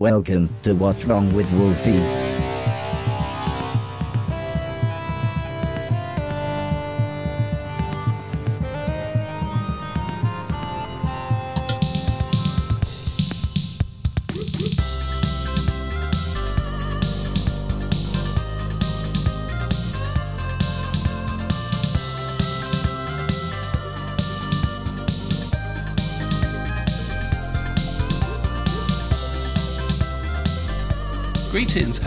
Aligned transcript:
Welcome 0.00 0.54
to 0.62 0.74
What's 0.74 1.06
Wrong 1.06 1.34
with 1.34 1.52
Wolfie. 1.54 2.47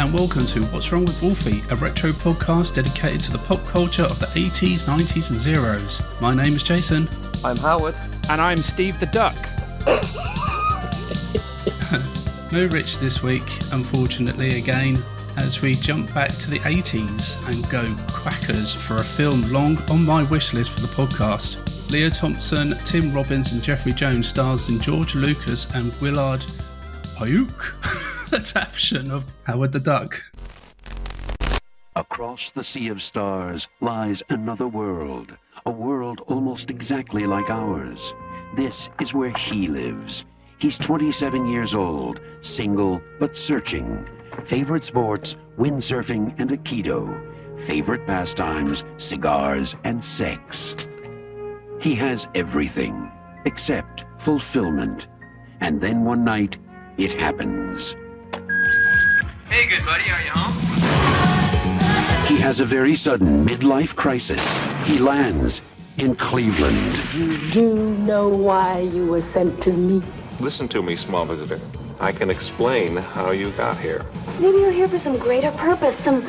And 0.02 0.12
welcome 0.16 0.48
to 0.48 0.64
What's 0.74 0.92
Wrong 0.92 1.06
with 1.06 1.22
Wolfie, 1.22 1.62
a 1.70 1.76
retro 1.76 2.10
podcast 2.10 2.74
dedicated 2.74 3.22
to 3.22 3.32
the 3.32 3.38
pop 3.38 3.64
culture 3.66 4.02
of 4.02 4.18
the 4.18 4.26
80s, 4.26 4.90
90s, 4.90 5.30
and 5.30 5.40
zeros. 5.40 6.02
My 6.20 6.34
name 6.34 6.56
is 6.56 6.64
Jason. 6.64 7.08
I'm 7.46 7.56
Howard. 7.58 7.94
And 8.28 8.42
I'm 8.42 8.58
Steve 8.58 9.00
the 9.00 9.06
Duck. 9.06 9.36
No 12.52 12.66
Rich 12.66 12.98
this 12.98 13.22
week, 13.22 13.44
unfortunately, 13.74 14.58
again, 14.58 14.98
as 15.38 15.62
we 15.62 15.76
jump 15.76 16.12
back 16.16 16.32
to 16.32 16.50
the 16.50 16.58
80s 16.60 17.48
and 17.48 17.70
go 17.70 17.86
crackers 18.12 18.74
for 18.74 18.96
a 18.96 19.04
film 19.04 19.40
long 19.54 19.78
on 19.92 20.04
my 20.04 20.24
wish 20.32 20.52
list 20.52 20.72
for 20.72 20.82
the 20.82 20.88
podcast. 20.88 21.92
Lea 21.92 22.10
Thompson, 22.10 22.74
Tim 22.86 23.14
Robbins, 23.14 23.54
and 23.54 23.62
Jeffrey 23.62 23.94
Jones 23.94 24.28
stars 24.28 24.70
in 24.70 24.80
George 24.80 25.14
Lucas 25.14 25.72
and 25.76 25.94
Willard 26.02 26.44
Huyck 27.22 27.86
adaptation 28.34 29.12
of 29.12 29.26
Howard 29.44 29.74
the 29.74 29.80
Duck. 29.80 30.24
Across 31.98 32.52
the 32.52 32.64
sea 32.64 32.88
of 32.88 33.02
stars 33.02 33.68
lies 33.82 34.24
another 34.30 34.68
world, 34.68 35.36
a 35.66 35.72
world 35.72 36.22
almost 36.28 36.70
exactly 36.70 37.26
like 37.26 37.50
ours. 37.50 38.14
This 38.56 38.88
is 39.02 39.14
where 39.14 39.36
he 39.38 39.68
lives. 39.68 40.24
He's 40.60 40.78
27 40.78 41.48
years 41.48 41.76
old, 41.76 42.22
single 42.42 43.02
but 43.20 43.36
searching. 43.36 44.08
Favorite 44.48 44.86
sports, 44.86 45.36
windsurfing 45.60 46.40
and 46.40 46.52
Aikido. 46.52 47.68
Favorite 47.68 48.08
pastimes, 48.08 48.86
cigars 48.98 49.76
and 49.84 50.04
sex. 50.04 50.76
He 51.82 51.96
has 51.96 52.28
everything 52.34 53.12
except 53.44 54.06
fulfillment. 54.20 55.08
And 55.60 55.82
then 55.82 56.06
one 56.06 56.24
night, 56.24 56.56
it 56.98 57.20
happens. 57.20 57.96
Hey, 59.52 59.66
good 59.66 59.84
buddy, 59.84 60.10
are 60.10 60.22
you 60.22 60.30
home? 60.34 60.54
He 62.26 62.38
has 62.42 62.62
a 62.62 62.66
very 62.66 62.96
sudden 62.96 63.46
midlife 63.46 63.94
crisis. 63.98 64.40
He 64.86 64.98
lands 64.98 65.60
in 65.98 66.16
Cleveland. 66.16 66.98
You 67.14 67.38
do 67.50 67.76
know 67.98 68.30
why 68.30 68.80
you 68.80 69.08
were 69.08 69.22
sent 69.22 69.62
to 69.64 69.74
me. 69.74 70.02
Listen 70.40 70.70
to 70.70 70.82
me, 70.82 70.96
small 70.96 71.26
visitor. 71.26 71.60
I 72.00 72.14
can 72.14 72.30
explain 72.30 72.96
how 72.96 73.32
you 73.32 73.52
got 73.52 73.78
here. 73.78 74.06
Maybe 74.40 74.60
you're 74.60 74.72
here 74.72 74.88
for 74.88 74.98
some 75.00 75.18
greater 75.18 75.52
purpose, 75.52 75.98
some 75.98 76.26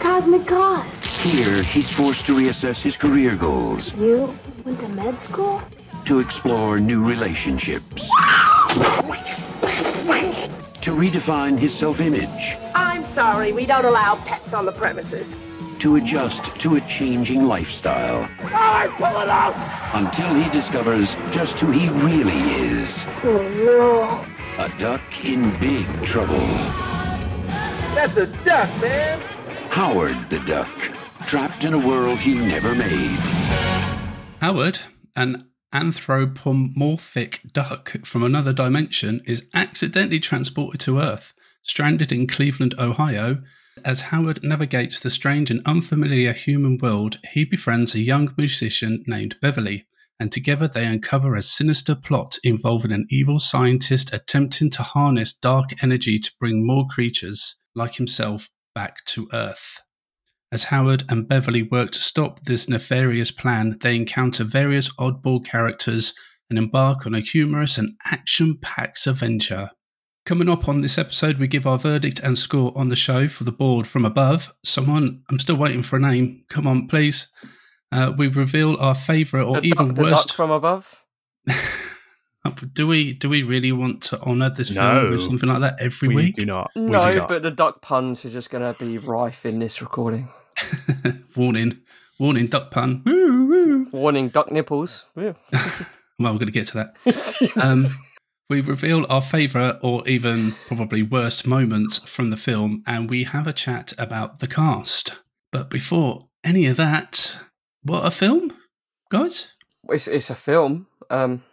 cosmic 0.00 0.44
cause. 0.48 0.84
Here, 1.22 1.62
he's 1.62 1.88
forced 1.88 2.26
to 2.26 2.34
reassess 2.34 2.82
his 2.82 2.96
career 2.96 3.36
goals, 3.36 3.94
You 3.94 4.36
went 4.64 4.80
to 4.80 4.88
med 4.88 5.16
school? 5.20 5.62
to 6.06 6.18
explore 6.18 6.80
new 6.80 7.04
relationships, 7.04 8.02
to 10.82 10.92
redefine 10.92 11.58
his 11.58 11.74
self-image, 11.74 12.56
I'm 12.74 13.04
sorry, 13.12 13.52
we 13.52 13.66
don't 13.66 13.84
allow 13.84 14.16
pets 14.24 14.52
on 14.52 14.64
the 14.66 14.72
premises. 14.72 15.34
to 15.80 15.94
adjust 15.96 16.42
to 16.60 16.74
a 16.76 16.80
changing 16.82 17.44
lifestyle. 17.44 18.28
All 18.42 18.48
right, 18.50 18.90
pull 18.96 19.20
it 19.20 19.28
out! 19.28 19.54
Until 19.94 20.34
he 20.34 20.50
discovers 20.50 21.08
just 21.32 21.52
who 21.54 21.70
he 21.70 21.88
really 21.88 22.38
is. 22.72 22.88
Oh 23.22 24.26
A 24.58 24.68
duck 24.80 25.02
in 25.24 25.50
big 25.60 25.86
trouble. 26.04 26.38
That's 27.94 28.16
a 28.16 28.26
duck, 28.44 28.68
man. 28.80 29.20
Howard 29.70 30.16
the 30.30 30.40
Duck, 30.40 30.68
trapped 31.26 31.62
in 31.62 31.74
a 31.74 31.78
world 31.86 32.18
he 32.18 32.34
never 32.34 32.74
made. 32.74 33.18
Howard, 34.40 34.80
an 35.14 35.47
anthropomorphic 35.72 37.40
duck 37.52 38.04
from 38.04 38.22
another 38.22 38.52
dimension, 38.52 39.20
is 39.26 39.46
accidentally 39.54 40.20
transported 40.20 40.80
to 40.80 40.98
Earth, 40.98 41.34
stranded 41.62 42.12
in 42.12 42.26
Cleveland, 42.26 42.74
Ohio. 42.78 43.42
As 43.84 44.02
Howard 44.02 44.42
navigates 44.42 45.00
the 45.00 45.10
strange 45.10 45.50
and 45.50 45.62
unfamiliar 45.66 46.32
human 46.32 46.78
world, 46.78 47.18
he 47.32 47.44
befriends 47.44 47.94
a 47.94 48.00
young 48.00 48.32
musician 48.36 49.04
named 49.06 49.36
Beverly, 49.40 49.86
and 50.18 50.32
together 50.32 50.66
they 50.66 50.86
uncover 50.86 51.34
a 51.34 51.42
sinister 51.42 51.94
plot 51.94 52.38
involving 52.42 52.92
an 52.92 53.06
evil 53.08 53.38
scientist 53.38 54.12
attempting 54.12 54.70
to 54.70 54.82
harness 54.82 55.32
dark 55.32 55.82
energy 55.82 56.18
to 56.18 56.32
bring 56.40 56.66
more 56.66 56.86
creatures 56.88 57.56
like 57.74 57.94
himself 57.94 58.50
back 58.74 59.04
to 59.04 59.28
Earth. 59.32 59.80
As 60.50 60.64
Howard 60.64 61.04
and 61.10 61.28
Beverly 61.28 61.62
work 61.62 61.90
to 61.90 61.98
stop 61.98 62.40
this 62.40 62.68
nefarious 62.68 63.30
plan, 63.30 63.76
they 63.80 63.96
encounter 63.96 64.44
various 64.44 64.90
oddball 64.94 65.44
characters 65.44 66.14
and 66.48 66.58
embark 66.58 67.06
on 67.06 67.14
a 67.14 67.20
humorous 67.20 67.76
and 67.76 67.92
action 68.06 68.58
packed 68.62 69.06
adventure. 69.06 69.70
Coming 70.24 70.48
up 70.48 70.68
on 70.68 70.80
this 70.80 70.96
episode, 70.96 71.38
we 71.38 71.48
give 71.48 71.66
our 71.66 71.78
verdict 71.78 72.20
and 72.20 72.38
score 72.38 72.72
on 72.76 72.88
the 72.88 72.96
show 72.96 73.28
for 73.28 73.44
the 73.44 73.52
board 73.52 73.86
from 73.86 74.04
above. 74.04 74.52
Someone, 74.64 75.22
I'm 75.30 75.38
still 75.38 75.56
waiting 75.56 75.82
for 75.82 75.96
a 75.96 76.00
name. 76.00 76.44
Come 76.48 76.66
on, 76.66 76.86
please. 76.86 77.28
Uh, 77.92 78.12
we 78.16 78.28
reveal 78.28 78.76
our 78.78 78.94
favourite 78.94 79.44
or 79.44 79.60
the 79.60 79.66
even 79.66 79.88
duck, 79.88 79.96
the 79.96 80.02
worst. 80.02 80.28
duck 80.28 80.36
from 80.36 80.50
above. 80.50 81.04
do 82.50 82.86
we 82.86 83.12
do 83.12 83.28
we 83.28 83.42
really 83.42 83.72
want 83.72 84.02
to 84.04 84.20
honour 84.22 84.50
this 84.50 84.70
film 84.70 85.10
with 85.10 85.22
something 85.22 85.48
like 85.48 85.60
that 85.60 85.80
every 85.80 86.08
we 86.08 86.14
week? 86.14 86.36
do 86.36 86.46
not. 86.46 86.70
we 86.74 86.82
No, 86.82 87.10
do 87.12 87.18
not. 87.18 87.28
but 87.28 87.42
the 87.42 87.50
duck 87.50 87.80
puns 87.82 88.24
are 88.24 88.30
just 88.30 88.50
going 88.50 88.62
to 88.72 88.78
be 88.78 88.98
rife 88.98 89.44
in 89.46 89.58
this 89.58 89.80
recording. 89.80 90.28
warning, 91.36 91.76
warning, 92.18 92.46
duck 92.48 92.70
pun. 92.70 93.02
Woo, 93.04 93.46
woo. 93.46 93.86
Warning, 93.92 94.28
duck 94.28 94.50
nipples. 94.50 95.06
Yeah. 95.16 95.32
Well, 96.20 96.32
we're 96.32 96.40
going 96.40 96.46
to 96.46 96.52
get 96.52 96.66
to 96.68 96.74
that. 97.04 97.50
um, 97.62 97.96
we 98.50 98.60
reveal 98.60 99.06
our 99.08 99.22
favourite 99.22 99.76
or 99.82 100.02
even 100.08 100.52
probably 100.66 101.00
worst 101.00 101.46
moments 101.46 101.98
from 101.98 102.30
the 102.30 102.36
film, 102.36 102.82
and 102.88 103.08
we 103.08 103.22
have 103.22 103.46
a 103.46 103.52
chat 103.52 103.92
about 103.98 104.40
the 104.40 104.48
cast. 104.48 105.20
But 105.52 105.70
before 105.70 106.26
any 106.42 106.66
of 106.66 106.76
that, 106.76 107.38
what 107.84 108.04
a 108.04 108.10
film, 108.10 108.52
guys! 109.12 109.52
it's, 109.90 110.08
it's 110.08 110.28
a 110.30 110.34
film. 110.34 110.88
Um, 111.08 111.44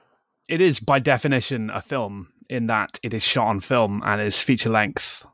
it 0.47 0.61
is 0.61 0.79
by 0.79 0.99
definition 0.99 1.69
a 1.69 1.81
film 1.81 2.29
in 2.49 2.67
that 2.67 2.99
it 3.03 3.13
is 3.13 3.23
shot 3.23 3.47
on 3.47 3.59
film 3.59 4.01
and 4.05 4.21
is 4.21 4.41
feature 4.41 4.69
length. 4.69 5.25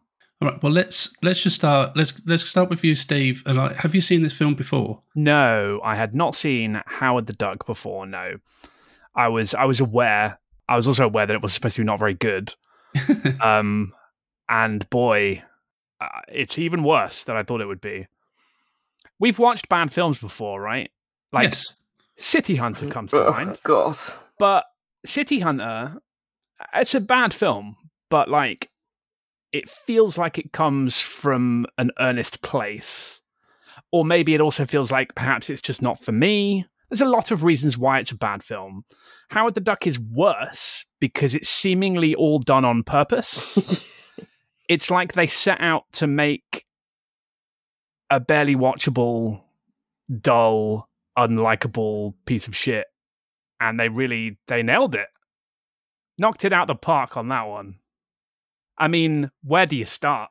All 0.42 0.50
right, 0.50 0.64
well 0.64 0.72
let's 0.72 1.12
let's 1.22 1.44
just 1.44 1.56
start. 1.56 1.96
Let's 1.96 2.20
let's 2.26 2.44
start 2.44 2.70
with 2.70 2.84
you, 2.84 2.96
Steve. 2.96 3.44
And 3.46 3.58
like, 3.58 3.76
have 3.76 3.94
you 3.94 4.02
seen 4.02 4.24
this 4.24 4.34
film 4.34 4.56
before? 4.56 5.02
No, 5.16 5.80
I 5.84 5.96
had 5.96 6.16
not 6.16 6.36
seen 6.36 6.82
Howard 6.88 7.28
the 7.28 7.34
Duck 7.34 7.66
before. 7.68 8.08
No, 8.08 8.38
I 9.16 9.28
was 9.28 9.54
I 9.54 9.66
was 9.66 9.80
aware. 9.80 10.40
I 10.68 10.76
was 10.76 10.88
also 10.88 11.06
aware 11.06 11.28
that 11.28 11.36
it 11.36 11.44
was 11.44 11.54
supposed 11.54 11.76
to 11.76 11.82
be 11.82 11.86
not 11.86 12.00
very 12.00 12.16
good. 12.16 12.54
um, 13.42 13.94
and 14.50 14.90
boy, 14.90 15.44
uh, 16.00 16.08
it's 16.28 16.58
even 16.58 16.84
worse 16.84 17.24
than 17.26 17.36
I 17.36 17.44
thought 17.44 17.62
it 17.62 17.68
would 17.68 17.82
be. 17.82 18.08
We've 19.20 19.38
watched 19.38 19.70
bad 19.70 19.94
films 19.94 20.18
before, 20.18 20.60
right? 20.60 20.90
Like 21.32 21.50
yes, 21.50 21.74
City 22.16 22.56
Hunter 22.56 22.88
comes 22.88 23.12
to 23.12 23.28
oh, 23.28 23.32
mind. 23.32 23.60
God. 23.64 23.98
But 24.40 24.66
City 25.06 25.40
Hunter, 25.40 25.96
uh, 26.60 26.66
it's 26.76 26.96
a 26.96 27.02
bad 27.02 27.34
film, 27.34 27.76
but 28.10 28.30
like 28.30 28.70
it 29.52 29.70
feels 29.70 30.18
like 30.18 30.38
it 30.38 30.54
comes 30.54 31.00
from 31.00 31.66
an 31.78 31.92
earnest 32.00 32.42
place. 32.42 33.20
Or 33.92 34.06
maybe 34.06 34.34
it 34.34 34.42
also 34.42 34.66
feels 34.66 34.92
like 34.92 35.14
perhaps 35.16 35.50
it's 35.50 35.62
just 35.62 35.82
not 35.82 36.00
for 36.00 36.12
me. 36.12 36.66
There's 36.90 37.02
a 37.02 37.06
lot 37.06 37.32
of 37.32 37.44
reasons 37.44 37.78
why 37.78 38.00
it's 38.00 38.12
a 38.12 38.18
bad 38.18 38.44
film. 38.44 38.84
Howard 39.30 39.56
the 39.56 39.62
Duck 39.62 39.88
is 39.88 40.00
worse 40.00 40.86
because 41.00 41.36
it's 41.36 41.50
seemingly 41.50 42.16
all 42.16 42.40
done 42.40 42.64
on 42.64 42.84
purpose. 42.84 43.84
it's 44.70 44.92
like 44.92 45.14
they 45.14 45.28
set 45.28 45.60
out 45.60 45.84
to 45.94 46.08
make 46.08 46.66
a 48.10 48.20
barely 48.20 48.56
watchable, 48.56 49.42
dull, 50.22 50.90
unlikable 51.18 52.14
piece 52.26 52.48
of 52.48 52.56
shit 52.56 52.88
and 53.62 53.80
they 53.80 53.88
really 53.88 54.38
they 54.48 54.62
nailed 54.62 54.96
it 54.96 55.08
knocked 56.18 56.44
it 56.44 56.52
out 56.52 56.68
the 56.68 56.76
park 56.76 57.16
on 57.16 57.30
that 57.30 57.44
one 57.44 57.76
i 58.78 58.88
mean 58.88 59.32
where 59.44 59.66
do 59.66 59.78
you 59.78 59.86
start 59.86 60.30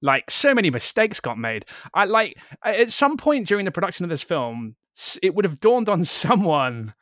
like 0.00 0.30
so 0.30 0.54
many 0.54 0.70
mistakes 0.70 1.18
got 1.18 1.36
made 1.36 1.64
i 1.94 2.04
like 2.04 2.38
at 2.64 2.90
some 2.90 3.16
point 3.16 3.48
during 3.48 3.64
the 3.64 3.72
production 3.72 4.04
of 4.04 4.10
this 4.10 4.22
film 4.22 4.76
it 5.22 5.34
would 5.34 5.44
have 5.44 5.58
dawned 5.58 5.88
on 5.88 6.04
someone 6.04 6.94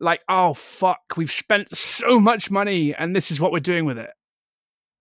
like 0.00 0.20
oh 0.28 0.52
fuck 0.52 1.02
we've 1.16 1.30
spent 1.30 1.68
so 1.76 2.18
much 2.18 2.50
money 2.50 2.92
and 2.94 3.14
this 3.14 3.30
is 3.30 3.40
what 3.40 3.52
we're 3.52 3.60
doing 3.60 3.84
with 3.84 3.98
it 3.98 4.10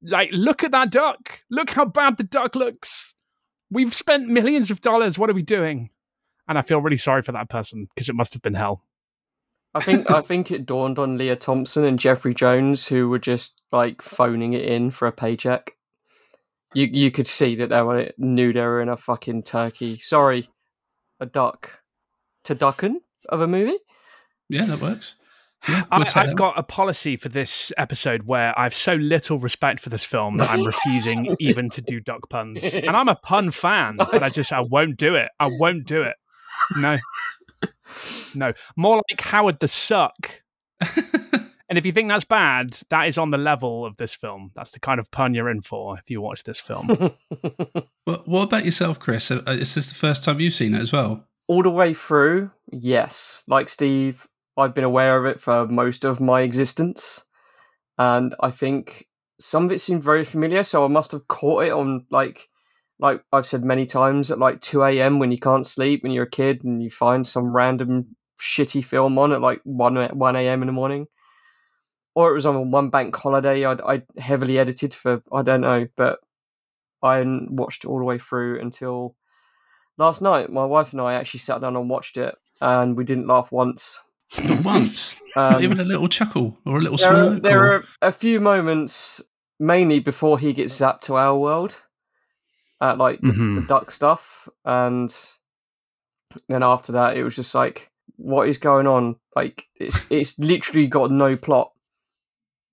like, 0.04 0.30
look 0.32 0.64
at 0.64 0.72
that 0.72 0.92
duck. 0.92 1.42
Look 1.50 1.70
how 1.70 1.86
bad 1.86 2.18
the 2.18 2.24
duck 2.24 2.56
looks. 2.56 3.14
We've 3.72 3.94
spent 3.94 4.28
millions 4.28 4.70
of 4.70 4.82
dollars. 4.82 5.18
What 5.18 5.30
are 5.30 5.34
we 5.34 5.42
doing? 5.42 5.90
And 6.48 6.58
I 6.58 6.62
feel 6.62 6.82
really 6.82 6.98
sorry 6.98 7.22
for 7.22 7.32
that 7.32 7.50
person 7.50 7.88
because 7.94 8.10
it 8.10 8.16
must 8.16 8.34
have 8.34 8.42
been 8.42 8.54
hell. 8.54 8.84
I 9.76 9.80
think 9.80 10.10
I 10.12 10.22
think 10.22 10.52
it 10.52 10.66
dawned 10.66 11.00
on 11.00 11.18
Lea 11.18 11.36
Thompson 11.36 11.84
and 11.84 11.98
Jeffrey 11.98 12.34
Jones 12.34 12.88
who 12.88 13.10
were 13.10 13.20
just 13.20 13.62
like 13.72 14.02
phoning 14.02 14.54
it 14.54 14.66
in 14.66 14.92
for 14.92 15.08
a 15.08 15.12
paycheck. 15.12 15.76
You 16.74 16.88
you 16.92 17.12
could 17.12 17.28
see 17.28 17.56
that 17.56 17.70
they 17.70 17.82
were 17.82 18.12
knew 18.18 18.54
they 18.54 18.62
were 18.62 18.82
in 18.82 18.90
a 18.90 18.98
fucking 18.98 19.44
turkey. 19.44 20.00
Sorry, 20.00 20.50
a 21.20 21.26
duck. 21.26 21.80
To 22.46 22.56
ducken 22.56 22.98
of 23.30 23.42
a 23.42 23.48
movie. 23.48 23.78
Yeah, 24.50 24.66
that 24.66 24.82
works. 24.82 25.16
Yeah, 25.68 25.84
I, 25.92 25.98
we'll 25.98 26.06
take 26.06 26.18
I've 26.18 26.36
got 26.36 26.60
a 26.60 26.64
policy 26.64 27.16
for 27.16 27.30
this 27.30 27.72
episode 27.78 28.24
where 28.24 28.58
I've 28.60 28.74
so 28.74 28.96
little 28.96 29.38
respect 29.40 29.80
for 29.80 29.90
this 29.90 30.04
film 30.04 30.38
that 30.38 30.52
I'm 30.52 30.66
refusing 30.66 31.36
even 31.40 31.70
to 31.70 31.82
do 31.82 32.02
duck 32.02 32.30
puns. 32.30 32.64
And 32.76 32.90
I'm 32.90 33.08
a 33.08 33.16
pun 33.16 33.50
fan, 33.50 33.96
but 33.98 34.22
I 34.22 34.30
just 34.30 34.52
I 34.52 34.60
won't 34.60 34.98
do 34.98 35.16
it. 35.16 35.30
I 35.40 35.48
won't 35.48 35.86
do 35.86 36.02
it. 36.02 36.16
No. 36.76 36.98
No. 38.36 38.54
More 38.76 39.02
like 39.10 39.22
Howard 39.22 39.60
the 39.60 39.68
Suck. 39.68 40.42
and 40.80 41.78
if 41.78 41.86
you 41.86 41.92
think 41.92 42.10
that's 42.10 42.24
bad, 42.24 42.78
that 42.90 43.08
is 43.08 43.18
on 43.18 43.32
the 43.32 43.38
level 43.38 43.86
of 43.86 43.96
this 43.98 44.16
film. 44.16 44.52
That's 44.56 44.72
the 44.72 44.80
kind 44.80 45.00
of 45.00 45.10
pun 45.12 45.34
you're 45.34 45.50
in 45.50 45.62
for 45.62 45.98
if 45.98 46.10
you 46.10 46.22
watch 46.22 46.44
this 46.44 46.60
film. 46.60 47.12
What, 48.06 48.28
what 48.28 48.42
about 48.42 48.66
yourself, 48.66 49.00
Chris? 49.00 49.32
Uh, 49.32 49.42
Is 49.48 49.76
this 49.76 49.88
the 49.88 49.96
first 49.96 50.26
time 50.26 50.42
you've 50.42 50.54
seen 50.54 50.76
it 50.76 50.82
as 50.82 50.92
well? 50.92 51.26
All 51.48 51.64
the 51.64 51.70
way 51.70 51.94
through, 51.94 52.52
yes. 52.70 53.46
Like 53.48 53.70
Steve, 53.70 54.28
I've 54.58 54.76
been 54.76 54.84
aware 54.84 55.18
of 55.18 55.26
it 55.26 55.40
for 55.40 55.68
most 55.68 56.04
of 56.04 56.20
my 56.20 56.42
existence. 56.42 57.26
And 57.98 58.36
I 58.42 58.52
think 58.52 59.08
some 59.40 59.66
of 59.66 59.72
it 59.72 59.82
seemed 59.82 60.04
very 60.04 60.26
familiar, 60.26 60.64
so 60.64 60.84
I 60.84 60.90
must 60.90 61.12
have 61.14 61.28
caught 61.28 61.64
it 61.64 61.72
on 61.72 62.06
like 62.10 62.50
like 63.04 63.22
I've 63.34 63.46
said 63.46 63.66
many 63.66 63.86
times 63.86 64.32
at 64.32 64.40
like 64.40 64.62
two 64.62 64.82
AM 64.82 65.20
when 65.20 65.30
you 65.30 65.38
can't 65.38 65.66
sleep 65.66 66.02
when 66.02 66.14
you're 66.14 66.24
a 66.24 66.30
kid 66.30 66.64
and 66.64 66.82
you 66.82 66.90
find 66.90 67.28
some 67.28 67.54
random 67.54 68.16
shitty 68.42 68.84
film 68.84 69.20
on 69.20 69.34
at 69.34 69.42
like 69.42 69.60
one 69.66 70.02
one 70.18 70.38
AM 70.38 70.64
in 70.64 70.68
the 70.68 70.74
morning. 70.74 71.08
Or 72.16 72.32
it 72.32 72.34
was 72.34 72.46
on 72.46 72.56
a 72.56 72.62
one 72.62 72.90
bank 72.90 73.14
holiday 73.14 73.66
I'd 73.66 73.82
I 73.82 74.04
heavily 74.18 74.58
edited 74.58 74.94
for 74.94 75.22
I 75.34 75.42
don't 75.42 75.62
know, 75.62 75.88
but 75.98 76.20
I 77.04 77.22
watched 77.50 77.84
it 77.84 77.88
all 77.88 78.00
the 78.00 78.06
way 78.06 78.18
through 78.20 78.62
until 78.62 79.18
last 79.98 80.22
night. 80.22 80.50
My 80.50 80.64
wife 80.66 80.94
and 80.94 81.02
I 81.02 81.16
actually 81.16 81.42
sat 81.42 81.60
down 81.60 81.76
and 81.76 81.90
watched 81.90 82.16
it, 82.16 82.34
and 82.62 82.96
we 82.96 83.04
didn't 83.04 83.28
laugh 83.28 83.52
once. 83.52 84.02
Not 84.42 84.64
once. 84.64 85.20
Not 85.36 85.56
Um, 85.56 85.64
even 85.64 85.80
a 85.82 85.84
little 85.84 86.08
chuckle 86.08 86.58
or 86.66 86.78
a 86.78 86.80
little 86.80 86.98
there, 86.98 87.12
are, 87.12 87.30
smirk. 87.32 87.44
there 87.44 87.64
or... 87.64 87.74
are 87.74 87.84
a 88.02 88.12
few 88.14 88.40
moments, 88.40 89.22
mainly 89.60 90.00
before 90.00 90.40
he 90.40 90.54
gets 90.54 90.80
zapped 90.80 91.02
to 91.02 91.18
our 91.18 91.38
world, 91.38 91.82
at 92.84 92.98
like 92.98 93.22
the, 93.22 93.32
the 93.32 93.66
duck 93.68 93.92
stuff, 93.92 94.50
and 94.66 95.16
then 96.50 96.64
after 96.64 96.92
that, 96.92 97.16
it 97.16 97.24
was 97.24 97.36
just 97.36 97.56
like, 97.56 97.90
what 98.18 98.50
is 98.50 98.58
going 98.58 98.88
on? 98.88 99.16
Like, 99.36 99.64
it's 99.76 100.06
it's 100.10 100.38
literally 100.38 100.88
got 100.88 101.10
no 101.10 101.38
plot. 101.38 101.72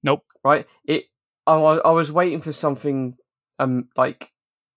Nope. 0.03 0.25
Right? 0.45 0.67
It. 0.85 1.05
I, 1.47 1.55
I 1.55 1.91
was 1.91 2.13
waiting 2.13 2.41
for 2.41 2.53
something, 2.53 3.17
um, 3.59 3.89
like 3.97 4.31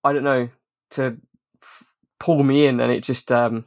I 0.03 0.13
don't 0.13 0.23
know, 0.23 0.49
to 0.91 1.17
f- 1.61 1.93
pull 2.19 2.43
me 2.43 2.67
in, 2.67 2.79
and 2.79 2.91
it 2.91 3.03
just 3.03 3.31
um, 3.31 3.65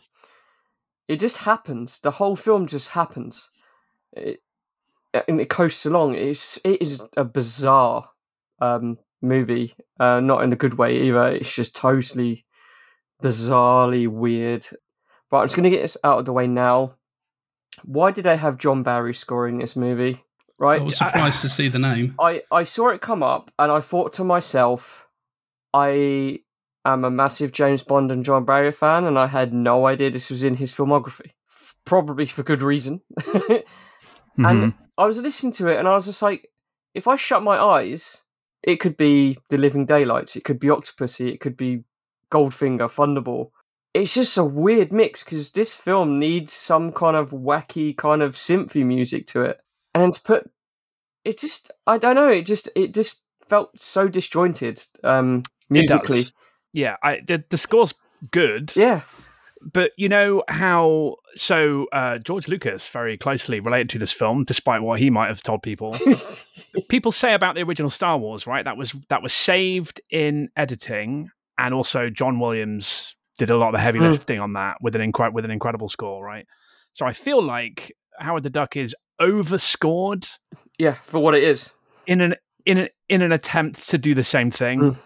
it 1.09 1.19
just 1.21 1.39
happens. 1.39 2.01
The 2.01 2.13
whole 2.13 2.37
film 2.37 2.67
just 2.67 2.91
happens. 2.91 3.49
It, 4.13 4.41
and 5.29 5.41
it 5.41 5.49
coasts 5.49 5.85
along. 5.87 6.15
It's 6.15 6.59
it 6.65 6.81
is 6.81 7.03
a 7.17 7.25
bizarre 7.25 8.11
um, 8.61 8.99
movie, 9.23 9.75
uh, 9.99 10.21
not 10.21 10.43
in 10.43 10.53
a 10.53 10.57
good 10.57 10.75
way 10.75 11.03
either. 11.03 11.29
It's 11.29 11.55
just 11.55 11.75
totally 11.77 12.45
bizarrely 13.23 14.09
weird. 14.09 14.67
But 15.31 15.39
I'm 15.39 15.45
just 15.47 15.57
going 15.57 15.65
to 15.65 15.71
get 15.71 15.83
this 15.83 15.97
out 16.05 16.19
of 16.19 16.25
the 16.25 16.33
way 16.33 16.47
now. 16.47 16.95
Why 17.85 18.11
did 18.11 18.25
they 18.25 18.37
have 18.37 18.59
John 18.59 18.83
Barry 18.83 19.15
scoring 19.15 19.59
this 19.59 19.77
movie? 19.77 20.23
Right, 20.59 20.81
I 20.81 20.85
was 20.85 20.97
surprised 20.99 21.43
to 21.43 21.49
see 21.49 21.69
the 21.69 21.79
name. 21.79 22.15
I, 22.19 22.43
I 22.51 22.63
saw 22.63 22.89
it 22.89 23.01
come 23.01 23.23
up 23.23 23.51
and 23.59 23.71
I 23.71 23.81
thought 23.81 24.13
to 24.15 24.25
myself, 24.25 25.07
I 25.75 26.41
am 26.85 27.05
a 27.05 27.11
massive 27.11 27.53
James 27.53 27.83
Bond 27.83 28.11
and 28.11 28.25
John 28.25 28.45
Barry 28.45 28.73
fan, 28.73 29.05
and 29.05 29.19
I 29.19 29.27
had 29.27 29.53
no 29.53 29.87
idea 29.87 30.11
this 30.11 30.31
was 30.31 30.43
in 30.43 30.55
his 30.55 30.73
filmography. 30.73 31.33
F- 31.51 31.75
Probably 31.85 32.25
for 32.27 32.43
good 32.43 32.63
reason. 32.63 33.03
And 34.39 34.75
I 34.99 35.07
was 35.07 35.19
listening 35.19 35.53
to 35.55 35.69
it 35.69 35.79
and 35.79 35.89
I 35.89 35.95
was 35.95 36.07
just 36.07 36.23
like, 36.23 36.51
if 36.95 37.09
I 37.09 37.17
shut 37.17 37.43
my 37.43 37.59
eyes, 37.59 38.23
it 38.63 38.77
could 38.77 38.97
be 38.97 39.39
The 39.49 39.59
Living 39.59 39.87
Daylights, 39.87 40.37
it 40.37 40.45
could 40.45 40.59
be 40.59 40.69
Octopussy, 40.69 41.33
it 41.33 41.41
could 41.41 41.57
be 41.57 41.85
Goldfinger, 42.33 42.89
Thunderball. 42.91 43.51
It's 43.95 44.15
just 44.15 44.37
a 44.37 44.45
weird 44.45 44.93
mix 44.93 45.25
because 45.25 45.51
this 45.53 45.75
film 45.75 46.19
needs 46.19 46.53
some 46.53 46.93
kind 46.93 47.17
of 47.17 47.31
wacky 47.31 47.97
kind 47.97 48.23
of 48.23 48.35
synthy 48.35 48.85
music 48.85 49.27
to 49.29 49.43
it. 49.43 49.61
And 49.95 50.13
to 50.13 50.21
put 50.21 50.51
it 51.25 51.39
just 51.39 51.73
I 51.87 51.97
don't 51.97 52.15
know, 52.15 52.29
it 52.29 52.43
just 52.43 52.69
it 52.77 52.93
just 52.93 53.23
felt 53.49 53.79
so 53.79 54.07
disjointed 54.09 54.83
um 55.03 55.45
musically. 55.71 56.25
Yeah, 56.73 56.97
I, 57.03 57.21
the, 57.27 57.43
the 57.49 57.57
score's 57.57 57.95
good. 58.31 58.75
Yeah. 58.77 59.01
But 59.63 59.93
you 59.97 60.09
know 60.09 60.43
how 60.49 61.17
so 61.35 61.87
uh, 61.93 62.19
George 62.19 62.47
Lucas 62.49 62.89
very 62.89 63.17
closely 63.17 63.59
related 63.61 63.89
to 63.91 63.99
this 63.99 64.13
film, 64.13 64.45
despite 64.45 64.83
what 64.83 65.01
he 65.01 65.11
might 65.11 65.29
have 65.29 65.43
told 65.43 65.63
people. 65.63 65.95
people 66.89 67.11
say 67.13 67.35
about 67.35 67.55
the 67.55 67.63
original 67.63 67.91
Star 67.91 68.19
Wars, 68.19 68.47
right? 68.47 68.65
That 68.65 68.77
was 68.77 68.95
that 69.09 69.23
was 69.23 69.33
saved 69.33 70.01
in 70.11 70.49
editing, 70.57 71.31
and 71.59 71.75
also 71.75 72.11
John 72.11 72.39
Williams 72.39 73.15
did 73.39 73.51
a 73.51 73.57
lot 73.57 73.69
of 73.69 73.73
the 73.75 73.81
heavy 73.81 73.99
Mm. 73.99 74.13
lifting 74.13 74.41
on 74.41 74.53
that 74.55 74.77
with 74.81 74.95
an 74.97 75.13
incre- 75.13 75.33
with 75.33 75.45
an 75.45 75.51
incredible 75.51 75.89
score, 75.89 76.25
right? 76.25 76.47
So 76.93 77.05
I 77.07 77.13
feel 77.13 77.43
like 77.43 77.93
Howard 78.19 78.43
the 78.45 78.51
Duck 78.51 78.77
is 78.77 78.95
overscored 79.19 80.27
yeah, 80.79 80.95
for 81.03 81.21
what 81.21 81.35
it 81.35 81.43
is. 81.43 81.73
in 82.07 82.21
an 82.21 82.35
in 82.65 82.79
an 82.79 82.89
in 83.09 83.23
an 83.23 83.33
attempt 83.33 83.89
to 83.89 83.99
do 83.99 84.15
the 84.15 84.25
same 84.25 84.51
thing. 84.51 84.81
Mm. 84.81 84.97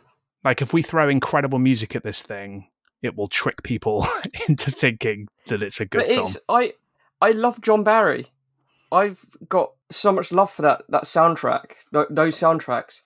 Like 0.45 0.63
if 0.63 0.73
we 0.73 0.83
throw 0.83 1.09
incredible 1.09 1.59
music 1.59 1.95
at 1.95 2.03
this 2.03 2.23
thing, 2.23 2.67
it 3.03 3.17
will 3.17 3.29
trick 3.29 3.63
people 3.63 4.07
into 4.49 4.71
thinking 4.71 5.29
that 5.47 5.63
it's 5.63 5.81
a 5.81 5.87
good 5.87 5.99
but 5.99 6.09
film. 6.09 6.29
I 6.49 6.75
I 7.21 7.33
love 7.33 7.61
John 7.61 7.85
Barry. 7.85 8.33
I've 8.93 9.25
got 9.49 9.73
so 9.91 10.13
much 10.13 10.33
love 10.33 10.51
for 10.51 10.63
that 10.63 10.83
that 10.89 11.05
soundtrack, 11.05 11.73
th- 11.93 12.07
those 12.11 12.37
soundtracks. 12.37 13.03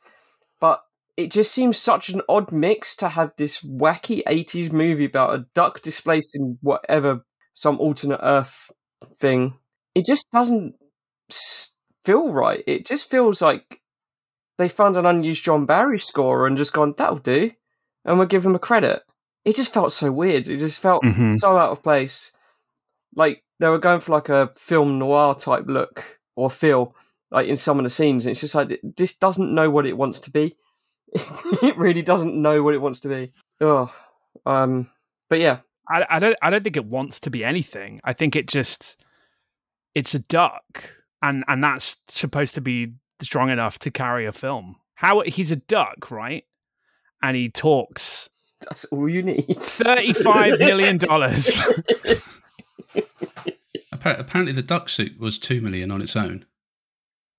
But 0.61 0.82
it 1.17 1.31
just 1.31 1.52
seems 1.52 1.79
such 1.79 2.08
an 2.08 2.23
odd 2.29 2.53
mix 2.53 2.96
to 2.96 3.08
have 3.08 3.32
this 3.36 3.60
wacky 3.60 4.22
80s 4.24 4.72
movie 4.72 5.05
about 5.05 5.34
a 5.34 5.46
duck 5.55 5.82
displaced 5.82 6.34
in 6.34 6.58
whatever 6.60 7.24
some 7.53 7.79
alternate 7.79 8.20
earth 8.22 8.72
thing. 9.19 9.55
It 9.94 10.06
just 10.06 10.29
doesn't 10.31 10.74
feel 12.03 12.32
right. 12.32 12.65
It 12.67 12.86
just 12.86 13.10
feels 13.10 13.41
like 13.41 13.81
they 14.58 14.69
found 14.69 14.96
an 14.96 15.06
unused 15.06 15.44
John 15.44 15.67
Barry 15.67 16.01
score 16.01 16.46
and 16.46 16.56
just 16.56 16.72
gone, 16.72 16.94
that'll 16.96 17.19
do. 17.19 17.53
And 18.05 18.19
we'll 18.19 18.27
give 18.27 18.44
him 18.44 18.55
a 18.55 18.60
credit. 18.60 19.03
It 19.44 19.56
just 19.56 19.74
felt 19.74 19.93
so 19.93 20.10
weird. 20.10 20.48
It 20.48 20.58
just 20.58 20.81
felt 20.81 21.03
Mhm. 21.05 21.39
so 21.39 21.56
out 21.56 21.70
of 21.70 21.82
place. 21.82 22.32
Like 23.15 23.43
they 23.60 23.69
were 23.69 23.79
going 23.79 24.01
for 24.01 24.13
like 24.13 24.29
a 24.29 24.51
film 24.56 24.98
noir 24.98 25.34
type 25.34 25.65
look 25.67 26.19
or 26.36 26.51
feel, 26.51 26.94
like 27.31 27.46
in 27.48 27.56
some 27.56 27.79
of 27.79 27.84
the 27.84 27.91
scenes. 27.91 28.27
And 28.27 28.32
it's 28.32 28.41
just 28.41 28.55
like 28.55 28.81
this 28.82 29.17
doesn't 29.17 29.55
know 29.55 29.70
what 29.70 29.86
it 29.86 29.96
wants 29.96 30.20
to 30.20 30.31
be. 30.31 30.56
it 31.15 31.77
really 31.77 32.03
doesn't 32.03 32.41
know 32.41 32.63
what 32.63 32.74
it 32.74 32.81
wants 32.81 33.01
to 33.01 33.08
be. 33.08 33.32
Oh, 33.60 33.94
um, 34.46 34.91
but 35.31 35.41
yeah, 35.41 35.58
I, 35.89 36.05
I 36.10 36.19
don't 36.19 36.36
I 36.43 36.51
don't 36.51 36.65
think 36.65 36.77
it 36.77 36.86
wants 36.86 37.20
to 37.20 37.31
be 37.31 37.44
anything. 37.44 38.01
I 38.03 38.13
think 38.15 38.34
it 38.34 38.48
just 38.48 38.96
it's 39.94 40.15
a 40.15 40.19
duck, 40.19 40.91
and 41.22 41.44
and 41.46 41.63
that's 41.63 41.96
supposed 42.08 42.55
to 42.56 42.60
be 42.60 42.94
strong 43.22 43.51
enough 43.51 43.79
to 43.81 43.91
carry 43.91 44.27
a 44.27 44.32
film. 44.32 44.77
How 44.96 45.20
he's 45.20 45.51
a 45.53 45.56
duck, 45.56 46.10
right? 46.10 46.44
And 47.22 47.36
he 47.36 47.48
talks 47.48 48.29
that's 48.68 48.84
all 48.86 49.08
you 49.08 49.22
need. 49.22 49.60
thirty 49.62 50.12
five 50.12 50.58
million 50.58 50.98
dollars. 50.98 51.60
Apparently, 54.04 54.52
the 54.52 54.62
duck 54.62 54.88
suit 54.88 55.18
was 55.18 55.38
two 55.38 55.60
million 55.60 55.90
on 55.90 56.02
its 56.02 56.16
own. 56.16 56.44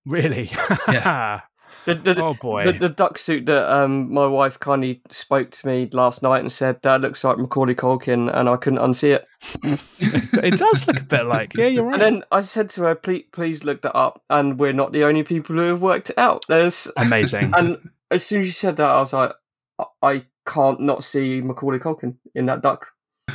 really? 0.06 0.52
Yeah. 0.88 1.42
The, 1.86 1.94
the, 1.94 2.20
oh 2.20 2.34
boy. 2.34 2.64
the, 2.64 2.72
the 2.72 2.90
duck 2.90 3.20
suit 3.20 3.46
that 3.46 3.72
um, 3.72 4.12
my 4.12 4.26
wife 4.26 4.60
kindly 4.60 5.04
spoke 5.12 5.52
to 5.52 5.68
me 5.68 5.88
last 5.92 6.24
night 6.24 6.40
and 6.40 6.52
said 6.52 6.82
that 6.82 7.02
looks 7.02 7.24
like 7.24 7.38
Macaulay 7.38 7.76
Culkin, 7.76 8.36
and 8.36 8.50
I 8.50 8.58
couldn't 8.58 8.80
unsee 8.80 9.14
it. 9.14 9.28
it 10.44 10.58
does 10.58 10.88
look 10.88 11.00
a 11.00 11.04
bit 11.04 11.28
like. 11.28 11.56
Yeah, 11.56 11.68
you're 11.68 11.86
right. 11.86 12.02
And 12.02 12.02
then 12.02 12.24
I 12.32 12.40
said 12.40 12.72
to 12.72 12.86
her, 12.86 12.96
"Please, 12.96 13.26
please 13.32 13.64
look 13.64 13.84
that 13.84 13.96
up." 13.96 14.24
And 14.32 14.58
we're 14.58 14.74
not 14.74 14.94
the 14.94 15.04
only 15.04 15.22
people 15.22 15.58
who 15.58 15.62
have 15.62 15.80
worked 15.82 16.10
it 16.10 16.18
out. 16.18 16.44
There's 16.48 16.92
Amazing. 16.98 17.54
and 17.56 17.78
as 18.10 18.26
soon 18.26 18.42
as 18.42 18.48
you 18.48 18.54
said 18.54 18.78
that, 18.78 18.90
I 18.90 19.00
was 19.00 19.14
like, 19.14 19.34
I- 19.78 19.86
I 20.02 20.26
can't 20.46 20.80
not 20.80 21.04
see 21.04 21.42
Macaulay 21.42 21.80
Culkin 21.80 22.16
in 22.34 22.46
that 22.48 22.62
duck. 22.62 22.88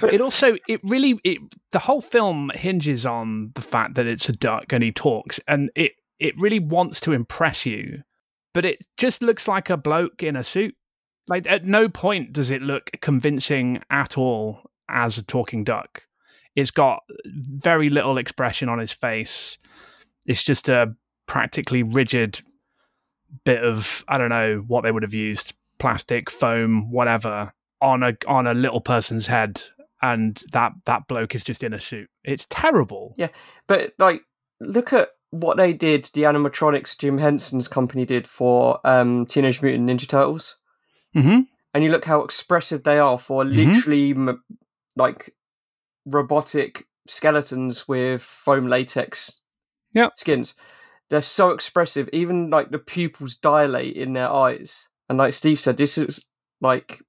it 0.05 0.21
also 0.21 0.57
it 0.69 0.81
really 0.85 1.21
it 1.25 1.39
the 1.73 1.79
whole 1.79 2.01
film 2.01 2.51
hinges 2.55 3.05
on 3.05 3.51
the 3.55 3.63
fact 3.63 3.95
that 3.97 4.07
it's 4.07 4.29
a 4.29 4.33
duck 4.33 4.73
and 4.73 4.85
he 4.85 4.93
talks 4.93 5.41
and 5.49 5.71
it 5.75 5.93
it 6.19 6.39
really 6.39 6.61
wants 6.61 7.01
to 7.01 7.13
impress 7.13 7.67
you 7.67 8.03
but 8.53 8.65
it 8.65 8.85
just 8.97 9.23
looks 9.23 9.47
like 9.47 9.71
a 9.71 9.77
bloke 9.77 10.23
in 10.23 10.37
a 10.37 10.43
suit. 10.45 10.75
Like 11.29 11.47
at 11.47 11.65
no 11.65 11.89
point 11.89 12.33
does 12.33 12.51
it 12.51 12.63
look 12.63 12.91
convincing 13.01 13.83
at 13.91 14.19
all 14.19 14.61
as 14.89 15.19
a 15.19 15.23
talking 15.23 15.65
duck. 15.65 16.05
It's 16.57 16.73
got 16.73 17.03
very 17.27 17.91
little 17.91 18.19
expression 18.19 18.69
on 18.69 18.79
his 18.79 18.93
face. 18.93 19.57
It's 20.27 20.43
just 20.43 20.69
a 20.69 20.95
practically 21.27 21.83
rigid 21.83 22.41
bit 23.45 23.63
of 23.63 24.05
I 24.09 24.19
don't 24.19 24.31
know 24.31 24.65
what 24.67 24.83
they 24.83 24.91
would 24.91 25.05
have 25.05 25.15
used 25.15 25.55
plastic, 25.81 26.31
foam, 26.31 26.91
whatever 26.93 27.53
on 27.81 28.03
a 28.05 28.17
on 28.29 28.47
a 28.47 28.55
little 28.55 28.81
person's 28.81 29.27
head, 29.27 29.61
and 30.03 30.41
that 30.53 30.73
that 30.85 31.09
bloke 31.09 31.35
is 31.35 31.43
just 31.43 31.65
in 31.65 31.73
a 31.73 31.81
suit. 31.81 32.09
It's 32.23 32.47
terrible. 32.51 33.15
Yeah, 33.19 33.29
but 33.67 33.95
like, 33.99 34.23
look 34.61 34.93
at 34.93 35.09
what 35.31 35.57
they 35.57 35.73
did. 35.73 36.05
The 36.15 36.23
animatronics 36.23 36.97
Jim 36.99 37.19
Henson's 37.19 37.67
company 37.69 38.05
did 38.05 38.29
for 38.29 38.79
um, 38.87 39.27
Teenage 39.27 39.63
Mutant 39.63 39.89
Ninja 39.91 40.07
Turtles, 40.09 40.57
Mm-hmm. 41.17 41.41
and 41.75 41.85
you 41.85 41.91
look 41.91 42.05
how 42.05 42.21
expressive 42.23 42.85
they 42.85 42.99
are 42.99 43.19
for 43.19 43.43
Mhm. 43.45 43.57
literally 43.57 44.11
m- 44.11 44.45
like 44.97 45.35
robotic 46.07 46.85
skeletons 47.07 47.89
with 47.89 48.23
foam 48.23 48.67
latex 48.69 49.41
Yep. 49.93 50.13
skins. 50.17 50.55
They're 51.09 51.21
so 51.21 51.51
expressive. 51.51 52.09
Even 52.13 52.51
like 52.51 52.71
the 52.71 52.79
pupils 52.79 53.35
dilate 53.37 53.97
in 53.97 54.13
their 54.13 54.29
eyes. 54.31 54.89
And 55.11 55.19
like 55.19 55.33
Steve 55.35 55.59
said, 55.61 55.77
this 55.77 55.99
is 55.99 56.25
like 56.61 57.01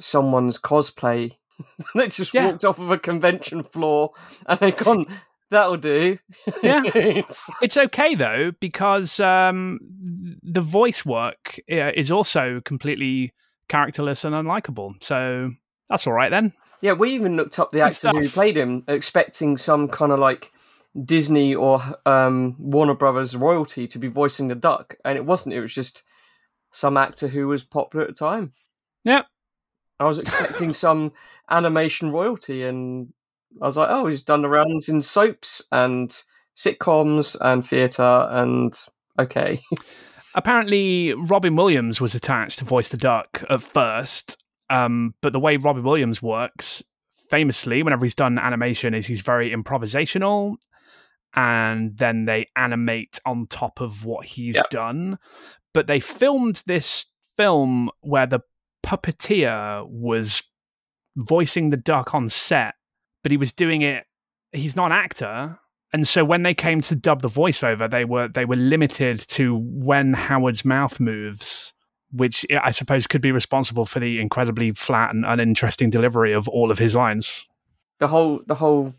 someone's 0.00 0.58
cosplay. 0.58 1.32
they 1.94 2.06
just 2.08 2.32
Yeah. 2.32 2.46
walked 2.46 2.64
off 2.64 2.78
of 2.78 2.90
a 2.90 2.98
convention 2.98 3.62
floor 3.64 4.12
and 4.46 4.58
they've 4.60 4.76
gone, 4.76 5.06
that'll 5.50 5.76
do. 5.76 6.18
Yeah. 6.62 6.82
It's- 6.94 7.76
okay 7.76 8.14
though 8.14 8.52
because 8.60 9.18
um, 9.20 9.80
the 10.42 10.60
voice 10.60 11.04
work 11.04 11.58
is 11.66 12.10
also 12.12 12.60
completely 12.64 13.32
characterless 13.68 14.24
and 14.24 14.34
unlikable. 14.34 15.02
So 15.02 15.50
that's 15.90 16.06
all 16.06 16.12
right 16.12 16.30
then. 16.30 16.52
Yeah, 16.82 16.92
we 16.92 17.12
even 17.14 17.36
looked 17.36 17.58
up 17.58 17.70
the 17.70 17.78
Good 17.78 17.84
actor 17.86 18.10
who 18.10 18.28
played 18.28 18.56
him, 18.56 18.84
expecting 18.86 19.56
some 19.56 19.88
kind 19.88 20.12
of 20.12 20.18
like 20.20 20.52
Disney 21.04 21.54
or 21.54 21.82
um, 22.06 22.54
Warner 22.58 22.94
Brothers 22.94 23.34
royalty 23.34 23.88
to 23.88 23.98
be 23.98 24.08
voicing 24.08 24.48
the 24.48 24.54
duck, 24.54 24.94
and 25.04 25.16
it 25.18 25.24
wasn't. 25.24 25.54
It 25.54 25.60
was 25.60 25.74
just 25.74 26.02
some 26.70 26.96
actor 26.96 27.28
who 27.28 27.48
was 27.48 27.64
popular 27.64 28.04
at 28.04 28.10
the 28.10 28.14
time. 28.14 28.52
Yep. 29.04 29.26
I 30.00 30.04
was 30.04 30.18
expecting 30.18 30.72
some 30.74 31.12
animation 31.50 32.10
royalty, 32.10 32.62
and 32.62 33.12
I 33.62 33.66
was 33.66 33.76
like, 33.76 33.88
oh, 33.90 34.06
he's 34.06 34.22
done 34.22 34.42
the 34.42 34.48
rounds 34.48 34.88
in 34.88 35.00
soaps 35.02 35.62
and 35.72 36.10
sitcoms 36.56 37.36
and 37.40 37.64
theatre, 37.64 38.28
and 38.30 38.78
okay. 39.18 39.60
Apparently, 40.34 41.14
Robin 41.14 41.56
Williams 41.56 41.98
was 42.00 42.14
attached 42.14 42.58
to 42.58 42.66
voice 42.66 42.90
the 42.90 42.98
duck 42.98 43.42
at 43.48 43.62
first, 43.62 44.36
um, 44.68 45.14
but 45.22 45.32
the 45.32 45.40
way 45.40 45.56
Robin 45.56 45.82
Williams 45.82 46.20
works, 46.20 46.82
famously, 47.30 47.82
whenever 47.82 48.04
he's 48.04 48.14
done 48.14 48.38
animation, 48.38 48.92
is 48.92 49.06
he's 49.06 49.22
very 49.22 49.50
improvisational, 49.50 50.56
and 51.34 51.96
then 51.96 52.26
they 52.26 52.48
animate 52.54 53.18
on 53.24 53.46
top 53.46 53.80
of 53.80 54.04
what 54.04 54.26
he's 54.26 54.56
Yep. 54.56 54.70
done. 54.70 55.18
But 55.76 55.88
they 55.88 56.00
filmed 56.00 56.62
this 56.64 57.04
film 57.36 57.90
where 58.00 58.26
the 58.26 58.40
puppeteer 58.82 59.86
was 59.86 60.42
voicing 61.16 61.68
the 61.68 61.76
duck 61.76 62.14
on 62.14 62.30
set, 62.30 62.76
but 63.22 63.30
he 63.30 63.36
was 63.36 63.52
doing 63.52 63.82
it. 63.82 64.04
He's 64.52 64.74
not 64.74 64.86
an 64.86 64.92
actor, 64.92 65.58
and 65.92 66.08
so 66.08 66.24
when 66.24 66.44
they 66.44 66.54
came 66.54 66.80
to 66.80 66.94
dub 66.94 67.20
the 67.20 67.28
voiceover, 67.28 67.90
they 67.90 68.06
were 68.06 68.26
they 68.26 68.46
were 68.46 68.56
limited 68.56 69.20
to 69.28 69.58
when 69.58 70.14
Howard's 70.14 70.64
mouth 70.64 70.98
moves, 70.98 71.74
which 72.10 72.46
I 72.50 72.70
suppose 72.70 73.06
could 73.06 73.20
be 73.20 73.30
responsible 73.30 73.84
for 73.84 74.00
the 74.00 74.18
incredibly 74.18 74.72
flat 74.72 75.14
and 75.14 75.26
uninteresting 75.26 75.90
delivery 75.90 76.32
of 76.32 76.48
all 76.48 76.70
of 76.70 76.78
his 76.78 76.94
lines. 76.94 77.46
the 77.98 78.08
whole 78.08 78.40
the 78.46 78.54
whole 78.54 78.94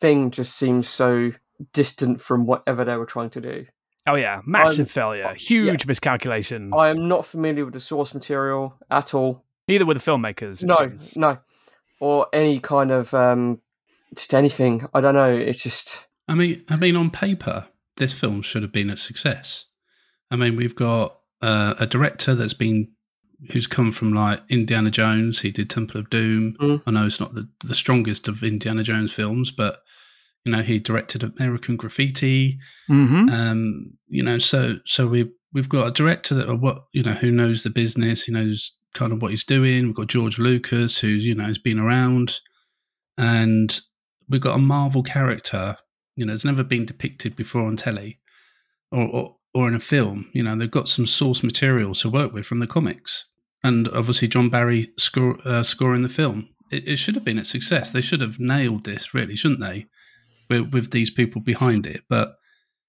thing 0.00 0.32
just 0.32 0.56
seems 0.56 0.88
so 0.88 1.30
distant 1.72 2.20
from 2.20 2.44
whatever 2.44 2.84
they 2.84 2.96
were 2.96 3.06
trying 3.06 3.30
to 3.30 3.40
do. 3.40 3.66
Oh 4.06 4.14
yeah, 4.14 4.40
massive 4.44 4.86
Um, 4.86 4.90
failure, 4.90 5.34
huge 5.34 5.86
miscalculation. 5.86 6.72
I 6.74 6.88
am 6.88 7.08
not 7.08 7.24
familiar 7.24 7.64
with 7.64 7.74
the 7.74 7.80
source 7.80 8.14
material 8.14 8.74
at 8.90 9.14
all. 9.14 9.44
Neither 9.68 9.86
were 9.86 9.94
the 9.94 10.00
filmmakers. 10.00 10.64
No, 10.64 10.76
seems. 10.76 11.16
no, 11.16 11.38
or 12.00 12.26
any 12.32 12.58
kind 12.58 12.90
of 12.90 13.14
um, 13.14 13.60
just 14.14 14.34
anything. 14.34 14.88
I 14.92 15.00
don't 15.00 15.14
know. 15.14 15.32
It's 15.32 15.62
just 15.62 16.06
I 16.28 16.34
mean, 16.34 16.64
I 16.68 16.76
mean, 16.76 16.96
on 16.96 17.10
paper, 17.10 17.66
this 17.96 18.12
film 18.12 18.42
should 18.42 18.62
have 18.62 18.72
been 18.72 18.90
a 18.90 18.96
success. 18.96 19.66
I 20.30 20.36
mean, 20.36 20.56
we've 20.56 20.74
got 20.74 21.18
uh, 21.40 21.74
a 21.78 21.86
director 21.86 22.34
that's 22.34 22.54
been 22.54 22.88
who's 23.50 23.66
come 23.66 23.92
from 23.92 24.12
like 24.12 24.40
Indiana 24.48 24.90
Jones. 24.90 25.40
He 25.40 25.50
did 25.50 25.68
Temple 25.68 26.00
of 26.00 26.10
Doom. 26.10 26.56
Mm. 26.60 26.82
I 26.86 26.90
know 26.90 27.06
it's 27.06 27.20
not 27.20 27.34
the, 27.34 27.48
the 27.64 27.74
strongest 27.74 28.28
of 28.28 28.42
Indiana 28.42 28.82
Jones 28.82 29.12
films, 29.12 29.50
but 29.50 29.82
you 30.44 30.52
know 30.52 30.62
he 30.62 30.78
directed 30.78 31.22
American 31.22 31.76
Graffiti. 31.76 32.58
Mhm. 32.88 33.30
Um, 33.30 33.92
you 34.08 34.22
know, 34.22 34.38
so 34.38 34.76
so 34.84 35.06
we've 35.06 35.30
we've 35.52 35.68
got 35.68 35.86
a 35.88 35.92
director 35.92 36.34
that 36.34 36.56
what 36.60 36.78
you 36.92 37.02
know 37.02 37.12
who 37.14 37.30
knows 37.30 37.62
the 37.62 37.70
business. 37.70 38.24
He 38.24 38.32
knows 38.32 38.72
kind 38.94 39.12
of 39.12 39.22
what 39.22 39.30
he's 39.30 39.44
doing. 39.44 39.86
We've 39.86 39.96
got 39.96 40.08
George 40.08 40.38
Lucas, 40.38 40.98
who's 40.98 41.24
you 41.24 41.34
know 41.34 41.44
has 41.44 41.58
been 41.58 41.78
around, 41.78 42.40
and 43.16 43.80
we've 44.28 44.40
got 44.40 44.56
a 44.56 44.62
Marvel 44.62 45.02
character. 45.02 45.76
You 46.16 46.26
know, 46.26 46.32
has 46.32 46.44
never 46.44 46.62
been 46.62 46.84
depicted 46.84 47.36
before 47.36 47.62
on 47.62 47.76
telly, 47.76 48.18
or, 48.90 49.06
or 49.08 49.36
or 49.54 49.68
in 49.68 49.74
a 49.74 49.80
film. 49.80 50.30
You 50.32 50.42
know, 50.42 50.56
they've 50.56 50.70
got 50.70 50.88
some 50.88 51.06
source 51.06 51.42
material 51.42 51.94
to 51.96 52.10
work 52.10 52.32
with 52.32 52.46
from 52.46 52.58
the 52.58 52.66
comics, 52.66 53.26
and 53.64 53.88
obviously 53.88 54.28
John 54.28 54.50
Barry 54.50 54.90
score 54.98 55.38
uh, 55.44 55.62
scoring 55.62 56.02
the 56.02 56.08
film. 56.08 56.48
It, 56.70 56.88
it 56.88 56.96
should 56.96 57.14
have 57.14 57.24
been 57.24 57.38
a 57.38 57.44
success. 57.44 57.90
They 57.92 58.00
should 58.00 58.20
have 58.20 58.38
nailed 58.38 58.84
this, 58.84 59.14
really, 59.14 59.36
shouldn't 59.36 59.60
they? 59.60 59.86
With, 60.60 60.72
with 60.72 60.90
these 60.90 61.10
people 61.10 61.40
behind 61.40 61.86
it, 61.86 62.02
but 62.08 62.34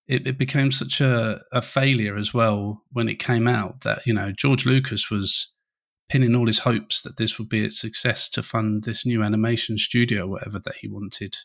it, 0.07 0.27
it 0.27 0.37
became 0.37 0.71
such 0.71 0.99
a, 1.01 1.41
a 1.51 1.61
failure 1.61 2.17
as 2.17 2.33
well 2.33 2.83
when 2.91 3.07
it 3.07 3.19
came 3.19 3.47
out 3.47 3.81
that 3.81 4.05
you 4.05 4.13
know 4.13 4.31
George 4.31 4.65
Lucas 4.65 5.09
was 5.09 5.51
pinning 6.09 6.35
all 6.35 6.47
his 6.47 6.59
hopes 6.59 7.01
that 7.01 7.15
this 7.17 7.39
would 7.39 7.47
be 7.49 7.65
a 7.65 7.71
success 7.71 8.27
to 8.29 8.43
fund 8.43 8.83
this 8.83 9.05
new 9.05 9.23
animation 9.23 9.77
studio, 9.77 10.27
whatever 10.27 10.59
that 10.59 10.75
he 10.81 10.87
wanted, 10.89 11.35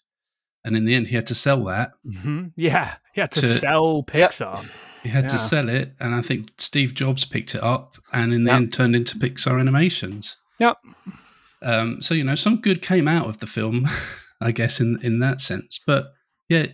and 0.65 0.77
in 0.77 0.85
the 0.85 0.95
end, 0.95 1.07
he 1.07 1.15
had 1.15 1.27
to 1.27 1.35
sell 1.35 1.65
that. 1.65 1.93
Mhm. 2.05 2.53
Yeah, 2.57 2.97
he 3.15 3.21
had 3.21 3.31
to, 3.33 3.41
To- 3.41 3.47
sell 3.47 4.03
Pixar. 4.03 4.69
He 5.05 5.09
had 5.11 5.29
to 5.29 5.39
sell 5.39 5.69
it, 5.69 5.95
and 6.01 6.13
I 6.15 6.23
think 6.23 6.51
Steve 6.59 6.93
Jobs 6.93 7.25
picked 7.25 7.55
it 7.55 7.63
up, 7.63 7.97
and 8.13 8.35
in 8.35 8.43
the 8.45 8.51
Yep. 8.51 8.57
end, 8.57 8.73
turned 8.73 8.97
into 8.97 9.17
Pixar 9.17 9.61
Animations. 9.61 10.37
Yep. 10.59 10.77
Um, 11.63 12.03
so 12.03 12.15
you 12.15 12.25
know, 12.25 12.35
some 12.35 12.61
good 12.61 12.83
came 12.83 13.07
out 13.07 13.27
of 13.29 13.39
the 13.39 13.47
film, 13.47 13.87
I 14.41 14.53
guess, 14.53 14.81
in 14.81 14.99
in 15.03 15.21
that 15.21 15.41
sense. 15.41 15.81
But 15.87 16.13
yeah, 16.49 16.67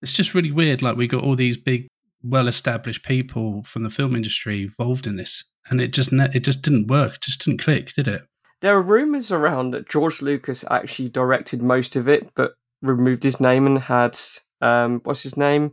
it's 0.00 0.12
just 0.12 0.34
really 0.34 0.52
weird. 0.52 0.82
Like 0.82 0.96
we 0.96 1.06
got 1.06 1.24
all 1.24 1.36
these 1.36 1.56
big, 1.56 1.86
well-established 2.22 3.04
people 3.04 3.62
from 3.64 3.82
the 3.82 3.90
film 3.90 4.14
industry 4.14 4.62
involved 4.62 5.06
in 5.06 5.16
this, 5.16 5.44
and 5.70 5.80
it 5.80 5.92
just 5.92 6.12
ne- 6.12 6.30
it 6.34 6.44
just 6.44 6.62
didn't 6.62 6.88
work. 6.88 7.14
It 7.14 7.22
just 7.22 7.44
didn't 7.44 7.60
click, 7.60 7.92
did 7.92 8.08
it? 8.08 8.22
there 8.62 8.76
are 8.76 8.82
rumors 8.82 9.30
around 9.30 9.72
that 9.72 9.88
George 9.88 10.22
Lucas 10.22 10.64
actually 10.70 11.08
directed 11.08 11.60
most 11.60 11.96
of 11.96 12.08
it, 12.08 12.30
but 12.34 12.52
removed 12.80 13.24
his 13.24 13.40
name 13.40 13.66
and 13.66 13.78
had 13.78 14.16
um, 14.60 15.00
what's 15.02 15.24
his 15.24 15.36
name, 15.36 15.72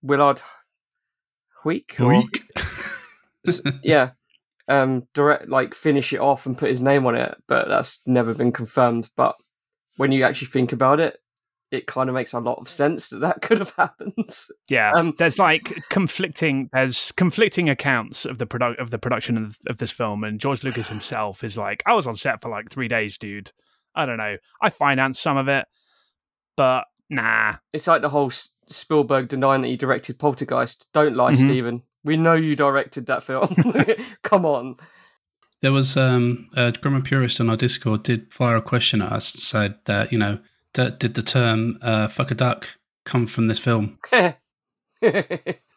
Willard 0.00 0.40
Week. 1.64 1.94
yeah, 3.82 4.10
um, 4.68 5.08
direct 5.12 5.48
like 5.48 5.74
finish 5.74 6.12
it 6.12 6.20
off 6.20 6.46
and 6.46 6.56
put 6.56 6.70
his 6.70 6.80
name 6.80 7.04
on 7.04 7.16
it, 7.16 7.36
but 7.48 7.68
that's 7.68 8.00
never 8.06 8.32
been 8.32 8.52
confirmed. 8.52 9.10
But 9.16 9.34
when 9.96 10.12
you 10.12 10.24
actually 10.24 10.48
think 10.48 10.72
about 10.72 11.00
it, 11.00 11.18
it 11.70 11.86
kind 11.86 12.08
of 12.08 12.14
makes 12.14 12.32
a 12.32 12.40
lot 12.40 12.58
of 12.58 12.68
sense 12.68 13.10
that 13.10 13.20
that 13.20 13.42
could 13.42 13.58
have 13.58 13.70
happened. 13.76 14.28
Yeah, 14.68 14.92
Um, 14.92 15.14
there's 15.18 15.38
like 15.38 15.62
conflicting. 15.88 16.68
There's 16.72 17.12
conflicting 17.12 17.68
accounts 17.68 18.24
of 18.24 18.38
the 18.38 18.46
product 18.46 18.80
of 18.80 18.90
the 18.90 18.98
production 18.98 19.36
of, 19.36 19.56
of 19.68 19.76
this 19.76 19.90
film, 19.92 20.24
and 20.24 20.40
George 20.40 20.64
Lucas 20.64 20.88
himself 20.94 21.44
is 21.44 21.56
like, 21.56 21.82
I 21.86 21.94
was 21.94 22.06
on 22.06 22.16
set 22.16 22.40
for 22.42 22.48
like 22.50 22.70
three 22.70 22.88
days, 22.88 23.18
dude. 23.18 23.52
I 23.94 24.06
don't 24.06 24.18
know. 24.18 24.36
I 24.62 24.70
financed 24.70 25.22
some 25.22 25.36
of 25.36 25.48
it, 25.48 25.66
but 26.56 26.84
nah. 27.08 27.56
It's 27.72 27.86
like 27.86 28.02
the 28.02 28.08
whole 28.08 28.30
Spielberg 28.68 29.28
denying 29.28 29.62
that 29.62 29.68
he 29.68 29.76
directed 29.76 30.18
Poltergeist. 30.18 30.88
Don't 30.92 31.16
lie, 31.16 31.32
Mhm. 31.32 31.36
Stephen. 31.36 31.82
We 32.04 32.16
know 32.16 32.34
you 32.34 32.56
directed 32.56 33.06
that 33.06 33.22
film. 33.22 33.54
Come 34.22 34.46
on. 34.46 34.76
There 35.62 35.72
was 35.72 35.96
um, 35.96 36.48
a 36.56 36.72
grammar 36.72 37.02
purist 37.02 37.40
on 37.40 37.50
our 37.50 37.56
Discord 37.56 38.02
did 38.02 38.32
fire 38.32 38.56
a 38.56 38.62
question 38.62 39.02
at 39.02 39.12
us. 39.12 39.26
Said 39.28 39.74
that 39.84 40.10
you 40.12 40.18
know, 40.18 40.38
d- 40.72 40.90
did 40.98 41.14
the 41.14 41.22
term 41.22 41.78
uh, 41.82 42.08
"fuck 42.08 42.30
a 42.30 42.34
duck" 42.34 42.76
come 43.04 43.26
from 43.26 43.48
this 43.48 43.58
film? 43.58 43.98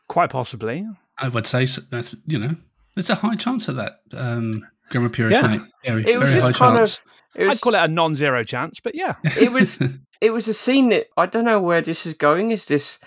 Quite 0.07 0.29
possibly. 0.29 0.85
I 1.19 1.27
would 1.29 1.47
say 1.47 1.65
so. 1.65 1.81
that's 1.89 2.15
you 2.27 2.39
know, 2.39 2.55
there's 2.95 3.09
a 3.09 3.15
high 3.15 3.35
chance 3.35 3.67
of 3.67 3.75
that. 3.77 3.99
Um, 4.13 4.51
grammar 4.89 5.09
purist, 5.09 5.41
Yeah. 5.41 5.47
mate. 5.47 5.61
Very, 5.85 6.05
it 6.07 6.17
was 6.17 6.29
very 6.29 6.41
high 6.41 6.47
just 6.49 6.59
kind 6.59 6.77
chance. 6.77 6.97
of. 6.97 7.03
It 7.35 7.47
was, 7.47 7.57
I'd 7.57 7.61
call 7.61 7.73
it 7.75 7.83
a 7.83 7.87
non-zero 7.87 8.43
chance, 8.43 8.79
but 8.79 8.93
yeah. 8.95 9.15
it 9.23 9.51
was 9.51 9.81
it 10.21 10.29
was 10.31 10.47
a 10.47 10.53
scene 10.53 10.89
that 10.89 11.07
I 11.17 11.25
don't 11.25 11.45
know 11.45 11.59
where 11.59 11.81
this 11.81 12.05
is 12.05 12.13
going. 12.13 12.51
Is 12.51 12.65
this 12.67 12.99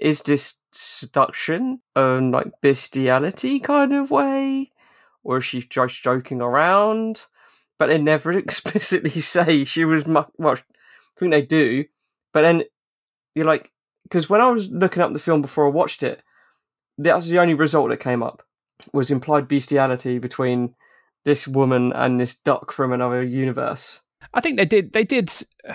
is 0.00 0.22
this 0.22 0.60
seduction 0.72 1.80
and 1.94 2.32
like 2.32 2.48
bestiality 2.60 3.60
kind 3.60 3.92
of 3.94 4.10
way, 4.10 4.70
or 5.26 5.38
is 5.38 5.44
she 5.44 5.60
just 5.62 6.02
joking 6.02 6.40
around? 6.40 7.26
But 7.78 7.88
they 7.88 7.98
never 7.98 8.32
explicitly 8.38 9.20
say 9.20 9.64
she 9.64 9.84
was. 9.84 10.06
Mu- 10.06 10.24
well, 10.38 10.54
I 10.54 11.18
think 11.18 11.32
they 11.32 11.42
do, 11.42 11.84
but 12.32 12.42
then 12.42 12.64
you're 13.34 13.44
like, 13.44 13.70
because 14.04 14.30
when 14.30 14.40
I 14.40 14.50
was 14.50 14.70
looking 14.70 15.02
up 15.02 15.12
the 15.12 15.18
film 15.18 15.42
before 15.42 15.66
I 15.66 15.70
watched 15.70 16.02
it, 16.02 16.22
that's 16.98 17.28
the 17.28 17.38
only 17.38 17.54
result 17.54 17.90
that 17.90 17.98
came 17.98 18.22
up 18.22 18.42
was 18.92 19.10
implied 19.10 19.48
bestiality 19.48 20.18
between 20.18 20.74
this 21.24 21.48
woman 21.48 21.92
and 21.92 22.20
this 22.20 22.36
duck 22.36 22.72
from 22.72 22.92
another 22.92 23.22
universe. 23.22 24.00
I 24.32 24.40
think 24.40 24.56
they 24.56 24.64
did. 24.64 24.92
They 24.92 25.04
did. 25.04 25.30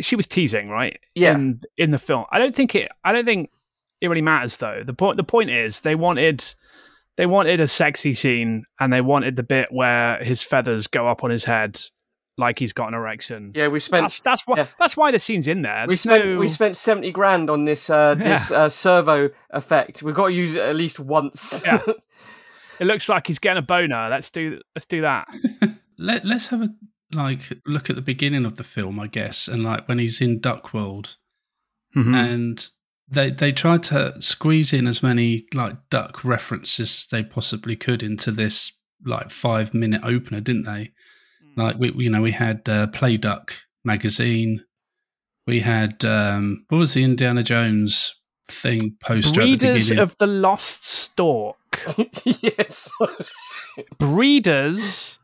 She 0.00 0.16
was 0.16 0.26
teasing, 0.26 0.70
right? 0.70 0.98
Yeah. 1.14 1.34
In, 1.34 1.60
in 1.76 1.90
the 1.90 1.98
film, 1.98 2.24
I 2.30 2.38
don't 2.38 2.54
think 2.54 2.74
it. 2.74 2.90
I 3.04 3.12
don't 3.12 3.26
think 3.26 3.50
it 4.00 4.08
really 4.08 4.22
matters 4.22 4.56
though. 4.56 4.82
The 4.82 4.94
point. 4.94 5.18
The 5.18 5.24
point 5.24 5.50
is, 5.50 5.80
they 5.80 5.94
wanted. 5.94 6.42
They 7.16 7.26
wanted 7.26 7.60
a 7.60 7.68
sexy 7.68 8.14
scene, 8.14 8.64
and 8.78 8.92
they 8.92 9.00
wanted 9.00 9.36
the 9.36 9.42
bit 9.42 9.68
where 9.70 10.22
his 10.22 10.42
feathers 10.42 10.86
go 10.86 11.06
up 11.08 11.22
on 11.24 11.30
his 11.30 11.44
head, 11.44 11.80
like 12.38 12.58
he's 12.58 12.72
got 12.72 12.88
an 12.88 12.94
erection. 12.94 13.52
Yeah, 13.54 13.68
we 13.68 13.80
spent 13.80 14.04
That's 14.04 14.20
that's 14.22 14.46
why. 14.46 14.56
yeah. 14.58 14.66
That's 14.78 14.96
why 14.96 15.10
the 15.10 15.18
scene's 15.18 15.46
in 15.48 15.62
there. 15.62 15.84
we 15.86 15.96
spent 15.96 16.24
no- 16.24 16.38
we 16.38 16.48
spent 16.48 16.76
seventy 16.76 17.10
grand 17.10 17.50
on 17.50 17.64
this 17.66 17.90
uh, 17.90 18.14
this 18.18 18.50
uh, 18.50 18.68
servo 18.68 19.30
effect. 19.50 20.02
We've 20.02 20.14
got 20.14 20.28
to 20.28 20.32
use 20.32 20.54
it 20.54 20.62
at 20.62 20.74
least 20.76 20.98
once. 21.00 21.62
Yeah. 21.66 21.82
It 22.78 22.86
looks 22.86 23.10
like 23.10 23.26
he's 23.26 23.38
getting 23.38 23.58
a 23.58 23.66
boner. 23.66 24.08
Let's 24.08 24.30
do. 24.30 24.58
Let's 24.74 24.86
do 24.86 25.02
that. 25.02 25.28
Let 25.98 26.24
Let's 26.24 26.46
have 26.46 26.62
a 26.62 26.70
like 27.12 27.40
look 27.66 27.90
at 27.90 27.96
the 27.96 28.00
beginning 28.00 28.46
of 28.46 28.56
the 28.56 28.64
film, 28.64 28.98
I 28.98 29.06
guess, 29.06 29.48
and 29.48 29.62
like 29.62 29.86
when 29.86 29.98
he's 29.98 30.22
in 30.22 30.40
Duck 30.40 30.72
World, 30.72 31.18
Mhm. 31.94 32.16
and 32.16 32.68
they 33.10 33.30
they 33.30 33.52
tried 33.52 33.82
to 33.84 34.14
squeeze 34.20 34.72
in 34.72 34.86
as 34.86 35.02
many 35.02 35.44
like 35.52 35.76
duck 35.90 36.24
references 36.24 36.80
as 36.80 37.06
they 37.10 37.22
possibly 37.22 37.76
could 37.76 38.02
into 38.02 38.30
this 38.30 38.72
like 39.04 39.30
five 39.30 39.74
minute 39.74 40.02
opener, 40.04 40.40
didn't 40.40 40.64
they? 40.64 40.92
Like 41.56 41.76
we, 41.78 41.92
you 41.96 42.10
know, 42.10 42.22
we 42.22 42.32
had 42.32 42.68
uh, 42.68 42.86
Play 42.88 43.16
Duck 43.16 43.54
magazine. 43.84 44.64
We 45.46 45.60
had 45.60 46.04
um, 46.04 46.64
what 46.68 46.78
was 46.78 46.94
the 46.94 47.02
Indiana 47.02 47.42
Jones 47.42 48.14
thing 48.48 48.96
poster 49.00 49.40
at 49.40 49.44
the 49.44 49.56
Breeders 49.56 49.90
of 49.90 50.16
the 50.18 50.26
Lost 50.26 50.84
Stork. 50.84 51.56
yes. 52.24 52.90
Breeders 53.98 55.18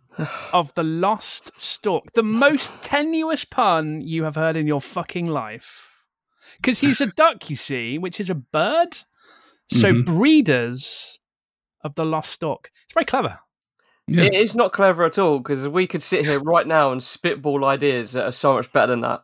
of 0.52 0.74
the 0.74 0.82
Lost 0.82 1.52
Stork. 1.56 2.12
The 2.14 2.22
most 2.22 2.72
tenuous 2.82 3.44
pun 3.44 4.00
you 4.00 4.24
have 4.24 4.34
heard 4.34 4.56
in 4.56 4.66
your 4.66 4.80
fucking 4.80 5.26
life. 5.26 5.95
Because 6.56 6.80
he's 6.80 7.00
a 7.00 7.06
duck, 7.16 7.48
you 7.50 7.56
see, 7.56 7.98
which 7.98 8.20
is 8.20 8.30
a 8.30 8.34
bird. 8.34 8.96
So 9.70 9.92
Mhm. 9.92 10.04
breeders 10.04 11.18
of 11.82 11.94
the 11.94 12.04
Lost 12.04 12.30
stock. 12.32 12.70
It's 12.84 12.94
very 12.94 13.04
clever. 13.06 13.40
yeah. 14.06 14.22
It 14.24 14.34
is 14.34 14.54
not 14.54 14.72
clever 14.72 15.04
at 15.04 15.18
all 15.18 15.38
because 15.38 15.66
we 15.66 15.86
could 15.86 16.02
sit 16.02 16.24
here 16.24 16.38
right 16.40 16.66
now 16.66 16.92
and 16.92 17.02
spitball 17.02 17.64
ideas 17.64 18.12
that 18.12 18.24
are 18.24 18.30
so 18.32 18.54
much 18.54 18.70
better 18.72 18.88
than 18.88 19.00
that. 19.00 19.22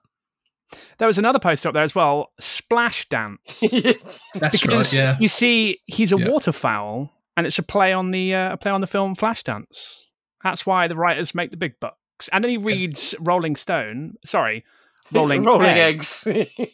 There 0.98 1.06
was 1.06 1.18
another 1.18 1.38
poster 1.38 1.68
up 1.68 1.74
there 1.74 1.82
as 1.84 1.94
well. 1.94 2.32
Splash 2.40 3.08
dance. 3.08 3.60
That's 4.34 4.66
right. 4.66 4.92
Yeah, 4.92 5.16
you 5.20 5.28
see, 5.28 5.78
he's 5.86 6.12
a 6.12 6.16
Yeah. 6.18 6.28
waterfowl, 6.30 7.10
and 7.36 7.46
it's 7.46 7.58
a 7.58 7.62
play 7.62 7.92
on 7.92 8.10
the 8.10 8.34
uh, 8.34 8.54
a 8.54 8.56
play 8.56 8.70
on 8.72 8.80
the 8.80 8.86
film 8.86 9.14
Flashdance. 9.14 9.98
That's 10.42 10.64
why 10.66 10.88
the 10.88 10.96
writers 10.96 11.34
make 11.34 11.50
the 11.50 11.56
big 11.56 11.78
bucks. 11.78 12.28
And 12.32 12.42
then 12.42 12.50
he 12.50 12.56
reads 12.56 13.14
Rolling 13.20 13.54
Stone. 13.54 14.14
Sorry, 14.24 14.64
Rolling 15.10 15.42
rolling 15.44 15.66
Egg. 15.68 15.78
eggs. 15.78 16.26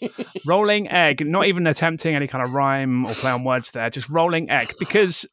Rolling 0.46 0.88
Egg. 0.88 1.26
Not 1.26 1.46
even 1.46 1.66
attempting 1.66 2.14
any 2.14 2.26
kind 2.26 2.44
of 2.44 2.52
rhyme 2.52 3.06
or 3.06 3.14
play 3.14 3.30
on 3.30 3.44
words 3.44 3.70
there. 3.70 3.88
Just 3.90 4.08
Rolling 4.08 4.50
Egg 4.50 4.74
because 4.78 5.26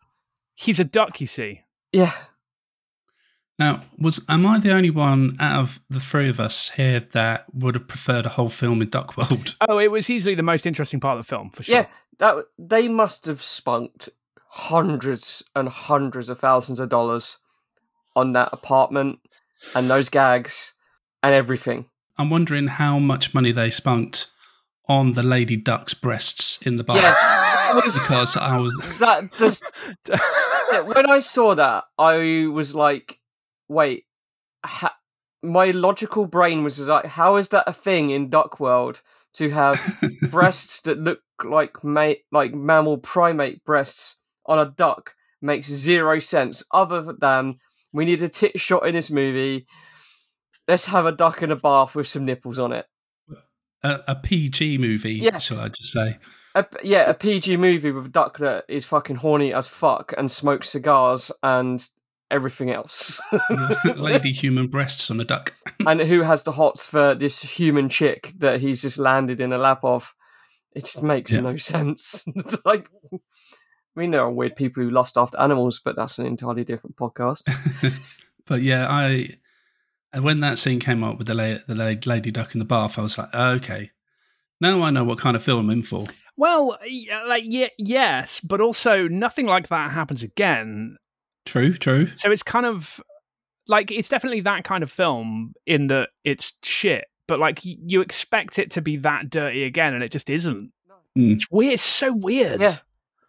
he's 0.56 0.80
a 0.80 0.84
duck. 0.86 1.20
You 1.22 1.28
see. 1.28 1.62
yeah. 1.92 2.14
Now, 3.58 3.84
was 3.98 4.22
am 4.28 4.46
I 4.46 4.60
the 4.60 4.74
only 4.74 4.90
one 4.90 5.34
out 5.40 5.62
of 5.62 5.80
the 5.90 6.02
three 6.02 6.28
of 6.28 6.42
us 6.42 6.72
here 6.72 7.00
that 7.14 7.46
would 7.54 7.76
have 7.76 7.88
preferred 7.88 8.26
a 8.26 8.30
whole 8.30 8.50
film 8.50 8.82
in 8.82 8.90
Duck 8.90 9.16
World? 9.16 9.56
Oh, 9.70 9.80
it 9.80 9.90
was 9.92 10.10
easily 10.10 10.36
the 10.36 10.44
most 10.44 10.66
interesting 10.66 11.00
part 11.00 11.18
of 11.18 11.26
the 11.26 11.30
film 11.30 11.52
for 11.52 11.64
sure. 11.64 11.76
Yeah, 11.76 11.86
that 12.20 12.36
they 12.60 12.90
must 12.90 13.26
have 13.28 13.42
spunked 13.42 14.10
hundreds 14.50 15.42
and 15.56 15.70
hundreds 15.70 16.30
of 16.30 16.38
thousands 16.40 16.82
of 16.82 16.90
dollars 16.90 17.38
on 18.16 18.34
that 18.34 18.50
apartment 18.52 19.20
and 19.74 19.90
those 19.90 20.10
gags 20.10 20.74
and 21.24 21.34
everything. 21.34 21.86
I'm 22.18 22.30
wondering 22.30 22.68
how 22.68 23.00
much 23.00 23.34
money 23.34 23.52
they 23.52 23.70
spunked 23.70 24.28
on 24.88 25.14
the 25.14 25.24
lady 25.24 25.58
duck's 25.58 25.94
breasts 25.94 26.60
in 26.62 26.76
the 26.76 26.84
bar. 26.84 26.98
Yeah, 26.98 27.74
was- 27.74 28.00
because 28.00 28.38
I 28.38 28.58
was 28.58 28.74
that 29.00 29.30
just 29.38 29.64
when 30.86 31.10
I 31.10 31.20
saw 31.20 31.56
that, 31.56 31.86
I 31.98 32.48
was 32.52 32.76
like, 32.76 33.20
"Wait, 33.68 34.06
ha- 34.64 34.96
my 35.44 35.72
logical 35.72 36.26
brain 36.26 36.64
was 36.64 36.78
just 36.78 36.90
like, 36.90 37.06
how 37.06 37.36
is 37.38 37.50
that 37.50 37.66
a 37.68 37.74
thing 37.74 38.10
in 38.10 38.30
Duck 38.30 38.60
World 38.60 39.02
to 39.34 39.50
have 39.50 39.80
breasts 40.32 40.82
that 40.82 40.98
look 40.98 41.20
like 41.44 41.84
ma- 41.84 42.14
like 42.32 42.54
mammal 42.54 42.98
primate 42.98 43.64
breasts 43.66 44.20
on 44.46 44.60
a 44.60 44.66
duck 44.72 45.14
makes 45.42 45.68
zero 45.68 46.20
sense. 46.20 46.64
Other 46.72 47.14
than 47.20 47.60
we 47.92 48.06
need 48.06 48.24
a 48.24 48.30
tit 48.30 48.60
shot 48.60 48.88
in 48.88 48.94
this 48.94 49.12
movie. 49.12 49.68
Let's 50.68 50.86
have 50.88 51.06
a 51.06 51.12
duck 51.12 51.42
in 51.44 51.52
a 51.52 51.56
bath 51.56 51.96
with 51.96 52.08
some 52.08 52.26
nipples 52.26 52.60
on 52.60 52.72
it. 52.74 52.86
a, 53.84 54.00
a 54.08 54.16
PG 54.16 54.78
movie, 54.80 55.14
Yeah. 55.16 55.38
shall 55.38 55.60
I 55.60 55.70
just 55.70 55.92
say? 55.92 56.18
A, 56.56 56.66
yeah, 56.84 57.10
a 57.10 57.14
PG 57.14 57.58
movie 57.58 57.92
with 57.92 58.06
a 58.08 58.10
duck 58.10 58.38
that 58.40 58.66
is 58.68 58.86
fucking 58.86 59.18
horny 59.18 59.54
as 59.54 59.68
fuck 59.68 60.14
and 60.18 60.32
smokes 60.32 60.70
cigars 60.70 61.32
and 61.44 61.88
everything 62.32 62.72
else. 62.72 63.22
Lady 63.96 64.32
human 64.32 64.68
breasts 64.68 65.12
on 65.12 65.20
a 65.20 65.24
duck. 65.26 65.54
and 65.88 66.00
who 66.02 66.22
has 66.22 66.44
the 66.44 66.54
hots 66.54 66.88
for 66.88 67.14
this 67.14 67.42
human 67.42 67.90
chick 67.90 68.32
that 68.38 68.60
he's 68.62 68.82
just 68.82 68.98
landed 68.98 69.40
in 69.42 69.54
a 69.54 69.58
lap 69.58 69.82
of? 69.84 70.16
It 70.74 70.82
just 70.86 71.04
makes 71.04 71.32
Yeah. 71.32 71.42
no 71.42 71.58
sense. 71.58 72.24
It's 72.36 72.58
like, 72.66 72.90
I 73.14 73.18
mean, 73.96 74.12
there 74.12 74.22
are 74.22 74.32
weird 74.32 74.56
people 74.56 74.82
who 74.84 74.90
lust 74.90 75.18
after 75.18 75.40
animals, 75.40 75.80
but 75.84 75.96
that's 75.96 76.18
an 76.20 76.26
entirely 76.26 76.64
different 76.64 76.96
podcast. 76.96 77.44
but 78.46 78.62
yeah, 78.62 78.88
I 78.90 79.30
and 80.16 80.24
when 80.24 80.40
that 80.40 80.58
scene 80.58 80.80
came 80.80 81.04
up 81.04 81.20
with 81.20 81.28
the 81.28 81.36
la- 81.36 81.60
the 81.68 81.76
la- 81.76 82.12
lady 82.12 82.32
duck 82.32 82.56
in 82.56 82.60
the 82.60 82.66
bath, 82.66 82.98
I 82.98 83.04
was 83.04 83.18
like, 83.18 83.36
okay, 83.36 83.92
now 84.60 84.82
I 84.82 84.90
know 84.90 85.04
what 85.04 85.20
kind 85.20 85.36
of 85.36 85.44
film 85.44 85.66
I'm 85.66 85.70
in 85.70 85.84
for. 85.84 86.08
Well, 86.38 86.78
like 87.28 87.44
yeah, 87.46 87.68
yes, 87.78 88.40
but 88.40 88.62
also 88.62 89.08
nothing 89.08 89.46
like 89.46 89.68
that 89.68 89.92
happens 89.92 90.24
again. 90.24 90.98
True, 91.46 91.74
true. 91.74 92.08
So 92.08 92.32
it's 92.32 92.42
kind 92.42 92.66
of 92.66 93.00
like 93.68 93.92
it's 93.92 94.10
definitely 94.10 94.42
that 94.42 94.64
kind 94.64 94.82
of 94.82 94.90
film 94.90 95.54
in 95.68 95.88
that 95.88 96.10
it's 96.24 96.54
shit, 96.64 97.06
but 97.28 97.40
like 97.40 97.60
you 97.64 98.02
expect 98.02 98.58
it 98.58 98.72
to 98.72 98.82
be 98.82 98.98
that 98.98 99.30
dirty 99.30 99.64
again, 99.64 99.94
and 99.94 100.04
it 100.04 100.12
just 100.12 100.30
isn't. 100.30 100.72
Mm. 101.18 101.34
It's 101.34 101.50
weird. 101.52 101.74
It's 101.74 101.84
so 101.84 102.14
weird. 102.14 102.62
Yeah. 102.62 102.76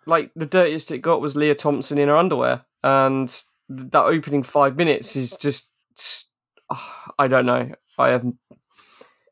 Like, 0.07 0.31
the 0.37 0.47
dirtiest 0.47 0.93
it 0.93 0.99
got 0.99 1.21
was 1.21 1.35
Lea 1.35 1.55
Thompson 1.55 1.99
in 1.99 2.09
her 2.09 2.17
underwear. 2.17 2.65
And 2.85 3.29
that 3.69 4.05
opening 4.05 4.43
five 4.45 4.77
minutes 4.77 5.17
is 5.17 5.37
just. 5.37 5.69
S- 6.71 6.83
I 7.19 7.29
don't 7.29 7.47
know. 7.47 7.71
I 7.99 8.09
haven't. 8.09 8.37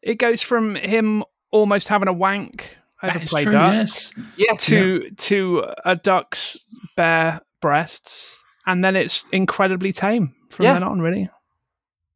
It 0.03 0.16
goes 0.18 0.42
from 0.42 0.75
him 0.75 1.25
almost 1.51 1.88
having 1.88 2.09
a 2.09 2.12
wank 2.12 2.77
over 3.03 3.12
That 3.14 3.23
is 3.23 3.29
play 3.29 3.44
true. 3.44 3.53
duck 3.53 3.73
Yes. 3.75 4.12
Yeah. 4.37 4.55
to 4.59 5.11
to 5.11 5.64
a 5.85 5.97
duck's 5.97 6.59
bare 6.97 7.40
breasts, 7.61 8.42
and 8.66 8.85
then 8.85 8.97
it's 8.97 9.25
incredibly 9.33 9.92
tame 9.92 10.35
from 10.51 10.64
Yeah. 10.66 10.75
then 10.75 10.83
on. 10.83 11.01
Really. 11.01 11.29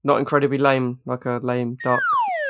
Not 0.05 0.19
incredibly 0.19 0.59
lame, 0.59 1.01
like 1.07 1.25
a 1.25 1.41
lame 1.43 1.77
duck. 1.83 2.01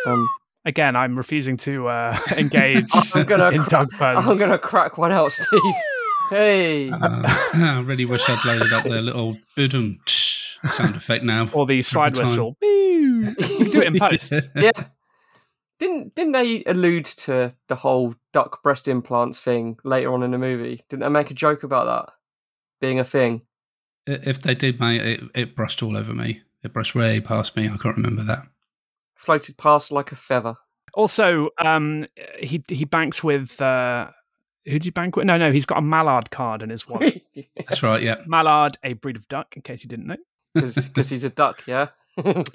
Um, 0.07 0.29
Again, 0.65 0.97
I'm 0.97 1.17
refusing 1.17 1.57
to 1.59 1.89
uh, 1.89 2.19
engage 2.37 2.91
I'm 3.15 3.25
gonna 3.25 3.51
in 3.51 3.61
cra- 3.63 3.71
dog 3.71 3.91
puns. 3.93 4.27
I'm 4.27 4.39
gonna 4.39 4.59
crack 4.59 4.99
one 4.99 5.13
out, 5.13 5.33
Steve. 5.33 5.61
hey, 6.31 6.91
Uh, 6.91 7.23
I 7.55 7.81
really 7.85 8.05
wish 8.05 8.29
I'd 8.29 8.45
loaded 8.45 8.73
up 8.73 8.85
their 8.85 9.01
little 9.01 9.39
boom 9.57 9.99
sound 10.71 10.97
effect 10.97 11.25
now. 11.25 11.49
or 11.53 11.67
the 11.67 11.83
slide 11.83 12.17
whistle. 12.17 12.57
Boo. 12.61 12.67
You 12.67 13.35
can 13.57 13.71
do 13.71 13.81
it 13.83 13.87
in 13.89 13.99
post. 13.99 14.33
yeah. 14.55 14.71
Didn't 15.79 16.15
didn't 16.17 16.33
they 16.33 16.65
allude 16.65 17.05
to 17.05 17.53
the 17.69 17.77
whole 17.77 18.15
duck 18.33 18.63
breast 18.65 18.89
implants 18.89 19.39
thing 19.39 19.79
later 19.85 20.13
on 20.13 20.23
in 20.25 20.33
the 20.33 20.39
movie? 20.39 20.83
Didn't 20.89 21.03
they 21.03 21.09
make 21.09 21.31
a 21.31 21.35
joke 21.35 21.63
about 21.63 21.87
that 21.87 22.15
being 22.81 22.99
a 22.99 23.05
thing? 23.05 23.43
If 24.07 24.43
they 24.43 24.55
did, 24.55 24.81
mate, 24.81 25.03
it, 25.03 25.21
it 25.35 25.55
brushed 25.55 25.83
all 25.83 25.97
over 25.97 26.15
me. 26.15 26.43
It 26.65 26.73
brushed 26.73 26.95
way 26.95 27.21
past 27.21 27.55
me. 27.57 27.67
I 27.67 27.77
can't 27.77 27.97
remember 27.97 28.25
that. 28.25 28.41
Floated 29.15 29.57
past 29.59 29.93
like 29.93 30.11
a 30.11 30.17
feather. 30.17 30.55
Also, 30.95 31.51
um, 31.59 32.07
he 32.41 32.65
he 32.69 32.85
banks 32.85 33.23
with 33.23 33.61
uh, 33.63 34.09
who 34.65 34.73
did 34.73 34.85
he 34.85 34.91
bank 34.91 35.15
with? 35.15 35.27
No, 35.27 35.37
no, 35.37 35.53
he's 35.53 35.67
got 35.67 35.79
a 35.79 35.83
mallard 35.83 36.31
card 36.33 36.63
in 36.63 36.71
his 36.71 36.89
wallet. 36.89 37.23
That's 37.57 37.83
right. 37.85 38.03
Yeah. 38.03 38.17
mallard, 38.27 38.79
a 38.83 38.95
breed 38.95 39.15
of 39.17 39.29
duck, 39.29 39.55
in 39.55 39.63
case 39.63 39.85
you 39.85 39.89
didn't 39.89 40.07
know, 40.07 40.17
Because 40.61 41.09
he's 41.11 41.25
a 41.25 41.31
duck, 41.31 41.63
yeah. 41.67 41.89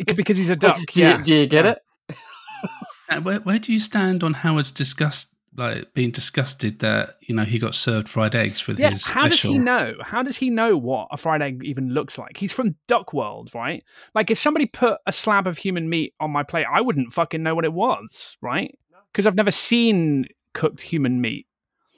because 0.06 0.38
he's 0.38 0.50
a 0.50 0.56
duck. 0.68 0.80
do, 0.92 1.00
you, 1.00 1.08
yeah. 1.08 1.22
do 1.22 1.36
you 1.38 1.48
get 1.48 1.66
it? 1.66 1.80
Uh, 3.10 3.22
Where, 3.22 3.40
where 3.42 3.60
do 3.60 3.72
you 3.74 3.80
stand 3.80 4.24
on 4.24 4.34
Howard's 4.34 4.72
disgust 4.72 5.34
like 5.56 5.94
being 5.94 6.10
disgusted 6.12 6.80
that 6.80 7.16
you 7.22 7.36
know 7.36 7.44
he 7.44 7.60
got 7.60 7.76
served 7.76 8.10
fried 8.10 8.34
eggs 8.34 8.66
with 8.66 8.80
Yeah, 8.80 8.90
his 8.90 9.06
how 9.06 9.28
does 9.28 9.42
he 9.42 9.58
know? 9.60 9.94
How 10.02 10.24
does 10.24 10.38
he 10.38 10.50
know 10.50 10.76
what 10.78 11.10
a 11.12 11.18
fried 11.18 11.42
egg 11.42 11.64
even 11.64 11.90
looks 11.90 12.18
like? 12.18 12.38
He's 12.38 12.52
from 12.52 12.76
Duck 12.88 13.14
World, 13.14 13.52
right? 13.54 13.84
Like, 14.16 14.32
if 14.32 14.40
somebody 14.40 14.66
put 14.66 15.00
a 15.06 15.12
slab 15.12 15.46
of 15.46 15.58
human 15.58 15.90
meat 15.90 16.14
on 16.20 16.32
my 16.32 16.44
plate, 16.44 16.66
I 16.72 16.82
wouldn't 16.82 17.14
fucking 17.14 17.44
know 17.44 17.54
what 17.54 17.66
it 17.66 17.74
was, 17.74 18.36
right? 18.42 18.74
Because 19.12 19.28
I've 19.28 19.36
never 19.36 19.52
seen 19.52 20.26
cooked 20.54 20.82
human 20.82 21.22
meat. 21.22 21.46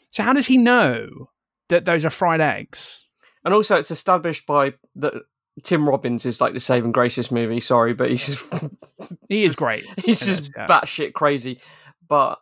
So 0.10 0.24
how 0.24 0.34
does 0.34 0.48
he 0.48 0.58
know 0.58 1.30
that 1.70 1.86
those 1.86 2.04
are 2.06 2.10
fried 2.10 2.41
eggs? 2.41 3.08
And 3.46 3.54
also, 3.54 3.78
it's 3.78 3.91
established 3.91 4.46
by 4.46 4.74
that 4.96 5.13
Tim 5.63 5.88
Robbins 5.88 6.26
is 6.26 6.41
like 6.41 6.54
the 6.54 6.60
saving 6.60 6.91
grace 6.91 7.15
this 7.15 7.32
movie. 7.32 7.60
Sorry, 7.60 7.94
but 7.94 8.10
he's 8.10 8.26
just 8.26 8.54
He 9.30 9.41
is 9.41 9.48
just- 9.48 9.58
great. 9.58 9.86
He's 10.04 10.20
just 10.26 10.52
yeah. 10.56 10.65
batshit 10.68 11.13
crazy. 11.13 11.60
But 12.08 12.39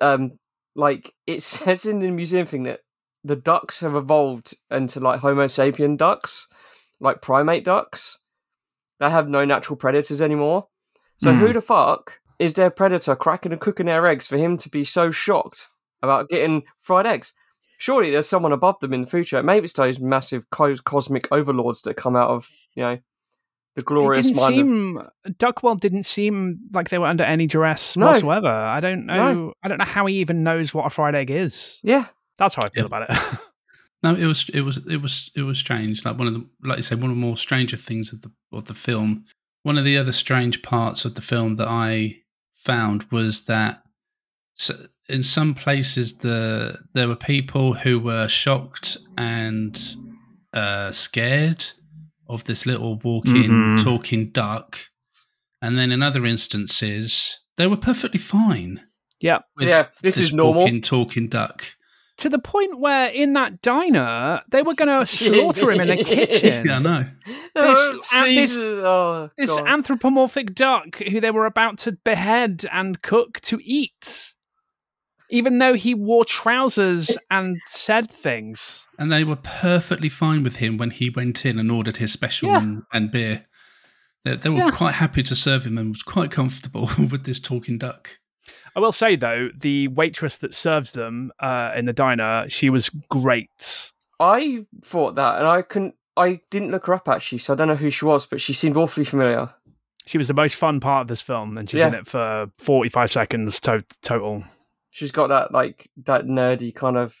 um, 0.00 0.38
like 0.74 1.12
it 1.26 1.42
says 1.44 1.86
in 1.86 1.98
the 2.00 2.10
museum 2.10 2.46
thing 2.46 2.64
that 2.64 2.80
the 3.24 3.36
ducks 3.36 3.80
have 3.80 3.94
evolved 3.96 4.54
into 4.70 5.00
like 5.00 5.20
Homo 5.20 5.46
sapien 5.46 5.96
ducks, 5.96 6.46
like 7.00 7.22
primate 7.22 7.64
ducks. 7.64 8.18
They 9.00 9.10
have 9.10 9.28
no 9.28 9.44
natural 9.44 9.76
predators 9.76 10.22
anymore. 10.22 10.68
So 11.16 11.32
Hmm. 11.32 11.40
who 11.40 11.52
the 11.52 11.60
fuck 11.60 12.20
is 12.38 12.54
their 12.54 12.70
predator 12.70 13.14
cracking 13.16 13.52
and 13.52 13.60
cooking 13.60 13.86
their 13.86 14.06
eggs 14.06 14.26
for 14.26 14.36
him 14.36 14.56
to 14.58 14.68
be 14.68 14.84
so 14.84 15.10
shocked 15.10 15.66
about 16.02 16.28
getting 16.28 16.62
fried 16.80 17.06
eggs? 17.06 17.32
Surely 17.84 18.10
there's 18.10 18.28
someone 18.28 18.52
above 18.52 18.78
them 18.80 18.94
in 18.94 19.02
the 19.02 19.06
future. 19.06 19.42
Maybe 19.42 19.64
it's 19.64 19.74
those 19.74 20.00
massive 20.00 20.48
co- 20.50 20.74
cosmic 20.84 21.28
overlords 21.30 21.82
that 21.82 21.94
come 21.98 22.16
out 22.16 22.30
of 22.30 22.48
you 22.74 22.82
know 22.82 22.98
the 23.76 23.80
It 23.80 23.84
glorious 23.84 24.26
didn't 24.30 24.36
mind 24.40 24.60
of 24.60 24.66
seem 24.66 25.34
Duckworld 25.38 25.80
didn't 25.80 26.04
seem 26.06 26.60
like 26.72 26.88
they 26.88 26.98
were 26.98 27.06
under 27.06 27.24
any 27.24 27.46
duress 27.46 27.96
No. 27.96 28.06
whatsoever. 28.06 28.48
I 28.48 28.80
don't 28.80 29.04
know. 29.04 29.34
No. 29.34 29.52
I 29.62 29.68
don't 29.68 29.78
know 29.78 29.84
how 29.84 30.06
he 30.06 30.14
even 30.16 30.42
knows 30.44 30.72
what 30.72 30.86
a 30.86 30.90
fried 30.90 31.14
egg 31.14 31.30
is. 31.30 31.80
yeah. 31.82 32.06
That's 32.38 32.54
how 32.54 32.62
I 32.64 32.68
feel 32.70 32.84
Yeah. 32.84 32.86
about 32.86 33.10
it. 33.10 33.38
No, 34.02 34.14
it 34.14 34.26
was 34.26 34.48
it 34.50 34.60
was 34.60 34.76
it 34.86 34.98
was 35.00 35.30
it 35.34 35.42
was 35.42 35.58
strange. 35.58 36.04
Like 36.04 36.18
one 36.18 36.26
of 36.28 36.34
the 36.34 36.46
like 36.62 36.76
you 36.76 36.82
said, 36.82 37.00
one 37.00 37.10
of 37.10 37.16
the 37.16 37.20
more 37.20 37.38
stranger 37.38 37.78
things 37.78 38.12
of 38.12 38.20
the 38.20 38.30
of 38.52 38.66
the 38.66 38.74
film. 38.74 39.24
One 39.62 39.78
of 39.78 39.84
the 39.84 39.96
other 39.96 40.12
strange 40.12 40.60
parts 40.60 41.06
of 41.06 41.14
the 41.14 41.22
film 41.22 41.56
that 41.56 41.68
I 41.68 42.18
found 42.54 43.04
was 43.10 43.46
that 43.46 43.82
so 44.56 44.74
in 45.08 45.22
some 45.22 45.54
places 45.54 46.18
the 46.18 46.78
there 46.94 47.08
were 47.08 47.16
people 47.16 47.74
who 47.74 47.98
were 48.00 48.28
shocked 48.28 48.96
and 49.18 49.96
uh, 50.52 50.90
scared 50.92 51.64
of 52.28 52.44
this 52.44 52.64
little 52.66 52.98
walking 53.04 53.50
Mhm. 53.50 53.82
talking 53.84 54.30
duck, 54.30 54.78
and 55.60 55.76
then 55.78 55.92
in 55.92 56.02
other 56.02 56.24
instances 56.24 57.38
they 57.56 57.66
were 57.66 57.76
perfectly 57.76 58.18
fine. 58.18 58.80
yeah. 59.20 59.38
With 59.56 59.68
Yeah, 59.68 59.86
this 60.02 60.16
is 60.18 60.32
normal. 60.32 60.62
walking 60.62 60.82
talking 60.82 61.28
duck. 61.28 61.64
To 62.18 62.28
the 62.28 62.38
point 62.38 62.78
where 62.78 63.08
in 63.10 63.32
that 63.34 63.60
diner 63.62 64.42
they 64.50 64.62
were 64.62 64.74
going 64.74 64.88
to 65.00 65.06
slaughter 65.06 65.70
him 65.70 65.80
in 65.80 65.88
the 65.88 66.04
kitchen. 66.04 66.64
Yeah, 66.66 66.76
I 66.76 66.78
know. 66.78 67.06
This- 67.54 68.10
Oh, 68.12 68.24
this- 68.24 68.58
oh, 68.58 69.30
This 69.36 69.56
anthropomorphic 69.58 70.54
duck 70.54 70.96
who 71.02 71.20
they 71.20 71.30
were 71.30 71.46
about 71.46 71.78
to 71.78 71.92
behead 72.04 72.64
and 72.72 73.00
cook 73.02 73.40
to 73.42 73.58
eat, 73.62 74.33
even 75.34 75.58
though 75.58 75.74
he 75.74 75.94
wore 75.94 76.24
trousers 76.24 77.16
and 77.30 77.58
said 77.66 78.08
things. 78.10 78.86
And 78.98 79.10
they 79.10 79.24
were 79.24 79.36
perfectly 79.36 80.08
fine 80.08 80.42
with 80.44 80.56
him 80.56 80.76
when 80.76 80.90
he 80.90 81.10
went 81.10 81.44
in 81.44 81.58
and 81.58 81.70
ordered 81.70 81.96
his 81.96 82.12
special 82.12 82.50
Yeah. 82.50 82.62
and, 82.62 82.82
and 82.92 83.10
beer. 83.10 83.46
They, 84.24 84.36
they 84.36 84.48
were 84.48 84.58
Yeah. 84.58 84.70
quite 84.70 84.94
happy 84.94 85.22
to 85.24 85.34
serve 85.34 85.66
him 85.66 85.76
and 85.76 85.90
was 85.90 86.02
quite 86.04 86.30
comfortable 86.30 86.88
with 86.98 87.24
this 87.24 87.40
talking 87.40 87.78
duck. 87.78 88.18
I 88.76 88.80
will 88.80 88.92
say 88.92 89.16
though, 89.16 89.48
the 89.58 89.88
waitress 89.88 90.38
that 90.38 90.54
serves 90.54 90.92
them 90.92 91.32
uh, 91.40 91.72
in 91.74 91.84
the 91.86 91.92
diner, 91.92 92.48
she 92.48 92.70
was 92.70 92.88
great. 93.10 93.92
I 94.20 94.64
thought 94.82 95.16
that, 95.16 95.38
and 95.38 95.46
I 95.48 95.62
couldn't. 95.62 95.94
I 96.16 96.40
didn't 96.50 96.70
look 96.70 96.86
her 96.86 96.94
up 96.94 97.08
actually, 97.08 97.38
so 97.38 97.52
I 97.52 97.56
don't 97.56 97.66
know 97.68 97.74
who 97.74 97.90
she 97.90 98.04
was, 98.04 98.24
but 98.26 98.40
she 98.40 98.52
seemed 98.52 98.76
awfully 98.76 99.04
familiar. 99.04 99.52
She 100.06 100.16
was 100.18 100.28
the 100.28 100.34
most 100.34 100.54
fun 100.54 100.78
part 100.78 101.02
of 101.02 101.08
this 101.08 101.20
film, 101.20 101.58
and 101.58 101.68
she's 101.68 101.78
Yeah. 101.80 101.88
in 101.88 101.94
it 101.94 102.06
for 102.06 102.46
forty-five 102.58 103.10
seconds 103.10 103.58
to- 103.60 103.84
total. 104.02 104.44
She's 104.94 105.10
got 105.10 105.26
that 105.26 105.50
like 105.52 105.90
that 106.04 106.24
nerdy 106.24 106.72
kind 106.72 106.96
of 106.96 107.16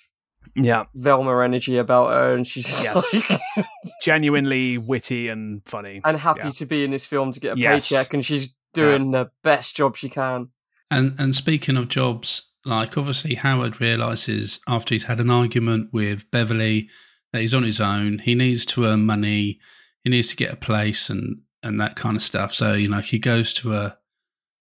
Yeah, 0.54 0.84
Velma 0.94 1.42
energy 1.42 1.76
about 1.78 2.10
her, 2.10 2.34
and 2.34 2.46
she's 2.46 2.84
Yes. 2.84 3.12
like, 3.56 3.66
genuinely 4.02 4.78
witty 4.78 5.28
and 5.28 5.62
funny. 5.64 6.00
and 6.04 6.16
happy 6.16 6.40
Yeah. 6.44 6.50
to 6.50 6.66
be 6.66 6.84
in 6.84 6.90
this 6.92 7.06
film 7.06 7.32
to 7.32 7.40
get 7.40 7.56
a 7.56 7.60
Yes. 7.60 7.88
paycheck, 7.88 8.14
and 8.14 8.24
she's 8.24 8.54
doing 8.74 9.10
the 9.10 9.30
best 9.42 9.76
job 9.76 9.96
she 9.96 10.08
can. 10.08 10.48
And 10.90 11.14
and 11.18 11.34
speaking 11.34 11.76
of 11.76 11.88
jobs, 11.88 12.50
like 12.64 12.96
obviously 12.96 13.34
Howard 13.34 13.80
realizes 13.80 14.60
after 14.68 14.94
he's 14.94 15.04
had 15.04 15.18
an 15.20 15.30
argument 15.30 15.88
with 15.92 16.30
Beverly 16.30 16.88
that 17.32 17.40
he's 17.40 17.54
on 17.54 17.64
his 17.64 17.80
own. 17.80 18.18
He 18.20 18.34
needs 18.36 18.64
to 18.66 18.84
earn 18.84 19.04
money. 19.06 19.58
He 20.04 20.10
needs 20.10 20.28
to 20.28 20.36
get 20.36 20.52
a 20.52 20.56
place 20.56 21.10
and 21.10 21.40
and 21.62 21.80
that 21.80 21.96
kind 21.96 22.14
of 22.14 22.22
stuff. 22.22 22.52
So 22.54 22.74
you 22.74 22.88
know 22.88 23.00
he 23.00 23.18
goes 23.18 23.52
to 23.54 23.74
a 23.74 23.98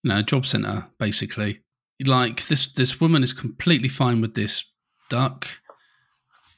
you 0.04 0.10
know 0.10 0.20
a 0.20 0.24
job 0.24 0.46
center 0.46 0.88
basically. 0.98 1.60
Like 2.06 2.48
this 2.48 2.68
this 2.68 3.00
woman 3.02 3.24
is 3.24 3.34
completely 3.34 3.90
fine 3.90 4.22
with 4.22 4.34
this 4.34 4.66
duck. 5.10 5.48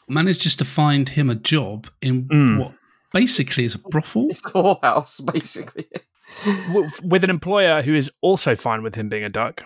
Manages 0.07 0.55
to 0.57 0.65
find 0.65 1.09
him 1.09 1.29
a 1.29 1.35
job 1.35 1.87
in 2.01 2.27
Mm. 2.27 2.59
what 2.59 2.75
basically 3.13 3.63
is 3.65 3.75
a 3.75 3.79
brothel. 3.79 4.27
It's 4.29 4.45
a 4.45 4.49
whorehouse, 4.49 5.19
basically. 5.33 5.87
With 7.03 7.23
an 7.23 7.29
employer 7.29 7.81
who 7.81 7.93
is 7.93 8.11
also 8.21 8.55
fine 8.55 8.83
with 8.83 8.95
him 8.95 9.09
being 9.09 9.23
a 9.23 9.29
duck. 9.29 9.63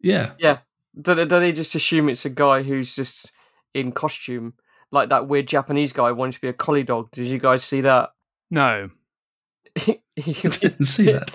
Yeah, 0.00 0.32
Yeah. 0.38 0.58
Do 1.00 1.14
they, 1.14 1.26
do 1.26 1.40
they 1.40 1.52
just 1.52 1.74
assume 1.74 2.08
it's 2.08 2.24
a 2.24 2.30
guy 2.30 2.62
who's 2.62 2.94
just 2.96 3.32
in 3.74 3.92
costume, 3.92 4.54
like 4.90 5.10
that 5.10 5.28
weird 5.28 5.46
Japanese 5.46 5.92
guy 5.92 6.10
wanting 6.12 6.32
to 6.32 6.40
be 6.40 6.48
a 6.48 6.52
collie 6.54 6.84
dog? 6.84 7.10
Did 7.10 7.26
you 7.26 7.38
guys 7.38 7.62
see 7.62 7.82
that? 7.82 8.10
No, 8.50 8.88
he, 9.74 10.00
didn't 10.16 10.84
see 10.84 11.12
that. 11.12 11.30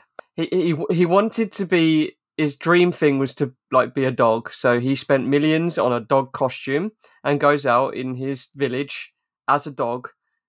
It's 0.36 0.50
just- 0.50 0.52
he, 0.52 0.74
he 0.90 0.96
he 0.96 1.06
wanted 1.06 1.52
to 1.52 1.66
be 1.66 2.16
his 2.36 2.56
dream 2.56 2.90
thing 2.92 3.18
was 3.18 3.34
to 3.36 3.54
like 3.70 3.94
be 3.94 4.04
a 4.04 4.10
dog 4.10 4.52
so 4.52 4.80
he 4.80 4.96
spent 4.96 5.28
millions 5.28 5.78
on 5.78 5.92
a 5.92 6.00
dog 6.00 6.32
costume 6.32 6.90
and 7.22 7.38
goes 7.38 7.64
out 7.64 7.94
in 7.94 8.16
his 8.16 8.48
village 8.56 9.12
as 9.46 9.66
a 9.68 9.70
dog 9.72 10.08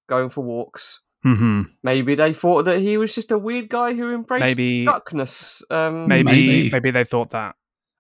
going 0.10 0.30
for 0.30 0.43
walks 0.43 1.04
hmm 1.24 1.62
maybe 1.84 2.15
they 2.15 2.34
thought 2.34 2.65
that 2.65 2.80
he 2.80 2.98
was 2.98 3.13
just 3.13 3.32
a 3.32 3.38
weird 3.38 3.69
guy 3.69 3.93
who 3.93 4.13
embraced 4.13 4.45
Maybe- 4.58 4.86
duckness 4.86 5.62
um 5.69 6.08
maybe, 6.08 6.24
Maybe. 6.24 6.69
maybe 6.71 6.91
they 6.91 7.04
thought 7.04 7.32
that. 7.32 7.56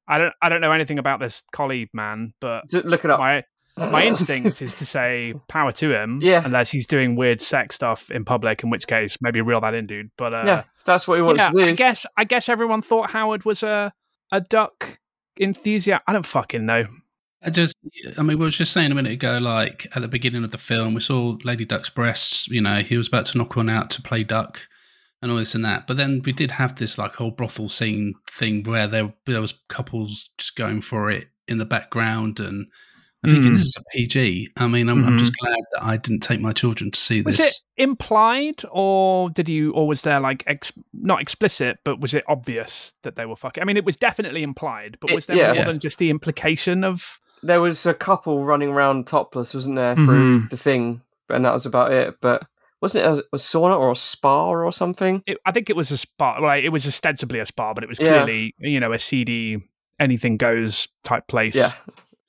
I 0.07 0.17
don't 0.19 0.33
I 0.41 0.49
don't 0.49 0.61
know 0.61 0.71
anything 0.71 0.99
about 0.99 1.19
this 1.19 1.43
collie 1.51 1.89
man, 1.93 2.33
but 2.39 2.69
Just 2.69 2.85
look 2.85 3.05
it 3.05 3.11
up 3.11 3.19
my 3.19 3.43
my 3.77 4.03
instinct 4.09 4.61
is 4.61 4.75
to 4.75 4.85
say 4.85 5.33
power 5.47 5.71
to 5.73 5.91
him. 5.91 6.19
Yeah. 6.21 6.43
Unless 6.45 6.69
he's 6.71 6.85
doing 6.87 7.15
weird 7.15 7.41
sex 7.41 7.73
stuff 7.75 8.09
in 8.11 8.23
public, 8.23 8.63
in 8.63 8.69
which 8.69 8.85
case 8.87 9.17
maybe 9.21 9.41
reel 9.41 9.61
that 9.61 9.73
in, 9.73 9.85
dude. 9.87 10.11
But 10.17 10.33
uh, 10.35 10.43
yeah 10.45 10.63
that's 10.85 11.07
what 11.07 11.15
he 11.15 11.21
wants 11.21 11.41
yeah, 11.41 11.49
to 11.49 11.57
do 11.57 11.65
I 11.65 11.71
guess 11.73 12.05
I 12.17 12.23
guess 12.23 12.49
everyone 12.49 12.81
thought 12.81 13.11
Howard 13.11 13.45
was 13.45 13.63
a 13.63 13.93
a 14.31 14.41
duck 14.41 14.99
enthusiast. 15.39 16.01
I 16.07 16.13
don't 16.13 16.25
fucking 16.25 16.65
know. 16.65 16.85
I 17.43 17.51
just, 17.51 17.75
I 18.17 18.23
mean, 18.23 18.39
we 18.39 18.45
were 18.45 18.49
just 18.49 18.73
saying 18.73 18.91
a 18.91 18.95
minute 18.95 19.11
ago, 19.11 19.37
like 19.37 19.85
at 19.95 20.01
the 20.01 20.07
beginning 20.07 20.43
of 20.43 20.49
the 20.49 20.57
film, 20.57 20.95
we 20.95 21.01
saw 21.01 21.37
Lady 21.43 21.63
Duck's 21.63 21.91
breasts. 21.91 22.47
You 22.47 22.59
know, 22.61 22.77
he 22.77 22.97
was 22.97 23.07
about 23.07 23.27
to 23.27 23.37
knock 23.37 23.55
one 23.55 23.69
out 23.69 23.91
to 23.91 24.01
play 24.01 24.23
duck, 24.23 24.67
and 25.21 25.31
all 25.31 25.37
this 25.37 25.53
and 25.53 25.63
that. 25.63 25.85
But 25.85 25.97
then 25.97 26.21
we 26.25 26.31
did 26.31 26.51
have 26.51 26.75
this 26.75 26.97
like 26.97 27.13
whole 27.13 27.31
brothel 27.31 27.69
scene 27.69 28.15
thing 28.29 28.63
where 28.63 28.87
there 28.87 29.13
there 29.25 29.41
was 29.41 29.53
couples 29.69 30.29
just 30.39 30.55
going 30.55 30.81
for 30.81 31.11
it 31.11 31.27
in 31.47 31.59
the 31.59 31.65
background, 31.65 32.39
and 32.39 32.65
I 33.23 33.29
think 33.29 33.43
Mm. 33.43 33.53
this 33.53 33.65
is 33.65 33.75
a 33.77 33.83
PG. 33.91 34.49
I 34.57 34.67
mean, 34.67 34.89
I'm, 34.89 35.03
I'm 35.03 35.15
Mhm. 35.15 35.19
just 35.19 35.37
glad 35.37 35.55
that 35.73 35.83
I 35.83 35.97
didn't 35.97 36.21
take 36.21 36.41
my 36.41 36.51
children 36.51 36.89
to 36.91 36.99
see 36.99 37.21
Was 37.21 37.37
this. 37.37 37.63
It 37.77 37.83
implied, 37.83 38.61
or 38.71 39.29
did 39.29 39.49
you, 39.49 39.71
or 39.73 39.87
was 39.87 40.01
there 40.03 40.19
like 40.19 40.43
ex- 40.47 40.71
not 40.93 41.21
explicit, 41.21 41.79
but 41.83 41.99
was 41.99 42.13
it 42.13 42.23
obvious 42.27 42.93
that 43.03 43.15
they 43.15 43.25
were 43.25 43.35
fucking? 43.35 43.61
I 43.61 43.65
mean, 43.65 43.77
it 43.77 43.85
was 43.85 43.97
definitely 43.97 44.43
implied, 44.43 44.97
but 45.01 45.11
was 45.11 45.25
there 45.25 45.35
yeah. 45.37 45.47
more 45.47 45.55
Yeah. 45.55 45.65
than 45.65 45.79
just 45.79 45.97
the 45.97 46.09
implication 46.09 46.83
of? 46.83 47.19
there 47.43 47.61
was 47.61 47.85
a 47.85 47.93
couple 47.93 48.43
running 48.43 48.69
around 48.69 49.05
topless 49.05 49.53
wasn't 49.53 49.75
there 49.75 49.93
through 49.95 50.39
Mhm. 50.41 50.49
the 50.49 50.57
thing 50.57 51.01
and 51.29 51.45
that 51.45 51.53
was 51.53 51.65
about 51.67 51.91
it 51.93 52.15
but 52.19 52.41
wasn't 52.81 53.05
it 53.05 53.07
a, 53.07 53.23
a 53.33 53.37
sauna 53.37 53.77
or 53.77 53.91
a 53.91 53.95
spa 53.95 54.47
or 54.49 54.71
something 54.71 55.21
It, 55.27 55.37
I 55.45 55.51
think 55.51 55.69
it 55.69 55.75
was 55.75 55.91
a 55.91 55.97
spa. 55.97 56.39
Like 56.39 56.63
it 56.63 56.69
was 56.69 56.87
ostensibly 56.87 57.37
a 57.39 57.45
spa, 57.45 57.73
but 57.75 57.83
it 57.83 57.87
was 57.89 57.99
Yeah. 57.99 58.07
clearly 58.23 58.55
you 58.57 58.79
know 58.79 58.93
a 58.93 58.97
seedy 58.97 59.61
anything 59.99 60.37
goes 60.37 60.87
type 61.03 61.27
place. 61.27 61.55
yeah 61.55 61.73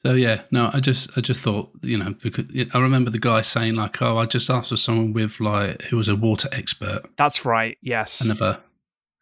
So 0.07 0.15
yeah, 0.15 0.43
no, 0.53 0.71
I 0.73 0.79
just 0.81 1.11
I 1.19 1.21
just 1.21 1.41
thought 1.41 1.71
you 1.83 1.99
know 1.99 2.15
because 2.23 2.45
I 2.73 2.79
remember 2.79 3.11
the 3.11 3.19
guy 3.19 3.43
saying 3.43 3.75
like, 3.75 4.01
oh, 4.03 4.19
I 4.19 4.27
just 4.27 4.49
asked 4.51 4.69
for 4.71 4.77
someone 4.77 5.13
with 5.13 5.41
like 5.41 5.83
who 5.83 5.97
was 5.97 6.09
a 6.09 6.15
water 6.15 6.49
expert. 6.53 7.03
that's 7.17 7.45
right. 7.45 7.77
Yes. 7.83 8.21
Another 8.21 8.61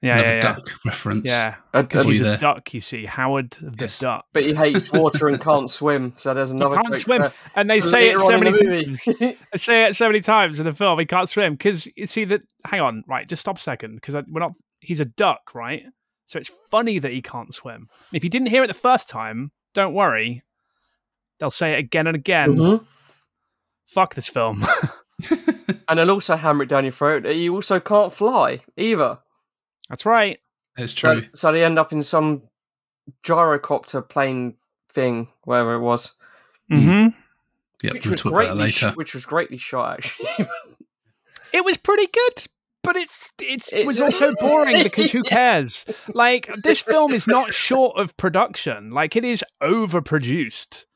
yeah, 0.03 0.17
another 0.19 0.29
yeah, 0.29 0.35
yeah. 0.35 0.41
duck 0.41 0.67
reference. 0.85 1.25
Yeah, 1.25 1.55
because 1.73 2.05
he's 2.05 2.21
you 2.21 2.27
a 2.27 2.29
there? 2.31 2.37
duck. 2.37 2.75
You 2.75 2.81
see, 2.81 3.07
Howard 3.07 3.53
the 3.53 3.75
Yes. 3.85 3.99
duck. 3.99 4.27
but 4.35 4.43
he 4.43 4.53
hates 4.53 4.93
water 4.93 5.29
and 5.29 5.41
can't 5.41 5.71
swim 5.81 6.13
so 6.17 6.35
there's 6.35 6.51
another 6.51 6.75
can't 6.75 6.89
joke 6.89 6.97
swim, 6.99 7.23
for- 7.31 7.51
and 7.57 7.71
they 7.71 7.81
say 7.81 8.11
it 8.11 8.21
so 8.21 8.37
many 8.39 8.53
times. 8.53 9.05
They 9.19 9.37
say 9.57 9.85
it 9.85 9.97
so 9.97 10.07
many 10.09 10.21
times 10.21 10.61
in 10.61 10.67
the 10.67 10.75
film. 10.75 10.99
He 10.99 11.07
can't 11.07 11.31
swim 11.31 11.55
because 11.55 11.89
you 11.97 12.07
see 12.07 12.27
that. 12.27 12.43
Hang 12.67 12.81
on, 12.83 13.05
right? 13.09 13.27
Just 13.27 13.41
stop 13.41 13.57
a 13.57 13.61
second 13.61 13.95
because 13.95 14.15
we're 14.29 14.41
not. 14.41 14.53
He's 14.81 15.01
a 15.01 15.07
duck, 15.07 15.55
right? 15.55 15.85
So 16.27 16.39
it's 16.39 16.51
funny 16.71 16.99
that 16.99 17.13
he 17.13 17.23
can't 17.23 17.55
swim. 17.55 17.89
If 18.13 18.23
you 18.23 18.29
didn't 18.29 18.49
hear 18.49 18.63
it 18.63 18.67
the 18.67 18.75
first 18.75 19.09
time, 19.09 19.51
don't 19.73 19.95
worry. 19.95 20.43
They'll 21.41 21.51
say 21.51 21.75
it 21.75 21.79
again 21.79 22.07
and 22.07 22.15
again. 22.17 22.55
Mhm. 22.57 22.85
Fuck 23.87 24.15
this 24.15 24.29
film. 24.29 24.65
And 25.89 25.99
they'll 25.99 26.11
also 26.11 26.35
hammer 26.37 26.63
it 26.65 26.69
down 26.69 26.85
your 26.85 26.93
throat 26.93 27.23
that 27.25 27.37
you 27.37 27.55
also 27.55 27.79
can't 27.79 28.13
fly 28.13 28.61
either. 28.77 29.19
That's 29.89 30.05
right. 30.07 30.39
It's 30.79 30.93
true. 30.95 31.25
so 31.35 31.53
they 31.53 31.63
end 31.65 31.79
up 31.79 31.93
in 31.93 32.03
some 32.03 32.43
gyrocopter 33.23 34.07
plane 34.09 34.55
thing, 34.91 35.29
wherever 35.45 35.75
it 35.75 35.81
was, 35.81 36.15
hmm 36.69 37.09
Yep, 37.83 37.93
which 37.93 38.07
we'll 38.07 38.13
was 38.13 38.21
talk 38.23 38.33
about 38.33 38.39
greatly, 38.57 38.71
sh- 38.71 38.83
later. 38.83 38.95
which 38.97 39.15
was 39.15 39.27
greatly 39.27 39.59
shot 39.59 39.99
actually. 39.99 40.49
It 41.53 41.65
was 41.65 41.77
pretty 41.77 42.07
good, 42.07 42.47
but 42.83 42.97
it's 42.97 43.31
it's 43.41 43.73
It- 43.73 43.87
was 43.87 44.01
also 44.01 44.35
boring 44.41 44.83
because 44.83 45.11
who 45.13 45.23
cares? 45.23 45.85
Like 46.15 46.49
this 46.63 46.81
film 46.81 47.13
is 47.13 47.27
not 47.29 47.53
short 47.55 47.99
of 47.99 48.17
production. 48.17 48.91
Like 48.91 49.17
it 49.17 49.25
is 49.25 49.45
overproduced. 49.63 50.87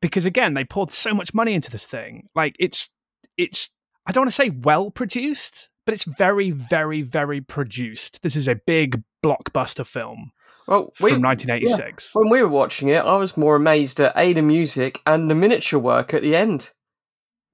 Because 0.00 0.24
again, 0.24 0.54
they 0.54 0.64
poured 0.64 0.92
so 0.92 1.14
much 1.14 1.34
money 1.34 1.54
into 1.54 1.70
this 1.70 1.86
thing. 1.86 2.28
Like 2.34 2.56
it's 2.58 2.90
it's 3.36 3.70
I 4.06 4.12
don't 4.12 4.22
want 4.22 4.30
to 4.30 4.36
say 4.36 4.50
well 4.50 4.90
produced, 4.90 5.68
but 5.84 5.94
it's 5.94 6.04
very 6.04 6.50
very 6.50 7.02
very 7.02 7.40
produced. 7.40 8.22
This 8.22 8.36
is 8.36 8.48
a 8.48 8.54
big 8.54 9.02
blockbuster 9.24 9.86
film 9.86 10.32
well, 10.66 10.92
from 10.94 11.04
we, 11.04 11.18
1986. 11.18 12.14
when 12.14 12.30
we 12.30 12.42
were 12.42 12.48
watching 12.48 12.88
it, 12.88 13.04
I 13.04 13.16
was 13.16 13.36
more 13.36 13.56
amazed 13.56 14.00
at 14.00 14.16
a 14.16 14.32
the 14.32 14.42
music 14.42 15.00
and 15.04 15.30
the 15.30 15.34
miniature 15.34 15.80
work 15.80 16.14
at 16.14 16.22
the 16.22 16.36
end. 16.36 16.70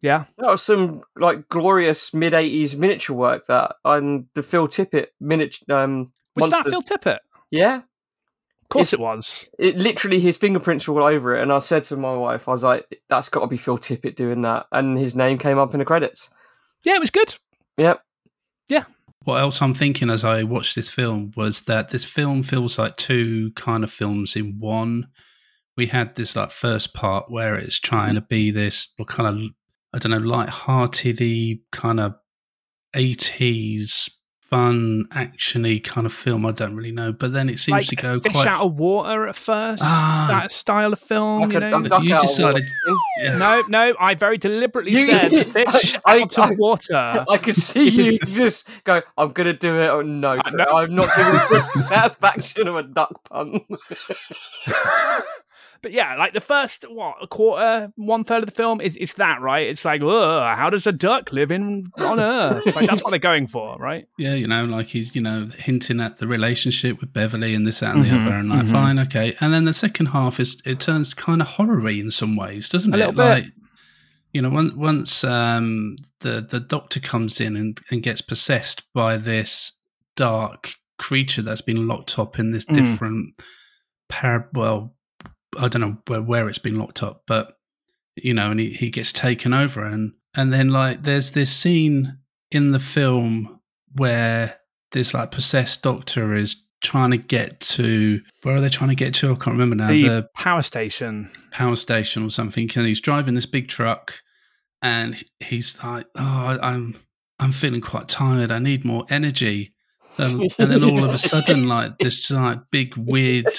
Yeah. 0.02 0.24
That 0.38 0.50
was 0.50 0.62
some 0.62 1.02
like 1.16 1.48
glorious 1.48 2.12
mid 2.12 2.32
'80s 2.32 2.76
miniature 2.76 3.16
work 3.16 3.46
that 3.46 3.76
and 3.84 4.26
the 4.34 4.42
Phil 4.42 4.68
Tippett 4.68 5.06
miniature. 5.20 5.76
Um, 5.76 6.12
Was 6.36 6.50
that 6.50 6.66
Phil 6.66 6.82
Tippett? 6.82 7.18
Yeah, 7.50 7.82
Of 8.66 8.70
course 8.70 8.92
It's- 8.92 9.00
it 9.00 9.02
was. 9.02 9.48
it 9.60 9.76
literally 9.76 10.18
his 10.18 10.36
fingerprints 10.36 10.88
were 10.88 11.00
all 11.00 11.06
over 11.06 11.36
it, 11.36 11.42
and 11.42 11.52
I 11.52 11.60
said 11.60 11.84
to 11.84 11.96
my 11.96 12.14
wife, 12.16 12.48
I 12.48 12.50
was 12.50 12.64
like, 12.64 12.84
"That's 13.08 13.28
got 13.28 13.40
to 13.42 13.46
be 13.46 13.56
Phil 13.56 13.78
Tippett 13.78 14.16
doing 14.16 14.42
that," 14.42 14.66
and 14.72 14.98
his 14.98 15.14
name 15.14 15.38
came 15.38 15.56
up 15.58 15.72
in 15.72 15.78
the 15.78 15.84
credits. 15.84 16.28
Yeah, 16.84 16.96
it 16.96 17.00
was 17.00 17.10
good. 17.10 17.36
Yep. 17.76 18.00
Yeah. 18.68 18.84
What 19.24 19.40
else 19.40 19.62
I'm 19.62 19.72
thinking 19.74 20.10
as 20.10 20.24
I 20.24 20.42
watched 20.42 20.74
this 20.74 20.90
film 20.90 21.32
was 21.36 21.62
that 21.62 21.90
this 21.90 22.04
film 22.04 22.42
feels 22.42 22.78
like 22.78 22.96
two 22.96 23.52
kind 23.52 23.84
of 23.84 23.90
films 23.92 24.34
in 24.36 24.58
one. 24.58 25.06
We 25.76 25.86
had 25.86 26.14
this 26.16 26.34
like 26.34 26.50
first 26.50 26.92
part 26.94 27.30
where 27.30 27.54
it's 27.54 27.78
trying 27.78 28.14
to 28.16 28.20
be 28.20 28.50
this 28.50 28.88
kind 29.06 29.28
of 29.28 29.50
I 29.94 29.98
don't 29.98 30.10
know 30.10 30.18
light-heartedly 30.18 31.62
kind 31.70 32.00
of 32.00 32.14
80s 32.94 34.10
fun 34.48 35.06
actiony 35.10 35.82
kind 35.82 36.06
of 36.06 36.12
film. 36.12 36.46
I 36.46 36.52
don't 36.52 36.76
really 36.76 36.92
know, 36.92 37.12
but 37.12 37.32
then 37.32 37.48
it 37.48 37.58
seems 37.58 37.72
Like 37.72 37.86
to 37.86 37.96
go 37.96 38.20
fish 38.20 38.32
quite. 38.32 38.46
out 38.46 38.64
of 38.64 38.74
water 38.76 39.26
at 39.26 39.34
first. 39.34 39.82
Ah. 39.84 40.26
that 40.30 40.50
style 40.52 40.92
of 40.92 41.00
film, 41.00 41.42
Like 41.42 41.52
you 41.52 41.60
know. 41.60 41.76
a 41.76 42.02
you 42.02 42.18
decided- 42.20 42.62
Yeah. 43.20 43.36
No, 43.38 43.62
no, 43.68 43.94
I 43.98 44.14
very 44.14 44.38
deliberately 44.38 44.92
You- 44.92 45.06
said 45.06 45.46
fish 45.52 45.94
I- 46.04 46.20
out 46.22 46.38
I- 46.38 46.50
of 46.52 46.58
water. 46.58 47.24
I 47.28 47.36
could 47.38 47.56
see 47.56 47.88
you 47.88 48.18
just 48.20 48.68
go, 48.84 49.02
I'm 49.18 49.32
going 49.32 49.46
to 49.48 49.52
do 49.52 49.76
it. 49.80 49.88
Oh, 49.88 50.02
no, 50.02 50.38
I 50.44 50.50
know. 50.50 50.64
I'm 50.64 50.94
not 50.94 51.14
giving 51.16 51.40
this 51.50 51.68
the 51.74 51.80
satisfaction 51.92 52.68
of 52.68 52.76
a 52.76 52.82
duck 52.84 53.12
pun. 53.28 53.60
But 55.86 55.92
yeah, 55.92 56.16
like 56.16 56.32
the 56.32 56.40
first 56.40 56.84
what 56.90 57.14
a 57.22 57.28
quarter, 57.28 57.92
one 57.94 58.24
third 58.24 58.42
of 58.42 58.46
the 58.48 58.54
film 58.54 58.80
is 58.80 58.96
is 58.96 59.12
that 59.14 59.40
right? 59.40 59.68
It's 59.68 59.84
like, 59.84 60.02
Ugh, 60.02 60.56
how 60.58 60.68
does 60.68 60.84
a 60.84 60.90
duck 60.90 61.30
live 61.30 61.52
in 61.52 61.86
on 61.96 62.18
Earth? 62.18 62.66
Like 62.74 62.88
that's 62.88 63.04
what 63.04 63.10
they're 63.10 63.20
going 63.20 63.46
for, 63.46 63.76
right? 63.78 64.08
Yeah, 64.18 64.34
you 64.34 64.48
know, 64.48 64.64
like 64.64 64.88
he's, 64.88 65.14
you 65.14 65.20
know, 65.22 65.46
hinting 65.56 66.00
at 66.00 66.18
the 66.18 66.26
relationship 66.26 67.00
with 67.00 67.12
Beverly 67.12 67.54
and 67.54 67.64
this, 67.64 67.78
that, 67.80 67.94
and 67.94 68.02
the 68.04 68.08
Mhm, 68.08 68.20
other, 68.26 68.34
and 68.36 68.48
like, 68.48 68.64
mhm. 68.64 68.72
fine, 68.72 68.98
okay. 68.98 69.32
And 69.40 69.52
then 69.52 69.64
the 69.64 69.72
second 69.72 70.06
half 70.06 70.40
is 70.40 70.60
it 70.64 70.80
turns 70.80 71.14
kind 71.14 71.40
of 71.40 71.46
horror-y 71.46 71.92
in 71.92 72.10
some 72.10 72.34
ways, 72.34 72.68
doesn't 72.68 72.92
A 72.92 72.96
it? 72.96 72.98
little 72.98 73.12
bit. 73.12 73.22
Like, 73.22 73.44
you 74.32 74.42
know, 74.42 74.50
once 74.50 74.72
once 74.74 75.22
um, 75.22 75.98
the 76.20 76.40
the 76.40 76.58
doctor 76.58 76.98
comes 76.98 77.40
in 77.40 77.54
and, 77.56 77.78
and 77.92 78.02
gets 78.02 78.22
possessed 78.22 78.82
by 78.92 79.18
this 79.18 79.72
dark 80.16 80.72
creature 80.98 81.42
that's 81.42 81.60
been 81.60 81.86
locked 81.86 82.18
up 82.18 82.40
in 82.40 82.50
this 82.50 82.64
Mm. 82.64 82.74
different 82.74 83.34
par 84.08 84.48
well, 84.54 84.95
I 85.58 85.68
don't 85.68 85.82
know 85.82 85.96
where, 86.06 86.22
where 86.22 86.48
it's 86.48 86.58
been 86.58 86.78
locked 86.78 87.02
up, 87.02 87.22
but 87.26 87.58
you 88.14 88.34
know, 88.34 88.50
and 88.50 88.60
he, 88.60 88.70
he 88.70 88.90
gets 88.90 89.12
taken 89.12 89.52
over 89.52 89.84
and 89.84 90.12
and 90.34 90.52
then 90.52 90.70
like 90.70 91.02
there's 91.02 91.32
this 91.32 91.50
scene 91.50 92.18
in 92.50 92.72
the 92.72 92.78
film 92.78 93.60
where 93.94 94.58
this 94.92 95.14
like 95.14 95.30
possessed 95.30 95.82
doctor 95.82 96.34
is 96.34 96.62
trying 96.82 97.10
to 97.10 97.16
get 97.16 97.60
to 97.60 98.20
where 98.42 98.56
are 98.56 98.60
they 98.60 98.68
trying 98.68 98.90
to 98.90 98.96
get 98.96 99.14
to? 99.14 99.32
I 99.32 99.34
can't 99.34 99.48
remember 99.58 99.76
now. 99.76 99.88
the, 99.88 100.08
The, 100.08 100.28
power 100.34 100.62
station. 100.62 101.30
power 101.50 101.76
station 101.76 102.24
or 102.24 102.30
something, 102.30 102.70
and 102.76 102.86
he's 102.86 103.00
driving 103.00 103.34
this 103.34 103.46
big 103.46 103.68
truck, 103.68 104.20
and 104.82 105.22
he's 105.40 105.82
like, 105.82 106.06
"Oh, 106.16 106.58
I'm 106.62 106.94
I'm 107.38 107.52
feeling 107.52 107.80
quite 107.80 108.08
tired. 108.08 108.50
I 108.50 108.58
need 108.58 108.84
more 108.84 109.06
energy." 109.10 109.72
Um, 110.18 110.40
and 110.58 110.70
then 110.70 110.82
all 110.82 111.04
of 111.04 111.14
a 111.14 111.18
sudden, 111.18 111.68
like 111.68 111.98
this 111.98 112.30
like 112.30 112.60
big 112.70 112.96
weird, 112.96 113.58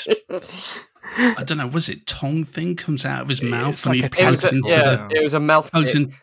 I 1.17 1.43
don't 1.45 1.57
know, 1.57 1.67
was 1.67 1.89
it 1.89 2.05
tongue 2.07 2.43
thing 2.43 2.75
comes 2.75 3.05
out 3.05 3.21
of 3.21 3.29
his 3.29 3.41
mouth 3.41 3.69
It's 3.75 3.85
and 3.85 4.01
like 4.01 4.13
he 4.15 4.23
It 4.23 4.29
was 4.29 4.41
plugs 4.41 4.43
a, 4.53 4.55
into 4.55 4.69
yeah, 4.71 5.07
the 5.09 5.15
it 5.15 5.23
was 5.23 5.33
a 5.33 5.39
mouth 5.39 5.71
plugs 5.71 5.95
in 5.95 6.13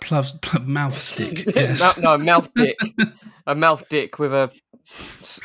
plugs, 0.00 0.32
plug, 0.42 0.66
mouth 0.66 0.96
stick. 0.98 1.44
Yes. 1.54 1.98
no, 2.00 2.16
no, 2.16 2.24
mouth 2.24 2.48
dick. 2.54 2.76
a 3.46 3.54
mouth 3.54 3.88
dick 3.88 4.18
with 4.18 4.32
a 4.32 4.50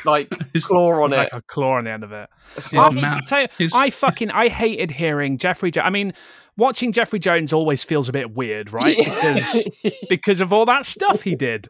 like 0.06 0.30
claw 0.62 1.02
on 1.02 1.10
With 1.10 1.12
it. 1.12 1.16
like 1.18 1.32
a 1.32 1.42
claw 1.42 1.76
on 1.76 1.84
the 1.84 1.90
end 1.90 2.04
of 2.04 2.12
it. 2.12 2.28
His 2.70 2.78
I, 2.80 2.88
mouth- 2.90 3.26
tell 3.26 3.42
you, 3.42 3.48
his- 3.58 3.74
I 3.74 3.90
fucking 3.90 4.30
I 4.30 4.48
hated 4.48 4.90
hearing 4.90 5.36
Jeffrey. 5.38 5.70
Jo- 5.70 5.82
I 5.82 5.90
mean, 5.90 6.14
watching 6.56 6.92
Jeffrey 6.92 7.18
Jones 7.18 7.52
always 7.52 7.84
feels 7.84 8.08
a 8.08 8.12
bit 8.12 8.34
weird, 8.34 8.72
right? 8.72 8.96
Because 8.96 9.68
because 10.08 10.40
of 10.40 10.52
all 10.52 10.64
that 10.66 10.86
stuff 10.86 11.22
he 11.22 11.34
did. 11.34 11.68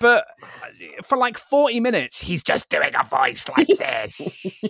But 0.00 0.24
uh, 0.42 0.46
for 1.04 1.16
like 1.18 1.36
40 1.38 1.80
minutes, 1.80 2.18
he's 2.18 2.42
just 2.42 2.68
doing 2.70 2.90
a 2.98 3.04
voice 3.04 3.46
like 3.56 3.68
this. 3.68 4.62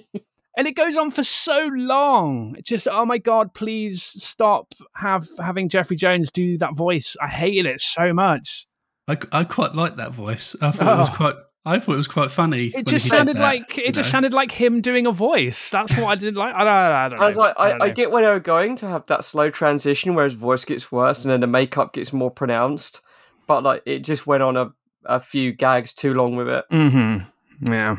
And 0.56 0.66
it 0.66 0.72
goes 0.76 0.96
on 0.96 1.10
for 1.10 1.22
so 1.22 1.68
long. 1.72 2.54
It's 2.58 2.68
just, 2.68 2.88
oh 2.90 3.04
my 3.06 3.18
God, 3.18 3.54
please 3.54 4.02
stop 4.02 4.74
have 4.94 5.26
having 5.38 5.68
Jeffrey 5.68 5.96
Jones 5.96 6.30
do 6.30 6.58
that 6.58 6.76
voice. 6.76 7.16
I 7.22 7.28
hated 7.28 7.66
it 7.66 7.80
so 7.80 8.12
much. 8.12 8.66
I, 9.08 9.16
I 9.32 9.44
quite 9.44 9.74
like 9.74 9.96
that 9.96 10.12
voice. 10.12 10.54
I 10.60 10.70
thought 10.70 10.94
it 10.94 10.98
was 10.98 11.08
Oh. 11.10 11.14
quite. 11.16 11.34
I 11.64 11.78
thought 11.78 11.94
it 11.94 11.98
was 11.98 12.08
quite 12.08 12.32
funny. 12.32 12.72
It 12.74 12.86
just 12.88 13.06
sounded 13.06 13.36
that, 13.36 13.42
like 13.42 13.76
you 13.76 13.84
it 13.84 13.94
just 13.94 14.08
know. 14.08 14.12
sounded 14.14 14.32
like 14.32 14.50
him 14.50 14.80
doing 14.80 15.06
a 15.06 15.12
voice. 15.12 15.70
That's 15.70 15.96
what 15.96 16.06
I 16.06 16.16
didn't 16.16 16.34
like. 16.34 16.52
I 16.56 16.64
don't, 16.64 16.68
I 16.68 17.08
don't 17.08 17.18
know. 17.20 17.24
I 17.24 17.28
was 17.28 17.36
like, 17.36 17.54
I 17.56 17.62
I, 17.62 17.68
don't 17.70 17.82
I, 17.82 17.90
get 17.90 18.10
where 18.10 18.24
they 18.24 18.30
were 18.32 18.40
going 18.40 18.74
to 18.76 18.88
have 18.88 19.06
that 19.06 19.24
slow 19.24 19.48
transition 19.48 20.14
where 20.16 20.24
his 20.24 20.34
voice 20.34 20.64
gets 20.64 20.90
worse 20.90 21.24
and 21.24 21.30
then 21.32 21.38
the 21.38 21.46
makeup 21.46 21.92
gets 21.92 22.12
more 22.12 22.32
pronounced, 22.32 23.00
but 23.46 23.62
like 23.62 23.82
it 23.86 24.00
just 24.00 24.26
went 24.26 24.42
on 24.42 24.56
a, 24.56 24.72
a 25.04 25.20
few 25.20 25.52
gags 25.52 25.94
too 25.94 26.14
long 26.14 26.34
with 26.34 26.48
it. 26.48 26.64
Mm-hmm. 26.72 27.72
Yeah. 27.72 27.98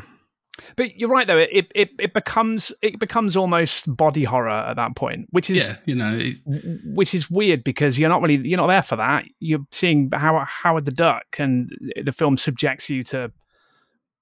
But 0.76 0.96
you're 0.96 1.08
right 1.08 1.26
though. 1.26 1.38
It, 1.38 1.72
it 1.74 1.90
it 1.98 2.14
becomes 2.14 2.72
it 2.80 2.98
becomes 2.98 3.36
almost 3.36 3.94
body 3.96 4.24
horror 4.24 4.50
at 4.50 4.76
that 4.76 4.94
point, 4.94 5.26
which 5.30 5.50
is 5.50 5.68
Yeah, 5.68 5.76
you 5.84 5.94
know, 5.94 6.16
it, 6.16 6.36
which 6.84 7.14
is 7.14 7.30
weird 7.30 7.64
because 7.64 7.98
you're 7.98 8.08
not 8.08 8.22
really 8.22 8.48
you're 8.48 8.58
not 8.58 8.68
there 8.68 8.82
for 8.82 8.96
that. 8.96 9.24
You're 9.40 9.66
seeing 9.72 10.10
Howard, 10.12 10.46
Howard 10.46 10.84
the 10.84 10.92
Duck, 10.92 11.24
and 11.38 11.70
the 12.02 12.12
film 12.12 12.36
subjects 12.36 12.88
you 12.88 13.02
to 13.04 13.32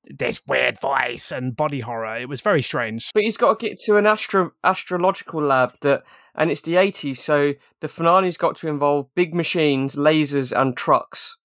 this 0.04 0.42
weird 0.46 0.80
voice 0.80 1.30
and 1.30 1.56
body 1.56 1.80
horror. 1.80 2.18
It 2.18 2.28
was 2.28 2.40
very 2.40 2.62
strange. 2.62 3.10
But 3.14 3.22
he's 3.22 3.36
got 3.36 3.58
to 3.58 3.66
get 3.66 3.78
to 3.80 3.96
an 3.96 4.06
astro 4.06 4.52
astrological 4.64 5.42
lab 5.42 5.74
that, 5.82 6.02
and 6.34 6.50
it's 6.50 6.62
the 6.62 6.74
80s, 6.74 7.18
so 7.18 7.52
the 7.80 7.88
finale's 7.88 8.36
got 8.36 8.56
to 8.56 8.68
involve 8.68 9.14
big 9.14 9.34
machines, 9.34 9.96
lasers, 9.96 10.58
and 10.58 10.76
trucks. 10.76 11.38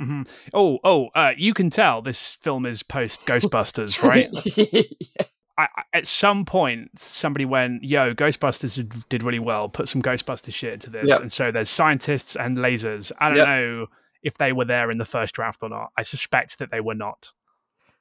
Hmm 0.00 0.22
Oh, 0.54 0.78
oh, 0.82 1.08
uh, 1.14 1.32
you 1.36 1.52
can 1.54 1.70
tell 1.70 2.00
this 2.02 2.34
film 2.36 2.66
is 2.66 2.82
post 2.82 3.24
Ghostbusters, 3.26 4.02
right? 4.08 4.28
yeah. 4.56 5.24
I, 5.58 5.68
at 5.92 6.06
some 6.06 6.46
point, 6.46 6.98
somebody 6.98 7.44
went, 7.44 7.84
"Yo, 7.84 8.14
Ghostbusters 8.14 8.76
did- 8.76 9.08
did 9.10 9.22
really 9.22 9.38
well. 9.38 9.68
Put 9.68 9.88
some 9.88 10.00
Ghostbusters 10.02 10.54
shit 10.54 10.72
into 10.74 10.88
this." 10.90 11.08
Yep. 11.08 11.20
And 11.20 11.32
so 11.32 11.50
there's 11.52 11.68
scientists 11.68 12.34
and 12.34 12.56
lasers. 12.56 13.12
I 13.20 13.28
don't 13.28 13.38
Yep. 13.38 13.46
know 13.46 13.86
if 14.22 14.38
they 14.38 14.52
were 14.52 14.64
there 14.64 14.90
in 14.90 14.96
the 14.98 15.04
first 15.04 15.34
draft 15.34 15.62
or 15.62 15.68
not. 15.68 15.90
I 15.98 16.02
suspect 16.02 16.58
that 16.60 16.70
they 16.70 16.80
were 16.80 16.94
not. 16.94 17.32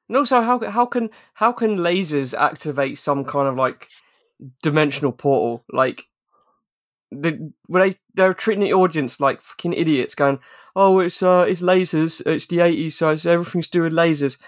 And 0.07 0.17
also, 0.17 0.41
how 0.41 0.59
how 0.69 0.85
can 0.85 1.09
how 1.33 1.51
can 1.51 1.77
lasers 1.77 2.37
activate 2.37 2.97
some 2.97 3.25
kind 3.25 3.47
of 3.49 3.55
like 3.55 3.87
dimensional 4.63 5.11
portal? 5.11 5.65
Like, 5.71 6.05
the 7.11 7.51
they 7.69 7.97
they're 8.13 8.33
treating 8.33 8.63
the 8.63 8.73
audience 8.73 9.19
like 9.19 9.41
fucking 9.41 9.73
idiots, 9.73 10.15
going, 10.15 10.39
"Oh, 10.75 10.99
it's 10.99 11.21
uh, 11.23 11.45
it's 11.47 11.61
lasers. 11.61 12.25
It's 12.25 12.47
the 12.47 12.57
'80s, 12.57 12.93
so 12.93 13.09
it's, 13.09 13.25
everything's 13.25 13.67
doing 13.67 13.91
lasers." 13.91 14.41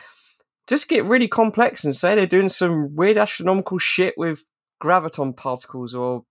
Just 0.67 0.87
get 0.87 1.05
really 1.05 1.27
complex 1.27 1.83
and 1.83 1.95
say 1.95 2.15
they're 2.15 2.27
doing 2.27 2.49
some 2.49 2.95
weird 2.95 3.17
astronomical 3.17 3.77
shit 3.79 4.13
with 4.15 4.43
graviton 4.81 5.35
particles 5.35 5.93
or 5.95 6.23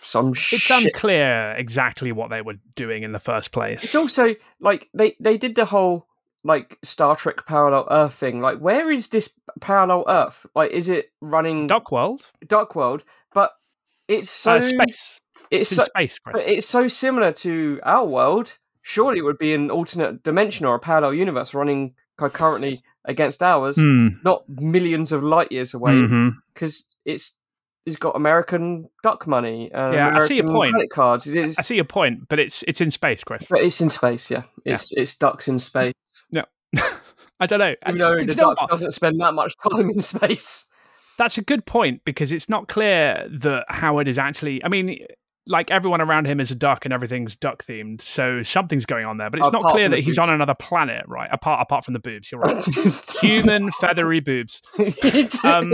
some 0.00 0.30
It's 0.30 0.38
shit. 0.40 0.84
unclear 0.84 1.54
exactly 1.56 2.12
what 2.12 2.30
they 2.30 2.42
were 2.42 2.56
doing 2.74 3.04
in 3.04 3.12
the 3.12 3.18
first 3.18 3.52
place. 3.52 3.84
It's 3.84 3.94
also 3.94 4.34
like 4.60 4.88
they 4.92 5.16
they 5.20 5.38
did 5.38 5.54
the 5.54 5.64
whole 5.64 6.08
like 6.44 6.78
Star 6.82 7.16
Trek 7.16 7.46
parallel 7.46 7.86
Earth 7.90 8.14
thing. 8.14 8.40
Like, 8.40 8.58
where 8.58 8.90
is 8.90 9.08
this 9.08 9.30
parallel 9.60 10.04
Earth? 10.08 10.46
Like, 10.54 10.70
is 10.70 10.88
it 10.88 11.10
running 11.20 11.66
Duck 11.66 11.90
World, 11.90 12.30
Duck 12.46 12.74
World? 12.76 13.04
But 13.34 13.52
it's 14.08 14.30
so 14.30 14.56
uh, 14.56 14.60
space. 14.60 15.20
It's 15.50 15.70
It's 15.70 15.72
in 15.72 15.76
so, 15.76 15.84
space, 15.84 16.18
Chris. 16.18 16.42
it's 16.46 16.66
so 16.68 16.88
similar 16.88 17.32
to 17.32 17.80
our 17.84 18.04
world. 18.04 18.56
Surely 18.82 19.18
it 19.18 19.22
would 19.22 19.38
be 19.38 19.52
an 19.54 19.70
alternate 19.70 20.22
dimension 20.22 20.66
or 20.66 20.74
a 20.74 20.78
parallel 20.78 21.14
universe 21.14 21.54
running 21.54 21.94
concurrently 22.18 22.82
against 23.04 23.42
ours, 23.42 23.76
Hmm. 23.76 24.08
not 24.24 24.48
millions 24.48 25.12
of 25.12 25.22
light 25.22 25.50
years 25.52 25.74
away, 25.74 26.08
because 26.54 26.86
it's 27.04 27.38
it's 27.84 27.96
got 27.96 28.16
American 28.16 28.88
duck 29.04 29.28
money. 29.28 29.70
Yeah, 29.72 30.16
I 30.16 30.26
see 30.26 30.36
your 30.36 30.46
point. 30.48 30.72
Credit 30.72 30.90
cards. 30.90 31.26
Is, 31.28 31.56
I 31.56 31.62
see 31.62 31.76
your 31.76 31.84
point, 31.84 32.28
but 32.28 32.40
it's 32.40 32.64
it's 32.66 32.80
in 32.80 32.90
space, 32.90 33.22
Chris. 33.22 33.46
but 33.48 33.60
it's 33.60 33.80
in 33.80 33.90
space. 33.90 34.28
Yeah, 34.30 34.42
it's 34.64 34.92
it's 34.96 35.16
ducks 35.16 35.46
in 35.46 35.60
space. 35.60 35.92
Yeah, 36.32 36.42
I 37.40 37.46
don't 37.46 37.60
know. 37.60 37.74
Even 37.86 37.98
though 37.98 38.18
Do 38.18 38.26
the 38.26 38.32
you 38.32 38.36
know 38.36 38.48
duck 38.54 38.62
what? 38.62 38.70
doesn't 38.70 38.90
spend 38.92 39.20
that 39.20 39.34
much 39.34 39.54
time 39.70 39.90
in 39.90 40.00
space. 40.00 40.66
That's 41.18 41.38
a 41.38 41.42
good 41.42 41.64
point 41.64 42.02
because 42.04 42.32
it's 42.32 42.48
not 42.48 42.66
clear 42.68 43.26
that 43.30 43.64
Howard 43.68 44.08
is 44.08 44.18
actually. 44.18 44.62
I 44.64 44.68
mean, 44.68 44.98
like 45.46 45.70
everyone 45.70 46.00
around 46.00 46.26
him 46.26 46.40
is 46.40 46.50
a 46.50 46.54
duck 46.54 46.84
and 46.84 46.92
everything's 46.92 47.36
duck 47.36 47.64
themed, 47.64 48.00
so 48.00 48.42
something's 48.42 48.84
going 48.84 49.06
on 49.06 49.18
there. 49.18 49.30
But 49.30 49.40
it's 49.40 49.52
not 49.52 49.70
clear 49.70 49.88
that 49.88 49.98
he's 49.98 50.16
boobs. 50.16 50.28
on 50.28 50.34
another 50.34 50.54
planet, 50.54 51.04
right? 51.06 51.28
Apart 51.32 51.60
apart 51.60 51.84
from 51.84 51.94
the 51.94 52.00
boobs, 52.00 52.30
you're 52.30 52.40
right. 52.40 52.64
Human 53.20 53.70
feathery 53.72 54.20
boobs. 54.20 54.62
Um, 55.44 55.72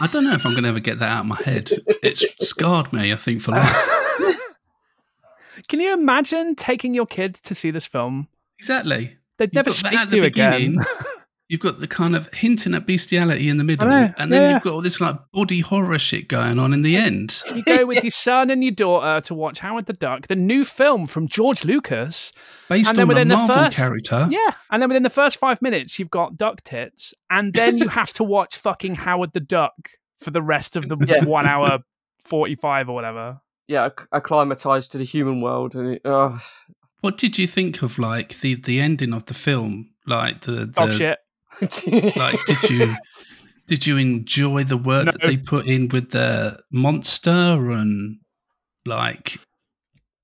I 0.00 0.06
don't 0.10 0.24
know 0.24 0.32
if 0.34 0.44
I'm 0.44 0.52
going 0.52 0.64
to 0.64 0.70
ever 0.70 0.80
get 0.80 0.98
that 0.98 1.10
out 1.10 1.20
of 1.20 1.26
my 1.26 1.36
head. 1.36 1.70
It's 2.02 2.24
scarred 2.40 2.92
me, 2.92 3.12
I 3.12 3.16
think, 3.16 3.42
for 3.42 3.52
life. 3.52 4.04
Can 5.68 5.80
you 5.80 5.92
imagine 5.92 6.54
taking 6.54 6.94
your 6.94 7.06
kid 7.06 7.34
to 7.36 7.54
see 7.54 7.70
this 7.70 7.86
film? 7.86 8.28
Exactly. 8.58 9.16
They'd 9.36 9.52
never 9.54 9.70
You've 9.70 9.82
got 9.82 9.92
speak 9.92 10.08
to 10.08 10.16
you 10.16 10.24
again. 10.24 10.78
You've 11.48 11.60
got 11.60 11.78
the 11.78 11.86
kind 11.88 12.14
of 12.14 12.30
hinting 12.34 12.74
at 12.74 12.86
bestiality 12.86 13.48
in 13.48 13.56
the 13.56 13.64
middle, 13.64 13.88
know, 13.88 14.12
and 14.18 14.30
then 14.30 14.42
yeah. 14.42 14.52
you've 14.52 14.62
got 14.62 14.74
all 14.74 14.82
this 14.82 15.00
like 15.00 15.16
body 15.32 15.60
horror 15.60 15.98
shit 15.98 16.28
going 16.28 16.58
on 16.58 16.74
in 16.74 16.82
the 16.82 16.94
end. 16.96 17.40
You 17.56 17.64
go 17.64 17.86
with 17.86 18.04
your 18.04 18.10
son 18.26 18.50
and 18.50 18.62
your 18.62 18.72
daughter 18.74 19.22
to 19.28 19.34
watch 19.34 19.58
Howard 19.60 19.86
the 19.86 19.94
Duck, 19.94 20.26
the 20.26 20.36
new 20.36 20.64
film 20.66 21.06
from 21.06 21.26
George 21.26 21.64
Lucas. 21.64 22.32
Based 22.68 22.90
And 22.90 22.98
then 22.98 23.04
on 23.04 23.08
a 23.10 23.14
within 23.14 23.28
the 23.28 23.36
Marvel 23.36 23.56
first- 23.56 23.76
character. 23.78 24.28
Yeah. 24.30 24.52
And 24.70 24.82
then 24.82 24.90
within 24.90 25.04
the 25.04 25.10
first 25.10 25.38
five 25.38 25.62
minutes, 25.62 25.98
you've 25.98 26.10
got 26.10 26.36
duck 26.36 26.62
tits, 26.64 27.14
and 27.30 27.54
then 27.54 27.78
you 27.78 27.88
have 28.00 28.12
to 28.14 28.24
watch 28.24 28.56
fucking 28.58 28.96
Howard 28.96 29.32
the 29.32 29.40
Duck 29.40 29.90
for 30.18 30.30
the 30.30 30.42
rest 30.42 30.76
of 30.76 30.86
the 30.88 30.96
Yeah. 31.08 31.24
one 31.24 31.46
hour 31.46 31.78
45 32.24 32.90
or 32.90 32.94
whatever. 32.94 33.40
yeah, 33.68 33.88
acclimatized 34.12 34.92
to 34.92 34.98
the 34.98 35.04
human 35.04 35.40
world, 35.40 35.74
and 35.74 35.94
it, 35.94 36.02
oh, 36.04 36.38
What 37.00 37.16
did 37.16 37.38
you 37.38 37.46
think 37.46 37.82
of 37.82 37.98
like 37.98 38.40
the 38.40 38.54
the 38.56 38.80
ending 38.80 39.14
of 39.14 39.24
the 39.26 39.34
film? 39.34 39.90
Like 40.06 40.42
the, 40.42 40.52
the 40.52 40.66
Dog 40.66 40.92
shit. 40.92 41.18
like 42.16 42.38
did 42.46 42.70
you 42.70 42.96
did 43.66 43.86
you 43.86 43.96
enjoy 43.96 44.64
the 44.64 44.76
work 44.76 45.06
that 45.06 45.20
they 45.22 45.36
put 45.36 45.66
in 45.66 45.88
with 45.88 46.10
the 46.10 46.60
monster 46.70 47.70
and 47.70 48.18
like 48.86 49.38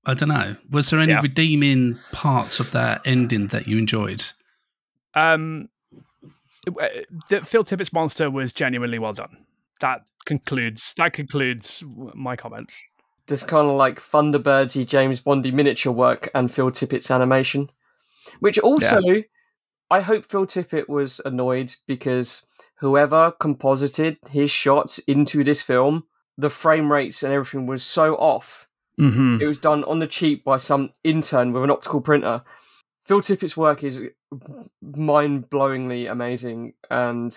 I 0.07 0.13
don't 0.13 0.29
know. 0.29 0.55
Was 0.69 0.89
there 0.91 0.99
any 0.99 1.13
Yeah. 1.13 1.21
redeeming 1.21 1.97
parts 2.11 2.59
of 2.59 2.71
that 2.71 3.05
ending 3.07 3.47
that 3.47 3.67
you 3.67 3.77
enjoyed? 3.79 4.23
Um, 5.15 5.69
uh, 6.67 6.87
the 7.29 7.41
Phil 7.41 7.63
Tippett's 7.63 7.91
monster 7.93 8.29
was 8.29 8.53
genuinely 8.53 8.99
well 8.99 9.13
done. 9.13 9.35
That 9.81 10.01
concludes 10.25 10.93
that 10.97 11.13
concludes 11.13 11.83
my 12.13 12.35
comments. 12.35 12.89
this 13.27 13.43
kind 13.43 13.67
of 13.67 13.75
like 13.75 13.99
Thunderbirdsy 13.99 14.85
James 14.85 15.19
Bondy 15.19 15.51
miniature 15.51 15.91
work 15.91 16.29
and 16.35 16.51
Phil 16.51 16.69
Tippett's 16.71 17.09
animation, 17.09 17.69
which 18.39 18.59
also 18.59 19.01
I 19.89 20.01
hope 20.01 20.25
Phil 20.25 20.47
Tippett 20.47 20.89
was 20.89 21.21
annoyed 21.25 21.75
because 21.85 22.45
whoever 22.77 23.31
composited 23.31 24.17
his 24.29 24.51
shots 24.51 24.99
into 24.99 25.43
this 25.43 25.61
film, 25.61 26.05
the 26.37 26.49
frame 26.49 26.91
rates 26.91 27.23
and 27.23 27.31
everything 27.31 27.67
was 27.67 27.83
so 27.83 28.15
off. 28.15 28.67
Mm-hmm. 28.99 29.39
It 29.41 29.45
was 29.45 29.57
done 29.57 29.83
on 29.83 29.99
the 29.99 30.07
cheap 30.07 30.43
by 30.43 30.57
some 30.57 30.91
intern 31.03 31.53
with 31.53 31.63
an 31.63 31.71
optical 31.71 32.01
printer. 32.01 32.41
Phil 33.05 33.21
Tippett's 33.21 33.55
work 33.55 33.83
is 33.83 34.01
mind-blowingly 34.81 36.09
amazing, 36.11 36.73
and 36.89 37.31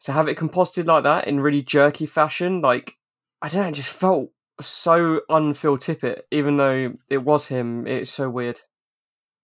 to 0.00 0.12
have 0.12 0.26
it 0.26 0.36
composited 0.36 0.86
like 0.86 1.04
that 1.04 1.28
in 1.28 1.38
really 1.40 1.62
jerky 1.62 2.06
fashion, 2.06 2.60
like 2.60 2.96
I 3.40 3.48
don't 3.48 3.62
know, 3.62 3.68
it 3.68 3.74
just 3.74 3.92
felt 3.92 4.30
so 4.60 5.20
un-Phil 5.28 5.78
Tippett, 5.78 6.22
even 6.30 6.56
though 6.56 6.94
it 7.08 7.18
was 7.18 7.46
him. 7.46 7.86
It's 7.86 8.10
so 8.10 8.28
weird, 8.28 8.60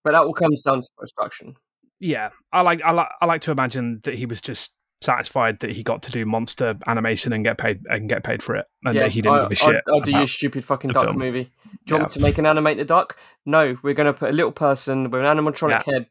but 0.03 0.12
that 0.12 0.23
all 0.23 0.35
comes 0.35 0.62
down 0.62 0.81
to 0.81 0.88
post 0.99 1.14
production. 1.14 1.55
Yeah, 2.00 2.30
I 2.52 2.62
like 2.62 2.82
I 2.82 2.90
like 2.92 3.08
I 3.20 3.26
like 3.26 3.42
to 3.42 3.50
imagine 3.50 4.00
that 4.04 4.14
he 4.14 4.26
was 4.26 4.40
just 4.40 4.72
satisfied 5.02 5.60
that 5.60 5.70
he 5.70 5.82
got 5.82 6.02
to 6.02 6.10
do 6.10 6.26
monster 6.26 6.76
animation 6.86 7.32
and 7.32 7.42
get 7.42 7.56
paid 7.56 7.80
and 7.88 8.08
get 8.08 8.22
paid 8.24 8.42
for 8.42 8.56
it, 8.56 8.66
and 8.84 8.94
yeah, 8.94 9.02
that 9.04 9.12
he 9.12 9.20
didn't 9.22 9.38
I, 9.38 9.42
give 9.44 9.52
a 9.52 9.54
shit. 9.54 9.82
I'll, 9.88 9.94
I'll 9.94 10.00
do 10.00 10.10
your 10.12 10.26
stupid 10.26 10.64
fucking 10.64 10.90
duck 10.90 11.04
film. 11.04 11.18
movie. 11.18 11.44
Do 11.86 11.94
you 11.94 12.00
want 12.00 12.02
Yeah. 12.02 12.04
me 12.06 12.10
to 12.10 12.20
make 12.20 12.38
an 12.38 12.46
animated 12.46 12.86
duck? 12.88 13.16
No, 13.46 13.76
we're 13.82 13.94
going 13.94 14.06
to 14.06 14.12
put 14.12 14.30
a 14.30 14.32
little 14.32 14.52
person 14.52 15.10
with 15.10 15.22
an 15.24 15.26
animatronic 15.38 15.84
head 15.84 16.06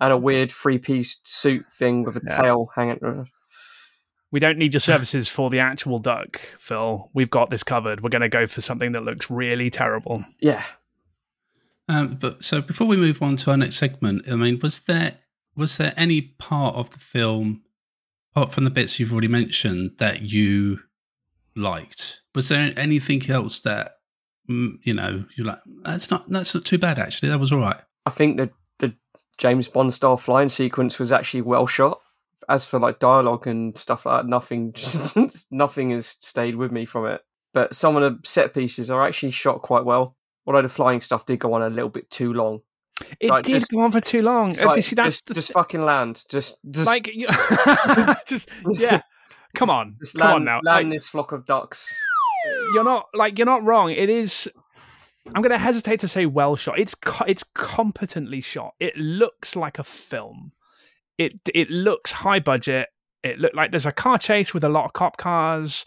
and 0.00 0.12
a 0.12 0.16
weird 0.18 0.52
three-piece 0.52 1.20
suit 1.24 1.64
thing 1.72 2.04
with 2.04 2.16
a 2.16 2.20
Yeah. 2.28 2.36
tail 2.42 2.68
hanging. 2.74 3.26
we 4.30 4.40
don't 4.40 4.58
need 4.58 4.74
your 4.74 4.80
services 4.80 5.26
for 5.28 5.48
the 5.48 5.58
actual 5.60 5.98
duck, 5.98 6.38
Phil. 6.58 7.10
We've 7.14 7.30
got 7.30 7.48
this 7.48 7.62
covered. 7.62 8.02
We're 8.02 8.10
going 8.10 8.20
to 8.22 8.28
go 8.28 8.46
for 8.46 8.60
something 8.60 8.92
that 8.92 9.02
looks 9.02 9.30
really 9.30 9.70
terrible. 9.70 10.22
Yeah, 10.40 10.62
Um, 11.88 12.18
but 12.20 12.44
so 12.44 12.60
before 12.60 12.86
we 12.86 12.96
move 12.96 13.22
on 13.22 13.36
to 13.36 13.50
our 13.50 13.56
next 13.56 13.76
segment, 13.76 14.28
I 14.30 14.36
mean, 14.36 14.58
was 14.62 14.80
there 14.80 15.16
was 15.56 15.76
there 15.76 15.94
any 15.96 16.20
part 16.20 16.76
of 16.76 16.90
the 16.90 16.98
film, 16.98 17.62
apart 18.32 18.52
from 18.52 18.64
the 18.64 18.70
bits 18.70 19.00
you've 19.00 19.12
already 19.12 19.28
mentioned, 19.28 19.92
that 19.98 20.22
you 20.22 20.80
liked? 21.56 22.22
Was 22.34 22.48
there 22.48 22.72
anything 22.76 23.28
else 23.30 23.60
that 23.60 23.92
mm, 24.48 24.78
you 24.82 24.94
know 24.94 25.24
you're 25.34 25.46
like 25.46 25.60
that's 25.82 26.10
not 26.10 26.28
that's 26.30 26.54
not 26.54 26.64
too 26.64 26.78
bad 26.78 26.98
actually 26.98 27.30
that 27.30 27.40
was 27.40 27.52
all 27.52 27.60
right. 27.60 27.80
I 28.04 28.10
think 28.10 28.36
the 28.36 28.50
the 28.78 28.94
James 29.38 29.68
Bond 29.68 29.92
style 29.92 30.18
flying 30.18 30.50
sequence 30.50 30.98
was 30.98 31.10
actually 31.10 31.42
well 31.42 31.66
shot. 31.66 32.00
As 32.50 32.64
for 32.64 32.78
like 32.78 32.98
dialogue 32.98 33.46
and 33.46 33.76
stuff 33.78 34.06
like 34.06 34.22
that, 34.22 34.28
nothing 34.28 34.72
just 34.74 35.16
nothing 35.50 35.90
has 35.90 36.06
stayed 36.06 36.56
with 36.56 36.70
me 36.70 36.84
from 36.84 37.06
it. 37.06 37.22
But 37.54 37.74
some 37.74 37.96
of 37.96 38.02
the 38.02 38.28
set 38.28 38.52
pieces 38.52 38.90
are 38.90 39.02
actually 39.02 39.30
shot 39.30 39.62
quite 39.62 39.86
well. 39.86 40.17
Although 40.48 40.62
the 40.62 40.68
flying 40.70 41.00
stuff 41.02 41.26
did 41.26 41.38
go 41.40 41.52
on 41.52 41.60
a 41.62 41.68
little 41.68 41.90
bit 41.90 42.10
too 42.10 42.32
long. 42.32 42.60
It 43.20 43.28
Like, 43.30 43.44
did 43.44 43.52
just- 43.60 43.70
go 43.70 43.80
on 43.82 43.92
for 43.92 44.00
too 44.00 44.22
long. 44.22 44.58
Uh, 44.58 44.66
like, 44.66 44.82
see, 44.82 44.96
that's 44.96 45.16
just, 45.16 45.26
the 45.26 45.34
just 45.34 45.52
fucking 45.52 45.82
land. 45.82 46.24
Just, 46.30 46.58
just 46.70 46.86
like 46.86 47.06
you- 47.06 47.26
just 48.26 48.48
yeah. 48.72 49.02
Come 49.54 49.68
on, 49.70 49.96
just 50.00 50.16
come 50.16 50.22
land, 50.26 50.34
on 50.36 50.44
now. 50.44 50.60
land 50.64 50.88
Like, 50.88 50.96
this 50.96 51.08
flock 51.08 51.32
of 51.32 51.44
ducks. 51.46 51.94
you're 52.72 52.82
not 52.84 53.06
like 53.14 53.38
you're 53.38 53.46
not 53.46 53.62
wrong. 53.62 53.90
It 53.90 54.08
is. 54.10 54.48
I'm 55.34 55.42
going 55.42 55.50
to 55.52 55.58
hesitate 55.58 56.00
to 56.00 56.08
say 56.08 56.24
well 56.24 56.56
shot. 56.56 56.78
It's 56.78 56.94
co- 56.94 57.24
it's 57.26 57.44
competently 57.54 58.40
shot. 58.40 58.72
It 58.80 58.96
looks 58.96 59.54
like 59.54 59.78
a 59.78 59.84
film. 59.84 60.52
It 61.18 61.34
it 61.54 61.70
looks 61.70 62.10
high 62.12 62.40
budget. 62.40 62.88
It 63.22 63.38
looked 63.38 63.54
like 63.54 63.70
there's 63.70 63.84
a 63.86 63.92
car 63.92 64.16
chase 64.18 64.54
with 64.54 64.64
a 64.64 64.68
lot 64.68 64.86
of 64.86 64.92
cop 64.94 65.16
cars, 65.18 65.84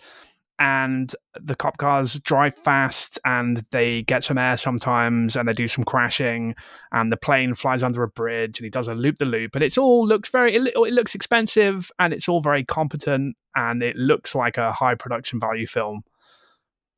and 0.61 1.13
the 1.41 1.55
cop 1.55 1.77
cars 1.77 2.19
drive 2.19 2.55
fast 2.55 3.17
and 3.25 3.65
they 3.71 4.03
get 4.03 4.23
some 4.23 4.37
air 4.37 4.55
sometimes, 4.55 5.35
and 5.35 5.49
they 5.49 5.53
do 5.53 5.67
some 5.67 5.83
crashing, 5.83 6.53
and 6.91 7.11
the 7.11 7.17
plane 7.17 7.55
flies 7.55 7.81
under 7.83 8.03
a 8.03 8.07
bridge, 8.07 8.59
and 8.59 8.63
he 8.65 8.69
does 8.69 8.87
a 8.87 8.93
loop 8.93 9.17
the 9.17 9.25
loop, 9.25 9.55
and 9.55 9.63
it's 9.63 9.77
all 9.77 10.07
looks 10.07 10.29
very 10.29 10.55
it, 10.55 10.61
it 10.75 10.93
looks 10.93 11.15
expensive, 11.15 11.91
and 11.97 12.13
it's 12.13 12.29
all 12.29 12.41
very 12.41 12.63
competent, 12.63 13.35
and 13.55 13.81
it 13.81 13.95
looks 13.95 14.35
like 14.35 14.57
a 14.57 14.71
high 14.71 14.95
production 14.95 15.39
value 15.39 15.65
film 15.67 16.03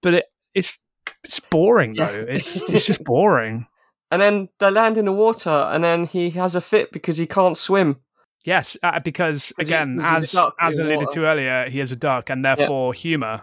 but 0.03 0.13
it, 0.13 0.25
it's 0.53 0.77
it's 1.23 1.39
boring 1.39 1.95
Yeah. 1.95 2.11
though. 2.11 2.25
It's 2.29 2.61
it's 2.69 2.85
just 2.85 3.03
boring. 3.03 3.65
And 4.11 4.21
then 4.21 4.49
they 4.59 4.69
land 4.69 4.99
in 4.99 5.05
the 5.05 5.11
water, 5.11 5.49
and 5.49 5.83
then 5.83 6.05
he 6.05 6.29
has 6.31 6.53
a 6.53 6.61
fit 6.61 6.91
because 6.91 7.17
he 7.17 7.25
can't 7.25 7.57
swim. 7.57 7.97
Yes, 8.45 8.77
uh, 8.83 8.99
because 8.99 9.51
again, 9.57 9.99
as 10.03 10.35
as 10.59 10.77
alluded 10.77 10.97
water? 10.97 11.21
to 11.21 11.25
earlier, 11.25 11.69
he 11.69 11.79
is 11.79 11.91
a 11.91 11.95
duck 11.95 12.29
and 12.29 12.45
therefore 12.45 12.93
humor. 12.93 13.41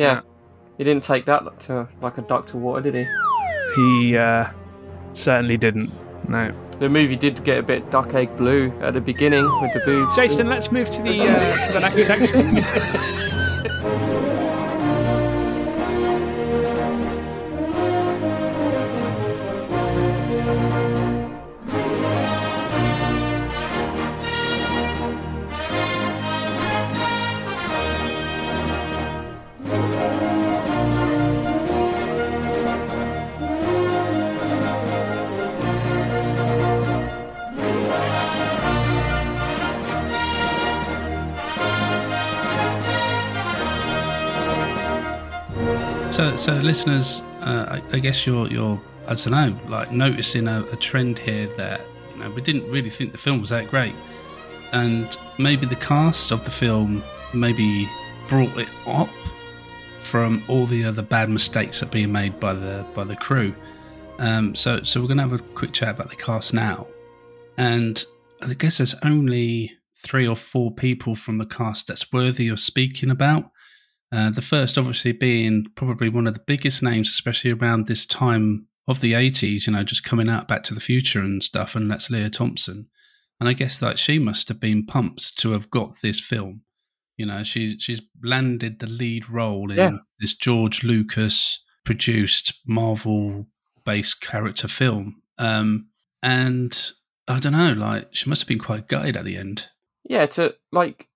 Yeah. 0.00 0.12
Yeah. 0.14 0.20
He 0.78 0.84
didn't 0.84 1.04
take 1.04 1.26
that 1.26 1.60
to 1.60 1.86
like 2.00 2.16
a 2.16 2.22
duck 2.22 2.46
to 2.46 2.56
water, 2.56 2.80
did 2.80 2.94
he? 2.94 3.06
He 3.76 4.16
uh, 4.16 4.48
certainly 5.12 5.58
didn't. 5.58 5.92
No, 6.28 6.52
The 6.78 6.88
movie 6.88 7.16
did 7.16 7.42
get 7.44 7.58
a 7.58 7.62
bit 7.62 7.90
duck 7.90 8.14
egg 8.14 8.34
blue 8.36 8.72
at 8.80 8.94
the 8.94 9.00
beginning 9.00 9.44
with 9.60 9.72
the 9.74 9.80
boobs. 9.84 10.16
Jason. 10.16 10.48
Let's 10.48 10.72
move 10.72 10.90
to 10.90 11.02
the 11.02 11.20
uh, 11.20 11.66
to 11.66 11.72
the 11.72 11.80
next 11.80 12.06
section. 12.06 13.46
So, 46.10 46.34
so 46.36 46.54
listeners, 46.54 47.22
uh, 47.42 47.80
I, 47.80 47.96
I 47.96 47.98
guess 48.00 48.26
you're 48.26 48.48
you're 48.48 48.80
I 49.06 49.14
don't 49.14 49.30
know, 49.30 49.58
like 49.68 49.92
noticing 49.92 50.48
a, 50.48 50.64
a 50.72 50.76
trend 50.76 51.20
here 51.20 51.46
that 51.56 51.82
you 52.12 52.18
know 52.18 52.30
we 52.30 52.42
didn't 52.42 52.68
really 52.70 52.90
think 52.90 53.12
the 53.12 53.18
film 53.18 53.40
was 53.40 53.50
that 53.50 53.70
great, 53.70 53.94
and 54.72 55.16
maybe 55.38 55.66
the 55.66 55.76
cast 55.76 56.32
of 56.32 56.44
the 56.44 56.50
film 56.50 57.02
maybe 57.32 57.88
brought 58.28 58.54
it 58.58 58.68
up 58.86 59.08
from 60.02 60.42
all 60.48 60.66
the 60.66 60.84
other 60.84 61.02
bad 61.02 61.30
mistakes 61.30 61.78
that 61.78 61.86
are 61.86 61.92
being 61.92 62.10
made 62.10 62.40
by 62.40 62.54
the 62.54 62.84
by 62.92 63.04
the 63.04 63.16
crew. 63.16 63.54
Um, 64.18 64.54
so, 64.54 64.82
so 64.82 65.00
we're 65.00 65.06
going 65.06 65.18
to 65.18 65.22
have 65.22 65.32
a 65.32 65.38
quick 65.38 65.72
chat 65.72 65.90
about 65.90 66.10
the 66.10 66.16
cast 66.16 66.52
now, 66.52 66.88
and 67.56 68.04
I 68.42 68.52
guess 68.54 68.78
there's 68.78 68.96
only 69.04 69.78
three 69.96 70.26
or 70.26 70.36
four 70.36 70.72
people 70.72 71.14
from 71.14 71.38
the 71.38 71.46
cast 71.46 71.86
that's 71.86 72.12
worthy 72.12 72.48
of 72.48 72.58
speaking 72.58 73.10
about. 73.10 73.52
Uh, 74.12 74.30
the 74.30 74.42
first, 74.42 74.76
obviously, 74.76 75.12
being 75.12 75.66
probably 75.76 76.08
one 76.08 76.26
of 76.26 76.34
the 76.34 76.42
biggest 76.46 76.82
names, 76.82 77.08
especially 77.08 77.52
around 77.52 77.86
this 77.86 78.04
time 78.06 78.66
of 78.88 79.00
the 79.00 79.12
80s, 79.12 79.66
you 79.66 79.72
know, 79.72 79.84
just 79.84 80.02
coming 80.04 80.28
out 80.28 80.48
Back 80.48 80.64
to 80.64 80.74
the 80.74 80.80
Future 80.80 81.20
and 81.20 81.42
stuff, 81.42 81.76
and 81.76 81.88
that's 81.90 82.10
Lea 82.10 82.28
Thompson. 82.28 82.88
And 83.38 83.48
I 83.48 83.52
guess 83.52 83.80
like 83.80 83.96
she 83.96 84.18
must 84.18 84.48
have 84.48 84.58
been 84.60 84.84
pumped 84.84 85.38
to 85.38 85.52
have 85.52 85.70
got 85.70 86.00
this 86.02 86.18
film. 86.20 86.62
You 87.16 87.26
know, 87.26 87.42
she, 87.44 87.78
she's 87.78 88.02
landed 88.22 88.80
the 88.80 88.86
lead 88.86 89.30
role 89.30 89.70
in 89.70 89.76
Yeah. 89.78 89.90
this 90.18 90.34
George 90.34 90.82
Lucas 90.82 91.62
produced 91.84 92.52
Marvel 92.66 93.46
based 93.84 94.20
character 94.20 94.68
film. 94.68 95.22
Um, 95.38 95.88
and 96.22 96.92
I 97.28 97.38
don't 97.38 97.52
know, 97.52 97.72
like 97.72 98.08
she 98.12 98.28
must 98.28 98.42
have 98.42 98.48
been 98.48 98.58
quite 98.58 98.88
gutted 98.88 99.16
at 99.16 99.24
the 99.24 99.36
end. 99.36 99.68
Yeah, 100.08 100.26
to 100.26 100.54
like 100.72 101.08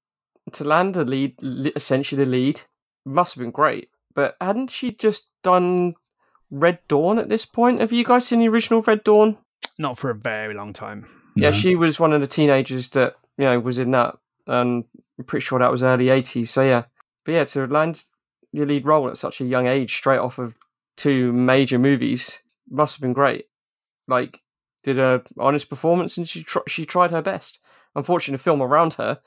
to 0.52 0.64
land 0.64 0.96
a 0.96 1.04
lead, 1.04 1.34
essentially 1.74 2.22
the 2.24 2.30
lead, 2.30 2.60
must 3.04 3.34
have 3.34 3.42
been 3.42 3.50
great. 3.50 3.88
But 4.14 4.36
hadn't 4.40 4.70
she 4.70 4.92
just 4.92 5.28
done 5.42 5.94
Red 6.50 6.78
Dawn 6.88 7.18
at 7.18 7.28
this 7.28 7.44
point? 7.44 7.80
Have 7.80 7.92
you 7.92 8.04
guys 8.04 8.26
seen 8.26 8.38
the 8.40 8.48
original 8.48 8.80
Red 8.82 9.02
Dawn? 9.04 9.38
Not 9.78 9.98
for 9.98 10.10
a 10.10 10.14
very 10.14 10.54
long 10.54 10.72
time. 10.72 11.06
Yeah, 11.36 11.50
No. 11.50 11.56
she 11.56 11.74
was 11.74 11.98
one 11.98 12.12
of 12.12 12.20
the 12.20 12.26
teenagers 12.28 12.88
that 12.90 13.16
you 13.36 13.44
know 13.44 13.58
was 13.58 13.78
in 13.78 13.90
that, 13.90 14.16
and 14.46 14.84
I'm 15.18 15.24
pretty 15.24 15.44
sure 15.44 15.58
that 15.58 15.70
was 15.72 15.82
early 15.82 16.06
'80s. 16.06 16.48
So 16.48 16.62
yeah, 16.62 16.84
but 17.24 17.32
yeah, 17.32 17.44
to 17.44 17.66
land 17.66 18.04
your 18.52 18.66
lead 18.66 18.86
role 18.86 19.08
at 19.08 19.18
such 19.18 19.40
a 19.40 19.44
young 19.44 19.66
age, 19.66 19.92
straight 19.96 20.18
off 20.18 20.38
of 20.38 20.54
two 20.96 21.32
major 21.32 21.78
movies, 21.78 22.40
must 22.70 22.94
have 22.96 23.00
been 23.02 23.12
great. 23.14 23.46
Like, 24.06 24.40
did 24.84 24.98
a 25.00 25.22
honest 25.38 25.68
performance, 25.68 26.16
and 26.16 26.28
she 26.28 26.44
tr- 26.44 26.68
she 26.68 26.86
tried 26.86 27.10
her 27.10 27.22
best. 27.22 27.58
Unfortunately, 27.96 28.36
the 28.36 28.42
film 28.44 28.62
around 28.62 28.94
her 28.94 29.18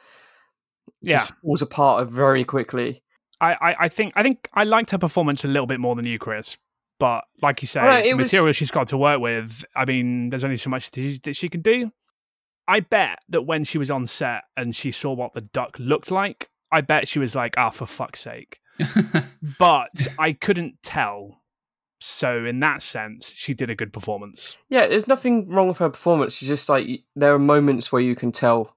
Yeah. 1.02 1.18
just 1.18 1.40
falls 1.42 1.62
apart 1.62 2.08
very 2.08 2.46
quickly. 2.46 3.04
I, 3.40 3.54
I, 3.54 3.76
I 3.82 3.90
think 3.90 4.14
I 4.16 4.24
think 4.24 4.50
I 4.54 4.64
liked 4.64 4.92
her 4.92 4.98
performance 4.98 5.44
a 5.44 5.48
little 5.48 5.68
bit 5.68 5.80
more 5.80 5.96
than 5.96 6.06
you, 6.06 6.18
Chris. 6.20 6.58
But 7.00 7.26
like 7.44 7.62
you 7.62 7.68
say, 7.68 7.80
Alright, 7.82 8.06
the 8.06 8.14
was- 8.16 8.26
material 8.32 8.54
she's 8.54 8.72
got 8.72 8.88
to 8.90 8.98
work 8.98 9.22
with. 9.22 9.64
I 9.76 9.86
mean, 9.86 10.30
there's 10.30 10.44
only 10.44 10.58
so 10.58 10.70
much 10.72 10.90
that 10.92 11.36
she 11.36 11.48
can 11.50 11.62
do. 11.62 11.92
I 12.68 12.80
bet 12.82 13.20
that 13.30 13.44
when 13.44 13.64
she 13.64 13.78
was 13.78 13.92
on 13.92 14.08
set 14.08 14.44
and 14.58 14.76
she 14.76 14.92
saw 14.92 15.14
what 15.14 15.34
the 15.34 15.42
duck 15.42 15.78
looked 15.80 16.12
like, 16.12 16.50
I 16.72 16.82
bet 16.82 17.08
she 17.08 17.20
was 17.20 17.36
like, 17.36 17.54
"Ah, 17.58 17.70
for 17.70 17.86
fuck's 17.86 18.20
sake!" 18.22 18.60
But 19.60 20.08
I 20.20 20.34
couldn't 20.34 20.82
tell. 20.84 21.42
So 22.00 22.46
in 22.46 22.60
that 22.60 22.82
sense, 22.84 23.32
she 23.32 23.54
did 23.54 23.70
a 23.70 23.76
good 23.76 23.92
performance. 23.94 24.58
Yeah, 24.70 24.86
there's 24.88 25.08
nothing 25.08 25.50
wrong 25.50 25.68
with 25.68 25.78
her 25.80 25.90
performance. 25.90 26.42
It's 26.42 26.48
just 26.50 26.70
like 26.70 26.88
there 27.16 27.34
are 27.34 27.40
moments 27.40 27.92
where 27.92 28.02
you 28.02 28.16
can 28.16 28.32
tell 28.32 28.76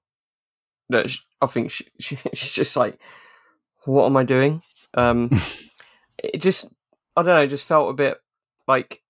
that 0.91 1.11
sh 1.11 1.19
I 1.43 1.47
think 1.47 1.71
she, 1.71 1.87
she, 1.99 2.17
she's 2.35 2.53
just 2.53 2.77
like, 2.77 2.99
"What 3.85 4.07
am 4.07 4.17
I 4.17 4.25
doing?" 4.25 4.63
Um, 4.95 5.31
it 6.19 6.41
just, 6.41 6.73
I 7.17 7.23
don't 7.23 7.35
know, 7.35 7.43
it 7.43 7.49
just 7.49 7.67
felt 7.67 7.91
a 7.91 7.95
bit 7.95 8.19
like 8.69 9.03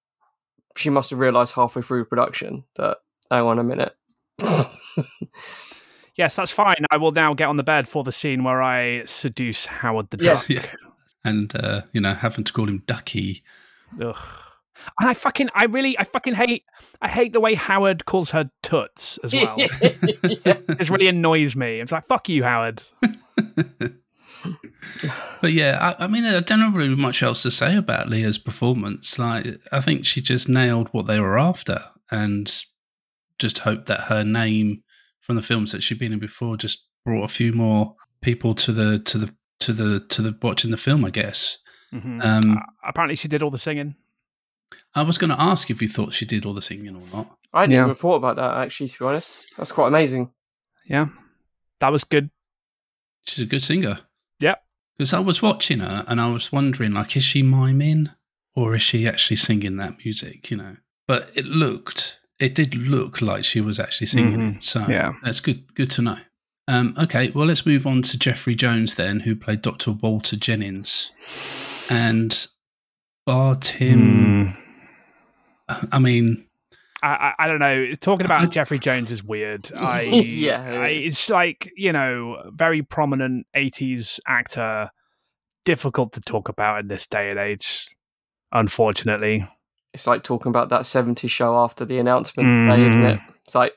she 0.77 0.91
must 0.91 1.11
have 1.11 1.19
realised 1.19 1.55
halfway 1.55 1.83
through 1.83 2.05
production 2.07 2.65
that, 2.77 2.99
hang 3.31 3.43
on 3.45 3.59
a 3.59 3.65
minute. 3.65 3.95
Yes, 6.17 6.37
that's 6.37 6.51
fine. 6.51 6.85
I 6.91 6.99
will 6.99 7.13
now 7.13 7.33
get 7.33 7.49
on 7.49 7.57
the 7.57 7.63
bed 7.63 7.89
for 7.89 8.05
the 8.05 8.13
scene 8.13 8.45
where 8.45 8.61
I 8.61 9.05
seduce 9.07 9.65
Howard 9.65 10.11
the 10.11 10.23
Yeah. 10.23 10.35
Duck. 10.35 10.49
yeah. 10.51 10.67
And, 11.25 11.55
uh, 11.57 11.83
you 11.95 12.01
know, 12.03 12.13
having 12.13 12.45
to 12.45 12.53
call 12.53 12.69
him 12.69 12.83
Ducky. 12.87 13.43
Ugh. 13.99 14.17
And 14.99 15.09
I 15.09 15.15
fucking, 15.15 15.49
I 15.55 15.65
really, 15.67 15.99
I 15.99 16.05
fucking 16.05 16.35
hate, 16.35 16.65
I 17.01 17.09
hate 17.09 17.33
the 17.33 17.41
way 17.41 17.55
Howard 17.55 18.05
calls 18.05 18.33
her 18.33 18.51
toots 18.63 19.19
as 19.25 19.33
well. 19.33 19.55
yeah. 19.59 19.69
It 19.81 20.79
just 20.79 20.91
really 20.91 21.09
annoys 21.09 21.57
me. 21.57 21.81
It's 21.81 21.93
like, 21.93 22.07
fuck 22.07 22.29
you, 22.29 22.43
Howard. 22.43 22.83
But 25.41 25.53
yeah, 25.53 25.95
I, 25.99 26.05
I 26.05 26.07
mean, 26.07 26.25
I 26.25 26.41
don't 26.41 26.61
know 26.61 26.71
really 26.71 26.95
much 26.95 27.23
else 27.23 27.43
to 27.45 27.51
say 27.51 27.77
about 27.77 28.09
Lea's 28.09 28.39
performance. 28.39 29.19
Like, 29.19 29.47
I 29.73 29.81
think 29.81 30.05
she 30.07 30.21
just 30.21 30.49
nailed 30.49 30.89
what 30.89 31.07
they 31.07 31.19
were 31.21 31.39
after, 31.39 31.79
and 32.11 32.53
just 33.39 33.59
hoped 33.59 33.87
that 33.87 34.01
her 34.03 34.23
name 34.25 34.83
from 35.21 35.37
the 35.37 35.43
films 35.43 35.73
that 35.73 35.83
she'd 35.83 35.99
been 35.99 36.13
in 36.13 36.19
before 36.19 36.57
just 36.57 36.87
brought 37.05 37.25
a 37.25 37.29
few 37.29 37.53
more 37.53 37.95
people 38.21 38.55
to 38.55 38.73
the 38.73 38.99
to 39.01 39.19
the 39.19 39.35
to 39.61 39.73
the 39.73 40.01
to 40.09 40.23
the 40.23 40.37
watching 40.43 40.71
the 40.71 40.77
film. 40.77 41.05
I 41.05 41.11
guess. 41.11 41.59
Mhm. 41.93 42.23
Um, 42.25 42.57
Uh, 42.59 42.61
apparently, 42.85 43.17
she 43.17 43.29
did 43.29 43.43
all 43.43 43.51
the 43.51 43.59
singing. 43.59 43.95
I 44.95 45.03
was 45.03 45.19
going 45.19 45.31
to 45.31 45.41
ask 45.41 45.71
if 45.71 45.81
you 45.83 45.89
thought 45.89 46.13
she 46.13 46.25
did 46.27 46.45
all 46.47 46.55
the 46.55 46.63
singing 46.63 46.95
or 46.95 47.03
not. 47.13 47.37
I 47.53 47.63
didn't 47.63 47.73
Yeah. 47.75 47.85
even 47.85 47.95
thought 47.97 48.17
about 48.17 48.37
that 48.37 48.59
actually. 48.59 48.89
To 48.91 48.99
be 48.99 49.05
honest, 49.05 49.47
that's 49.57 49.73
quite 49.73 49.89
amazing. 49.89 50.31
Yeah, 50.87 51.07
that 51.81 51.91
was 51.91 52.05
good. 52.05 52.31
She's 53.27 53.43
a 53.45 53.47
good 53.47 53.63
singer. 53.63 53.99
Because 55.01 55.15
I 55.15 55.21
was 55.21 55.41
watching 55.41 55.79
her 55.79 56.05
and 56.09 56.21
I 56.21 56.31
was 56.31 56.53
wondering, 56.53 56.93
like, 56.93 57.17
is 57.17 57.25
she 57.25 57.43
miming 57.43 58.11
or 58.55 58.75
is 58.75 58.83
she 58.83 59.09
actually 59.09 59.37
singing 59.39 59.79
that 59.79 59.95
music? 60.05 60.51
You 60.51 60.59
know, 60.59 60.77
but 61.09 61.31
it 61.35 61.47
looked, 61.47 62.21
it 62.39 62.55
did 62.55 62.75
look 62.75 63.23
like 63.23 63.43
she 63.43 63.63
was 63.63 63.81
actually 63.81 64.09
singing 64.09 64.39
Mhm. 64.41 64.57
it. 64.57 64.63
So 64.63 64.85
Yeah. 64.91 65.15
that's 65.23 65.41
good. 65.41 65.75
Good 65.75 65.91
to 65.93 66.03
know. 66.03 66.19
Um, 66.69 66.93
okay, 66.99 67.31
well, 67.31 67.47
let's 67.47 67.65
move 67.65 67.87
on 67.87 68.03
to 68.03 68.19
Jeffrey 68.19 68.55
Jones 68.55 68.97
then, 68.97 69.21
who 69.21 69.35
played 69.35 69.63
Dr. 69.63 69.93
Walter 69.93 70.37
Jennings, 70.37 71.11
and 71.89 72.47
bar 73.25 73.57
Tim. 73.57 74.55
I 75.91 75.99
mean, 75.99 76.45
I, 77.03 77.33
I, 77.39 77.47
don't 77.47 77.59
know. 77.59 77.95
Talking 77.95 78.27
about 78.27 78.51
Jeffrey 78.51 78.79
Jones 78.79 79.11
is 79.11 79.25
weird. 79.25 79.71
I, 79.77 80.03
Yeah. 80.03 80.81
I, 80.81 80.89
it's 80.89 81.31
like 81.31 81.73
you 81.77 81.93
know, 81.93 82.51
very 82.53 82.83
prominent 82.83 83.47
'80s 83.57 84.21
actor. 84.27 84.91
Difficult 85.65 86.13
to 86.15 86.21
talk 86.21 86.49
about 86.49 86.81
in 86.81 86.89
this 86.89 87.07
day 87.07 87.31
and 87.31 87.39
age, 87.39 87.87
unfortunately. 88.51 89.47
It's 89.93 90.07
like 90.07 90.23
talking 90.23 90.51
about 90.51 90.71
that 90.71 90.83
'70s 90.83 91.31
show 91.31 91.57
after 91.57 91.85
the 91.85 91.99
announcement 91.99 92.53
today, 92.53 92.87
isn't 92.87 93.03
mm. 93.03 93.15
it? 93.15 93.21
It's 93.47 93.55
like, 93.55 93.75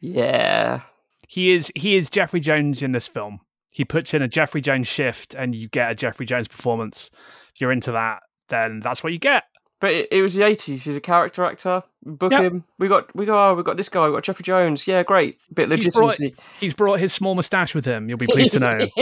yeah, 0.00 0.80
He 1.28 1.52
is 1.52 1.70
he 1.74 1.96
is 1.96 2.10
Jeffrey 2.10 2.40
Jones 2.40 2.82
in 2.82 2.92
this 2.92 3.06
film. 3.06 3.40
He 3.72 3.84
puts 3.84 4.14
in 4.14 4.22
a 4.22 4.28
Jeffrey 4.28 4.60
Jones 4.60 4.88
shift, 4.88 5.34
and 5.34 5.54
you 5.54 5.68
get 5.68 5.90
a 5.90 5.94
Jeffrey 5.94 6.26
Jones 6.26 6.48
performance. 6.48 7.10
If 7.54 7.60
you're 7.60 7.72
into 7.72 7.92
that, 7.92 8.22
then 8.48 8.80
that's 8.80 9.04
what 9.04 9.12
you 9.12 9.18
get. 9.18 9.44
But 9.80 9.92
it, 9.92 10.08
it 10.10 10.22
was 10.22 10.34
the 10.34 10.42
eighties. 10.44 10.84
He's 10.84 10.96
a 10.96 11.00
character 11.00 11.44
actor. 11.44 11.82
Book 12.02 12.32
Yep. 12.32 12.42
him. 12.42 12.64
We 12.78 12.88
got 12.88 13.14
we 13.14 13.26
got 13.26 13.50
oh, 13.50 13.54
we 13.54 13.62
got 13.62 13.76
this 13.76 13.88
guy. 13.90 14.06
We 14.08 14.14
got 14.14 14.22
Jeffrey 14.22 14.42
Jones. 14.42 14.86
Yeah, 14.86 15.02
great. 15.02 15.38
Bit 15.52 15.70
He's 15.70 15.92
brought- 15.94 16.18
He's 16.58 16.72
brought 16.74 16.98
his 17.00 17.12
small 17.12 17.34
moustache 17.34 17.74
with 17.74 17.84
him. 17.84 18.08
You'll 18.08 18.16
be 18.18 18.26
pleased 18.26 18.52
to 18.54 18.58
know. 18.60 18.86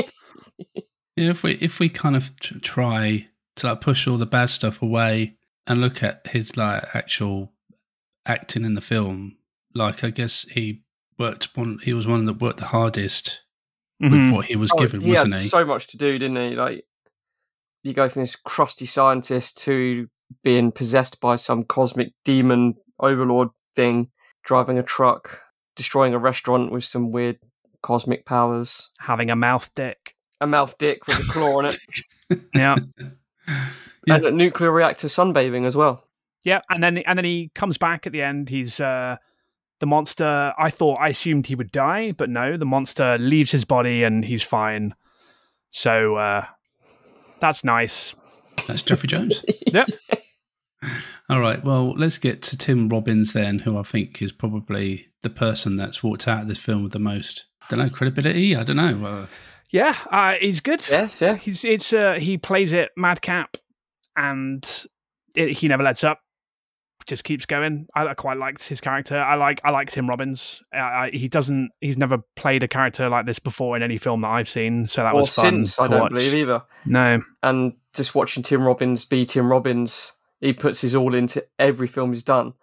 Yeah, 1.17 1.31
if 1.31 1.45
we 1.45 1.53
if 1.61 1.79
we 1.79 1.89
kind 1.89 2.17
of 2.17 2.33
try 2.41 3.29
to 3.57 3.67
like 3.69 3.81
push 3.81 4.09
all 4.09 4.19
the 4.19 4.27
bad 4.27 4.47
stuff 4.47 4.83
away 4.83 5.37
and 5.65 5.81
look 5.81 6.03
at 6.03 6.27
his 6.27 6.57
like 6.57 6.83
actual 6.93 7.53
acting 8.27 8.65
in 8.65 8.75
the 8.75 8.81
film, 8.81 9.37
like 9.77 10.03
I 10.03 10.11
guess 10.11 10.43
he 10.51 10.83
worked 11.17 11.57
one. 11.57 11.79
He 11.85 11.93
was 11.93 12.09
one 12.09 12.25
that 12.25 12.41
worked 12.41 12.59
the 12.59 12.67
hardest 12.67 13.43
Mhm. 14.03 14.11
with 14.27 14.35
what 14.35 14.47
he 14.47 14.57
was 14.57 14.73
Oh, 14.73 14.79
given, 14.79 15.03
he 15.03 15.11
wasn't 15.11 15.35
had 15.35 15.43
he? 15.43 15.49
so 15.49 15.65
much 15.65 15.87
to 15.89 15.97
do, 15.97 16.19
didn't 16.19 16.37
he? 16.51 16.57
Like 16.57 16.85
you 17.85 17.93
go 17.93 18.09
from 18.09 18.23
this 18.23 18.35
crusty 18.35 18.87
scientist 18.87 19.63
to 19.65 20.09
being 20.43 20.73
possessed 20.73 21.21
by 21.21 21.37
some 21.37 21.65
cosmic 21.65 22.13
demon 22.25 22.75
overlord 23.01 23.49
thing, 23.75 24.09
driving 24.45 24.79
a 24.79 24.83
truck, 24.83 25.41
destroying 25.77 26.15
a 26.15 26.19
restaurant 26.19 26.71
with 26.73 26.85
some 26.85 27.11
weird 27.11 27.39
cosmic 27.83 28.25
powers, 28.27 28.91
Having 28.99 29.31
a 29.31 29.37
mouth 29.37 29.71
dick. 29.75 30.15
a 30.41 30.47
mouth 30.47 30.77
dick 30.79 31.07
with 31.07 31.19
a 31.19 31.33
claw 31.33 31.59
on 31.59 31.67
it, 31.67 31.77
Yeah. 32.55 32.77
Yeah. 34.07 34.15
and 34.17 34.25
a 34.25 34.31
nuclear 34.31 34.71
reactor 34.71 35.09
sunbathing 35.09 35.67
as 35.67 35.77
well. 35.77 36.05
Yeah, 36.45 36.61
and 36.69 36.83
then 36.83 36.99
and 36.99 37.19
then 37.19 37.25
he 37.25 37.51
comes 37.55 37.79
back 37.79 38.07
at 38.07 38.13
the 38.13 38.21
end. 38.23 38.49
He's 38.51 38.79
uh, 38.81 39.17
the 39.81 39.87
monster. 39.87 40.53
I 40.59 40.69
thought 40.71 40.97
I 41.01 41.09
assumed 41.09 41.47
he 41.47 41.55
would 41.55 41.73
die, 41.73 42.13
but 42.13 42.29
no, 42.29 42.57
the 42.59 42.67
monster 42.67 43.17
leaves 43.19 43.51
his 43.51 43.65
body 43.65 44.03
and 44.03 44.25
he's 44.25 44.43
fine. 44.43 44.95
So 45.71 46.17
uh, 46.17 46.45
that's 47.41 47.65
nice. 47.65 48.15
That's 48.67 48.83
Jeffrey 48.83 49.09
Jones. 49.09 49.45
Yep. 49.67 49.89
All 51.31 51.41
right. 51.41 51.65
Well, 51.65 51.95
let's 51.95 52.19
get 52.19 52.43
to 52.43 52.59
Tim 52.59 52.89
Robbins 52.89 53.33
then, 53.33 53.59
who 53.59 53.79
I 53.79 53.83
think 53.83 54.21
is 54.21 54.31
probably 54.33 55.09
the 55.23 55.31
person 55.31 55.77
that's 55.77 56.03
walked 56.03 56.29
out 56.29 56.43
of 56.43 56.49
this 56.49 56.59
film 56.59 56.83
with 56.83 56.93
the 56.93 56.99
most. 56.99 57.47
I 57.63 57.67
don't 57.71 57.79
know 57.79 57.89
credibility. 57.89 58.55
I 58.55 58.63
don't 58.63 58.77
know. 58.77 59.05
Uh, 59.07 59.27
Yeah, 59.71 59.97
uh, 60.11 60.35
he's 60.41 60.61
good. 60.61 60.85
Yes, 60.89 61.21
yeah. 61.23 61.35
He's 61.37 61.65
it's 61.65 61.93
uh, 61.95 62.15
he 62.21 62.37
plays 62.37 62.73
it 62.73 62.91
madcap, 62.97 63.57
and 64.15 64.63
it, 65.35 65.51
he 65.59 65.67
never 65.69 65.83
lets 65.83 66.05
up. 66.05 66.21
Just 67.07 67.25
keeps 67.25 67.47
going. 67.47 67.87
I, 67.95 68.07
I 68.07 68.15
quite 68.15 68.39
liked 68.39 68.67
his 68.67 68.81
character. 68.81 69.19
I 69.19 69.35
like 69.35 69.61
I 69.65 69.71
like 69.71 69.91
Tim 69.91 70.09
Robbins. 70.09 70.63
I, 70.73 70.79
I, 70.79 71.11
he 71.13 71.29
doesn't. 71.29 71.71
He's 71.81 71.99
never 71.99 72.19
played 72.37 72.63
a 72.63 72.69
character 72.69 73.09
like 73.09 73.27
this 73.27 73.39
before 73.39 73.77
in 73.77 73.83
any 73.83 73.99
film 73.99 74.21
that 74.23 74.29
I've 74.31 74.49
seen. 74.49 74.89
So 74.89 75.03
that 75.03 75.15
or 75.15 75.21
was 75.21 75.35
fun. 75.35 75.45
since, 75.45 75.79
I 75.81 75.89
don't 75.89 76.01
watch. 76.01 76.11
believe 76.11 76.35
either. 76.35 76.63
No, 76.87 77.21
And 77.43 77.75
just 77.95 78.15
watching 78.15 78.43
Tim 78.43 78.63
Robbins 78.63 79.05
be 79.05 79.25
Tim 79.25 79.51
Robbins, 79.51 80.13
he 80.41 80.53
puts 80.53 80.81
his 80.81 80.95
all 80.95 81.15
into 81.15 81.45
every 81.59 81.87
film 81.87 82.13
he's 82.13 82.23
done. 82.23 82.55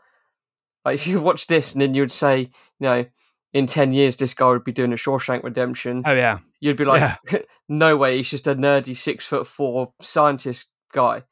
Like 0.86 0.96
if 0.96 1.08
you 1.08 1.22
watch 1.22 1.48
this 1.48 1.74
and 1.74 1.82
then 1.82 1.94
you'd 1.94 2.12
say, 2.12 2.40
you 2.40 2.50
know, 2.80 3.06
in 3.54 3.68
10 3.68 3.94
years, 3.94 4.16
this 4.16 4.34
guy 4.34 4.48
would 4.50 4.64
be 4.64 4.72
doing 4.72 4.94
a 4.94 4.96
Shawshank 4.96 5.44
Redemption. 5.44 6.04
Oh 6.06 6.14
yeah, 6.14 6.40
You'd 6.60 6.78
be 6.78 6.86
like, 6.86 7.20
no 7.70 7.98
way, 7.98 8.18
he's 8.18 8.30
just 8.30 8.48
a 8.48 8.56
nerdy 8.56 8.96
six 8.96 9.26
foot 9.26 9.46
four 9.48 9.94
scientist 10.02 10.74
guy. 10.94 11.24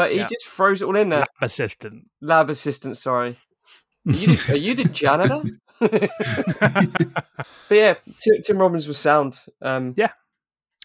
But 0.00 0.12
he 0.12 0.18
Yeah. 0.18 0.26
just 0.30 0.46
throws 0.48 0.80
it 0.80 0.86
all 0.86 0.96
in 0.96 1.10
there. 1.10 1.20
lab 1.20 1.28
assistant. 1.42 2.08
Lab 2.22 2.48
assistant, 2.48 2.96
sorry. 2.96 3.38
Are 4.08 4.12
you, 4.12 4.34
the- 4.36 4.52
are 4.52 4.56
you 4.56 4.74
the 4.74 4.84
janitor? 4.84 5.42
but 5.80 6.10
yeah, 7.70 7.94
Tim, 8.20 8.36
Tim 8.42 8.58
Robbins 8.58 8.88
was 8.88 8.98
sound. 8.98 9.38
Um, 9.62 9.94
Yeah. 9.96 10.12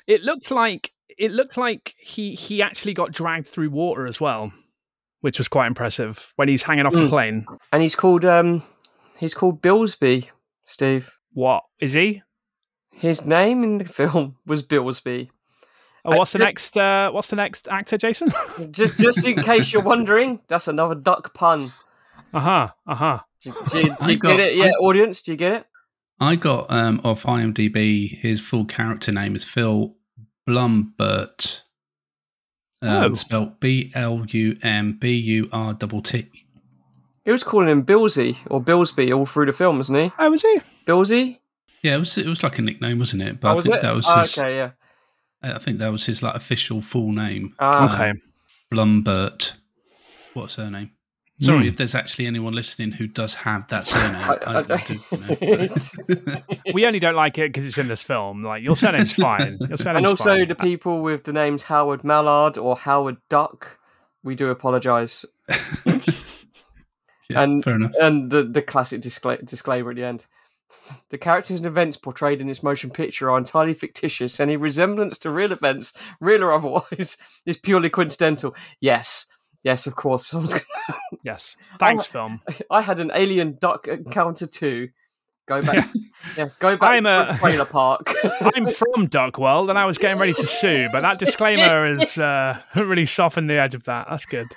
It 0.07 0.21
looked 0.23 0.51
like 0.51 0.91
it 1.17 1.31
looked 1.31 1.55
like 1.57 1.95
he 1.97 2.35
he 2.35 2.61
actually 2.61 2.93
got 2.93 3.11
dragged 3.11 3.47
through 3.47 3.69
water 3.69 4.05
as 4.05 4.19
well, 4.19 4.51
which 5.21 5.37
was 5.37 5.47
quite 5.47 5.67
impressive 5.67 6.33
when 6.35 6.47
he's 6.47 6.61
hanging 6.63 6.85
off 6.85 6.93
the 6.93 6.99
Mm. 7.07 7.09
plane. 7.09 7.45
and 7.71 7.81
he's 7.81 7.95
called 7.95 8.25
um, 8.25 8.61
he's 9.17 9.33
called 9.33 9.61
Billsby, 9.61 10.27
Steve. 10.65 11.09
What 11.31 11.63
is 11.79 11.93
he? 11.93 12.21
His 12.91 13.25
name 13.25 13.63
in 13.63 13.77
the 13.79 13.85
film 13.99 14.35
was 14.45 14.61
Billsby. 14.61 15.29
Oh, 16.05 16.11
I 16.13 16.17
what's 16.17 16.31
the 16.33 16.39
just- 16.39 16.47
next? 16.49 16.77
Uh, 16.77 17.09
what's 17.11 17.29
the 17.29 17.35
next 17.35 17.67
actor, 17.67 17.97
Jason? 17.97 18.31
Just 18.71 18.97
just 18.97 19.25
in 19.25 19.41
case 19.41 19.73
you're 19.73 19.81
wondering, 19.83 20.39
that's 20.47 20.67
another 20.67 20.95
duck 20.95 21.33
pun. 21.33 21.73
uh 22.33 22.39
huh. 22.39 22.67
Uh 22.87 22.95
huh. 22.95 23.19
Do, 23.41 23.53
do 23.71 23.77
you, 23.79 23.95
do 23.99 24.11
you 24.11 24.17
got- 24.17 24.37
get 24.37 24.39
it? 24.39 24.55
Yeah, 24.55 24.71
audience, 24.79 25.21
do 25.21 25.31
you 25.31 25.37
get 25.37 25.53
it? 25.53 25.65
I 26.19 26.35
got 26.35 26.69
um, 26.71 27.01
off 27.03 27.23
IMDb. 27.23 28.09
His 28.09 28.39
full 28.39 28.65
character 28.65 29.11
name 29.11 29.35
is 29.35 29.43
Phil 29.43 29.95
Blumburtt. 30.47 31.61
Um, 32.81 33.11
Oh. 33.11 33.13
Spelled 33.15 33.59
B 33.59 33.91
L 33.95 34.25
U 34.29 34.57
M 34.61 34.93
B 34.99 35.15
U 35.15 35.49
R 35.51 35.73
T 35.73 35.87
T. 36.01 36.27
He 37.23 37.31
was 37.31 37.43
calling 37.43 37.67
him 37.67 37.83
Billsy 37.83 38.37
or 38.51 38.61
Billsby 38.61 39.15
all 39.17 39.25
through 39.25 39.47
the 39.47 39.53
film, 39.53 39.77
wasn't 39.77 39.97
he? 39.99 40.11
Oh, 40.19 40.29
was 40.29 40.43
he? 40.43 40.59
Billsy? 40.85 41.39
Yeah, 41.81 41.95
it 41.95 41.99
was 41.99 42.17
it 42.17 42.27
was 42.27 42.43
like 42.43 42.59
a 42.59 42.61
nickname, 42.61 42.99
wasn't 42.99 43.23
it? 43.23 43.39
But 43.39 43.47
Oh, 43.47 43.51
I 43.51 43.55
was 43.55 43.65
think 43.65 43.77
it? 43.77 43.81
that 43.81 43.95
was 43.95 44.05
Oh, 44.07 44.19
his. 44.19 44.37
okay, 44.37 44.55
yeah. 44.55 44.71
I 45.43 45.59
think 45.59 45.77
that 45.79 45.91
was 45.91 46.05
his 46.05 46.23
like 46.23 46.35
official 46.35 46.81
full 46.81 47.11
name. 47.11 47.53
Ah, 47.59 47.93
okay. 47.93 48.13
Blumburtt. 48.71 49.53
What's 50.33 50.55
her 50.55 50.69
name? 50.71 50.91
Sorry 51.41 51.63
Hmm. 51.63 51.67
if 51.67 51.75
there's 51.77 51.93
actually 51.95 52.27
anyone 52.27 52.53
listening 52.53 52.93
who 52.93 53.07
does 53.07 53.33
have 53.33 53.67
that 53.67 53.87
surname. 53.87 54.15
I- 54.15 54.37
I, 54.47 54.53
I- 54.53 54.59
I 54.69 54.83
do 54.83 55.01
know. 55.11 56.73
We 56.73 56.85
only 56.85 56.99
don't 56.99 57.15
like 57.15 57.37
it 57.37 57.49
because 57.49 57.65
it's 57.65 57.77
in 57.77 57.89
this 57.89 58.01
film. 58.01 58.41
Like 58.43 58.63
your 58.63 58.77
surname's 58.77 59.13
fine. 59.29 59.57
Your 59.67 59.77
surname's 59.77 59.97
and 59.97 60.07
also 60.07 60.23
fine. 60.37 60.47
the 60.47 60.55
people 60.55 61.01
with 61.01 61.25
the 61.25 61.33
names 61.33 61.63
Howard 61.63 62.03
Mallard 62.05 62.57
or 62.57 62.77
Howard 62.77 63.17
Duck, 63.29 63.77
we 64.23 64.35
do 64.35 64.49
apologise. 64.49 65.25
Yeah, 67.27 67.41
and 67.41 67.63
fair 67.63 67.73
enough. 67.75 67.91
and 67.99 68.29
the 68.29 68.43
the 68.43 68.61
classic 68.61 69.01
discla- 69.01 69.43
disclaimer 69.43 69.89
at 69.89 69.95
the 69.95 70.03
end. 70.03 70.27
The 71.09 71.17
characters 71.17 71.57
and 71.57 71.65
events 71.65 71.97
portrayed 71.97 72.41
in 72.41 72.47
this 72.47 72.61
motion 72.63 72.89
picture 72.89 73.29
are 73.31 73.37
entirely 73.37 73.73
fictitious. 73.73 74.39
Any 74.39 74.55
resemblance 74.57 75.17
to 75.19 75.31
real 75.31 75.51
events, 75.51 75.93
real 76.19 76.43
or 76.43 76.53
otherwise, 76.53 77.17
is 77.45 77.57
purely 77.57 77.89
coincidental. 77.89 78.55
Yes, 78.81 79.25
yes, 79.63 79.87
of 79.87 79.95
course. 79.95 80.33
Yes. 81.23 81.55
Thanks, 81.79 82.05
Oh, 82.07 82.11
film. 82.11 82.41
I 82.69 82.81
had 82.83 82.99
an 82.99 83.09
alien 83.15 83.57
duck 83.59 83.87
encounter 83.87 84.45
too. 84.45 84.89
Go 85.47 85.59
back, 85.61 85.89
yeah, 86.37 86.49
go 86.59 86.77
back. 86.77 86.91
I'm 86.91 87.03
to 87.05 87.31
a- 87.31 87.35
trailer 87.37 87.65
park. 87.65 88.13
I'm 88.55 88.67
from 88.67 89.07
Duck 89.07 89.39
World, 89.39 89.69
and 89.71 89.77
I 89.79 89.85
was 89.85 89.97
getting 89.97 90.19
ready 90.19 90.33
to 90.33 90.45
sue, 90.45 90.87
but 90.91 91.01
that 91.01 91.17
disclaimer 91.19 91.95
has 91.95 92.17
uh, 92.19 92.59
really 92.75 93.05
softened 93.07 93.49
the 93.49 93.55
edge 93.59 93.73
of 93.73 93.83
that. 93.85 94.07
That's 94.09 94.25
good. 94.27 94.47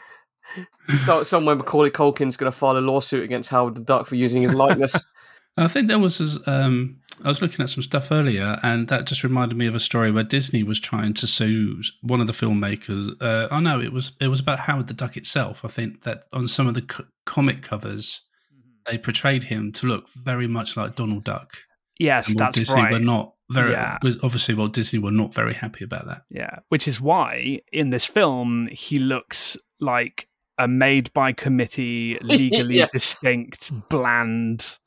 so, 1.04 1.22
somewhere 1.22 1.56
Macaulay 1.56 1.90
Culkin's 1.90 2.36
going 2.36 2.50
to 2.52 2.56
file 2.58 2.76
a 2.76 2.80
lawsuit 2.80 3.22
against 3.22 3.48
Howard 3.50 3.74
the 3.76 3.80
Duck 3.82 4.06
for 4.06 4.14
using 4.14 4.42
his 4.42 4.52
likeness. 4.54 5.04
I 5.64 5.68
think 5.68 5.88
there 5.88 5.98
was. 5.98 6.40
Um, 6.46 7.00
I 7.24 7.28
was 7.28 7.42
looking 7.42 7.62
at 7.62 7.70
some 7.70 7.82
stuff 7.82 8.12
earlier, 8.12 8.60
and 8.62 8.88
that 8.88 9.06
just 9.06 9.24
reminded 9.24 9.58
me 9.58 9.66
of 9.66 9.74
a 9.74 9.80
story 9.80 10.10
where 10.12 10.22
Disney 10.24 10.62
was 10.62 10.78
trying 10.78 11.14
to 11.14 11.26
sue 11.26 11.82
one 12.02 12.20
of 12.20 12.26
the 12.28 12.32
filmmakers. 12.32 13.10
Uh, 13.20 13.48
oh 13.50 13.60
no, 13.60 13.80
it 13.80 13.92
was 13.92 14.12
it 14.20 14.28
was 14.28 14.40
about 14.40 14.60
Howard 14.60 14.86
the 14.86 14.94
Duck 14.94 15.16
itself. 15.16 15.64
I 15.64 15.68
think 15.68 16.02
that 16.04 16.24
on 16.32 16.46
some 16.48 16.66
of 16.68 16.74
the 16.74 16.82
co- 16.82 17.04
comic 17.26 17.62
covers, 17.62 18.20
they 18.86 18.98
portrayed 18.98 19.44
him 19.44 19.72
to 19.72 19.86
look 19.86 20.08
very 20.10 20.46
much 20.46 20.76
like 20.76 20.94
Donald 20.96 21.24
Duck. 21.24 21.56
Yes, 21.98 22.32
that's 22.36 22.56
Disney 22.56 22.82
right. 22.82 22.92
were 22.92 22.98
not 23.00 23.34
very. 23.50 23.72
Yeah. 23.72 23.98
Obviously, 24.22 24.54
Walt 24.54 24.72
Disney 24.72 25.00
were 25.00 25.10
not 25.10 25.34
very 25.34 25.54
happy 25.54 25.82
about 25.84 26.06
that. 26.06 26.22
Yeah, 26.30 26.60
which 26.68 26.86
is 26.86 27.00
why 27.00 27.60
in 27.72 27.90
this 27.90 28.06
film 28.06 28.68
he 28.70 29.00
looks 29.00 29.56
like 29.80 30.28
a 30.58 30.68
made 30.68 31.12
by 31.12 31.32
committee, 31.32 32.16
legally 32.22 32.76
Yeah. 32.78 32.86
distinct, 32.92 33.72
bland, 33.88 34.78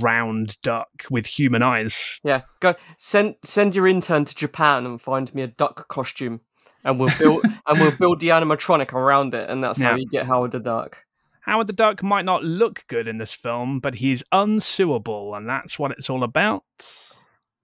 round 0.00 0.60
duck 0.62 0.88
with 1.10 1.26
human 1.26 1.62
eyes. 1.62 2.20
Yeah, 2.24 2.42
go 2.60 2.74
send 2.98 3.36
send 3.44 3.74
your 3.74 3.86
intern 3.86 4.24
to 4.24 4.34
Japan 4.34 4.86
and 4.86 5.00
find 5.00 5.32
me 5.34 5.42
a 5.42 5.48
duck 5.48 5.88
costume, 5.88 6.40
and 6.84 6.98
we'll 6.98 7.12
build 7.18 7.44
and 7.66 7.80
we'll 7.80 7.96
build 7.96 8.20
the 8.20 8.28
animatronic 8.28 8.92
around 8.92 9.34
it, 9.34 9.50
and 9.50 9.62
that's 9.62 9.80
how 9.80 9.96
you 9.96 10.06
get 10.08 10.26
Howard 10.26 10.52
the 10.52 10.60
Duck. 10.60 10.98
Howard 11.42 11.66
the 11.66 11.72
Duck 11.72 12.02
might 12.02 12.24
not 12.24 12.44
look 12.44 12.84
good 12.86 13.08
in 13.08 13.18
this 13.18 13.34
film, 13.34 13.80
but 13.80 13.96
he's 13.96 14.22
unsuable, 14.32 15.34
and 15.34 15.48
that's 15.48 15.78
what 15.78 15.90
it's 15.92 16.08
all 16.08 16.22
about. 16.22 16.62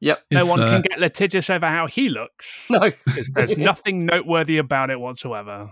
Yep. 0.01 0.23
No 0.31 0.43
If, 0.43 0.49
one 0.49 0.61
uh, 0.61 0.71
can 0.71 0.83
get 0.83 1.01
litigious 1.01 1.51
over 1.51 1.67
how 1.67 1.87
he 1.87 2.09
looks. 2.09 2.69
No. 2.71 2.91
because 3.07 3.33
there's 3.35 3.59
nothing 3.59 4.07
noteworthy 4.07 4.59
about 4.59 4.91
it 4.91 5.01
whatsoever. 5.01 5.71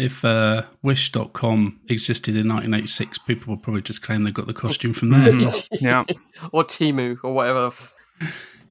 If 0.00 0.24
uh, 0.24 0.62
Wish.com 0.82 1.80
existed 1.88 2.36
in 2.36 2.48
1986, 2.48 3.18
people 3.18 3.54
would 3.54 3.62
probably 3.62 3.82
just 3.82 4.02
claim 4.02 4.24
they 4.24 4.30
got 4.30 4.46
the 4.46 4.54
costume 4.54 4.94
from 4.94 5.10
there. 5.10 5.30
Yeah. 5.80 6.04
or 6.52 6.64
Temu 6.64 7.18
or 7.22 7.34
whatever. 7.34 7.70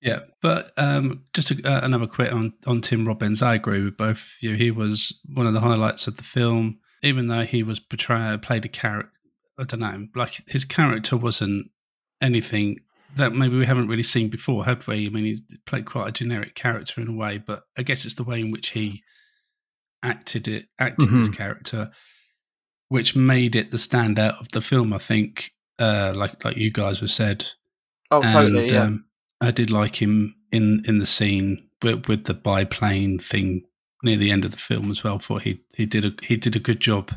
Yeah, 0.02 0.20
but 0.42 0.72
um, 0.78 1.24
just 1.34 1.52
a, 1.52 1.70
uh, 1.70 1.82
another 1.84 2.08
quit 2.08 2.32
on, 2.32 2.54
on 2.66 2.82
Tim 2.82 3.08
Robbins. 3.08 3.42
I 3.42 3.56
agree 3.56 3.84
with 3.84 3.98
both 3.98 4.22
of 4.22 4.34
you. 4.42 4.56
He 4.56 4.72
was 4.72 5.20
one 5.34 5.46
of 5.46 5.54
the 5.54 5.60
highlights 5.60 6.08
of 6.08 6.18
the 6.18 6.24
film, 6.24 6.80
even 7.04 7.28
though 7.28 7.44
he 7.44 7.64
was 7.64 7.80
portrayed 7.80 8.42
played 8.42 8.66
a 8.66 8.70
character. 8.70 9.12
I 9.58 9.66
don't 9.66 9.82
know, 9.82 10.08
like 10.16 10.36
his 10.48 10.64
character 10.64 11.18
wasn't 11.18 11.70
anything 12.22 12.80
that 13.16 13.34
maybe 13.34 13.58
we 13.58 13.66
haven't 13.66 13.88
really 13.88 14.04
seen 14.04 14.30
before, 14.30 14.66
have 14.66 14.88
we? 14.88 15.08
I 15.08 15.10
mean, 15.10 15.26
he 15.26 15.38
played 15.66 15.86
quite 15.86 16.08
a 16.08 16.12
generic 16.14 16.56
character 16.56 17.02
in 17.02 17.10
a 17.10 17.14
way, 17.14 17.38
but 17.40 17.64
I 17.78 17.84
guess 17.84 18.06
it's 18.06 18.16
the 18.16 18.24
way 18.24 18.40
in 18.40 18.52
which 18.52 18.70
he 18.70 19.04
acted 20.04 20.48
it, 20.48 20.68
acted 20.80 21.10
this 21.10 21.30
Mhm. 21.30 21.36
character, 21.38 21.92
which 22.88 23.16
made 23.16 23.56
it 23.56 23.72
the 23.72 23.78
standout 23.78 24.40
of 24.40 24.50
the 24.50 24.62
film. 24.62 24.94
I 24.94 24.98
think, 24.98 25.52
uh, 25.80 26.14
like 26.16 26.44
like 26.44 26.58
you 26.58 26.72
guys 26.72 27.00
have 27.00 27.12
said, 27.12 27.46
Oh, 28.12 28.22
totally. 28.22 28.72
Yeah. 28.72 28.84
um, 28.84 29.06
I 29.42 29.52
did 29.52 29.70
like 29.72 30.02
him 30.02 30.36
in 30.52 30.84
in 30.88 31.00
the 31.00 31.06
scene 31.06 31.70
with, 31.82 32.08
with 32.08 32.24
the 32.26 32.34
biplane 32.34 33.20
thing 33.20 33.64
near 34.04 34.18
the 34.18 34.32
end 34.32 34.46
of 34.46 34.52
the 34.52 34.58
film 34.58 34.90
as 34.90 35.04
well. 35.04 35.20
For 35.20 35.40
he 35.40 35.62
he 35.76 35.86
did 35.86 36.06
a 36.06 36.14
he 36.24 36.36
did 36.38 36.56
a 36.56 36.60
good 36.60 36.80
job 36.80 37.14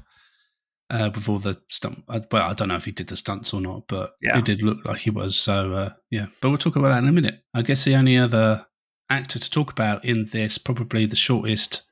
uh, 0.91 1.11
with 1.15 1.27
all 1.29 1.39
the 1.39 1.59
stunt. 1.71 2.05
uh, 2.09 2.21
Well, 2.31 2.51
I 2.51 2.53
don't 2.55 2.69
know 2.69 2.77
if 2.77 2.85
he 2.85 2.93
did 2.93 3.07
the 3.07 3.17
stunts 3.17 3.55
or 3.55 3.61
not, 3.63 3.89
but 3.89 4.13
Yeah. 4.21 4.37
it 4.39 4.45
did 4.45 4.61
look 4.61 4.85
like 4.85 4.99
he 5.01 5.11
was. 5.11 5.37
So 5.39 5.73
uh, 5.73 5.93
yeah, 6.11 6.27
but 6.41 6.51
we'll 6.51 6.59
talk 6.59 6.77
about 6.77 6.89
that 6.89 6.99
in 7.03 7.09
a 7.09 7.13
minute. 7.13 7.43
I 7.55 7.63
guess 7.63 7.85
the 7.85 7.95
only 7.97 8.19
other 8.19 8.67
actor 9.09 9.39
to 9.39 9.51
talk 9.51 9.71
about 9.73 10.05
in 10.05 10.27
this, 10.27 10.59
probably 10.59 11.07
the 11.07 11.17
shortest 11.17 11.83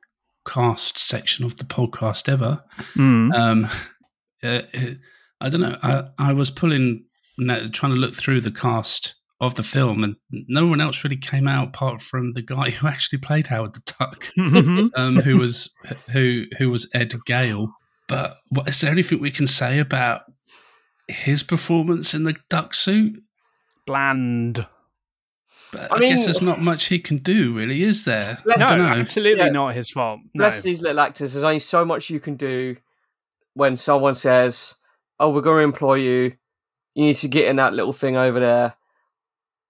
cast 0.47 0.99
section 0.99 1.45
of 1.45 1.57
the 1.57 1.65
podcast 1.65 2.29
ever, 2.29 2.63
Mm. 2.95 3.35
um, 3.35 3.65
uh, 4.43 4.63
uh, 4.75 4.95
I 5.41 5.49
don't 5.49 5.61
know. 5.61 5.79
I, 5.83 6.05
I 6.19 6.33
was 6.33 6.51
pulling, 6.51 7.05
trying 7.39 7.95
to 7.95 8.01
look 8.01 8.15
through 8.15 8.41
the 8.43 8.51
cast 8.51 9.15
of 9.41 9.55
the 9.55 9.63
film, 9.63 10.05
and 10.05 10.17
no 10.31 10.67
one 10.67 10.81
else 10.83 11.03
really 11.03 11.17
came 11.17 11.49
out 11.49 11.69
apart 11.69 12.01
from 12.03 12.33
the 12.33 12.43
guy 12.43 12.71
who 12.71 12.87
actually 12.87 13.19
played 13.19 13.47
Howard 13.47 13.75
the 13.75 13.95
Duck, 13.99 14.25
Mhm. 14.39 14.91
um, 14.97 15.17
who 15.17 15.39
was 15.39 15.73
who 16.13 16.45
who 16.59 16.71
was 16.71 16.89
Ed 16.95 17.15
Gale. 17.27 17.73
But 18.09 18.35
what, 18.51 18.69
is 18.69 18.81
there 18.81 18.91
anything 18.91 19.21
we 19.21 19.31
can 19.31 19.47
say 19.47 19.79
about 19.79 20.23
his 21.09 21.43
performance 21.43 22.13
in 22.13 22.25
the 22.25 22.37
duck 22.51 22.75
suit? 22.75 23.21
Bland. 23.87 24.67
But 25.73 25.93
I 25.93 25.97
I, 25.97 25.99
guess 26.01 26.25
there's 26.25 26.43
not 26.43 26.61
much 26.61 26.87
he 26.87 26.99
can 26.99 27.17
do, 27.19 27.55
really, 27.55 27.83
is 27.83 28.05
there? 28.05 28.39
Bless 28.45 28.61
I 28.61 28.71
No, 28.77 28.83
don't 28.85 28.87
know. 28.97 29.01
absolutely 29.01 29.45
Yeah. 29.45 29.51
not 29.51 29.75
his 29.75 29.91
fault. 29.91 30.21
No. 30.35 30.43
Bless 30.45 30.63
these 30.63 30.83
little 30.83 31.01
actors. 31.01 31.33
There's 31.35 31.45
only 31.45 31.59
so 31.61 31.85
much 31.85 32.11
you 32.11 32.19
can 32.21 32.37
do 32.37 32.77
when 33.55 33.77
someone 33.77 34.15
says, 34.15 34.75
"Oh, 35.19 35.31
we're 35.31 35.43
going 35.43 35.59
to 35.61 35.65
employ 35.65 35.95
you. 35.95 36.33
You 36.95 37.05
need 37.05 37.17
to 37.17 37.29
get 37.29 37.47
in 37.49 37.57
that 37.57 37.75
little 37.75 37.93
thing 37.93 38.17
over 38.17 38.41
there." 38.41 38.75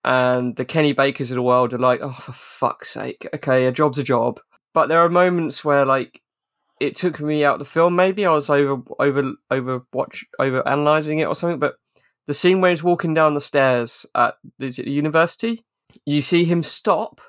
And 0.05 0.57
the 0.57 0.65
Kenny 0.65 0.93
Bakers 0.95 1.31
of 1.31 1.35
the 1.35 1.43
world 1.43 1.75
are 1.75 1.79
like, 1.79 2.01
"Oh, 2.03 2.13
for 2.13 2.33
fuck's 2.33 2.89
sake! 2.91 3.29
Okay, 3.35 3.67
a 3.67 3.73
job's 3.73 3.99
a 3.99 4.03
job." 4.05 4.41
But 4.73 4.89
there 4.89 5.01
are 5.01 5.09
moments 5.11 5.65
where, 5.65 5.85
like, 5.85 6.23
it 6.81 6.97
took 6.97 7.21
me 7.21 7.45
out 7.45 7.59
the 7.59 7.65
film. 7.67 7.97
Maybe 7.97 8.25
I 8.25 8.33
was 8.33 8.49
over 8.49 8.81
over 8.99 9.33
over 9.51 9.83
watch 9.93 10.25
over 10.39 10.67
analyzing 10.67 11.19
it 11.19 11.27
or 11.27 11.35
something. 11.35 11.59
But 11.59 11.75
the 12.27 12.33
scene 12.35 12.61
where 12.63 12.71
he's 12.71 12.83
walking 12.83 13.13
down 13.13 13.35
the 13.35 13.41
stairs 13.43 14.07
at 14.15 14.37
is 14.59 14.79
it 14.79 14.85
the 14.87 14.91
university, 14.91 15.65
you 16.07 16.23
see 16.23 16.45
him 16.45 16.63
stop. 16.63 17.21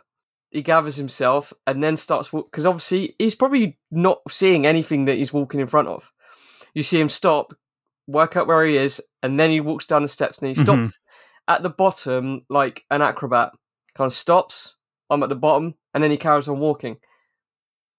He 0.50 0.62
gathers 0.62 0.98
himself 0.98 1.54
and 1.66 1.82
then 1.82 1.96
starts 1.96 2.30
because 2.30 2.66
obviously 2.66 3.16
he's 3.20 3.36
probably 3.36 3.78
not 3.90 4.20
seeing 4.30 4.66
anything 4.66 5.06
that 5.06 5.16
he's 5.18 5.32
walking 5.32 5.60
in 5.60 5.68
front 5.68 5.88
of. 5.88 6.12
You 6.74 6.84
see 6.84 7.00
him 7.00 7.10
stop, 7.10 7.54
work 8.08 8.36
out 8.36 8.48
where 8.48 8.66
he 8.66 8.76
is, 8.78 9.02
and 9.24 9.40
then 9.40 9.50
he 9.50 9.62
walks 9.62 9.86
down 9.86 10.02
the 10.02 10.08
steps 10.08 10.40
and 10.40 10.50
he 10.50 10.56
stops 10.56 10.90
Mhm. 10.90 10.94
at 11.48 11.64
the 11.64 11.70
bottom 11.70 12.46
like 12.50 12.84
an 12.92 13.02
acrobat. 13.02 13.52
Kind 13.96 14.08
of 14.08 14.14
stops. 14.14 14.76
I'm 15.10 15.24
at 15.24 15.30
the 15.30 15.36
bottom, 15.36 15.76
and 15.94 16.04
then 16.04 16.12
he 16.12 16.18
carries 16.18 16.48
on 16.48 16.60
walking 16.60 16.98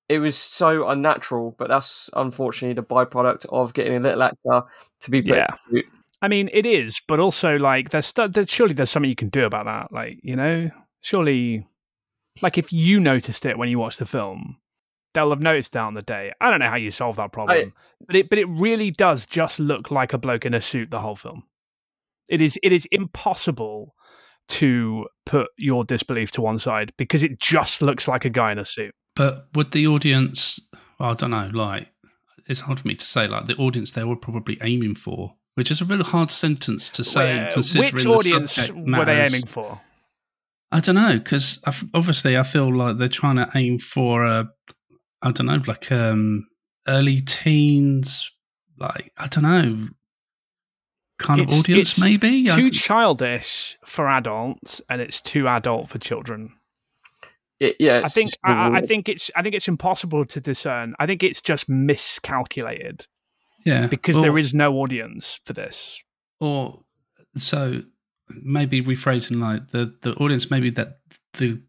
it 0.08 0.18
was 0.18 0.36
so 0.36 0.88
unnatural, 0.88 1.54
but 1.58 1.68
that's 1.68 2.10
unfortunately 2.14 2.74
the 2.74 2.82
byproduct 2.82 3.46
of 3.46 3.72
getting 3.72 3.96
a 3.96 4.00
little 4.00 4.22
actor 4.22 4.62
to 5.00 5.10
be 5.10 5.22
put. 5.22 5.36
Yeah. 5.38 5.54
In 6.22 6.28
a 6.28 6.50
suit. 6.50 6.50
I 6.50 6.50
mean, 6.50 6.50
it 6.52 6.66
is, 6.66 7.00
but 7.08 7.20
also 7.20 7.56
like 7.56 7.90
there's, 7.90 8.06
stu- 8.06 8.28
there's 8.28 8.50
surely 8.50 8.74
there's 8.74 8.90
something 8.90 9.10
you 9.10 9.16
can 9.16 9.28
do 9.28 9.44
about 9.44 9.66
that. 9.66 9.92
Like 9.92 10.18
you 10.22 10.36
know, 10.36 10.70
surely, 11.00 11.66
like 12.40 12.58
if 12.58 12.72
you 12.72 13.00
noticed 13.00 13.44
it 13.46 13.58
when 13.58 13.68
you 13.68 13.78
watched 13.78 13.98
the 13.98 14.06
film, 14.06 14.56
they'll 15.14 15.30
have 15.30 15.42
noticed 15.42 15.72
that 15.72 15.80
on 15.80 15.94
the 15.94 16.02
day. 16.02 16.32
I 16.40 16.50
don't 16.50 16.60
know 16.60 16.68
how 16.68 16.76
you 16.76 16.90
solve 16.90 17.16
that 17.16 17.32
problem, 17.32 17.72
but 18.06 18.16
it 18.16 18.30
but 18.30 18.38
it 18.38 18.46
really 18.46 18.90
does 18.90 19.26
just 19.26 19.60
look 19.60 19.90
like 19.90 20.12
a 20.12 20.18
bloke 20.18 20.46
in 20.46 20.54
a 20.54 20.60
suit 20.60 20.90
the 20.90 21.00
whole 21.00 21.16
film. 21.16 21.44
It 22.28 22.40
is 22.40 22.58
it 22.62 22.72
is 22.72 22.86
impossible 22.92 23.94
to 24.48 25.06
put 25.24 25.48
your 25.56 25.84
disbelief 25.84 26.30
to 26.32 26.42
one 26.42 26.58
side 26.58 26.92
because 26.96 27.22
it 27.22 27.38
just 27.38 27.82
looks 27.82 28.08
like 28.08 28.24
a 28.24 28.30
guy 28.30 28.52
in 28.52 28.58
a 28.58 28.64
suit. 28.64 28.94
But 29.14 29.48
would 29.54 29.72
the 29.72 29.86
audience? 29.86 30.60
Well, 30.98 31.10
I 31.10 31.14
don't 31.14 31.30
know. 31.30 31.50
Like, 31.52 31.90
it's 32.48 32.60
hard 32.60 32.80
for 32.80 32.88
me 32.88 32.94
to 32.94 33.04
say. 33.04 33.26
Like, 33.28 33.46
the 33.46 33.56
audience 33.56 33.92
they 33.92 34.04
were 34.04 34.16
probably 34.16 34.58
aiming 34.62 34.94
for, 34.94 35.34
which 35.54 35.70
is 35.70 35.80
a 35.80 35.84
really 35.84 36.04
hard 36.04 36.30
sentence 36.30 36.88
to 36.90 37.04
say. 37.04 37.36
Where- 37.36 37.50
considering 37.52 37.92
which 37.94 38.02
the 38.04 38.10
audience 38.10 38.52
subject 38.52 38.78
were 38.88 39.04
they 39.04 39.20
aiming 39.26 39.46
for? 39.46 39.80
I 40.70 40.80
don't 40.80 40.94
know 40.94 41.18
because 41.18 41.60
obviously 41.92 42.36
I 42.38 42.42
feel 42.44 42.74
like 42.74 42.96
they're 42.96 43.08
trying 43.08 43.36
to 43.36 43.48
aim 43.54 43.78
for 43.78 44.24
a, 44.24 44.48
I 45.20 45.30
don't 45.30 45.46
know, 45.46 45.60
like 45.66 45.92
um 45.92 46.46
early 46.88 47.20
teens, 47.20 48.30
like 48.78 49.12
I 49.18 49.26
don't 49.26 49.44
know, 49.44 49.88
kind 51.18 51.40
of 51.42 51.48
audience 51.50 51.90
it's 51.92 52.00
maybe. 52.00 52.50
I- 52.50 52.56
Too 52.56 52.70
childish 52.70 53.76
for 53.84 54.08
adults, 54.08 54.80
and 54.88 55.00
it's 55.02 55.20
too 55.20 55.46
adult 55.46 55.90
for 55.90 55.98
children. 55.98 56.54
It- 57.60 57.76
yeah, 57.78 58.00
I 58.04 58.08
think 58.08 58.30
I, 58.42 58.52
I- 58.54 58.76
I 58.78 58.80
think 58.80 59.08
it's 59.10 59.30
I 59.36 59.42
think 59.42 59.54
it's 59.54 59.68
impossible 59.68 60.24
to 60.24 60.40
discern. 60.40 60.94
I 60.98 61.04
think 61.06 61.22
it's 61.22 61.42
just 61.42 61.68
miscalculated 61.68 63.06
yeah, 63.64 63.86
because 63.86 64.16
or, 64.18 64.22
there 64.22 64.38
is 64.38 64.52
no 64.54 64.74
audience 64.76 65.40
for 65.44 65.52
this. 65.52 66.00
or 66.40 66.80
so 67.36 67.82
maybe 68.42 68.80
rephrasing 68.82 69.40
like 69.40 69.68
the 69.72 69.94
the 70.02 70.14
audience 70.16 70.50
maybe 70.50 70.70
that 70.70 70.98
the 71.34 71.60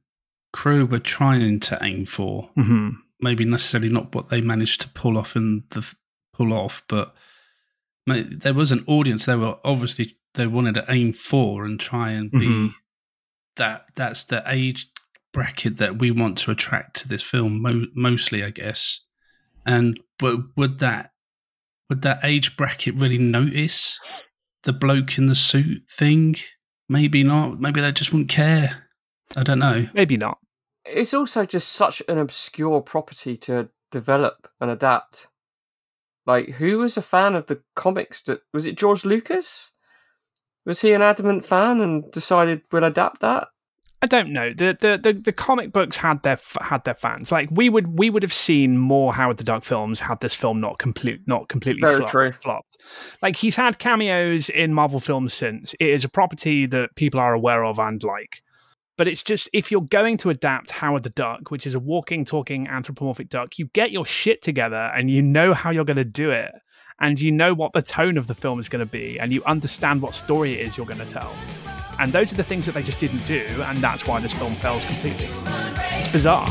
crew 0.51 0.85
were 0.85 0.99
trying 0.99 1.59
to 1.59 1.77
aim 1.81 2.05
for 2.05 2.49
Mm-hmm. 2.57 2.89
maybe 3.21 3.45
necessarily 3.45 3.89
not 3.89 4.13
what 4.15 4.29
they 4.29 4.41
managed 4.41 4.81
to 4.81 4.89
pull 4.89 5.17
off 5.17 5.35
in 5.35 5.63
the 5.71 5.93
pull 6.33 6.51
off, 6.53 6.83
but 6.87 7.15
there 8.07 8.53
was 8.53 8.71
an 8.71 8.83
audience 8.87 9.25
they 9.25 9.35
were 9.35 9.57
obviously 9.63 10.17
they 10.33 10.47
wanted 10.47 10.73
to 10.75 10.85
aim 10.89 11.13
for 11.13 11.63
and 11.65 11.79
try 11.79 12.11
and 12.11 12.31
be 12.31 12.39
Mhm. 12.47 12.73
that 13.55 13.85
that's 13.95 14.23
the 14.25 14.43
age 14.47 14.87
bracket 15.31 15.77
that 15.77 15.97
we 15.99 16.11
want 16.11 16.37
to 16.39 16.51
attract 16.51 16.95
to 16.97 17.07
this 17.07 17.23
film 17.23 17.61
mo- 17.61 17.87
mostly, 17.95 18.43
I 18.43 18.49
guess. 18.51 19.01
And 19.65 19.99
but 20.19 20.39
would 20.57 20.79
that 20.79 21.12
would 21.93 22.01
that 22.01 22.21
age 22.23 22.57
bracket 22.57 22.95
really 22.95 23.19
notice 23.19 23.99
the 24.63 24.73
bloke 24.73 25.19
in 25.19 25.27
the 25.27 25.35
suit 25.35 25.83
thing? 25.87 26.35
Maybe 26.89 27.23
not. 27.23 27.59
Maybe 27.59 27.81
they 27.81 27.91
just 27.91 28.11
wouldn't 28.11 28.31
care. 28.31 28.87
I 29.37 29.43
don't 29.43 29.59
know. 29.59 29.87
Maybe 29.93 30.17
not. 30.17 30.39
it's 30.85 31.13
also 31.13 31.45
just 31.45 31.71
such 31.71 32.01
an 32.07 32.17
obscure 32.17 32.81
property 32.81 33.37
to 33.37 33.69
develop 33.91 34.49
and 34.59 34.71
adapt. 34.71 35.27
Like, 36.25 36.49
who 36.49 36.79
was 36.79 36.97
a 36.97 37.03
fan 37.03 37.35
of 37.35 37.45
the 37.45 37.61
comics? 37.75 38.23
That 38.23 38.41
was 38.51 38.65
it 38.65 38.75
George 38.75 39.05
Lucas? 39.05 39.71
Was 40.65 40.81
he 40.81 40.93
an 40.93 41.03
adamant 41.03 41.45
fan 41.45 41.79
and 41.79 42.09
decided 42.11 42.63
we'll 42.71 42.85
adapt 42.85 43.21
that? 43.21 43.49
I 44.03 44.05
don't 44.05 44.33
know. 44.33 44.49
The, 44.49 44.77
the 44.81 44.99
the 45.01 45.13
the 45.13 45.31
comic 45.31 45.71
books 45.71 45.95
had 45.95 46.23
their 46.23 46.37
had 46.59 46.83
their 46.83 46.93
fans. 46.93 47.31
Like 47.31 47.47
we 47.49 47.69
would 47.69 47.97
we 47.97 48.09
would 48.09 48.21
have 48.21 48.33
seen 48.33 48.77
more 48.77 49.13
Howard 49.13 49.37
the 49.37 49.45
Duck 49.45 49.63
films 49.63 50.01
had 50.01 50.19
this 50.19 50.35
film 50.35 50.59
not 50.59 50.77
complete 50.77 51.21
not 51.25 51.47
completely 51.47 51.79
Very 51.79 51.99
flopped, 51.99 52.43
flopped. 52.43 52.77
Like 53.21 53.37
he's 53.37 53.55
had 53.55 53.79
cameos 53.79 54.49
in 54.49 54.73
Marvel 54.73 54.99
films 54.99 55.33
since. 55.33 55.73
It 55.79 55.87
is 55.87 56.03
a 56.03 56.09
property 56.09 56.65
that 56.65 56.93
people 56.97 57.17
are 57.21 57.33
aware 57.33 57.63
of 57.63 57.79
and 57.79 58.03
like. 58.03 58.43
But 58.97 59.07
it's 59.07 59.23
just 59.23 59.49
if 59.53 59.71
you're 59.71 59.79
going 59.79 60.17
to 60.17 60.29
adapt 60.29 60.71
Howard 60.71 61.03
the 61.03 61.09
Duck, 61.09 61.49
which 61.49 61.65
is 61.65 61.73
a 61.73 61.79
walking, 61.79 62.25
talking 62.25 62.67
anthropomorphic 62.67 63.29
duck, 63.29 63.57
you 63.57 63.67
get 63.67 63.91
your 63.91 64.05
shit 64.05 64.41
together 64.41 64.91
and 64.93 65.09
you 65.09 65.21
know 65.21 65.53
how 65.53 65.69
you're 65.69 65.85
going 65.85 65.95
to 65.95 66.03
do 66.03 66.29
it, 66.29 66.51
and 66.99 67.21
you 67.21 67.31
know 67.31 67.53
what 67.53 67.71
the 67.71 67.81
tone 67.81 68.17
of 68.17 68.27
the 68.27 68.35
film 68.35 68.59
is 68.59 68.67
going 68.67 68.85
to 68.85 68.91
be, 68.91 69.17
and 69.17 69.31
you 69.31 69.41
understand 69.45 70.01
what 70.01 70.13
story 70.13 70.55
it 70.55 70.67
is 70.67 70.75
you're 70.75 70.85
going 70.85 70.99
to 70.99 71.09
tell. 71.09 71.33
And 71.99 72.11
those 72.11 72.33
are 72.33 72.35
the 72.35 72.43
things 72.43 72.65
that 72.65 72.73
they 72.73 72.83
just 72.83 72.99
didn't 72.99 73.25
do, 73.25 73.45
and 73.65 73.77
that's 73.79 74.07
why 74.07 74.19
this 74.19 74.33
film 74.33 74.51
fails 74.51 74.85
completely. 74.85 75.29
It's 75.99 76.11
bizarre. 76.11 76.47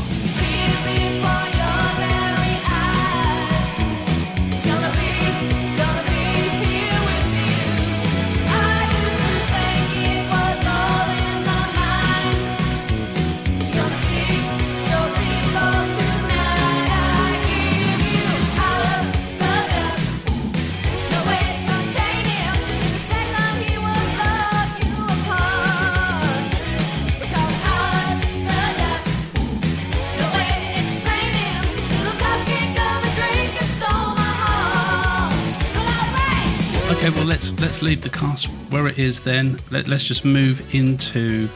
Leave 37.83 38.01
the 38.01 38.09
cast 38.09 38.45
where 38.69 38.87
it 38.87 38.97
is 38.97 39.19
then. 39.19 39.59
Let, 39.71 39.87
let's 39.87 40.03
just 40.03 40.25
move 40.25 40.73
into 40.73 41.49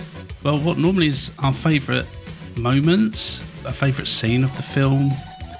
well, 0.43 0.57
what 0.59 0.77
normally 0.77 1.07
is 1.07 1.31
our 1.39 1.53
favourite 1.53 2.05
moments, 2.55 3.39
a 3.65 3.73
favourite 3.73 4.07
scene 4.07 4.43
of 4.43 4.55
the 4.55 4.63
film. 4.63 5.11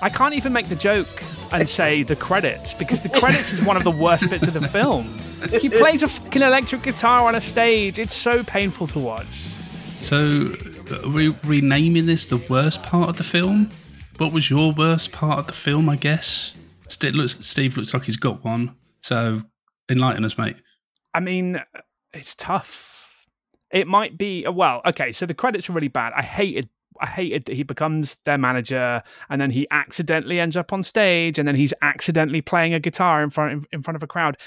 I 0.02 0.10
can't 0.10 0.34
even 0.34 0.54
make 0.54 0.68
the 0.68 0.76
joke 0.76 1.24
and 1.52 1.68
say 1.80 2.04
the 2.04 2.16
credits 2.16 2.74
because 2.74 3.02
the 3.02 3.10
credits 3.10 3.52
is 3.52 3.64
one 3.64 3.76
of 3.76 3.84
the 3.84 3.92
worst 3.92 4.30
bits 4.30 4.48
of 4.48 4.54
the 4.54 4.62
film. 4.62 5.18
He 5.60 5.70
plays 5.70 6.04
a 6.04 6.08
fucking 6.08 6.42
electric 6.42 6.84
guitar 6.84 7.28
on 7.28 7.36
a 7.36 7.42
stage. 7.42 8.00
It's 8.00 8.16
so 8.16 8.44
painful 8.44 8.88
to 8.88 9.00
watch. 9.00 9.34
So, 10.02 10.54
are 11.04 11.10
we 11.10 11.36
renaming 11.44 12.06
this 12.06 12.26
the 12.26 12.38
worst 12.50 12.84
part 12.84 13.10
of 13.10 13.18
the 13.18 13.24
film? 13.24 13.70
What 14.18 14.32
was 14.32 14.50
your 14.50 14.72
worst 14.72 15.12
part 15.12 15.40
of 15.40 15.48
the 15.48 15.54
film? 15.54 15.90
I 15.90 15.96
guess. 15.96 16.54
Steve 16.88 17.16
looks, 17.16 17.46
Steve 17.46 17.76
looks 17.78 17.94
like 17.94 18.04
he's 18.04 18.18
got 18.18 18.44
one. 18.44 18.76
So, 19.02 19.42
enlighten 19.90 20.26
us, 20.26 20.38
mate. 20.38 20.58
I 21.14 21.20
mean, 21.20 21.62
it's 22.14 22.36
tough. 22.36 22.94
It 23.72 23.88
might 23.88 24.18
be 24.18 24.46
uh, 24.46 24.52
well, 24.52 24.82
okay. 24.86 25.12
So 25.12 25.26
the 25.26 25.34
credits 25.34 25.70
are 25.70 25.74
really 25.74 25.88
bad. 25.90 26.14
I 26.16 26.22
hated, 26.22 26.70
I 27.02 27.06
hated 27.08 27.46
that 27.46 27.56
he 27.56 27.64
becomes 27.64 28.16
their 28.26 28.38
manager, 28.38 29.02
and 29.30 29.42
then 29.42 29.52
he 29.52 29.68
accidentally 29.72 30.40
ends 30.40 30.56
up 30.56 30.72
on 30.72 30.84
stage, 30.84 31.38
and 31.38 31.48
then 31.48 31.56
he's 31.56 31.74
accidentally 31.82 32.42
playing 32.42 32.74
a 32.74 32.80
guitar 32.80 33.22
in 33.24 33.30
front 33.30 33.66
in 33.72 33.82
front 33.82 33.96
of 33.96 34.04
a 34.04 34.08
crowd. 34.08 34.38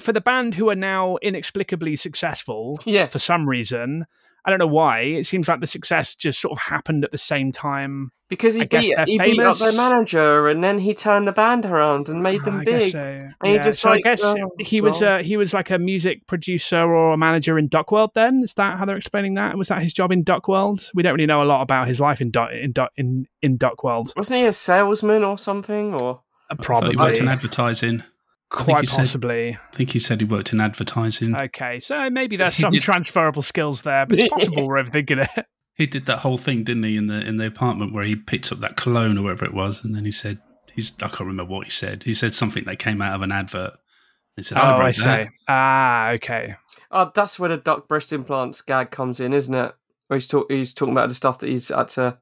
For 0.00 0.12
the 0.12 0.20
band 0.20 0.54
who 0.54 0.70
are 0.70 0.74
now 0.74 1.16
inexplicably 1.22 1.96
successful, 1.96 2.80
Yeah. 2.84 3.06
for 3.06 3.18
some 3.20 3.48
reason, 3.48 4.06
I 4.44 4.50
don't 4.50 4.58
know 4.58 4.66
why. 4.66 5.00
It 5.00 5.26
seems 5.26 5.48
like 5.48 5.60
the 5.60 5.66
success 5.66 6.14
just 6.14 6.40
sort 6.40 6.52
of 6.52 6.58
happened 6.58 7.04
at 7.04 7.10
the 7.10 7.18
same 7.18 7.52
time. 7.52 8.12
Because 8.28 8.54
he 8.54 8.60
I 8.60 8.64
guess 8.64 8.86
beat 8.86 8.94
they're 8.96 9.06
he 9.06 9.18
beat 9.18 9.40
up 9.40 9.56
their 9.56 9.72
manager, 9.72 10.48
and 10.48 10.62
then 10.62 10.78
he 10.78 10.92
turned 10.92 11.26
the 11.26 11.32
band 11.32 11.64
around 11.64 12.10
and 12.10 12.22
made 12.22 12.44
them 12.44 12.60
I 12.60 12.64
big. 12.64 12.92
so. 12.92 13.28
And 13.42 13.52
he 13.52 13.58
just 13.58 13.80
so 13.80 13.88
like, 13.88 14.06
I 14.06 14.10
guess 14.10 14.22
oh, 14.22 14.36
he 14.58 14.82
was 14.82 15.00
well. 15.00 15.20
uh, 15.20 15.22
he 15.22 15.38
was 15.38 15.54
like 15.54 15.70
a 15.70 15.78
music 15.78 16.26
producer 16.26 16.78
or 16.78 17.14
a 17.14 17.16
manager 17.16 17.58
in 17.58 17.70
Duckworld. 17.70 18.12
Then 18.14 18.42
is 18.42 18.52
that 18.54 18.78
how 18.78 18.84
they're 18.84 18.98
explaining 18.98 19.34
that? 19.34 19.56
Was 19.56 19.68
that 19.68 19.80
his 19.80 19.94
job 19.94 20.12
in 20.12 20.24
Duckworld? 20.24 20.90
We 20.94 21.02
don't 21.02 21.14
really 21.14 21.26
know 21.26 21.42
a 21.42 21.44
lot 21.44 21.62
about 21.62 21.88
his 21.88 22.00
life 22.00 22.20
in 22.20 22.30
Duck 22.30 22.50
in 22.52 22.72
Duck 22.72 22.92
in 22.96 23.26
in 23.40 23.58
Duckworld. 23.58 24.14
Wasn't 24.14 24.38
he 24.38 24.46
a 24.46 24.52
salesman 24.52 25.24
or 25.24 25.38
something? 25.38 25.94
Or 25.94 26.20
I 26.50 26.54
thought 26.54 26.88
he 26.88 26.96
worked 26.96 27.18
in 27.18 27.28
advertising. 27.28 28.02
Quite 28.50 28.80
he 28.80 28.86
said- 28.86 28.96
possibly. 28.98 29.54
I 29.56 29.76
think 29.76 29.90
he 29.90 29.98
said 29.98 30.20
he 30.20 30.26
worked 30.26 30.52
in 30.52 30.60
advertising. 30.60 31.34
Okay, 31.34 31.80
so 31.80 32.08
maybe 32.10 32.36
there's 32.36 32.56
some 32.60 32.70
did- 32.70 32.82
transferable 32.82 33.42
skills 33.42 33.82
there, 33.82 34.06
but 34.06 34.18
it's 34.20 34.28
possible 34.32 34.66
we're 34.66 34.82
overthinking 34.82 35.28
it. 35.36 35.46
He 35.74 35.86
did 35.86 36.06
that 36.06 36.18
whole 36.18 36.38
thing, 36.38 36.64
didn't 36.64 36.82
he, 36.82 36.96
in 36.96 37.06
the 37.06 37.24
in 37.24 37.36
the 37.36 37.46
apartment 37.46 37.94
where 37.94 38.02
he 38.02 38.16
picked 38.16 38.50
up 38.50 38.58
that 38.58 38.76
cologne 38.76 39.16
or 39.16 39.22
whatever 39.22 39.44
it 39.44 39.54
was, 39.54 39.84
and 39.84 39.94
then 39.94 40.04
he 40.04 40.10
said 40.10 40.40
He's 40.74 40.92
I 41.00 41.06
can't 41.06 41.20
remember 41.20 41.44
what 41.44 41.66
he 41.66 41.70
said. 41.70 42.02
He 42.02 42.14
said 42.14 42.34
something 42.34 42.64
that 42.64 42.80
came 42.80 43.00
out 43.00 43.14
of 43.14 43.22
an 43.22 43.30
advert. 43.30 43.74
He 44.34 44.42
said, 44.42 44.58
Oh, 44.58 44.62
I, 44.62 44.70
I 44.70 44.78
wrote 44.80 44.96
that. 44.96 45.28
Ah, 45.48 46.08
okay. 46.10 46.56
Oh, 46.90 47.12
that's 47.14 47.38
where 47.38 47.48
the 47.48 47.56
duck 47.58 47.86
breast 47.86 48.12
implants 48.12 48.60
gag 48.60 48.90
comes 48.90 49.20
in, 49.20 49.32
isn't 49.32 49.54
it? 49.54 49.72
Where 50.08 50.16
he's, 50.16 50.26
talk- 50.26 50.50
he's 50.50 50.74
talking 50.74 50.92
about 50.94 51.08
the 51.10 51.14
stuff 51.14 51.38
that 51.38 51.48
he's 51.48 51.68
had 51.68 51.88
to. 51.90 52.18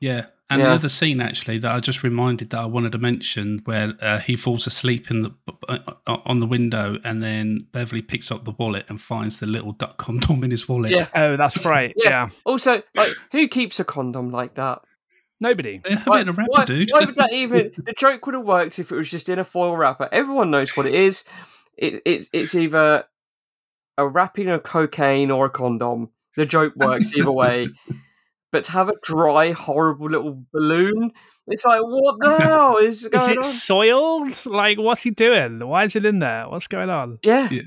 Yeah. 0.00 0.26
And 0.48 0.60
Yeah. 0.60 0.68
the 0.68 0.74
other 0.74 0.88
scene 0.88 1.20
actually 1.20 1.58
that 1.58 1.72
I 1.74 1.80
just 1.80 2.04
reminded 2.04 2.50
that 2.50 2.60
I 2.60 2.66
wanted 2.66 2.92
to 2.92 2.98
mention 2.98 3.62
where 3.64 3.94
uh, 4.00 4.18
he 4.20 4.36
falls 4.36 4.66
asleep 4.66 5.10
in 5.10 5.22
the 5.22 5.34
uh, 5.68 5.78
on 6.06 6.38
the 6.38 6.46
window 6.46 6.98
and 7.02 7.20
then 7.20 7.66
Beverly 7.72 8.00
picks 8.02 8.30
up 8.30 8.44
the 8.44 8.52
wallet 8.52 8.86
and 8.88 9.00
finds 9.00 9.40
the 9.40 9.46
little 9.46 9.72
duck 9.72 9.96
condom 9.98 10.44
in 10.44 10.52
his 10.52 10.68
wallet. 10.68 10.92
Yeah. 10.92 11.08
Oh, 11.16 11.36
that's 11.36 11.66
right. 11.66 11.92
Yeah. 11.96 12.08
yeah. 12.10 12.28
Also, 12.44 12.80
like, 12.96 13.10
who 13.32 13.48
keeps 13.48 13.80
a 13.80 13.84
condom 13.84 14.30
like 14.30 14.54
that? 14.54 14.82
Nobody. 15.40 15.78
They 15.84 15.90
have 15.96 16.06
Why, 16.06 16.20
in 16.20 16.28
a 16.28 16.32
wrapper, 16.32 16.50
why- 16.50 16.64
dude. 16.64 16.88
why 16.92 17.00
would 17.04 17.16
that 17.16 17.32
even? 17.34 17.72
The 17.76 17.92
joke 17.92 18.24
would 18.26 18.36
have 18.36 18.44
worked 18.44 18.78
if 18.78 18.92
it 18.92 18.96
was 18.96 19.10
just 19.10 19.28
in 19.28 19.38
a 19.40 19.44
foil 19.44 19.76
wrapper. 19.76 20.08
Everyone 20.12 20.50
knows 20.52 20.76
what 20.76 20.86
it 20.86 20.94
is. 20.94 21.24
It, 21.76 22.00
it, 22.06 22.28
it's 22.32 22.54
either 22.54 23.04
a 23.98 24.06
wrapping 24.08 24.48
of 24.48 24.62
cocaine 24.62 25.30
or 25.32 25.46
a 25.46 25.50
condom. 25.50 26.10
The 26.36 26.46
joke 26.46 26.74
works 26.76 27.14
either 27.16 27.32
way. 27.32 27.66
But 28.52 28.64
to 28.64 28.72
have 28.72 28.88
a 28.88 28.94
dry, 29.02 29.50
horrible 29.52 30.08
little 30.08 30.42
balloon, 30.52 31.10
it's 31.46 31.64
like, 31.64 31.80
what 31.82 32.16
the 32.20 32.36
hell 32.38 32.76
is 32.76 33.04
Is 33.04 33.08
going 33.10 33.30
it 33.32 33.38
on? 33.38 33.44
soiled? 33.44 34.46
Like, 34.46 34.78
what's 34.78 35.02
he 35.02 35.10
doing? 35.10 35.66
Why 35.66 35.84
is 35.84 35.96
it 35.96 36.04
in 36.04 36.20
there? 36.20 36.48
What's 36.48 36.66
going 36.68 36.90
on? 36.90 37.18
Yeah. 37.22 37.48
Yeah. 37.50 37.62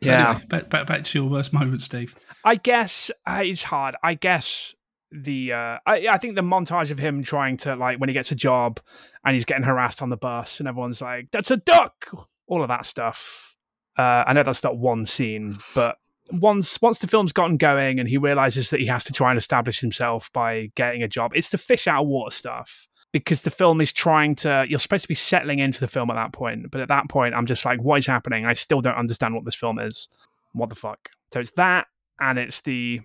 Yeah. 0.00 0.30
Anyway, 0.30 0.44
back, 0.48 0.70
back 0.70 0.86
back 0.86 1.04
to 1.04 1.18
your 1.18 1.28
worst 1.28 1.52
moment, 1.52 1.82
Steve. 1.82 2.14
I 2.44 2.54
guess 2.56 3.10
uh, 3.26 3.40
it's 3.44 3.62
hard. 3.62 3.96
I 4.02 4.14
guess 4.14 4.74
the 5.12 5.52
uh, 5.52 5.78
I, 5.86 6.08
I 6.10 6.18
think 6.18 6.36
the 6.36 6.42
montage 6.42 6.90
of 6.90 6.98
him 6.98 7.22
trying 7.22 7.58
to 7.58 7.76
like 7.76 7.98
when 7.98 8.08
he 8.08 8.14
gets 8.14 8.32
a 8.32 8.36
job 8.36 8.80
and 9.24 9.34
he's 9.34 9.44
getting 9.44 9.64
harassed 9.64 10.00
on 10.00 10.08
the 10.08 10.16
bus 10.16 10.58
and 10.58 10.68
everyone's 10.68 11.02
like, 11.02 11.28
"That's 11.32 11.50
a 11.50 11.58
duck," 11.58 12.08
all 12.46 12.62
of 12.62 12.68
that 12.68 12.86
stuff. 12.86 13.54
Uh, 13.98 14.24
I 14.26 14.32
know 14.32 14.42
that's 14.42 14.62
not 14.64 14.78
one 14.78 15.04
scene, 15.04 15.58
but 15.74 15.96
once 16.32 16.80
once 16.80 16.98
the 16.98 17.06
film's 17.06 17.32
gotten 17.32 17.56
going 17.56 18.00
and 18.00 18.08
he 18.08 18.18
realizes 18.18 18.70
that 18.70 18.80
he 18.80 18.86
has 18.86 19.04
to 19.04 19.12
try 19.12 19.30
and 19.30 19.38
establish 19.38 19.80
himself 19.80 20.32
by 20.32 20.70
getting 20.74 21.02
a 21.02 21.08
job, 21.08 21.32
it's 21.34 21.50
the 21.50 21.58
fish 21.58 21.86
out 21.86 22.02
of 22.02 22.08
water 22.08 22.34
stuff. 22.34 22.86
Because 23.12 23.42
the 23.42 23.50
film 23.50 23.80
is 23.80 23.92
trying 23.92 24.36
to, 24.36 24.64
you're 24.68 24.78
supposed 24.78 25.02
to 25.02 25.08
be 25.08 25.16
settling 25.16 25.58
into 25.58 25.80
the 25.80 25.88
film 25.88 26.10
at 26.10 26.14
that 26.14 26.32
point. 26.32 26.70
But 26.70 26.80
at 26.80 26.86
that 26.88 27.08
point, 27.08 27.34
I'm 27.34 27.46
just 27.46 27.64
like, 27.64 27.82
what 27.82 27.98
is 27.98 28.06
happening? 28.06 28.46
I 28.46 28.52
still 28.52 28.80
don't 28.80 28.94
understand 28.94 29.34
what 29.34 29.44
this 29.44 29.56
film 29.56 29.80
is. 29.80 30.08
What 30.52 30.68
the 30.68 30.76
fuck? 30.76 31.10
So 31.32 31.40
it's 31.40 31.50
that 31.52 31.88
and 32.20 32.38
it's 32.38 32.60
the 32.60 33.00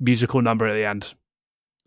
musical 0.00 0.42
number 0.42 0.66
at 0.66 0.74
the 0.74 0.84
end 0.84 1.14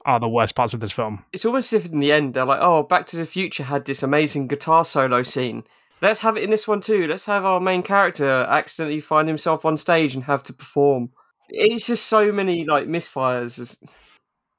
are 0.06 0.20
the 0.20 0.30
worst 0.30 0.56
parts 0.56 0.74
of 0.74 0.80
this 0.80 0.92
film. 0.92 1.26
It's 1.32 1.46
almost 1.46 1.74
as 1.74 1.86
if 1.86 1.92
in 1.92 2.00
the 2.00 2.12
end 2.12 2.34
they're 2.34 2.46
like, 2.46 2.60
oh, 2.62 2.84
Back 2.84 3.08
to 3.08 3.18
the 3.18 3.26
Future 3.26 3.64
had 3.64 3.86
this 3.86 4.04
amazing 4.04 4.48
guitar 4.48 4.86
solo 4.86 5.24
scene. 5.24 5.64
Let's 6.04 6.20
have 6.20 6.38
it 6.38 6.44
in 6.44 6.52
this 6.52 6.68
one 6.68 6.82
too. 6.82 7.08
Let's 7.08 7.26
have 7.26 7.46
our 7.46 7.60
main 7.60 7.82
character 7.82 8.30
accidentally 8.30 9.00
find 9.00 9.28
himself 9.28 9.66
on 9.66 9.78
stage 9.78 10.14
and 10.16 10.24
have 10.26 10.44
to 10.44 10.54
perform. 10.54 11.10
It's 11.50 11.88
just 11.88 12.06
so 12.08 12.32
many 12.32 12.66
like 12.66 12.88
misfires. 12.88 13.78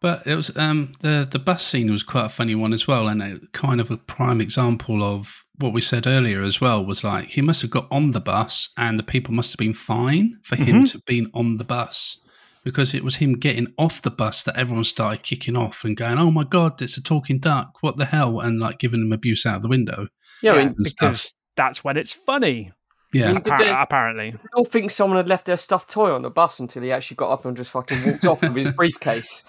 But 0.01 0.27
it 0.27 0.35
was 0.37 0.55
um, 0.57 0.93
the 1.01 1.27
the 1.31 1.39
bus 1.39 1.63
scene 1.67 1.91
was 1.91 2.03
quite 2.03 2.27
a 2.27 2.29
funny 2.31 2.55
one 2.55 2.73
as 2.73 2.87
well, 2.87 3.09
and 3.09 3.23
a 3.23 3.39
kind 3.53 3.81
of 3.81 3.91
a 3.91 3.97
prime 3.97 4.41
example 4.41 5.03
of 5.03 5.45
what 5.61 5.73
we 5.73 5.81
said 5.81 6.07
earlier 6.07 6.43
as 6.43 6.61
well. 6.61 6.85
Was 6.85 7.05
like 7.05 7.29
he 7.29 7.41
must 7.43 7.63
have 7.63 7.71
got 7.71 7.89
on 7.91 8.11
the 8.11 8.21
bus, 8.21 8.69
and 8.77 8.99
the 8.99 9.03
people 9.03 9.33
must 9.35 9.53
have 9.53 9.59
been 9.59 9.73
fine 9.75 10.39
for 10.43 10.57
him 10.57 10.83
Mhm. 10.83 10.87
to 10.91 10.93
have 10.99 11.07
been 11.07 11.31
on 11.33 11.57
the 11.57 11.65
bus 11.65 12.19
because 12.65 12.95
it 12.95 13.05
was 13.05 13.17
him 13.17 13.35
getting 13.35 13.69
off 13.79 14.03
the 14.03 14.11
bus 14.11 14.43
that 14.43 14.57
everyone 14.57 14.85
started 14.85 15.23
kicking 15.23 15.57
off 15.57 15.85
and 15.85 15.97
going, 15.97 16.19
"Oh 16.19 16.31
my 16.31 16.45
god, 16.45 16.83
it's 16.83 16.99
a 16.99 17.03
talking 17.03 17.39
duck! 17.39 17.83
What 17.83 17.97
the 17.97 18.07
hell?" 18.07 18.41
and 18.41 18.61
like 18.61 18.79
giving 18.79 19.01
him 19.03 19.13
abuse 19.13 19.47
out 19.47 19.57
of 19.57 19.63
the 19.63 19.69
window. 19.69 20.09
Yeah, 20.43 20.53
I 20.53 20.55
Yeah, 20.57 20.65
mean, 20.65 20.75
and 20.77 20.87
stuff. 20.87 21.11
because 21.11 21.35
that's 21.57 21.85
when 21.85 21.97
it's 21.97 22.13
funny. 22.13 22.73
Yeah. 23.13 23.33
Did 23.35 23.45
Appar- 23.45 23.59
they- 23.59 23.71
apparently. 23.71 24.35
I 24.35 24.57
all 24.57 24.65
think 24.65 24.91
someone 24.91 25.17
had 25.19 25.29
left 25.29 25.47
their 25.47 25.57
stuffed 25.57 25.89
toy 25.91 26.13
on 26.13 26.23
the 26.23 26.31
bus 26.31 26.59
until 26.59 26.83
he 26.83 26.91
actually 26.93 27.17
got 27.17 27.31
up 27.31 27.45
and 27.45 27.57
just 27.57 27.71
fucking 27.71 28.05
walked 28.05 28.25
off 28.25 28.43
with 28.43 28.57
his 28.57 28.71
briefcase. 28.77 29.45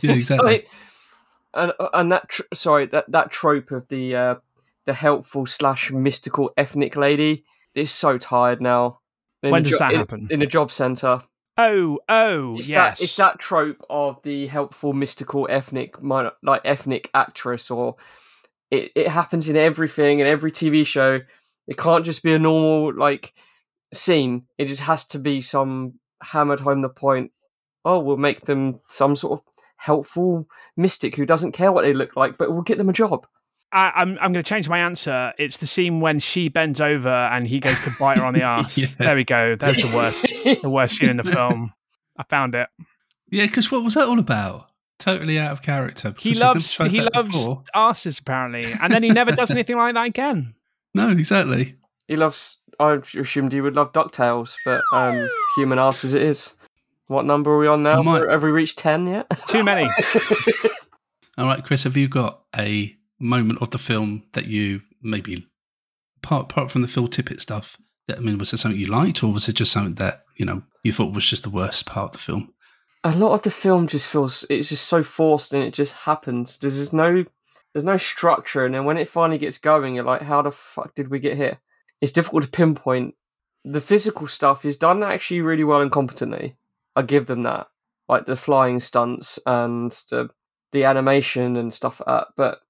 yeah, 0.00 0.12
It's 0.12 0.30
exactly. 0.30 0.46
like- 0.52 0.68
and 1.54 1.72
and 1.92 2.10
that 2.12 2.28
tr- 2.28 2.42
sorry 2.52 2.86
that 2.86 3.10
that 3.12 3.30
trope 3.30 3.70
of 3.70 3.86
the 3.88 4.16
uh, 4.16 4.34
the 4.86 4.92
helpful 4.94 5.46
slash 5.46 5.90
mystical 5.92 6.50
ethnic 6.56 6.96
lady 6.96 7.44
is 7.76 7.90
so 7.92 8.18
tired 8.18 8.60
now. 8.60 8.98
In 9.42 9.50
When 9.52 9.62
the 9.62 9.70
does 9.70 9.78
that 9.78 9.94
happen? 9.94 10.26
In 10.30 10.42
a 10.42 10.46
job 10.46 10.70
centre. 10.72 11.22
Oh, 11.56 12.00
oh, 12.08 12.56
It's 12.56 12.68
yes. 12.68 12.98
that 12.98 13.04
it's 13.04 13.16
that 13.16 13.38
trope 13.38 13.84
of 13.88 14.20
the 14.24 14.48
helpful 14.48 14.92
mystical 14.92 15.46
ethnic 15.48 16.02
minor, 16.02 16.32
like 16.42 16.62
ethnic 16.64 17.08
actress 17.14 17.70
or 17.70 17.94
it, 18.78 18.92
it 18.94 19.08
happens 19.08 19.48
in 19.48 19.56
everything 19.56 20.20
in 20.20 20.26
every 20.26 20.50
TV 20.50 20.86
show. 20.86 21.20
It 21.66 21.78
can't 21.78 22.04
just 22.04 22.22
be 22.22 22.32
a 22.34 22.38
normal 22.38 22.94
like 22.94 23.32
scene. 23.92 24.46
It 24.58 24.66
just 24.66 24.82
has 24.82 25.04
to 25.06 25.18
be 25.18 25.40
some 25.40 25.94
hammered 26.22 26.60
home 26.60 26.80
the 26.80 26.88
point. 26.88 27.32
Oh, 27.84 27.98
we'll 27.98 28.16
make 28.16 28.42
them 28.42 28.80
some 28.88 29.14
sort 29.16 29.40
of 29.40 29.46
helpful 29.76 30.46
mystic 30.76 31.14
who 31.16 31.26
doesn't 31.26 31.52
care 31.52 31.70
what 31.72 31.82
they 31.84 31.92
look 31.92 32.16
like, 32.16 32.38
but 32.38 32.50
we'll 32.50 32.62
get 32.62 32.78
them 32.78 32.88
a 32.88 32.92
job. 32.94 33.26
I, 33.72 33.90
I'm 33.96 34.10
I'm 34.20 34.32
going 34.32 34.42
to 34.44 34.48
change 34.48 34.68
my 34.68 34.78
answer. 34.78 35.32
It's 35.38 35.56
the 35.56 35.66
scene 35.66 36.00
when 36.00 36.18
she 36.20 36.48
bends 36.48 36.80
over 36.80 37.08
and 37.08 37.46
he 37.46 37.58
goes 37.60 37.80
to 37.80 37.90
bite 37.98 38.18
her 38.18 38.24
on 38.24 38.34
the 38.34 38.42
ass. 38.54 38.78
Yeah. 38.78 38.86
There 38.98 39.16
we 39.16 39.24
go. 39.24 39.56
There's 39.56 39.82
the 39.82 39.94
worst, 39.94 40.26
the 40.62 40.70
worst 40.70 40.96
scene 40.96 41.10
in 41.10 41.16
the 41.16 41.24
film. 41.38 41.72
I 42.16 42.22
found 42.22 42.54
it. 42.54 42.68
yeah, 43.30 43.46
because 43.46 43.72
what 43.72 43.82
was 43.82 43.94
that 43.94 44.06
all 44.06 44.20
about? 44.20 44.70
Totally 45.04 45.38
out 45.38 45.52
of 45.52 45.60
character. 45.60 46.14
He 46.18 46.32
loves 46.32 46.74
he 46.76 47.02
loves 47.02 47.28
before. 47.28 47.62
asses 47.74 48.18
apparently, 48.20 48.64
and 48.80 48.90
then 48.90 49.02
he 49.02 49.10
never 49.10 49.32
does 49.32 49.50
anything 49.56 49.76
like 49.76 49.92
that 49.92 50.06
again. 50.06 50.54
No, 50.94 51.10
exactly. 51.10 51.74
He 52.08 52.16
loves. 52.16 52.60
I 52.80 52.94
assumed 53.18 53.52
he 53.52 53.60
would 53.60 53.76
love 53.76 53.92
Ducktales, 53.92 54.56
but 54.64 54.80
um, 54.94 55.28
human 55.56 55.78
ass 55.78 56.04
as 56.06 56.14
it 56.14 56.22
is. 56.22 56.54
What 57.08 57.26
number 57.26 57.50
are 57.52 57.58
we 57.58 57.66
on 57.66 57.82
now? 57.82 58.00
Might- 58.02 58.26
Have 58.30 58.42
we 58.42 58.50
reached 58.50 58.78
ten 58.78 59.06
yet? 59.06 59.26
Too 59.46 59.62
many. 59.62 59.86
All 61.38 61.46
right, 61.46 61.62
Chris, 61.62 61.84
have 61.84 61.96
you 61.98 62.08
got 62.08 62.40
a 62.56 62.96
moment 63.18 63.60
of 63.60 63.70
the 63.70 63.78
film 63.78 64.22
that 64.32 64.46
you 64.46 64.80
maybe, 65.02 65.46
apart, 66.22 66.44
apart 66.50 66.70
from 66.70 66.80
the 66.82 66.88
Phil 66.88 67.08
Tippett 67.08 67.40
stuff, 67.40 67.76
that 68.06 68.18
I 68.18 68.20
mean, 68.20 68.38
was 68.38 68.52
there 68.52 68.58
something 68.58 68.80
you 68.80 68.86
liked, 68.86 69.22
or 69.22 69.32
was 69.32 69.48
it 69.50 69.54
just 69.56 69.72
something 69.72 69.96
that 69.96 70.24
you 70.36 70.46
know 70.46 70.62
you 70.82 70.92
thought 70.92 71.12
was 71.14 71.26
just 71.28 71.42
the 71.42 71.50
worst 71.50 71.84
part 71.84 72.06
of 72.06 72.12
the 72.12 72.18
film? 72.18 72.53
A 73.04 73.16
lot 73.16 73.34
of 73.34 73.42
the 73.42 73.50
film 73.50 73.86
just 73.86 74.08
feels 74.08 74.46
it's 74.48 74.70
just 74.70 74.86
so 74.86 75.02
forced 75.02 75.52
and 75.52 75.62
it 75.62 75.74
just 75.74 75.92
happens. 75.92 76.58
There's 76.58 76.78
just 76.78 76.94
no 76.94 77.24
there's 77.72 77.84
no 77.84 77.96
structure, 77.96 78.64
and 78.64 78.74
then 78.74 78.84
when 78.84 78.96
it 78.96 79.08
finally 79.08 79.38
gets 79.38 79.58
going, 79.58 79.94
you're 79.94 80.04
like, 80.04 80.22
how 80.22 80.42
the 80.42 80.52
fuck 80.52 80.94
did 80.94 81.08
we 81.08 81.18
get 81.18 81.36
here? 81.36 81.58
It's 82.00 82.12
difficult 82.12 82.44
to 82.44 82.48
pinpoint. 82.48 83.14
The 83.64 83.80
physical 83.80 84.26
stuff 84.26 84.64
is 84.64 84.76
done 84.76 85.02
actually 85.02 85.40
really 85.40 85.64
well 85.64 85.80
and 85.80 85.90
competently. 85.90 86.56
I 86.96 87.02
give 87.02 87.26
them 87.26 87.42
that, 87.42 87.66
like 88.08 88.26
the 88.26 88.36
flying 88.36 88.80
stunts 88.80 89.38
and 89.44 89.90
the 90.10 90.30
the 90.72 90.84
animation 90.84 91.56
and 91.56 91.74
stuff 91.74 92.00
like 92.00 92.06
that. 92.06 92.28
But 92.36 92.60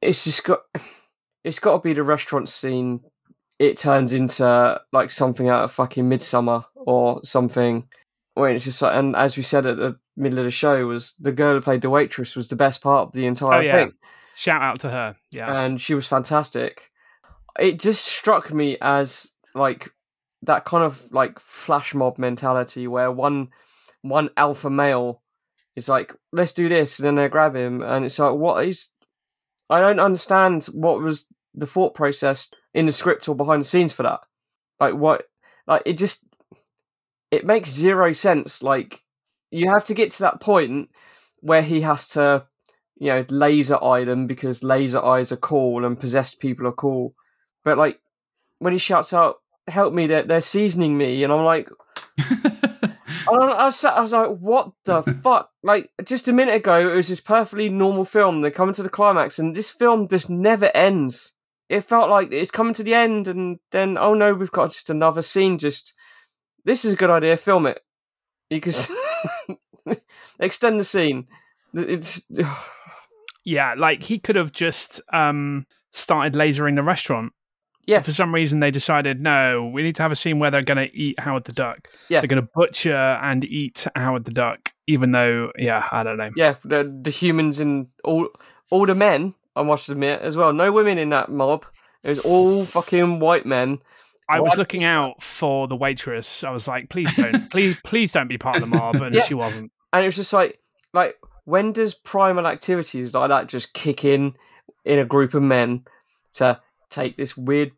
it's 0.00 0.24
just 0.24 0.44
got 0.44 0.60
it's 1.44 1.58
got 1.58 1.72
to 1.72 1.82
be 1.82 1.92
the 1.92 2.02
restaurant 2.02 2.48
scene. 2.48 3.00
It 3.58 3.78
turns 3.78 4.12
into 4.12 4.80
like 4.92 5.10
something 5.10 5.48
out 5.48 5.64
of 5.64 5.72
fucking 5.72 6.04
Midsommar 6.04 6.66
or 6.74 7.20
something 7.24 7.88
when 8.36 8.54
it's 8.54 8.64
just 8.64 8.80
like, 8.82 8.94
and 8.94 9.16
as 9.16 9.36
we 9.36 9.42
said 9.42 9.66
at 9.66 9.76
the 9.78 9.96
middle 10.16 10.38
of 10.38 10.44
the 10.44 10.50
show, 10.50 10.86
was 10.86 11.14
the 11.20 11.32
girl 11.32 11.54
who 11.54 11.60
played 11.60 11.82
the 11.82 11.90
waitress 11.90 12.36
was 12.36 12.48
the 12.48 12.56
best 12.56 12.82
part 12.82 13.08
of 13.08 13.12
the 13.12 13.26
entire 13.26 13.58
Oh, 13.58 13.60
yeah. 13.60 13.76
thing, 13.78 13.92
Shout 14.34 14.60
out 14.62 14.80
to 14.80 14.90
her. 14.90 15.16
Yeah. 15.30 15.62
and 15.64 15.80
she 15.80 15.94
was 15.94 16.06
fantastic. 16.06 16.90
It 17.58 17.80
just 17.80 18.04
struck 18.04 18.52
me 18.52 18.76
as 18.82 19.30
like 19.54 19.90
that 20.42 20.64
kind 20.66 20.84
of 20.84 21.10
like 21.10 21.38
flash 21.40 21.94
mob 21.94 22.18
mentality 22.18 22.86
where 22.86 23.10
one 23.10 23.48
one 24.02 24.28
alpha 24.36 24.68
male 24.70 25.22
is 25.74 25.88
like, 25.88 26.14
let's 26.32 26.52
do 26.52 26.68
this, 26.68 26.98
and 26.98 27.06
then 27.06 27.14
they 27.16 27.28
grab 27.28 27.56
him, 27.56 27.82
and 27.82 28.04
it's 28.04 28.18
like, 28.18 28.34
what 28.34 28.64
is? 28.66 28.90
I 29.70 29.80
don't 29.80 29.98
understand 30.00 30.64
what 30.66 31.00
was 31.00 31.26
the 31.54 31.66
thought 31.66 31.94
process 31.94 32.52
in 32.74 32.84
the 32.86 32.92
script 32.92 33.28
or 33.28 33.34
behind 33.34 33.62
the 33.62 33.66
scenes 33.66 33.92
for 33.94 34.02
that. 34.04 34.20
Like 34.78 34.94
what? 34.94 35.24
Like 35.66 35.82
it 35.86 35.94
just 35.98 36.26
it 37.36 37.46
makes 37.46 37.70
zero 37.70 38.12
sense. 38.12 38.62
Like 38.62 39.02
you 39.50 39.70
have 39.70 39.84
to 39.84 39.94
get 39.94 40.10
to 40.12 40.22
that 40.22 40.40
point 40.40 40.90
where 41.40 41.62
he 41.62 41.80
has 41.82 42.08
to, 42.08 42.46
you 42.96 43.08
know, 43.08 43.24
laser 43.28 43.82
eye 43.82 44.04
them 44.04 44.26
because 44.26 44.62
laser 44.62 45.04
eyes 45.04 45.32
are 45.32 45.36
cool 45.36 45.84
and 45.84 45.98
possessed 45.98 46.40
people 46.40 46.66
are 46.66 46.72
cool. 46.72 47.14
But 47.64 47.78
like 47.78 48.00
when 48.58 48.72
he 48.72 48.78
shouts 48.78 49.12
out, 49.12 49.36
"Help 49.68 49.92
me! 49.92 50.06
They're, 50.06 50.22
they're 50.22 50.40
seasoning 50.40 50.96
me," 50.96 51.22
and 51.24 51.32
I'm 51.32 51.44
like, 51.44 51.68
I, 53.28 53.64
was, 53.64 53.84
I 53.84 54.00
was 54.00 54.12
like, 54.12 54.30
what 54.38 54.72
the 54.84 55.02
fuck? 55.22 55.50
Like, 55.62 55.90
just 56.04 56.28
a 56.28 56.32
minute 56.32 56.54
ago, 56.54 56.92
it 56.92 56.94
was 56.94 57.08
this 57.08 57.20
perfectly 57.20 57.68
normal 57.68 58.04
film. 58.04 58.40
They're 58.40 58.50
coming 58.50 58.74
to 58.74 58.82
the 58.82 58.88
climax, 58.88 59.38
and 59.38 59.54
this 59.54 59.70
film 59.70 60.08
just 60.08 60.30
never 60.30 60.70
ends. 60.74 61.34
It 61.68 61.80
felt 61.80 62.10
like 62.10 62.30
it's 62.30 62.50
coming 62.50 62.74
to 62.74 62.82
the 62.82 62.94
end, 62.94 63.28
and 63.28 63.58
then, 63.72 63.98
oh 63.98 64.14
no, 64.14 64.34
we've 64.34 64.52
got 64.52 64.70
just 64.70 64.90
another 64.90 65.22
scene. 65.22 65.58
Just, 65.58 65.94
this 66.66 66.84
is 66.84 66.92
a 66.92 66.96
good 66.96 67.10
idea, 67.10 67.36
film 67.38 67.66
it. 67.66 67.80
You 68.50 68.60
can 68.60 68.72
extend 70.38 70.78
the 70.78 70.84
scene. 70.84 71.26
It's. 71.72 72.28
Yeah, 73.48 73.74
like 73.78 74.02
he 74.02 74.18
could 74.18 74.34
have 74.34 74.50
just 74.50 75.00
um, 75.12 75.66
started 75.92 76.32
lasering 76.32 76.74
the 76.74 76.82
restaurant. 76.82 77.32
Yeah. 77.86 77.98
But 77.98 78.06
for 78.06 78.10
some 78.10 78.34
reason, 78.34 78.58
they 78.58 78.72
decided 78.72 79.20
no, 79.20 79.70
we 79.72 79.84
need 79.84 79.94
to 79.94 80.02
have 80.02 80.10
a 80.10 80.16
scene 80.16 80.40
where 80.40 80.50
they're 80.50 80.62
going 80.62 80.88
to 80.88 80.92
eat 80.92 81.20
Howard 81.20 81.44
the 81.44 81.52
Duck. 81.52 81.88
Yeah. 82.08 82.20
They're 82.20 82.26
going 82.26 82.42
to 82.42 82.48
butcher 82.52 82.96
and 82.96 83.44
eat 83.44 83.86
Howard 83.94 84.24
the 84.24 84.32
Duck, 84.32 84.72
even 84.88 85.12
though, 85.12 85.52
yeah, 85.56 85.86
I 85.92 86.02
don't 86.02 86.16
know. 86.16 86.30
Yeah, 86.34 86.56
the 86.64 86.92
the 87.02 87.10
humans 87.10 87.60
and 87.60 87.86
all 88.02 88.28
all 88.70 88.84
the 88.84 88.96
men. 88.96 89.34
I 89.54 89.62
must 89.62 89.88
admit 89.88 90.22
as 90.22 90.36
well. 90.36 90.52
No 90.52 90.72
women 90.72 90.98
in 90.98 91.10
that 91.10 91.30
mob. 91.30 91.66
It 92.02 92.08
was 92.10 92.18
all 92.18 92.64
fucking 92.64 93.20
white 93.20 93.46
men. 93.46 93.78
I 94.28 94.40
was 94.40 94.56
looking 94.56 94.84
out 94.84 95.22
for 95.22 95.68
the 95.68 95.76
waitress. 95.76 96.42
I 96.44 96.50
was 96.50 96.66
like, 96.66 96.88
please 96.90 97.14
don't, 97.14 97.50
please, 97.50 97.78
please 97.84 98.12
don't 98.12 98.28
be 98.28 98.38
part 98.38 98.56
of 98.56 98.62
the 98.62 98.66
mob, 98.66 98.96
and 98.96 99.14
Yeah. 99.14 99.22
she 99.22 99.34
wasn't. 99.34 99.70
and 99.92 100.02
it 100.04 100.08
was 100.08 100.16
just 100.16 100.32
like 100.32 100.58
like 100.92 101.16
when 101.44 101.72
does 101.72 101.94
primal 101.94 102.46
activities 102.46 103.14
like 103.14 103.28
that 103.28 103.48
just 103.48 103.72
kick 103.72 104.04
in 104.04 104.34
in 104.84 104.98
a 104.98 105.04
group 105.04 105.34
of 105.34 105.42
men 105.42 105.84
to 106.34 106.60
take 106.90 107.16
this 107.16 107.36
weird 107.36 107.70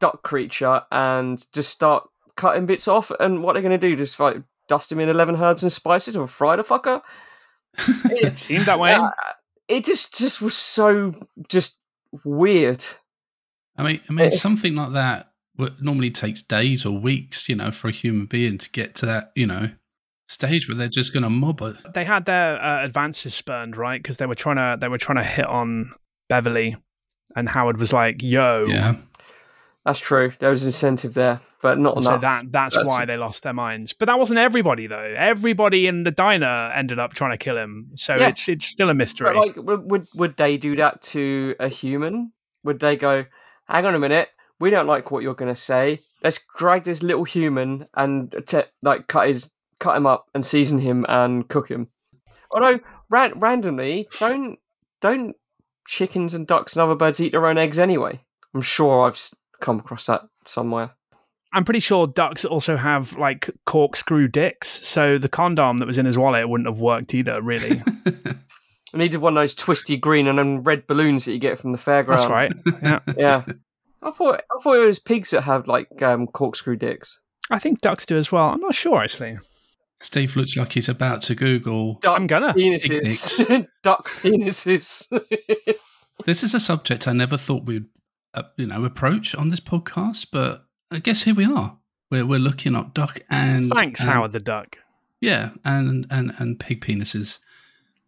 duck 0.00 0.22
creature 0.22 0.82
and 0.90 1.44
just 1.52 1.70
start 1.70 2.08
cutting 2.36 2.66
bits 2.66 2.88
off 2.88 3.12
and 3.20 3.42
what 3.42 3.52
they're 3.52 3.62
going 3.62 3.78
to 3.78 3.88
do 3.88 3.94
just 3.96 4.18
like 4.18 4.36
dust 4.68 4.90
him 4.90 4.98
in 4.98 5.08
11 5.08 5.36
herbs 5.36 5.62
and 5.62 5.70
spices 5.70 6.16
or 6.16 6.26
fry 6.26 6.56
the 6.56 6.62
fucker 6.64 7.00
it, 8.10 8.38
Seemed 8.38 8.64
that 8.66 8.80
way. 8.80 8.92
uh, 8.92 9.10
it 9.68 9.84
just 9.84 10.16
just 10.18 10.40
was 10.42 10.56
so 10.56 11.14
just 11.48 11.80
weird 12.24 12.84
I 13.76 13.82
mean, 13.82 14.00
I 14.08 14.12
mean, 14.12 14.26
Eh. 14.26 14.30
something 14.30 14.74
like 14.74 14.92
that 14.92 15.30
what 15.56 15.80
normally 15.82 16.10
takes 16.10 16.42
days 16.42 16.84
or 16.84 16.98
weeks, 16.98 17.48
you 17.48 17.54
know, 17.56 17.70
for 17.70 17.88
a 17.88 17.92
human 17.92 18.26
being 18.26 18.58
to 18.58 18.70
get 18.70 18.94
to 18.96 19.06
that, 19.06 19.30
you 19.34 19.46
know, 19.46 19.70
stage 20.26 20.68
where 20.68 20.76
they're 20.76 20.88
just 20.88 21.12
going 21.12 21.22
to 21.22 21.30
mob 21.30 21.60
it. 21.62 21.76
they 21.94 22.04
had 22.04 22.24
their 22.24 22.62
uh, 22.62 22.84
advances 22.84 23.34
spurned, 23.34 23.76
right? 23.76 24.02
Because 24.02 24.16
they 24.18 24.26
were 24.26 24.34
trying 24.34 24.56
to 24.56 24.76
they 24.80 24.88
were 24.88 24.98
trying 24.98 25.18
to 25.18 25.24
hit 25.24 25.46
on 25.46 25.92
Beverly, 26.28 26.76
and 27.36 27.48
Howard 27.48 27.78
was 27.78 27.92
like, 27.92 28.22
"Yo." 28.22 28.64
Yeah. 28.68 28.96
that's 29.84 30.00
true 30.00 30.32
there 30.38 30.48
was 30.48 30.64
incentive 30.64 31.12
there 31.12 31.40
but 31.60 31.78
not 31.78 32.02
So 32.02 32.10
enough 32.10 32.20
that 32.22 32.52
that's, 32.52 32.74
That's- 32.74 32.88
why 32.88 33.04
they 33.06 33.16
lost 33.16 33.42
their 33.42 33.54
minds. 33.54 33.94
But 33.94 34.06
that 34.06 34.18
wasn't 34.18 34.38
everybody 34.38 34.86
though. 34.86 35.14
Everybody 35.16 35.86
in 35.86 36.02
the 36.02 36.10
diner 36.10 36.70
ended 36.74 36.98
up 36.98 37.14
trying 37.14 37.30
to 37.30 37.38
kill 37.38 37.56
him. 37.56 37.90
So 37.96 38.16
Yeah. 38.16 38.28
it's 38.28 38.48
it's 38.50 38.66
still 38.66 38.90
a 38.90 38.94
mystery. 38.94 39.28
But 39.28 39.36
like, 39.36 39.56
would, 39.56 39.90
would 39.90 40.06
would 40.14 40.36
they 40.36 40.58
do 40.58 40.76
that 40.76 41.00
to 41.14 41.54
a 41.58 41.68
human? 41.68 42.32
Would 42.64 42.80
they 42.80 42.96
go, 42.96 43.24
"Hang 43.66 43.86
on 43.86 43.94
a 43.94 43.98
minute, 43.98 44.28
we 44.60 44.70
don't 44.70 44.86
like 44.86 45.10
what 45.10 45.22
you're 45.22 45.34
going 45.34 45.52
to 45.54 45.60
say. 45.60 45.98
Let's 46.22 46.40
drag 46.56 46.84
this 46.84 47.02
little 47.02 47.24
human 47.24 47.86
and 47.96 48.34
te- 48.46 48.62
like 48.82 49.08
cut 49.08 49.28
his 49.28 49.52
cut 49.80 49.96
him 49.96 50.06
up 50.06 50.26
and 50.34 50.44
season 50.44 50.78
him 50.78 51.04
and 51.08 51.48
cook 51.48 51.68
him." 51.70 51.88
Although 52.52 52.80
ran- 53.10 53.38
randomly, 53.38 54.08
don't 54.20 54.58
don't 55.00 55.34
chickens 55.86 56.32
and 56.34 56.46
ducks 56.46 56.74
and 56.76 56.82
other 56.82 56.94
birds 56.94 57.20
eat 57.20 57.32
their 57.32 57.46
own 57.46 57.58
eggs 57.58 57.78
anyway? 57.78 58.20
I'm 58.54 58.62
sure 58.62 59.06
I've 59.06 59.20
come 59.60 59.78
across 59.80 60.06
that 60.06 60.22
somewhere. 60.46 60.90
I'm 61.52 61.64
pretty 61.64 61.80
sure 61.80 62.06
ducks 62.06 62.44
also 62.44 62.76
have 62.76 63.16
like 63.16 63.50
corkscrew 63.66 64.28
dicks, 64.28 64.68
so 64.86 65.18
the 65.18 65.28
condom 65.28 65.78
that 65.78 65.86
was 65.86 65.98
in 65.98 66.06
his 66.06 66.18
wallet 66.18 66.48
wouldn't 66.48 66.68
have 66.68 66.80
worked 66.80 67.14
either. 67.14 67.40
Really, 67.42 67.80
I 68.94 68.96
needed 68.98 69.18
one 69.18 69.32
of 69.36 69.40
those 69.40 69.54
twisty 69.54 69.96
green 69.96 70.26
and 70.26 70.38
then 70.38 70.62
red 70.62 70.86
balloons 70.86 71.24
that 71.24 71.32
you 71.32 71.38
get 71.38 71.58
from 71.58 71.72
the 71.72 71.78
fairground. 71.78 72.06
that's 72.06 72.26
right. 72.26 72.52
Yeah, 72.82 73.00
Yeah. 73.16 73.44
I 74.04 74.10
thought 74.10 74.42
I 74.54 74.62
thought 74.62 74.76
it 74.76 74.84
was 74.84 74.98
pigs 74.98 75.30
that 75.30 75.42
have 75.42 75.66
like 75.66 75.88
um, 76.02 76.26
corkscrew 76.26 76.76
dicks. 76.76 77.20
I 77.50 77.58
think 77.58 77.80
ducks 77.80 78.06
do 78.06 78.16
as 78.16 78.30
well. 78.30 78.48
I'm 78.50 78.60
not 78.60 78.74
sure 78.74 79.02
actually. 79.02 79.36
Steve 80.00 80.36
looks 80.36 80.56
like 80.56 80.72
he's 80.72 80.88
about 80.88 81.22
to 81.22 81.34
Google. 81.34 81.94
Duck 82.00 82.18
I'm 82.18 82.26
gonna. 82.26 82.52
penises. 82.54 83.66
Duck 83.82 84.06
penises. 84.08 85.08
This 86.26 86.44
is 86.44 86.54
a 86.54 86.60
subject 86.60 87.08
I 87.08 87.12
never 87.12 87.36
thought 87.36 87.64
we'd, 87.64 87.86
uh, 88.34 88.44
you 88.56 88.66
know, 88.68 88.84
approach 88.84 89.34
on 89.34 89.48
this 89.48 89.58
podcast, 89.58 90.28
but 90.30 90.64
I 90.92 91.00
guess 91.00 91.24
here 91.24 91.34
we 91.34 91.44
are. 91.44 91.76
We're 92.08 92.24
we're 92.24 92.38
looking 92.38 92.76
up 92.76 92.94
duck 92.94 93.18
and 93.28 93.68
Thanks, 93.70 94.00
and- 94.00 94.08
Howard 94.10 94.30
the 94.30 94.38
Duck. 94.38 94.78
Yeah, 95.20 95.50
and 95.64 96.06
and 96.10 96.32
and 96.38 96.60
pig 96.60 96.84
penises. 96.84 97.40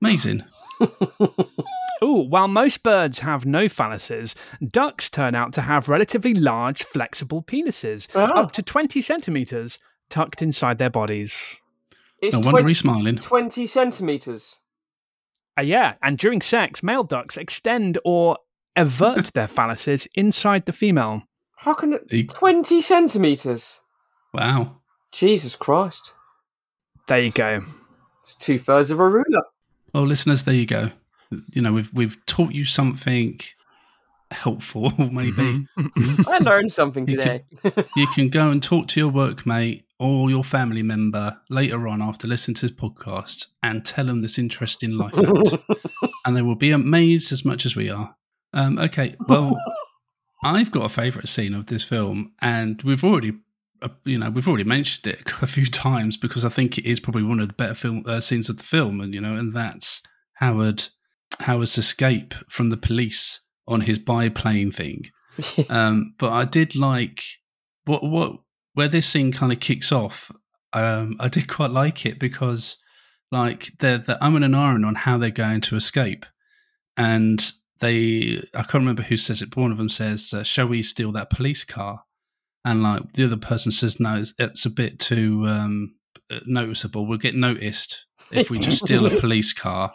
Amazing. 0.00 0.44
Ooh, 2.02 2.26
while 2.28 2.48
most 2.48 2.82
birds 2.82 3.18
have 3.20 3.46
no 3.46 3.64
phalluses, 3.66 4.34
ducks 4.70 5.08
turn 5.10 5.34
out 5.34 5.52
to 5.54 5.62
have 5.62 5.88
relatively 5.88 6.34
large, 6.34 6.82
flexible 6.82 7.42
penises, 7.42 8.06
Oh. 8.14 8.24
up 8.24 8.52
to 8.52 8.62
20 8.62 9.00
centimeters, 9.00 9.78
tucked 10.10 10.42
inside 10.42 10.78
their 10.78 10.90
bodies. 10.90 11.62
it's 12.22 12.32
No 12.34 12.40
wonder 12.40 12.60
20, 12.60 12.68
he's 12.70 12.78
smiling. 12.78 13.16
20 13.16 13.66
centimeters. 13.66 14.58
Uh, 15.58 15.62
yeah, 15.62 15.94
and 16.02 16.18
during 16.18 16.40
sex, 16.40 16.82
male 16.82 17.04
ducks 17.04 17.36
extend 17.36 17.98
or 18.04 18.38
avert 18.76 19.26
their 19.34 19.46
phalluses 19.48 20.06
inside 20.14 20.66
the 20.66 20.72
female. 20.72 21.22
How 21.56 21.74
can 21.74 21.94
it? 21.94 22.02
He- 22.10 22.24
20 22.24 22.80
centimeters? 22.82 23.80
Wow. 24.34 24.80
Jesus 25.12 25.56
Christ. 25.56 26.14
There 27.08 27.20
you 27.20 27.30
go. 27.32 27.58
It's 28.22 28.34
two 28.34 28.58
thirds 28.58 28.90
of 28.90 28.98
a 29.00 29.08
ruler. 29.08 29.44
Well, 29.94 30.04
listeners, 30.06 30.42
there 30.44 30.54
you 30.54 30.66
go. 30.66 30.90
You 31.52 31.62
know, 31.62 31.72
we've 31.72 31.92
we've 31.92 32.24
taught 32.26 32.52
you 32.52 32.64
something 32.64 33.40
helpful, 34.30 34.92
maybe. 35.10 35.66
I 36.26 36.38
learned 36.38 36.72
something 36.72 37.06
You 37.08 37.16
today. 37.16 37.44
you 37.96 38.06
can 38.08 38.28
go 38.28 38.50
and 38.50 38.62
talk 38.62 38.88
to 38.88 39.00
your 39.00 39.12
workmate 39.12 39.84
or 39.98 40.30
your 40.30 40.44
family 40.44 40.82
member 40.82 41.38
later 41.48 41.88
on 41.88 42.02
after 42.02 42.28
listening 42.28 42.54
to 42.56 42.62
this 42.62 42.76
podcast 42.76 43.46
and 43.62 43.84
tell 43.84 44.06
them 44.06 44.20
this 44.20 44.38
interesting 44.38 44.92
life 44.92 45.14
fact, 45.14 45.56
and 46.24 46.36
they 46.36 46.42
will 46.42 46.54
be 46.54 46.70
amazed 46.70 47.32
as 47.32 47.44
much 47.44 47.64
as 47.64 47.74
we 47.74 47.88
are. 47.88 48.14
Um, 48.52 48.78
okay, 48.78 49.14
well, 49.26 49.56
I've 50.44 50.70
got 50.70 50.84
a 50.84 50.88
favourite 50.90 51.28
scene 51.28 51.54
of 51.54 51.66
this 51.66 51.82
film, 51.82 52.32
and 52.42 52.80
we've 52.82 53.04
already, 53.04 53.32
uh, 53.80 53.88
you 54.04 54.18
know, 54.18 54.28
we've 54.28 54.46
already 54.46 54.64
mentioned 54.64 55.06
it 55.06 55.32
a 55.42 55.46
few 55.46 55.64
times 55.66 56.18
because 56.18 56.44
I 56.44 56.50
think 56.50 56.76
it 56.76 56.86
is 56.86 57.00
probably 57.00 57.22
one 57.22 57.40
of 57.40 57.48
the 57.48 57.54
better 57.54 57.74
film 57.74 58.02
uh, 58.06 58.20
scenes 58.20 58.50
of 58.50 58.58
the 58.58 58.64
film, 58.64 59.00
and 59.00 59.14
you 59.14 59.20
know, 59.20 59.34
and 59.34 59.54
that's 59.54 60.02
Howard 60.34 60.88
Howard's 61.40 61.78
escape 61.78 62.34
from 62.48 62.70
the 62.70 62.76
police 62.76 63.40
on 63.66 63.82
his 63.82 63.98
biplane 63.98 64.70
thing. 64.70 65.10
Um, 65.68 66.14
but 66.16 66.32
I 66.32 66.46
did 66.46 66.74
like 66.74 67.22
what 67.84 68.02
what 68.02 68.38
where 68.72 68.88
this 68.88 69.06
scene 69.06 69.32
kind 69.32 69.52
of 69.52 69.60
kicks 69.60 69.92
off. 69.92 70.30
Um, 70.72 71.16
I 71.20 71.28
did 71.28 71.46
quite 71.46 71.70
like 71.70 72.06
it 72.06 72.18
because 72.18 72.78
like 73.30 73.70
they're 73.78 73.98
they're 73.98 74.16
umming 74.16 74.44
and 74.44 74.54
ahhing 74.54 74.86
on 74.86 74.94
how 74.94 75.18
they're 75.18 75.30
going 75.30 75.60
to 75.62 75.76
escape, 75.76 76.24
and 76.96 77.52
they 77.80 78.42
I 78.54 78.62
can't 78.62 78.74
remember 78.74 79.02
who 79.02 79.16
says 79.16 79.42
it, 79.42 79.50
but 79.50 79.60
one 79.60 79.72
of 79.72 79.78
them 79.78 79.88
says, 79.88 80.32
uh, 80.32 80.42
"Shall 80.42 80.68
we 80.68 80.82
steal 80.82 81.12
that 81.12 81.30
police 81.30 81.64
car?" 81.64 82.04
And 82.64 82.82
like 82.82 83.12
the 83.12 83.24
other 83.24 83.36
person 83.36 83.72
says, 83.72 84.00
"No, 84.00 84.16
it's, 84.16 84.34
it's 84.38 84.66
a 84.66 84.70
bit 84.70 84.98
too 84.98 85.44
um, 85.46 85.96
noticeable. 86.46 87.06
We'll 87.06 87.18
get 87.18 87.34
noticed 87.34 88.06
if 88.30 88.50
we 88.50 88.58
just 88.58 88.84
steal 88.84 89.06
a 89.06 89.10
police 89.20 89.52
car." 89.52 89.92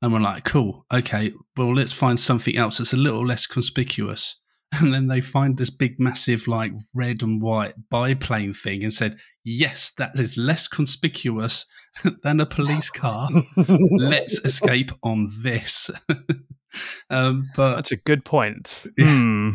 And 0.00 0.12
we're 0.12 0.20
like, 0.20 0.44
cool, 0.44 0.86
okay, 0.92 1.32
well, 1.56 1.74
let's 1.74 1.92
find 1.92 2.18
something 2.20 2.56
else 2.56 2.78
that's 2.78 2.92
a 2.92 2.96
little 2.96 3.26
less 3.26 3.46
conspicuous. 3.46 4.36
And 4.80 4.92
then 4.92 5.06
they 5.06 5.22
find 5.22 5.56
this 5.56 5.70
big, 5.70 5.98
massive, 5.98 6.46
like 6.46 6.72
red 6.94 7.22
and 7.22 7.40
white 7.40 7.72
biplane 7.90 8.52
thing 8.52 8.82
and 8.82 8.92
said, 8.92 9.16
yes, 9.42 9.92
that 9.96 10.18
is 10.20 10.36
less 10.36 10.68
conspicuous 10.68 11.64
than 12.22 12.38
a 12.38 12.44
police 12.44 12.90
car. 12.90 13.30
let's 13.56 14.38
escape 14.44 14.92
on 15.02 15.30
this. 15.42 15.90
um, 17.08 17.48
but 17.56 17.76
That's 17.76 17.92
a 17.92 17.96
good 17.96 18.26
point. 18.26 18.86
Yeah. 18.98 19.06
Hmm. 19.06 19.50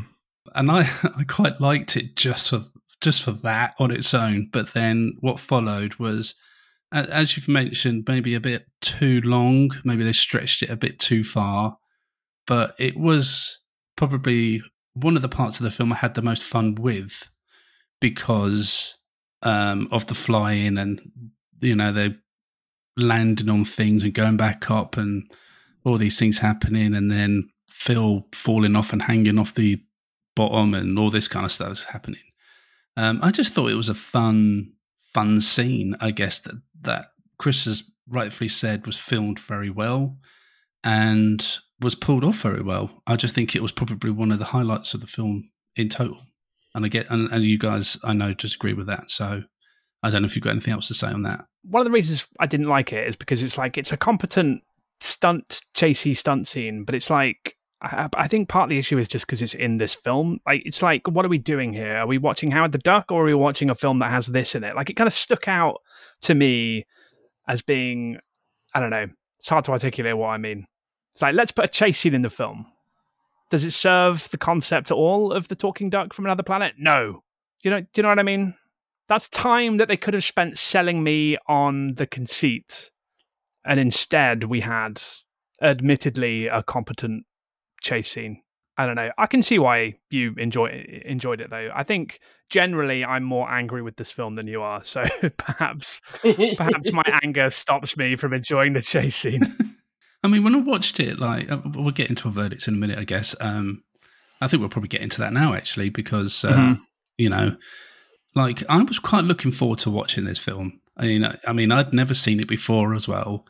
and 0.56 0.72
I, 0.72 0.80
I 1.16 1.24
quite 1.28 1.62
liked 1.62 1.96
it 1.96 2.16
just 2.16 2.50
for 2.50 2.64
just 3.00 3.22
for 3.22 3.34
that 3.34 3.76
on 3.80 3.92
its 3.92 4.14
own. 4.16 4.50
But 4.52 4.74
then 4.74 5.14
what 5.20 5.40
followed 5.40 5.94
was, 5.96 6.32
a- 6.32 6.36
as 6.94 7.36
you've 7.36 7.48
mentioned, 7.48 8.06
maybe 8.08 8.36
a 8.36 8.40
bit 8.40 8.68
too 8.82 9.22
long. 9.22 9.72
Maybe 9.84 10.04
they 10.04 10.14
stretched 10.14 10.62
it 10.62 10.70
a 10.70 10.78
bit 10.78 11.00
too 11.00 11.24
far. 11.24 11.78
But 12.46 12.76
it 12.78 12.96
was 12.96 13.60
probably 13.96 14.62
one 14.94 15.16
of 15.16 15.22
the 15.22 15.30
parts 15.30 15.60
of 15.60 15.64
the 15.64 15.72
film 15.72 15.92
I 15.92 15.98
had 15.98 16.14
the 16.14 16.22
most 16.22 16.44
fun 16.44 16.76
with 16.76 17.30
because 18.00 18.98
um, 19.42 19.88
of 19.92 20.06
the 20.08 20.14
flying 20.14 20.78
and 20.78 21.02
you 21.62 21.76
know 21.76 21.92
they 21.92 22.16
landing 22.96 23.50
on 23.50 23.66
things 23.66 24.04
and 24.04 24.14
going 24.14 24.38
back 24.38 24.70
up 24.70 24.98
and 24.98 25.30
all 25.84 25.98
these 25.98 26.20
things 26.20 26.40
happening 26.40 26.94
and 26.94 27.10
then 27.10 27.50
Phil 27.68 28.28
falling 28.34 28.76
off 28.76 28.94
and 28.94 29.02
hanging 29.02 29.40
off 29.40 29.56
the 29.56 29.82
bottom 30.36 30.74
and 30.74 30.98
all 31.00 31.10
this 31.10 31.28
kind 31.28 31.46
of 31.46 31.52
stuff 31.52 31.72
is 31.72 31.84
happening. 31.86 32.22
Um, 32.96 33.20
I 33.24 33.32
just 33.32 33.54
thought 33.54 33.72
it 33.72 33.76
was 33.76 33.90
a 33.90 33.96
fun, 33.96 34.74
fun 35.14 35.42
scene. 35.42 35.96
I 36.00 36.12
guess 36.12 36.40
that 36.42 36.62
that 36.84 37.08
Chris 37.38 37.66
has 37.66 37.84
rightfully 38.08 38.48
said 38.48 38.86
was 38.86 38.98
filmed 38.98 39.40
very 39.40 39.70
well 39.70 40.18
and 40.84 41.60
was 41.80 41.96
pulled 41.96 42.24
off 42.24 42.42
very 42.42 42.62
well. 42.62 43.02
I 43.08 43.16
just 43.16 43.36
think 43.36 43.56
it 43.56 43.62
was 43.62 43.72
probably 43.72 44.12
one 44.12 44.32
of 44.32 44.40
the 44.40 44.46
highlights 44.46 44.94
of 44.94 45.02
the 45.02 45.08
film 45.08 45.50
in 45.76 45.90
total. 45.90 46.22
And 46.76 46.86
I 46.86 46.88
get 46.88 47.10
and, 47.10 47.32
and 47.32 47.46
you 47.46 47.58
guys, 47.58 47.98
I 48.04 48.14
know, 48.14 48.34
disagree 48.34 48.74
with 48.74 48.88
that. 48.88 49.12
So 49.12 49.44
I 50.02 50.10
don't 50.10 50.22
know 50.22 50.26
if 50.26 50.36
you've 50.36 50.44
got 50.44 50.52
anything 50.52 50.74
else 50.74 50.88
to 50.88 50.94
say 50.94 51.08
on 51.08 51.24
that. 51.24 51.46
One 51.64 51.82
of 51.82 51.86
the 51.86 51.92
reasons 51.92 52.28
I 52.40 52.48
didn't 52.48 52.68
like 52.68 52.92
it 52.92 53.08
is 53.08 53.16
because 53.16 53.44
it's 53.44 53.58
like 53.58 53.78
it's 53.78 53.92
a 53.92 53.98
competent 53.98 54.64
stunt 55.00 55.62
chasey 55.76 56.16
stunt 56.16 56.48
scene, 56.48 56.84
but 56.84 56.96
it's 56.96 57.10
like 57.10 57.56
I, 57.82 58.10
I 58.16 58.28
think 58.28 58.50
part 58.50 58.66
of 58.66 58.70
the 58.70 58.78
issue 58.78 58.98
is 58.98 59.08
just 59.08 59.26
because 59.26 59.42
it's 59.42 59.54
in 59.54 59.78
this 59.78 59.94
film. 59.94 60.40
Like 60.46 60.64
it's 60.66 60.82
like, 60.82 61.08
what 61.08 61.26
are 61.26 61.30
we 61.30 61.38
doing 61.38 61.74
here? 61.74 61.98
Are 61.98 62.08
we 62.08 62.18
watching 62.18 62.52
Howard 62.52 62.72
the 62.72 62.78
Duck 62.80 63.12
or 63.12 63.24
are 63.24 63.26
we 63.26 63.34
watching 63.34 63.70
a 63.70 63.76
film 63.76 64.00
that 64.00 64.10
has 64.10 64.28
this 64.28 64.56
in 64.56 64.64
it? 64.64 64.76
Like 64.76 64.90
it 64.90 64.96
kind 64.96 65.08
of 65.08 65.14
stuck 65.14 65.48
out 65.48 65.82
to 66.24 66.36
me 66.36 66.86
as 67.48 67.62
being, 67.62 68.18
I 68.74 68.80
don't 68.80 68.90
know. 68.90 69.08
It's 69.40 69.50
hard 69.50 69.66
to 69.66 69.72
articulate 69.72 70.18
what 70.18 70.30
I 70.30 70.38
mean. 70.38 70.66
It's 71.12 71.22
like 71.22 71.36
let's 71.36 71.52
put 71.52 71.66
a 71.66 71.68
chase 71.68 72.00
scene 72.00 72.16
in 72.16 72.22
the 72.22 72.30
film. 72.30 72.66
Does 73.50 73.64
it 73.64 73.72
serve 73.72 74.30
the 74.32 74.38
concept 74.38 74.90
at 74.90 74.96
all 74.96 75.32
of 75.32 75.48
the 75.48 75.56
talking 75.56 75.90
duck 75.90 76.14
from 76.14 76.26
another 76.26 76.44
planet? 76.44 76.74
No. 76.80 77.24
Do 77.62 77.70
you 77.70 77.72
know? 77.72 77.82
Do 77.82 77.88
you 77.98 78.04
know 78.04 78.10
what 78.10 78.20
I 78.20 78.24
mean? 78.24 78.56
That's 79.08 79.28
time 79.30 79.78
that 79.78 79.90
they 79.90 79.98
could 79.98 80.14
have 80.14 80.24
spent 80.24 80.58
selling 80.58 81.04
me 81.04 81.38
on 81.48 81.96
the 81.96 82.08
conceit, 82.08 82.90
and 83.66 83.80
instead 83.80 84.46
we 84.46 84.62
had, 84.62 85.02
admittedly, 85.62 86.48
a 86.48 86.64
competent 86.64 87.26
chase 87.82 88.12
scene. 88.12 88.42
I 88.78 88.86
don't 88.88 88.96
know. 88.96 89.12
I 89.18 89.28
can 89.28 89.44
see 89.44 89.60
why 89.60 89.96
you 90.10 90.34
enjoy 90.38 91.02
enjoyed 91.06 91.42
it 91.42 91.50
though. 91.52 91.70
I 91.74 91.84
think 91.84 92.20
generally 92.50 93.06
I'm 93.06 93.24
more 93.24 93.50
angry 93.50 93.82
with 93.84 93.98
this 93.98 94.12
film 94.12 94.36
than 94.36 94.48
you 94.48 94.62
are, 94.64 94.84
so 94.84 95.04
perhaps 95.38 96.02
perhaps 96.22 96.92
my 96.92 97.04
anger 97.24 97.50
stops 97.50 97.96
me 97.98 98.16
from 98.16 98.34
enjoying 98.34 98.74
the 98.74 98.82
chase 98.82 99.16
scene. 99.16 99.44
I 100.24 100.28
mean, 100.30 100.44
when 100.44 100.56
I 100.56 100.60
watched 100.60 101.00
it, 101.00 101.20
like 101.20 101.52
uh, 101.52 101.60
we'll 101.76 101.92
get 101.92 102.10
into 102.10 102.28
our 102.30 102.34
verdicts 102.34 102.68
in 102.68 102.74
a 102.76 102.78
minute, 102.78 102.98
I 102.98 103.04
guess. 103.04 103.36
Um, 103.40 103.84
I 104.42 104.48
think 104.48 104.62
we'll 104.62 104.70
probably 104.70 104.88
get 104.90 105.02
into 105.02 105.20
that 105.22 105.34
now, 105.34 105.54
actually, 105.54 105.90
because 105.90 106.44
uh, 106.44 106.54
Mhm. 106.54 106.80
you 107.18 107.30
know, 107.30 107.56
like 108.34 108.64
I 108.70 108.82
was 108.82 109.00
quite 109.00 109.26
looking 109.26 109.52
forward 109.52 109.80
to 109.80 109.90
watching 109.92 110.24
this 110.26 110.40
film. 110.40 110.80
I 110.98 111.06
mean, 111.08 111.26
I, 111.26 111.38
I 111.48 111.54
mean, 111.54 111.72
I'd 111.72 111.94
never 111.94 112.14
seen 112.14 112.40
it 112.40 112.48
before 112.48 112.94
as 112.96 113.08
well, 113.08 113.46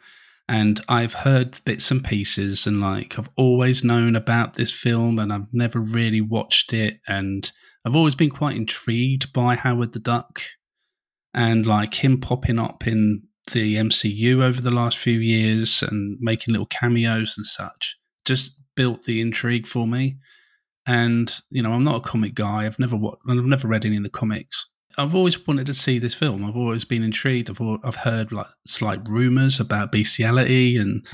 and 0.47 0.81
I've 0.89 1.13
heard 1.13 1.63
bits 1.65 1.91
and 1.91 2.03
pieces, 2.03 2.67
and 2.67 2.81
like 2.81 3.17
I've 3.17 3.29
always 3.35 3.83
known 3.83 4.15
about 4.15 4.55
this 4.55 4.71
film, 4.71 5.19
and 5.19 5.31
I've 5.31 5.53
never 5.53 5.79
really 5.79 6.21
watched 6.21 6.73
it, 6.73 6.99
and 7.07 7.51
I've 7.85 7.95
always 7.95 8.15
been 8.15 8.29
quite 8.29 8.55
intrigued 8.55 9.33
by 9.33 9.55
Howard 9.55 9.93
the 9.93 9.99
Duck, 9.99 10.41
and 11.33 11.65
like 11.65 12.03
him 12.03 12.19
popping 12.19 12.59
up 12.59 12.87
in 12.87 13.23
the 13.51 13.75
MCU 13.75 14.41
over 14.41 14.61
the 14.61 14.71
last 14.71 14.97
few 14.97 15.19
years 15.19 15.83
and 15.83 16.17
making 16.21 16.53
little 16.53 16.65
cameos 16.67 17.35
and 17.37 17.45
such 17.45 17.97
just 18.25 18.57
built 18.75 19.03
the 19.03 19.21
intrigue 19.21 19.67
for 19.67 19.87
me. 19.87 20.17
And 20.85 21.33
you 21.49 21.61
know, 21.61 21.71
I'm 21.71 21.83
not 21.83 21.97
a 21.97 22.09
comic 22.09 22.35
guy. 22.35 22.65
I've 22.65 22.79
never 22.79 22.95
wa- 22.97 23.15
I've 23.27 23.45
never 23.45 23.67
read 23.67 23.85
any 23.85 23.97
of 23.97 24.03
the 24.03 24.09
comics. 24.09 24.69
I've 24.97 25.15
always 25.15 25.45
wanted 25.47 25.65
to 25.67 25.73
see 25.73 25.99
this 25.99 26.13
film. 26.13 26.45
I've 26.45 26.55
always 26.55 26.85
been 26.85 27.03
intrigued. 27.03 27.49
I've 27.49 27.61
I've 27.83 27.95
heard 27.95 28.31
like 28.31 28.47
slight 28.65 29.07
rumors 29.07 29.59
about 29.59 29.91
bestiality, 29.91 30.77
and 30.77 31.05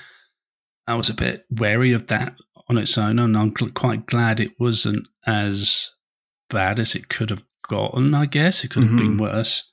I 0.87 0.95
was 0.95 1.09
a 1.09 1.13
bit 1.13 1.45
wary 1.49 1.93
of 1.93 2.07
that 2.07 2.35
on 2.69 2.77
its 2.77 2.97
own. 2.97 3.19
And 3.19 3.37
I'm 3.37 3.53
gl- 3.53 3.73
quite 3.73 4.05
glad 4.05 4.39
it 4.39 4.59
wasn't 4.59 5.07
as 5.25 5.91
bad 6.49 6.79
as 6.79 6.95
it 6.95 7.09
could 7.09 7.29
have 7.29 7.43
gotten. 7.67 8.13
I 8.13 8.25
guess 8.25 8.63
it 8.63 8.71
could 8.71 8.83
have 8.83 8.97
been 8.97 9.17
worse. 9.17 9.69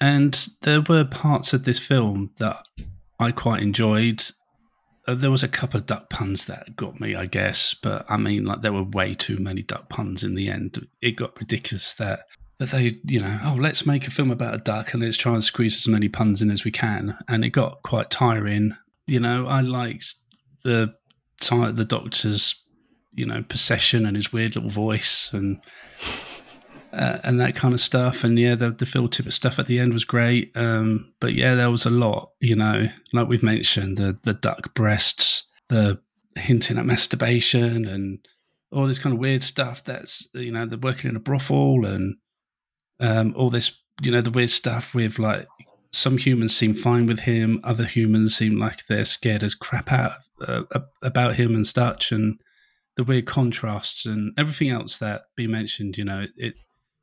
And 0.00 0.48
there 0.62 0.80
were 0.80 1.04
parts 1.04 1.52
of 1.52 1.64
this 1.64 1.78
film 1.78 2.30
that 2.38 2.64
I 3.18 3.32
quite 3.32 3.62
enjoyed. 3.62 4.24
Uh, 5.06 5.14
there 5.14 5.30
was 5.30 5.42
a 5.42 5.48
couple 5.48 5.78
of 5.78 5.86
duck 5.86 6.08
puns 6.08 6.46
that 6.46 6.74
got 6.74 7.00
me, 7.00 7.14
I 7.14 7.26
guess, 7.26 7.74
but 7.74 8.04
I 8.10 8.16
mean, 8.16 8.44
like 8.44 8.62
there 8.62 8.72
were 8.72 8.82
way 8.82 9.14
too 9.14 9.38
many 9.38 9.62
duck 9.62 9.88
puns 9.88 10.24
in 10.24 10.34
the 10.34 10.48
end. 10.48 10.86
It 11.02 11.16
got 11.16 11.38
ridiculous 11.38 11.94
that 11.94 12.20
that 12.60 12.72
they, 12.72 12.90
you 13.06 13.18
know, 13.18 13.38
oh, 13.42 13.56
let's 13.58 13.86
make 13.86 14.06
a 14.06 14.10
film 14.10 14.30
about 14.30 14.54
a 14.54 14.58
duck 14.58 14.92
and 14.92 15.02
let's 15.02 15.16
try 15.16 15.32
and 15.32 15.42
squeeze 15.42 15.76
as 15.76 15.88
many 15.88 16.10
puns 16.10 16.42
in 16.42 16.50
as 16.50 16.62
we 16.62 16.70
can, 16.70 17.16
and 17.26 17.42
it 17.42 17.50
got 17.50 17.82
quite 17.82 18.10
tiring. 18.10 18.76
You 19.06 19.18
know, 19.18 19.46
I 19.46 19.62
liked 19.62 20.14
the 20.62 20.94
the 21.40 21.86
doctor's, 21.88 22.62
you 23.14 23.24
know, 23.24 23.42
possession 23.42 24.04
and 24.04 24.14
his 24.14 24.30
weird 24.30 24.56
little 24.56 24.68
voice 24.68 25.30
and 25.32 25.58
uh, 26.92 27.18
and 27.24 27.40
that 27.40 27.54
kind 27.54 27.72
of 27.72 27.80
stuff. 27.80 28.24
And 28.24 28.38
yeah, 28.38 28.56
the, 28.56 28.70
the 28.72 28.84
Phil 28.84 29.08
Tippett 29.08 29.32
stuff 29.32 29.58
at 29.58 29.66
the 29.66 29.78
end 29.78 29.94
was 29.94 30.04
great. 30.04 30.52
Um, 30.54 31.14
but 31.18 31.32
yeah, 31.32 31.54
there 31.54 31.70
was 31.70 31.86
a 31.86 31.90
lot, 31.90 32.32
you 32.40 32.56
know, 32.56 32.88
like 33.14 33.26
we've 33.26 33.42
mentioned, 33.42 33.96
the, 33.96 34.18
the 34.22 34.34
duck 34.34 34.74
breasts, 34.74 35.44
the 35.70 36.00
hinting 36.36 36.76
at 36.76 36.84
masturbation 36.84 37.86
and 37.86 38.18
all 38.70 38.86
this 38.86 38.98
kind 38.98 39.14
of 39.14 39.20
weird 39.20 39.42
stuff 39.42 39.82
that's, 39.82 40.28
you 40.34 40.52
know, 40.52 40.66
they're 40.66 40.78
working 40.78 41.08
in 41.08 41.16
a 41.16 41.20
brothel 41.20 41.86
and 41.86 42.16
um, 43.00 43.34
all 43.36 43.50
this, 43.50 43.72
you 44.02 44.10
know, 44.10 44.20
the 44.20 44.30
weird 44.30 44.50
stuff 44.50 44.94
with 44.94 45.18
like 45.18 45.46
some 45.92 46.18
humans 46.18 46.56
seem 46.56 46.74
fine 46.74 47.06
with 47.06 47.20
him, 47.20 47.60
other 47.64 47.84
humans 47.84 48.36
seem 48.36 48.58
like 48.58 48.86
they're 48.86 49.04
scared 49.04 49.42
as 49.42 49.54
crap 49.54 49.90
out 49.90 50.12
uh, 50.46 50.62
about 51.02 51.34
him 51.36 51.54
and 51.54 51.66
such. 51.66 52.12
And 52.12 52.40
the 52.96 53.04
weird 53.04 53.26
contrasts 53.26 54.06
and 54.06 54.32
everything 54.38 54.68
else 54.68 54.98
that 54.98 55.22
be 55.36 55.46
mentioned, 55.46 55.98
you 55.98 56.04
know, 56.04 56.26
it 56.36 56.54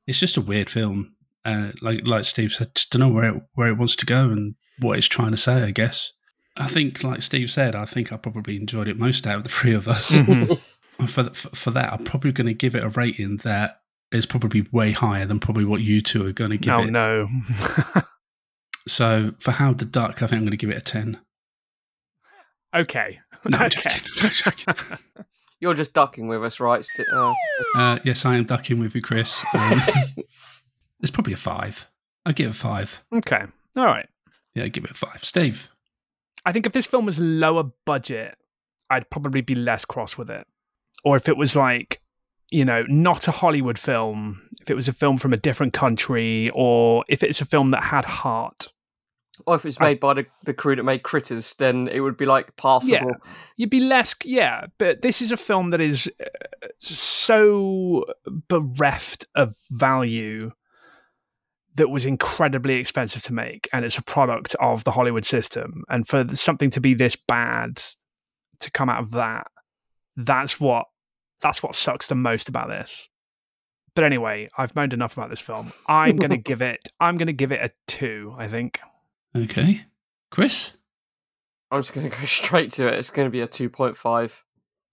it's 0.06 0.20
just 0.20 0.38
a 0.38 0.42
weird 0.42 0.70
film. 0.70 1.16
Uh, 1.44 1.72
like 1.82 2.06
like 2.06 2.24
Steve 2.24 2.52
said, 2.54 2.76
just 2.76 2.92
don't 2.92 3.02
know 3.02 3.10
where 3.10 3.36
it, 3.36 3.44
where 3.56 3.70
it 3.70 3.78
wants 3.78 3.96
to 3.98 4.06
go 4.06 4.30
and 4.30 4.56
what 4.80 4.98
it's 4.98 5.08
trying 5.08 5.32
to 5.32 5.38
say. 5.38 5.64
I 5.64 5.72
guess. 5.72 6.14
I 6.56 6.68
think, 6.68 7.04
like 7.04 7.22
Steve 7.22 7.52
said, 7.52 7.76
I 7.76 7.86
think 7.86 8.12
I 8.12 8.18
probably 8.18 8.56
enjoyed 8.56 8.88
it 8.88 8.98
most 8.98 9.28
out 9.28 9.38
of 9.38 9.44
the 9.44 9.50
three 9.50 9.74
of 9.74 9.88
us. 9.88 10.12
Mhm. 10.12 10.60
And 11.00 11.10
for, 11.10 11.26
for 11.26 11.56
for 11.56 11.72
that, 11.72 11.94
I'm 11.94 12.04
probably 12.04 12.32
going 12.32 12.48
to 12.48 12.54
give 12.54 12.74
it 12.76 12.84
a 12.84 12.90
rating 12.90 13.38
that 13.38 13.82
is 14.12 14.26
probably 14.26 14.66
way 14.72 14.92
higher 14.92 15.26
than 15.26 15.40
probably 15.40 15.66
what 15.66 15.82
you 15.82 16.02
two 16.02 16.26
are 16.26 16.32
going 16.32 16.52
to 16.52 16.58
give 16.58 16.74
oh 16.74 16.82
it. 16.84 16.92
no. 16.92 17.28
So 18.88 19.34
for 19.40 19.52
Howard 19.52 19.80
the 19.80 19.86
Duck, 19.86 20.24
I 20.24 20.28
think 20.28 20.38
I'm 20.40 20.44
going 20.46 20.52
to 20.52 20.58
give 20.58 20.70
it 20.70 20.78
a 20.78 20.82
ten. 20.82 21.20
okay. 22.74 23.20
No, 23.50 23.58
I'm 23.58 23.66
okay. 23.68 23.98
joking. 24.32 24.74
You're 25.60 25.74
just 25.74 25.94
ducking 25.94 26.28
with 26.28 26.44
us, 26.44 26.60
right? 26.60 26.86
Uh, 27.14 27.34
Uh, 27.76 28.00
yes, 28.06 28.26
I 28.26 28.36
am 28.36 28.46
ducking 28.46 28.80
with 28.80 28.96
you, 28.96 29.02
Chris. 29.02 29.44
Um, 29.54 29.82
it's 31.02 31.12
probably 31.12 31.34
a 31.34 31.38
five. 31.38 31.88
I 32.26 32.32
give 32.32 32.48
it 32.48 32.52
a 32.52 32.54
five. 32.54 33.04
okay. 33.14 33.44
All 33.76 33.86
right. 33.86 34.08
Yeah, 34.56 34.68
give 34.68 34.86
it 34.86 34.92
a 34.92 34.96
five. 34.96 35.24
Steve. 35.24 35.70
I 36.46 36.52
think 36.52 36.66
if 36.66 36.72
this 36.74 36.86
film 36.86 37.06
was 37.06 37.20
lower 37.20 37.64
budget, 37.86 38.38
I'd 38.90 39.10
probably 39.10 39.42
be 39.42 39.56
less 39.56 39.84
cross 39.84 40.18
with 40.18 40.30
it. 40.30 40.48
Or 41.04 41.16
if 41.18 41.28
it 41.28 41.36
was 41.38 41.56
like, 41.56 42.02
you 42.50 42.64
know, 42.64 42.84
not 42.88 43.28
a 43.28 43.32
Hollywood 43.32 43.78
film, 43.78 44.50
if 44.62 44.70
it 44.70 44.76
was 44.76 44.88
a 44.88 44.94
film 44.94 45.18
from 45.18 45.34
a 45.34 45.38
different 45.38 45.74
country, 45.74 46.50
or 46.54 47.04
if 47.08 47.24
it's 47.24 47.42
a 47.42 47.46
film 47.46 47.72
that 47.72 47.84
had 47.84 48.06
heart, 48.06 48.68
or 49.46 49.56
if 49.56 49.66
it's 49.66 49.80
made 49.80 50.00
by 50.00 50.14
the, 50.14 50.26
the 50.46 50.54
crew 50.54 50.76
that 50.76 50.84
made 50.84 51.04
Critters, 51.04 51.54
then 51.56 51.88
it 51.90 52.00
would 52.00 52.18
be 52.18 52.26
like 52.26 52.56
passable. 52.56 53.12
you'd 53.58 53.70
be 53.70 53.80
less. 53.80 54.16
Yeah, 54.24 54.66
but 54.78 55.02
this 55.02 55.22
is 55.22 55.32
a 55.32 55.38
film 55.38 55.70
that 55.72 55.82
is 55.82 56.10
uh, 56.20 56.68
so 56.80 58.06
bereft 58.48 59.26
of 59.36 59.56
value 59.70 60.52
that 61.76 61.90
was 61.90 62.06
incredibly 62.06 62.76
expensive 62.76 63.22
to 63.24 63.34
make, 63.34 63.68
and 63.72 63.86
it's 63.86 63.98
a 63.98 64.04
product 64.04 64.56
of 64.60 64.84
the 64.84 64.92
Hollywood 64.92 65.26
system. 65.26 65.84
And 65.90 66.08
for 66.08 66.26
something 66.36 66.72
to 66.72 66.82
be 66.82 66.94
this 66.94 67.16
bad 67.16 67.82
to 68.62 68.72
come 68.72 68.90
out 68.90 69.04
of 69.04 69.12
that, 69.12 69.48
that's 70.16 70.60
what 70.60 70.86
that's 71.42 71.62
what 71.62 71.76
sucks 71.76 72.08
the 72.08 72.16
most 72.16 72.50
about 72.50 72.70
this. 72.70 73.10
But 73.96 74.04
anyway, 74.04 74.50
I've 74.58 74.76
moaned 74.76 74.94
enough 74.94 75.14
about 75.18 75.30
this 75.30 75.40
film. 75.40 75.74
I'm 75.88 76.18
going 76.18 76.30
to 76.32 76.38
give 76.38 76.62
it. 76.62 76.90
I'm 77.00 77.18
going 77.18 77.28
to 77.28 77.34
give 77.34 77.52
it 77.52 77.62
a 77.62 77.72
two. 77.88 78.36
I 78.38 78.48
think. 78.48 78.80
Okay. 79.36 79.86
Chris? 80.30 80.72
I'm 81.72 81.80
just 81.80 81.94
going 81.94 82.10
to 82.12 82.16
go 82.18 82.26
straight 82.26 82.72
to 82.74 82.88
it. 82.88 82.94
It's 82.94 83.10
going 83.10 83.26
to 83.28 83.32
be 83.32 83.42
a 83.42 83.48
2.5. 83.48 84.42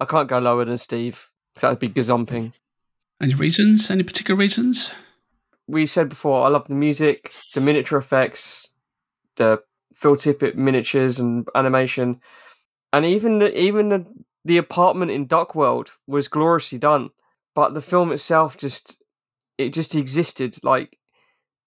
I 0.01 0.05
can't 0.07 0.29
go 0.29 0.39
lower 0.39 0.65
than 0.65 0.77
Steve. 0.77 1.31
'cause 1.55 1.63
That 1.63 1.71
would 1.71 1.79
be 1.79 1.89
gazumping. 1.89 2.53
Any 3.21 3.35
reasons? 3.35 3.91
Any 3.91 4.03
particular 4.03 4.37
reasons? 4.39 4.91
We 5.69 5.87
said 5.87 6.09
before, 6.09 6.45
I 6.45 6.49
love 6.49 6.67
the 6.67 6.75
music, 6.75 7.33
the 7.55 7.61
miniature 7.61 7.99
effects, 7.99 8.75
the 9.37 9.63
Phil 9.95 10.17
Tippett 10.17 10.57
miniatures 10.57 11.21
and 11.21 11.49
animation, 11.55 12.21
and 12.93 13.05
even 13.05 13.39
the, 13.39 13.57
even 13.59 13.89
the 13.89 14.05
the 14.45 14.59
apartment 14.59 15.11
in 15.11 15.27
Duck 15.27 15.55
World 15.55 15.93
was 16.07 16.29
gloriously 16.29 16.79
done. 16.79 17.11
But 17.55 17.75
the 17.75 17.81
film 17.83 18.11
itself 18.13 18.57
just 18.57 19.03
it 19.59 19.73
just 19.73 19.95
existed 19.95 20.57
like 20.65 20.99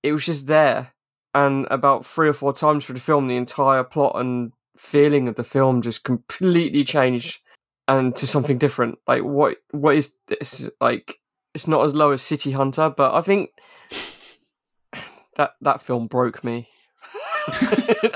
it 0.04 0.12
was 0.12 0.26
just 0.26 0.48
there. 0.48 0.94
And 1.34 1.68
about 1.70 2.06
three 2.06 2.28
or 2.28 2.34
four 2.34 2.52
times 2.52 2.86
through 2.86 2.96
the 2.96 3.02
film, 3.02 3.28
the 3.28 3.36
entire 3.38 3.84
plot 3.84 4.14
and 4.20 4.52
feeling 4.78 5.28
of 5.28 5.36
the 5.36 5.44
film 5.44 5.82
just 5.82 6.04
completely 6.04 6.84
changed 6.84 7.42
and 7.88 8.16
to 8.16 8.28
something 8.28 8.58
different. 8.58 8.98
Like 9.08 9.24
what 9.24 9.58
what 9.72 9.96
is 9.96 10.14
this? 10.28 10.70
Like 10.82 11.16
it's 11.54 11.68
not 11.68 11.84
as 11.86 11.96
low 11.96 12.12
as 12.12 12.22
City 12.22 12.52
Hunter, 12.52 12.90
but 12.90 13.14
I 13.14 13.22
think 13.22 13.52
that 15.36 15.52
that 15.62 15.82
film 15.82 16.08
broke 16.08 16.44
me. 16.44 16.68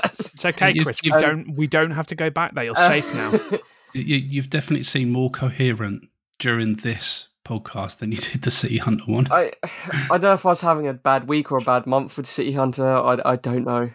It's 0.04 0.44
okay, 0.44 0.74
Chris. 0.74 1.00
you- 1.02 1.14
we 1.14 1.20
don't. 1.20 1.56
We 1.56 1.66
don't 1.66 1.92
have 1.92 2.06
to 2.08 2.14
go 2.14 2.28
back 2.28 2.54
there. 2.54 2.64
You're 2.64 2.76
uh, 2.76 2.86
safe 2.86 3.14
now. 3.14 3.32
You, 3.94 4.16
you've 4.16 4.50
definitely 4.50 4.84
seemed 4.84 5.12
more 5.12 5.30
coherent 5.30 6.08
during 6.38 6.76
this 6.76 7.28
podcast 7.44 7.98
than 7.98 8.12
you 8.12 8.18
did 8.18 8.42
the 8.42 8.50
City 8.50 8.78
Hunter 8.78 9.04
one. 9.06 9.26
I 9.30 9.52
I 10.10 10.18
don't 10.18 10.22
know 10.22 10.32
if 10.32 10.46
I 10.46 10.50
was 10.50 10.60
having 10.60 10.88
a 10.88 10.94
bad 10.94 11.28
week 11.28 11.52
or 11.52 11.58
a 11.58 11.62
bad 11.62 11.86
month 11.86 12.16
with 12.16 12.26
City 12.26 12.52
Hunter. 12.52 12.86
I 12.86 13.18
I 13.24 13.36
don't 13.36 13.64
know. 13.64 13.90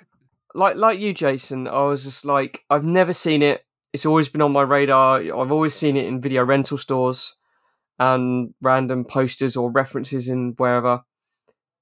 Like 0.54 0.76
like 0.76 1.00
you, 1.00 1.14
Jason. 1.14 1.68
I 1.68 1.82
was 1.84 2.04
just 2.04 2.26
like 2.26 2.64
I've 2.70 2.84
never 2.84 3.14
seen 3.14 3.42
it. 3.42 3.66
it's 3.94 4.06
always 4.06 4.30
been 4.30 4.42
on 4.42 4.52
my 4.52 4.64
radar. 4.64 5.20
I've 5.20 5.52
always 5.52 5.76
seen 5.76 5.98
it 5.98 6.06
in 6.06 6.22
video 6.22 6.44
rental 6.44 6.78
stores 6.78 7.36
and 8.00 8.54
random 8.62 9.06
posters 9.06 9.56
or 9.56 9.72
references 9.72 10.30
in 10.30 10.54
wherever. 10.58 11.02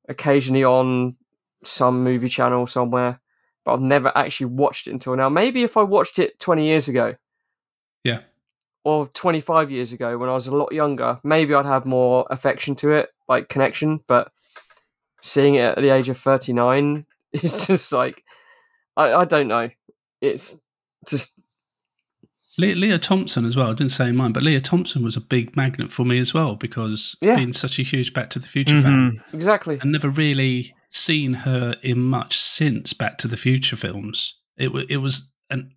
Occasionally 0.08 0.64
on 0.64 1.16
some 1.64 2.04
movie 2.04 2.30
channel 2.30 2.68
somewhere, 2.68 3.20
but 3.64 3.74
I've 3.74 3.82
never 3.82 4.12
actually 4.16 4.48
watched 4.48 4.88
it 4.88 4.92
until 4.92 5.16
now. 5.16 5.30
Maybe 5.30 5.64
if 5.64 5.78
I 5.78 5.82
watched 5.82 6.20
it 6.20 6.40
20 6.40 6.64
years 6.64 6.88
ago 6.88 7.16
Yeah. 8.06 8.20
or 8.86 9.08
25 9.08 9.70
years 9.72 9.92
ago 9.92 10.18
when 10.18 10.30
I 10.30 10.34
was 10.34 10.48
a 10.48 10.56
lot 10.56 10.72
younger, 10.72 11.20
maybe 11.24 11.54
I'd 11.54 11.66
have 11.66 11.86
more 11.86 12.26
affection 12.30 12.76
to 12.76 12.92
it, 12.92 13.10
like 13.28 13.50
connection. 13.50 14.00
But 14.08 14.32
seeing 15.22 15.56
it 15.56 15.76
at 15.78 15.82
the 15.82 15.90
age 15.90 16.08
of 16.08 16.18
39 16.18 17.06
is 17.34 17.68
just 17.68 17.92
like, 17.92 18.24
I, 18.96 19.14
I 19.14 19.26
don't 19.26 19.48
know. 19.50 19.70
It's 20.22 20.58
just, 21.08 21.34
Le- 22.58 22.68
Lea 22.68 22.98
Thompson 22.98 23.44
as 23.44 23.58
well. 23.58 23.70
I 23.72 23.74
didn't 23.74 23.92
say 23.92 24.08
in 24.08 24.16
mine, 24.16 24.32
but 24.32 24.44
Lea 24.44 24.62
Thompson 24.62 25.04
was 25.04 25.18
a 25.18 25.22
big 25.22 25.58
magnet 25.58 25.92
for 25.92 26.06
me 26.06 26.20
as 26.20 26.34
well 26.34 26.56
because 26.56 27.16
Yeah. 27.22 27.36
being 27.36 27.52
such 27.54 27.80
a 27.80 27.84
huge 27.84 28.14
Back 28.14 28.30
to 28.30 28.40
the 28.40 28.48
Future 28.48 28.82
fan, 28.82 29.12
mm-hmm. 29.12 29.36
exactly. 29.36 29.78
and 29.82 29.92
never 29.92 30.10
really 30.10 30.74
seen 30.90 31.34
her 31.34 31.76
in 31.82 32.00
much 32.00 32.38
since 32.40 32.94
Back 32.94 33.18
to 33.18 33.28
the 33.28 33.36
Future 33.36 33.76
films. 33.76 34.36
It 34.58 34.72
wa 34.74 34.84
it 34.88 34.98
was 34.98 35.34
and 35.50 35.72
that 35.72 35.75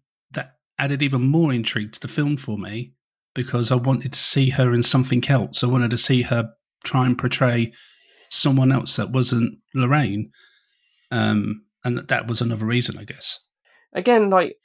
added 0.78 1.02
even 1.02 1.22
more 1.22 1.52
intrigue 1.52 1.92
to 1.92 2.00
the 2.00 2.08
film 2.08 2.36
for 2.36 2.58
me 2.58 2.92
because 3.34 3.70
I 3.70 3.76
wanted 3.76 4.12
to 4.12 4.18
see 4.18 4.50
her 4.50 4.72
in 4.72 4.82
something 4.82 5.28
else. 5.28 5.62
I 5.62 5.66
wanted 5.66 5.90
to 5.90 5.98
see 5.98 6.22
her 6.22 6.50
try 6.84 7.06
and 7.06 7.18
portray 7.18 7.72
someone 8.30 8.72
else 8.72 8.96
that 8.96 9.12
wasn't 9.12 9.58
Lorraine, 9.74 10.30
um, 11.10 11.64
and 11.84 11.98
that, 11.98 12.26
was 12.26 12.40
another 12.40 12.66
reason, 12.66 12.98
I 12.98 13.04
guess. 13.04 13.40
Again, 13.94 14.30
like, 14.30 14.56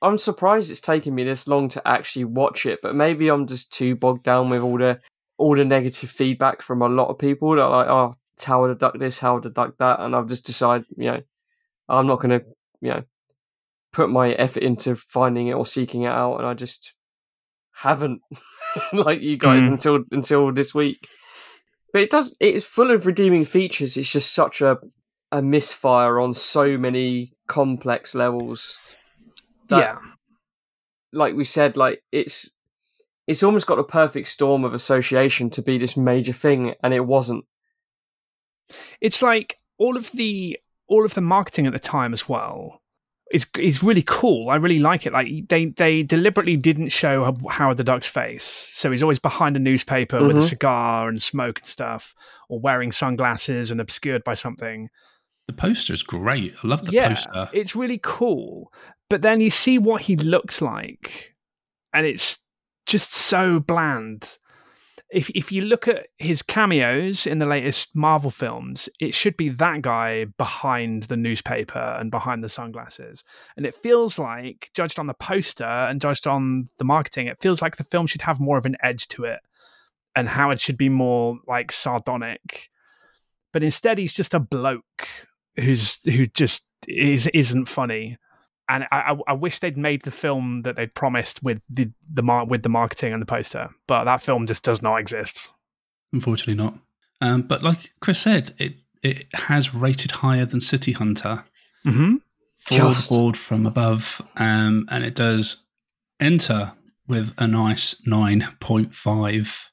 I'm 0.00 0.18
surprised 0.18 0.70
it's 0.70 0.80
taken 0.80 1.14
me 1.14 1.24
this 1.24 1.48
long 1.48 1.68
to 1.70 1.88
actually 1.88 2.24
watch 2.24 2.66
it, 2.66 2.80
but 2.82 2.94
maybe 2.94 3.28
I'm 3.28 3.46
just 3.46 3.72
too 3.72 3.96
bogged 3.96 4.22
down 4.22 4.48
with 4.48 4.62
all 4.62 4.78
the 4.78 5.00
all 5.38 5.56
the 5.56 5.64
negative 5.64 6.10
feedback 6.10 6.62
from 6.62 6.82
a 6.82 6.88
lot 6.88 7.08
of 7.08 7.18
people 7.18 7.54
that 7.54 7.64
like, 7.64 7.86
oh, 7.86 8.16
it's 8.34 8.44
Howard 8.44 8.72
the 8.72 8.74
Duck 8.74 8.98
this, 8.98 9.18
Howard 9.18 9.44
the 9.44 9.50
Duck 9.50 9.76
that, 9.78 10.00
and 10.00 10.14
I've 10.14 10.28
just 10.28 10.46
decided, 10.46 10.86
you 10.96 11.10
know, 11.10 11.22
I'm 11.88 12.06
not 12.06 12.20
going 12.20 12.40
to, 12.40 12.46
you 12.80 12.90
know, 12.90 13.02
put 13.92 14.10
my 14.10 14.32
effort 14.32 14.62
into 14.62 14.96
finding 14.96 15.48
it 15.48 15.54
or 15.54 15.66
seeking 15.66 16.02
it 16.02 16.08
out, 16.12 16.36
and 16.38 16.46
I 16.46 16.54
just 16.54 16.92
haven't, 17.72 18.20
like 18.92 19.20
you 19.20 19.36
guys, 19.36 19.62
Mm. 19.62 19.68
until 19.72 20.04
until 20.10 20.52
this 20.52 20.74
week. 20.74 20.98
But 21.92 22.02
it 22.02 22.10
does. 22.10 22.36
It's 22.40 22.64
full 22.66 22.90
of 22.90 23.06
redeeming 23.06 23.44
features. 23.44 23.96
It's 23.96 24.12
just 24.12 24.34
such 24.34 24.60
a 24.60 24.78
a 25.32 25.42
misfire 25.42 26.18
on 26.20 26.32
so 26.34 26.76
many 26.78 27.34
complex 27.46 28.14
levels. 28.14 28.78
that- 29.68 29.78
yeah. 29.78 29.98
like 31.12 31.34
we 31.34 31.44
said, 31.44 31.76
like 31.76 32.02
it's 32.12 32.54
it's 33.26 33.42
almost 33.42 33.66
got 33.66 33.78
a 33.78 33.84
perfect 33.84 34.28
storm 34.28 34.64
of 34.64 34.72
association 34.74 35.50
to 35.50 35.60
be 35.62 35.76
this 35.78 35.96
major 35.96 36.32
thing, 36.32 36.74
and 36.82 36.92
it 36.94 37.04
wasn't. 37.06 37.44
it's 39.00 39.22
like 39.22 39.58
all 39.78 39.96
of 39.96 40.10
the 40.12 40.58
all 40.88 41.04
of 41.04 41.14
the 41.14 41.20
marketing 41.20 41.66
at 41.66 41.72
the 41.72 41.78
time 41.78 42.12
as 42.12 42.28
well 42.28 42.80
is 43.30 43.46
is 43.58 43.82
really 43.82 44.02
cool. 44.06 44.48
I 44.50 44.56
really 44.56 44.78
like 44.78 45.04
it. 45.06 45.12
Like 45.12 45.48
they 45.48 45.66
they 45.66 46.02
deliberately 46.02 46.56
didn't 46.56 46.88
show 46.88 47.36
Howard 47.50 47.76
the 47.76 47.84
Duck's 47.84 48.06
face, 48.08 48.68
so 48.72 48.90
he's 48.90 49.02
always 49.02 49.18
behind 49.18 49.56
a 49.56 49.60
newspaper 49.60 50.22
with 50.24 50.36
a 50.38 50.40
Mhm. 50.40 50.48
cigar 50.48 51.08
and 51.08 51.20
smoke 51.20 51.58
and 51.58 51.66
stuff, 51.68 52.14
or 52.48 52.58
wearing 52.60 52.90
sunglasses 52.92 53.70
and 53.70 53.80
obscured 53.80 54.24
by 54.24 54.34
something. 54.34 54.88
The 55.46 55.52
poster 55.52 55.92
is 55.94 56.02
great. 56.02 56.54
I 56.62 56.66
love 56.66 56.84
the 56.86 56.92
yeah, 56.92 57.08
poster. 57.08 57.48
it's 57.52 57.74
really 57.76 58.00
cool. 58.02 58.72
But 59.10 59.22
then 59.22 59.40
you 59.40 59.50
see 59.50 59.78
what 59.78 60.02
he 60.02 60.16
looks 60.16 60.60
like, 60.60 61.34
and 61.92 62.06
it's 62.06 62.38
just 62.86 63.12
so 63.12 63.58
bland. 63.60 64.38
If 65.10 65.30
if 65.30 65.50
you 65.50 65.62
look 65.62 65.88
at 65.88 66.08
his 66.18 66.42
cameos 66.42 67.26
in 67.26 67.38
the 67.38 67.46
latest 67.46 67.96
Marvel 67.96 68.30
films, 68.30 68.90
it 69.00 69.14
should 69.14 69.36
be 69.38 69.48
that 69.48 69.80
guy 69.80 70.26
behind 70.36 71.04
the 71.04 71.16
newspaper 71.16 71.96
and 71.98 72.10
behind 72.10 72.44
the 72.44 72.48
sunglasses. 72.48 73.24
And 73.56 73.64
it 73.64 73.74
feels 73.74 74.18
like, 74.18 74.70
judged 74.74 74.98
on 74.98 75.06
the 75.06 75.14
poster 75.14 75.64
and 75.64 76.00
judged 76.00 76.26
on 76.26 76.68
the 76.76 76.84
marketing, 76.84 77.26
it 77.26 77.40
feels 77.40 77.62
like 77.62 77.76
the 77.76 77.84
film 77.84 78.06
should 78.06 78.22
have 78.22 78.38
more 78.38 78.58
of 78.58 78.66
an 78.66 78.76
edge 78.82 79.08
to 79.08 79.24
it, 79.24 79.40
and 80.14 80.28
Howard 80.28 80.60
should 80.60 80.76
be 80.76 80.90
more 80.90 81.38
like 81.46 81.72
sardonic. 81.72 82.68
But 83.52 83.62
instead, 83.62 83.96
he's 83.96 84.12
just 84.12 84.34
a 84.34 84.40
bloke 84.40 85.08
who's 85.56 85.98
who 86.04 86.26
just 86.26 86.64
is 86.86 87.26
isn't 87.28 87.66
funny. 87.66 88.18
And 88.68 88.84
I, 88.90 89.12
I, 89.12 89.16
I 89.28 89.32
wish 89.32 89.58
they'd 89.60 89.76
made 89.78 90.02
the 90.02 90.10
film 90.10 90.62
that 90.62 90.76
they'd 90.76 90.92
promised 90.94 91.42
with 91.42 91.62
the 91.70 91.90
the 92.12 92.22
mar- 92.22 92.44
with 92.46 92.62
the 92.62 92.68
marketing 92.68 93.12
and 93.12 93.22
the 93.22 93.26
poster, 93.26 93.70
but 93.86 94.04
that 94.04 94.20
film 94.22 94.46
just 94.46 94.62
does 94.64 94.82
not 94.82 94.96
exist. 95.00 95.50
Unfortunately, 96.12 96.54
not. 96.62 96.74
Um, 97.20 97.42
but 97.42 97.62
like 97.62 97.92
Chris 98.00 98.18
said, 98.18 98.54
it 98.58 98.74
it 99.02 99.26
has 99.34 99.74
rated 99.74 100.10
higher 100.10 100.44
than 100.44 100.60
City 100.60 100.92
Hunter. 100.92 101.44
Mm-hmm. 101.86 102.16
Just. 102.70 103.08
Forward 103.08 103.38
from 103.38 103.64
above, 103.66 104.20
um, 104.36 104.86
and 104.90 105.02
it 105.04 105.14
does 105.14 105.64
enter 106.20 106.72
with 107.06 107.32
a 107.38 107.46
nice 107.46 107.96
nine 108.06 108.46
point 108.60 108.94
five 108.94 109.70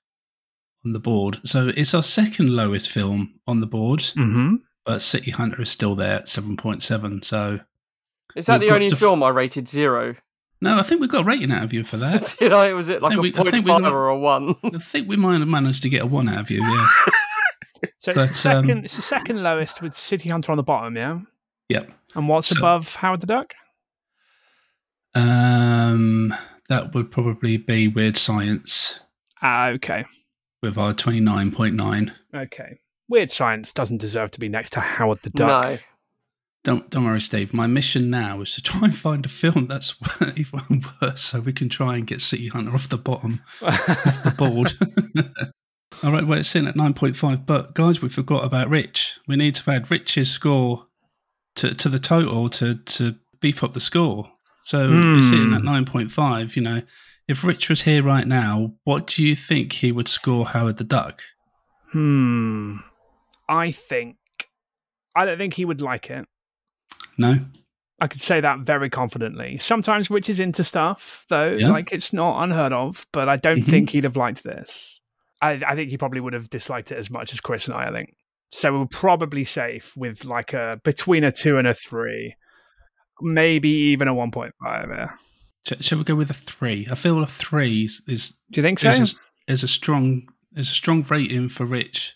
on 0.85 0.93
the 0.93 0.99
board. 0.99 1.39
So 1.43 1.71
it's 1.75 1.93
our 1.93 2.03
second 2.03 2.55
lowest 2.55 2.89
film 2.89 3.39
on 3.45 3.59
the 3.59 3.67
board, 3.67 3.99
Mm-hmm. 3.99 4.55
but 4.85 5.01
City 5.01 5.31
Hunter 5.31 5.61
is 5.63 5.69
still 5.69 5.95
there 5.95 6.15
at 6.19 6.29
seven 6.29 6.55
point 6.55 6.83
seven. 6.83 7.21
So 7.21 7.59
Is 8.35 8.45
that 8.47 8.59
We've 8.59 8.69
the 8.69 8.75
only 8.75 8.87
f- 8.91 8.97
film 8.99 9.23
I 9.23 9.29
rated 9.29 9.67
zero? 9.67 10.15
no, 10.61 10.77
I 10.77 10.81
think 10.83 11.01
we 11.01 11.07
got 11.07 11.21
a 11.21 11.23
rating 11.25 11.51
out 11.51 11.63
of 11.63 11.73
you 11.73 11.83
for 11.83 11.97
that. 11.97 12.35
Did 12.39 12.51
I? 12.53 12.73
Was 12.73 12.89
it 12.89 13.01
like 13.01 13.11
think 13.11 13.19
a 13.19 13.21
we- 13.21 13.47
I 13.47 13.51
think 13.51 13.65
we 13.65 13.71
five 13.71 13.81
got- 13.83 13.91
or 13.93 14.07
a 14.09 14.17
one? 14.17 14.55
I 14.63 14.77
think 14.79 15.07
we 15.07 15.15
might 15.17 15.39
have 15.39 15.47
managed 15.47 15.83
to 15.83 15.89
get 15.89 16.01
a 16.01 16.05
one 16.05 16.27
out 16.29 16.39
of 16.39 16.51
you. 16.51 16.61
Yeah. 16.63 16.87
So 17.99 18.11
it's 18.11 18.17
But, 18.19 18.27
the 18.29 18.33
second. 18.33 18.71
um, 18.71 18.77
it's 18.85 18.95
the 18.95 19.01
second 19.01 19.43
lowest 19.43 19.81
with 19.81 19.93
City 19.93 20.29
Hunter 20.29 20.51
on 20.51 20.57
the 20.57 20.63
bottom, 20.63 20.95
yeah. 20.95 21.19
yep. 21.69 21.91
And 22.15 22.27
what's 22.27 22.47
So- 22.47 22.57
above 22.59 22.95
Howard 22.95 23.21
the 23.21 23.27
Duck? 23.27 23.53
Um, 25.13 26.33
that 26.69 26.93
would 26.93 27.11
probably 27.11 27.57
be 27.57 27.87
Weird 27.87 28.17
Science 28.17 28.99
Ah, 29.41 29.67
okay, 29.69 30.05
with 30.63 30.77
our 30.77 30.93
twenty 30.93 31.19
nine 31.19 31.51
point 31.51 31.75
nine. 31.75 32.13
okay. 32.35 32.79
Weird 33.07 33.29
Science 33.29 33.71
doesn't 33.71 33.97
deserve 33.97 34.31
to 34.31 34.39
be 34.39 34.49
next 34.49 34.71
to 34.73 34.79
Howard 34.79 35.19
the 35.21 35.29
Duck. 35.29 35.63
No. 35.73 35.77
Don't 36.65 36.89
don't 36.89 37.05
worry, 37.05 37.21
Steve. 37.21 37.53
My 37.53 37.67
mission 37.67 38.09
now 38.09 38.41
is 38.41 38.53
to 38.55 38.61
try 38.61 38.81
and 38.85 38.95
find 38.95 39.23
a 39.25 39.29
film 39.29 39.67
that's 39.67 39.95
even 40.35 40.83
worse, 41.01 41.21
so 41.21 41.39
we 41.39 41.53
can 41.53 41.69
try 41.69 41.95
and 41.95 42.05
get 42.07 42.21
City 42.21 42.47
Hunter 42.47 42.73
off 42.73 42.89
the 42.89 42.97
bottom 42.97 43.39
of 43.61 44.23
the 44.23 44.33
board. 44.35 44.73
All 46.03 46.11
right, 46.11 46.25
well, 46.27 46.39
it's 46.39 46.55
in 46.55 46.67
at 46.67 46.75
nine 46.75 46.93
point 46.95 47.15
five. 47.15 47.45
But 47.45 47.75
guys, 47.75 48.01
we 48.01 48.09
forgot 48.09 48.43
about 48.43 48.67
Rich. 48.69 49.19
We 49.27 49.35
need 49.35 49.55
to 49.55 49.71
add 49.71 49.89
Rich's 49.91 50.29
score 50.31 50.87
to 51.57 51.73
to 51.75 51.87
the 51.87 51.99
total 51.99 52.49
to 52.49 52.75
to 52.75 53.15
beef 53.39 53.63
up 53.63 53.73
the 53.73 53.79
score. 53.79 54.31
So 54.63 54.89
we're 54.89 55.21
sitting 55.21 55.53
at 55.53 55.59
Hmm. 55.59 55.65
nine 55.65 55.85
point 55.85 56.11
five. 56.11 56.55
You 56.55 56.63
know, 56.63 56.81
if 57.27 57.43
Rich 57.43 57.69
was 57.69 57.83
here 57.83 58.01
right 58.01 58.25
now, 58.27 58.73
what 58.85 59.05
do 59.05 59.23
you 59.23 59.35
think 59.35 59.71
he 59.73 59.91
would 59.91 60.07
score 60.07 60.47
Howard 60.47 60.77
the 60.77 60.83
Duck? 60.83 61.21
Hmm. 61.91 62.77
I 63.47 63.69
think. 63.71 64.17
I 65.15 65.25
don't 65.25 65.37
think 65.37 65.53
he 65.53 65.63
would 65.65 65.81
like 65.81 66.09
it. 66.09 66.25
No, 67.17 67.39
I 67.99 68.07
could 68.07 68.21
say 68.21 68.41
that 68.41 68.59
very 68.59 68.89
confidently. 68.89 69.57
Sometimes 69.57 70.09
Rich 70.09 70.29
is 70.29 70.39
into 70.39 70.63
stuff, 70.63 71.25
though. 71.29 71.53
Yeah. 71.53 71.69
Like 71.69 71.91
it's 71.91 72.11
not 72.13 72.43
unheard 72.43 72.73
of, 72.73 73.07
but 73.13 73.29
I 73.29 73.37
don't 73.37 73.61
Mhm. 73.61 73.65
think 73.69 73.89
he'd 73.91 74.03
have 74.03 74.17
liked 74.17 74.43
this. 74.43 74.99
I, 75.41 75.61
I 75.67 75.75
think 75.75 75.89
he 75.89 75.97
probably 75.97 76.19
would 76.21 76.33
have 76.33 76.49
disliked 76.49 76.91
it 76.91 76.97
as 76.97 77.09
much 77.09 77.31
as 77.33 77.39
Chris 77.39 77.67
and 77.67 77.75
I. 77.77 77.87
I 77.87 77.91
think 77.91 78.15
so. 78.49 78.77
We're 78.79 78.85
probably 78.87 79.43
safe 79.45 79.95
with 79.95 80.25
like 80.25 80.53
a 80.53 80.79
between 80.83 81.23
a 81.23 81.31
two 81.31 81.57
and 81.57 81.67
a 81.67 81.73
three, 81.73 82.35
maybe 83.21 83.69
even 83.69 84.07
a 84.07 84.13
one 84.13 84.31
point 84.31 84.53
five. 84.63 84.87
Yeah. 84.89 85.11
Sh- 85.67 85.85
shall 85.85 85.97
we 85.97 86.03
go 86.03 86.15
with 86.15 86.29
a 86.29 86.33
three? 86.33 86.87
I 86.89 86.95
feel 86.95 87.21
a 87.21 87.27
three 87.27 87.83
is 87.85 88.01
is, 88.07 88.31
Do 88.51 88.59
you 88.59 88.63
think 88.63 88.79
so? 88.79 88.89
is, 88.89 89.15
a, 89.47 89.51
is 89.51 89.63
a 89.63 89.67
strong 89.67 90.27
is 90.55 90.69
a 90.69 90.73
strong 90.73 91.01
rating 91.09 91.49
for 91.49 91.65
Rich, 91.65 92.15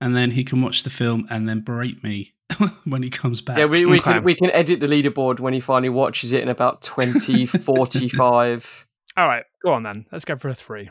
and 0.00 0.16
then 0.16 0.30
he 0.32 0.44
can 0.44 0.62
watch 0.62 0.82
the 0.82 0.90
film 0.90 1.26
and 1.30 1.48
then 1.48 1.60
berate 1.60 2.02
me 2.02 2.32
when 2.84 3.02
he 3.02 3.10
comes 3.10 3.40
back. 3.40 3.58
Yeah, 3.58 3.66
we, 3.66 3.84
we 3.86 3.98
Okay. 3.98 4.12
can 4.14 4.24
we 4.24 4.34
can 4.34 4.50
edit 4.50 4.80
the 4.80 4.86
leaderboard 4.86 5.40
when 5.40 5.52
he 5.52 5.60
finally 5.60 5.88
watches 5.90 6.32
it 6.32 6.42
in 6.42 6.48
about 6.48 6.82
20, 6.82 7.46
45. 8.04 8.86
All 9.16 9.26
right, 9.26 9.44
go 9.64 9.72
on 9.72 9.82
then. 9.82 10.06
Let's 10.12 10.24
go 10.24 10.36
for 10.36 10.48
a 10.48 10.54
three. 10.54 10.90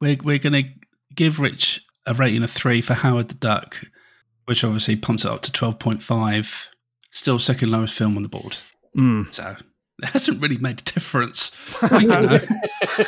we're 0.00 0.16
we're 0.22 0.38
gonna 0.38 0.62
give 1.14 1.40
Rich 1.40 1.82
a 2.06 2.14
rating 2.14 2.42
of 2.42 2.50
three 2.50 2.80
for 2.80 2.94
Howard 2.94 3.28
the 3.28 3.34
Duck, 3.34 3.82
which 4.46 4.64
obviously 4.64 4.96
pumps 4.96 5.24
it 5.24 5.30
up 5.30 5.42
to 5.42 5.52
twelve 5.52 5.78
point 5.78 6.02
five. 6.02 6.70
Still 7.12 7.38
second 7.38 7.70
lowest 7.70 7.94
film 7.94 8.16
on 8.16 8.22
the 8.22 8.28
board, 8.28 8.56
Mm. 8.96 9.32
so 9.34 9.56
it 10.02 10.08
hasn't 10.10 10.40
really 10.40 10.58
made 10.58 10.80
a 10.80 10.84
difference. 10.84 11.50
you 12.00 12.06
know. 12.06 12.38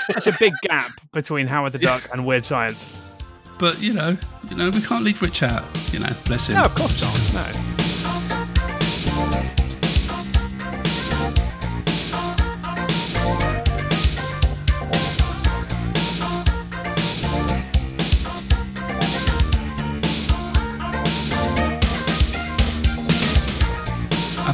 That's 0.08 0.26
a 0.26 0.36
big 0.38 0.52
gap 0.62 0.90
between 1.12 1.46
Howard 1.46 1.72
the 1.72 1.78
Duck 1.78 2.08
and 2.12 2.26
Weird 2.26 2.44
Science. 2.44 3.00
But 3.62 3.80
you 3.80 3.92
know, 3.92 4.16
you 4.50 4.56
know, 4.56 4.70
we 4.70 4.80
can't 4.80 5.04
leave 5.04 5.22
Rich 5.22 5.44
out. 5.44 5.62
You 5.92 6.00
know, 6.00 6.10
bless 6.24 6.48
him. 6.48 6.56
No, 6.56 6.62
of 6.62 6.74
course 6.74 7.32
not. 7.32 7.46
No. 9.36 9.41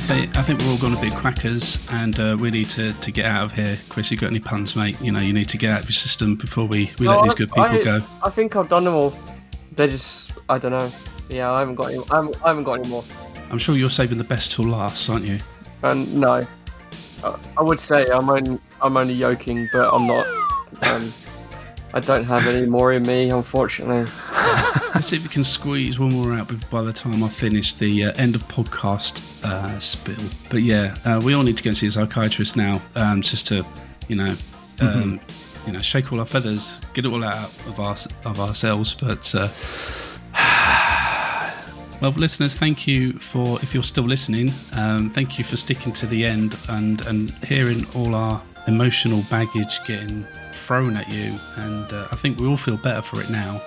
I 0.09 0.13
think 0.13 0.39
I 0.39 0.43
think 0.43 0.61
we're 0.61 0.71
all 0.71 0.79
going 0.79 0.95
to 0.95 1.01
be 1.03 1.11
quackers, 1.11 1.87
and 1.93 2.19
uh, 2.19 2.35
we 2.41 2.51
need 2.51 2.65
to, 2.71 2.95
to 2.95 3.13
get 3.13 3.27
out 3.27 3.43
of 3.43 3.53
here. 3.53 3.77
Chris, 3.91 4.11
you 4.11 4.17
got 4.17 4.29
any 4.31 4.41
puns, 4.41 4.75
mate? 4.75 4.99
You 5.03 5.13
know, 5.13 5.21
you 5.21 5.35
need 5.35 5.51
to 5.51 5.59
get 5.59 5.71
out 5.71 5.81
of 5.81 5.85
your 5.87 5.93
system 5.93 6.35
before 6.35 6.65
we, 6.65 6.91
we 6.99 7.05
No, 7.05 7.17
let 7.17 7.25
these 7.25 7.35
good 7.35 7.49
people 7.51 7.65
I, 7.65 7.85
go. 7.85 8.01
I 8.25 8.31
think 8.31 8.57
I've 8.57 8.71
done 8.71 8.85
them 8.85 8.95
all. 8.95 9.13
They're 9.73 9.87
just, 9.87 10.33
I 10.49 10.57
don't 10.59 10.73
know. 10.73 10.91
Yeah, 11.29 11.53
I 11.53 11.59
haven't 11.59 11.75
got 11.75 11.91
any. 11.93 12.03
I 12.11 12.17
haven't, 12.17 12.43
I 12.43 12.49
haven't 12.49 12.65
got 12.65 12.73
any 12.81 12.89
more. 12.89 13.05
I'm 13.51 13.59
sure 13.59 13.77
you're 13.77 13.91
saving 13.91 14.17
the 14.17 14.25
best 14.25 14.53
till 14.53 14.65
last, 14.65 15.11
aren't 15.11 15.27
you? 15.27 15.39
And 15.83 16.17
no, 16.17 16.41
Uh, 17.23 17.37
I 17.59 17.63
would 17.63 17.79
say 17.79 18.07
I'm 18.09 18.31
only, 18.31 18.59
I'm 18.81 18.97
only 18.97 19.19
joking, 19.19 19.69
but 19.75 19.93
I'm 19.93 20.07
not. 20.07 20.27
Um, 20.85 21.13
I 21.95 22.01
don't 22.01 22.25
have 22.25 22.47
any 22.47 22.67
more 22.67 22.93
in 22.93 23.03
me, 23.05 23.31
unfortunately. 23.31 24.01
Let's 24.95 25.09
see 25.09 25.17
if 25.17 25.23
we 25.23 25.29
can 25.29 25.45
squeeze 25.45 25.99
one 25.99 26.11
more 26.11 26.35
out 26.35 26.53
by 26.71 26.83
the 26.83 26.93
time 26.93 27.23
I 27.23 27.29
finish 27.29 27.73
the 27.73 28.05
uh, 28.05 28.13
end 28.17 28.35
of 28.35 28.47
podcast 28.47 29.43
uh, 29.45 29.79
spill. 29.79 30.17
But 30.51 30.63
yeah, 30.63 30.95
uh, 31.05 31.21
we 31.25 31.35
all 31.35 31.43
need 31.43 31.57
to 31.57 31.63
go 31.63 31.69
and 31.69 31.77
see 31.77 31.87
a 31.87 31.91
psychiatrist 31.91 32.57
now, 32.57 32.83
um, 32.95 33.23
just 33.23 33.47
to, 33.49 33.65
you 34.09 34.17
know, 34.17 34.35
um, 34.81 35.21
you 35.67 35.73
know, 35.73 35.79
shake 35.79 36.13
all 36.13 36.21
our 36.21 36.27
feathers, 36.27 36.81
get 36.95 37.07
it 37.07 37.13
all 37.13 37.25
out 37.25 37.37
of 37.37 37.81
our 37.81 37.97
of 38.25 38.39
ourselves. 38.39 38.95
But 38.95 39.35
uh, 39.35 39.49
well, 42.03 42.11
listeners, 42.13 42.55
thank 42.55 42.87
you 42.87 43.15
for 43.15 43.59
if 43.63 43.73
you're 43.73 43.83
still 43.83 44.05
listening. 44.05 44.51
Um, 44.77 45.09
thank 45.09 45.39
you 45.39 45.45
for 45.45 45.57
sticking 45.57 45.93
to 45.95 46.07
the 46.07 46.27
end 46.27 46.57
and 46.69 47.05
and 47.07 47.31
hearing 47.45 47.87
all 47.95 48.15
our 48.15 48.43
emotional 48.67 49.23
baggage 49.31 49.83
getting 49.87 50.27
thrown 50.69 50.99
at 50.99 51.11
you. 51.11 51.33
And 51.57 51.91
uh, 51.95 52.09
I 52.13 52.17
think 52.17 52.39
we 52.39 52.47
all 52.47 52.59
feel 52.59 52.77
better 52.77 53.01
for 53.01 53.23
it 53.23 53.31
now. 53.31 53.61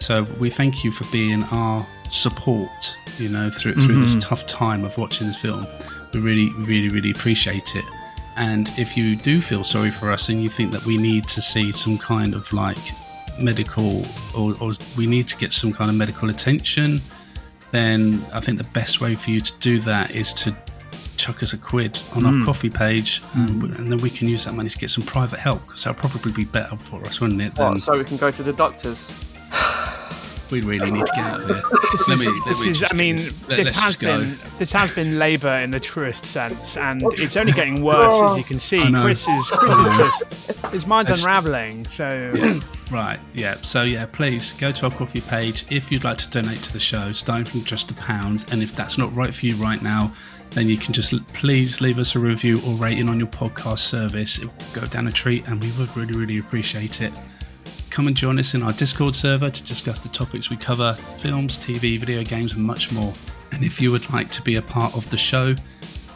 So 0.00 0.24
we 0.38 0.50
thank 0.50 0.84
you 0.84 0.90
for 0.90 1.10
being 1.10 1.44
our 1.44 1.86
support, 2.10 2.96
you 3.16 3.30
know, 3.30 3.48
through 3.48 3.74
through 3.74 4.00
this 4.02 4.16
tough 4.20 4.44
time 4.46 4.84
of 4.84 4.98
watching 4.98 5.28
this 5.28 5.38
film. 5.38 5.66
We 6.12 6.20
really, 6.20 6.50
really, 6.58 6.90
really 6.90 7.10
appreciate 7.10 7.74
it. 7.74 7.84
And 8.36 8.70
if 8.76 8.98
you 8.98 9.16
do 9.16 9.40
feel 9.40 9.64
sorry 9.64 9.90
for 9.90 10.10
us 10.10 10.28
and 10.28 10.42
you 10.42 10.50
think 10.50 10.72
that 10.72 10.84
we 10.84 10.98
need 10.98 11.24
to 11.28 11.40
see 11.40 11.72
some 11.72 11.96
kind 11.96 12.34
of 12.34 12.52
like 12.52 12.84
medical 13.40 14.02
or, 14.36 14.54
or 14.60 14.74
we 14.98 15.06
need 15.06 15.28
to 15.28 15.38
get 15.38 15.52
some 15.52 15.72
kind 15.72 15.88
of 15.88 15.96
medical 15.96 16.28
attention, 16.28 17.00
then 17.70 18.22
I 18.32 18.40
think 18.40 18.58
the 18.58 18.70
best 18.74 19.00
way 19.00 19.14
for 19.14 19.30
you 19.30 19.40
to 19.40 19.58
do 19.60 19.80
that 19.80 20.10
is 20.10 20.34
to 20.34 20.54
chuck 21.22 21.40
us 21.40 21.52
a 21.52 21.58
quid 21.58 22.02
on 22.16 22.26
our 22.26 22.32
hmm. 22.32 22.44
coffee 22.44 22.68
page 22.68 23.22
um, 23.36 23.46
hmm. 23.46 23.64
and, 23.66 23.76
and 23.76 23.92
then 23.92 23.98
we 23.98 24.10
can 24.10 24.28
use 24.28 24.44
that 24.44 24.54
money 24.54 24.68
to 24.68 24.76
get 24.76 24.90
some 24.90 25.04
private 25.04 25.38
help 25.38 25.64
because 25.66 25.84
that'll 25.84 26.08
probably 26.08 26.32
be 26.32 26.44
better 26.44 26.76
for 26.76 27.00
us, 27.02 27.20
wouldn't 27.20 27.40
it? 27.40 27.54
Than 27.54 27.70
What, 27.70 27.80
so 27.80 27.96
we 27.96 28.04
can 28.04 28.16
go 28.16 28.32
to 28.32 28.42
the 28.42 28.52
doctors. 28.52 29.08
we 30.50 30.62
really 30.62 30.90
need 30.90 31.06
to 31.06 31.12
get 31.14 31.24
out 31.24 31.40
of 31.42 31.46
here. 31.46 31.56
let 32.08 32.18
me, 32.18 32.26
let 32.26 32.44
This 32.48 32.64
me 32.64 32.70
is, 32.70 32.80
just 32.80 32.92
I 32.92 32.96
mean, 32.96 33.16
this, 33.16 33.48
let, 33.48 33.56
this 33.58 33.78
has 33.78 33.94
been 33.94 34.36
this 34.58 34.72
has 34.72 34.92
been 34.92 35.20
labour 35.20 35.60
in 35.60 35.70
the 35.70 35.78
truest 35.78 36.24
sense, 36.24 36.76
and 36.76 37.00
it's 37.04 37.36
only 37.36 37.52
getting 37.52 37.84
worse 37.84 38.20
as 38.30 38.36
you 38.36 38.42
can 38.42 38.58
see. 38.70 38.80
I 38.80 38.88
know. 38.88 39.04
Chris 39.04 39.28
is 39.28 39.46
Chris 39.50 39.78
is 39.78 39.98
just 39.98 40.72
his 40.72 40.86
mind's 40.88 41.10
It's- 41.10 41.24
unraveling. 41.24 41.86
So 41.86 42.60
Right, 42.92 43.18
yeah. 43.32 43.54
So, 43.54 43.84
yeah, 43.84 44.04
please 44.04 44.52
go 44.52 44.70
to 44.70 44.84
our 44.84 44.90
coffee 44.90 45.22
page 45.22 45.64
if 45.70 45.90
you'd 45.90 46.04
like 46.04 46.18
to 46.18 46.28
donate 46.28 46.58
to 46.58 46.72
the 46.74 46.80
show, 46.80 47.12
starting 47.12 47.46
from 47.46 47.64
just 47.64 47.90
a 47.90 47.94
pound. 47.94 48.44
And 48.52 48.62
if 48.62 48.76
that's 48.76 48.98
not 48.98 49.14
right 49.16 49.34
for 49.34 49.46
you 49.46 49.54
right 49.56 49.80
now, 49.80 50.12
then 50.54 50.68
you 50.68 50.76
can 50.76 50.92
just 50.92 51.26
please 51.28 51.80
leave 51.80 51.98
us 51.98 52.14
a 52.14 52.18
review 52.18 52.56
or 52.66 52.74
rating 52.74 53.08
on 53.08 53.18
your 53.18 53.28
podcast 53.28 53.78
service. 53.78 54.38
It 54.38 54.44
will 54.44 54.80
go 54.80 54.86
down 54.86 55.06
a 55.06 55.12
treat, 55.12 55.46
and 55.48 55.62
we 55.62 55.70
would 55.78 55.96
really, 55.96 56.18
really 56.18 56.38
appreciate 56.38 57.00
it. 57.00 57.12
Come 57.90 58.06
and 58.06 58.16
join 58.16 58.38
us 58.38 58.54
in 58.54 58.62
our 58.62 58.72
Discord 58.72 59.14
server 59.14 59.50
to 59.50 59.64
discuss 59.64 60.00
the 60.00 60.08
topics 60.10 60.50
we 60.50 60.56
cover 60.56 60.92
films, 60.92 61.58
TV, 61.58 61.98
video 61.98 62.22
games, 62.22 62.54
and 62.54 62.64
much 62.64 62.92
more. 62.92 63.12
And 63.52 63.64
if 63.64 63.80
you 63.80 63.90
would 63.92 64.10
like 64.12 64.30
to 64.30 64.42
be 64.42 64.56
a 64.56 64.62
part 64.62 64.94
of 64.94 65.08
the 65.10 65.16
show, 65.16 65.54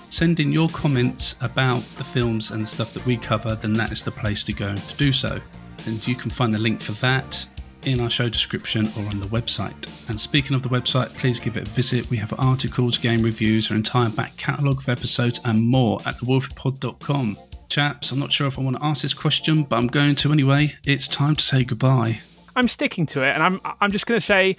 send 0.09 0.41
in 0.41 0.53
your 0.53 0.69
comments 0.69 1.37
about 1.41 1.83
the 1.97 2.05
films 2.05 2.51
and 2.51 2.63
the 2.63 2.67
stuff 2.67 2.95
that 2.95 3.05
we 3.07 3.17
cover, 3.17 3.55
then 3.55 3.73
that 3.75 3.93
is 3.93 4.03
the 4.03 4.11
place 4.11 4.45
to 4.45 4.53
go 4.53 4.75
to 4.75 4.97
do 4.97 5.13
so. 5.13 5.41
And 5.87 6.07
you 6.07 6.15
can 6.15 6.31
find 6.31 6.53
the 6.53 6.59
link 6.59 6.81
for 6.81 6.93
that 6.93 7.47
in 7.87 8.01
our 8.01 8.11
show 8.11 8.29
description 8.29 8.87
or 8.99 9.07
on 9.09 9.21
the 9.21 9.27
website. 9.29 9.75
And 10.09 10.21
speaking 10.21 10.55
of 10.57 10.63
the 10.63 10.69
website, 10.69 11.15
please 11.17 11.39
give 11.39 11.57
it 11.57 11.67
a 11.67 11.71
visit. 11.71 12.11
We 12.11 12.17
have 12.19 12.35
articles, 12.39 12.99
game 12.99 13.23
reviews, 13.23 13.71
our 13.71 13.77
entire 13.77 14.11
back 14.11 14.37
catalogue 14.37 14.79
of 14.79 14.89
episodes, 14.89 15.41
and 15.45 15.61
more 15.63 15.99
at 16.07 16.17
thewolfpod.com. 16.17 17.39
Chaps, 17.69 18.13
I'm 18.13 18.19
not 18.19 18.33
sure 18.33 18.47
if 18.47 18.59
I 18.59 18.63
want 18.63 18.79
to 18.79 18.85
ask 18.85 19.03
this 19.03 19.15
question, 19.15 19.65
but 19.65 19.77
I'm 19.77 19.87
going 19.89 20.15
to 20.17 20.33
anyway. 20.33 20.75
It's 20.87 21.09
time 21.09 21.37
to 21.37 21.45
say 21.45 21.65
goodbye. 21.65 22.21
I'm 22.55 22.69
sticking 22.69 23.07
to 23.07 23.23
it, 23.23 23.31
and 23.35 23.43
I'm 23.43 23.61
I'm 23.81 23.91
just 23.91 24.07
going 24.07 24.19
to 24.19 24.25
say 24.25 24.57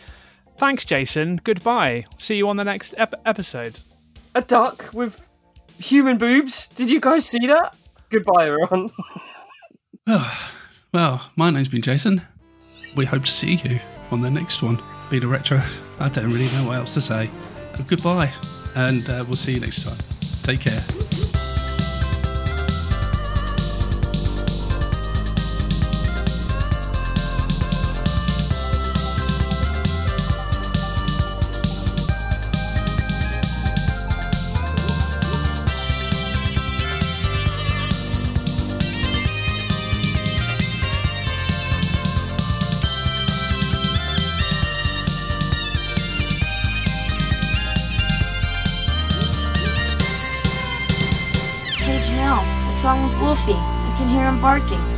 thanks, 0.57 0.85
Jason. 0.85 1.39
Goodbye. 1.43 2.05
See 2.17 2.35
you 2.35 2.49
on 2.49 2.57
the 2.57 2.63
next 2.63 2.93
ep- 2.97 3.15
episode. 3.25 3.79
A 4.35 4.41
duck 4.41 4.89
with 4.93 5.25
human 5.79 6.17
boobs. 6.17 6.67
Did 6.67 6.89
you 6.89 6.99
guys 6.99 7.25
see 7.25 7.47
that? 7.47 7.75
Goodbye, 8.09 8.47
everyone. 8.47 8.89
Well, 10.93 11.29
my 11.35 11.49
name's 11.49 11.67
been 11.67 11.81
Jason. 11.81 12.21
We 12.97 13.05
hope 13.05 13.25
to 13.25 13.31
see 13.31 13.55
you 13.55 13.79
on 14.11 14.21
the 14.21 14.31
next 14.31 14.63
one. 14.63 14.81
Be 15.09 15.19
the 15.19 15.27
retro. 15.27 15.61
I 15.99 16.09
don't 16.09 16.31
really 16.33 16.47
know 16.57 16.67
what 16.67 16.77
else 16.77 16.95
to 16.95 17.01
say. 17.01 17.29
Goodbye, 17.87 18.31
and 18.75 19.07
uh, 19.09 19.23
we'll 19.27 19.35
see 19.35 19.53
you 19.53 19.59
next 19.59 19.83
time. 19.83 19.97
Take 20.43 20.61
care. 20.61 21.16
Him 54.27 54.41
barking. 54.41 54.96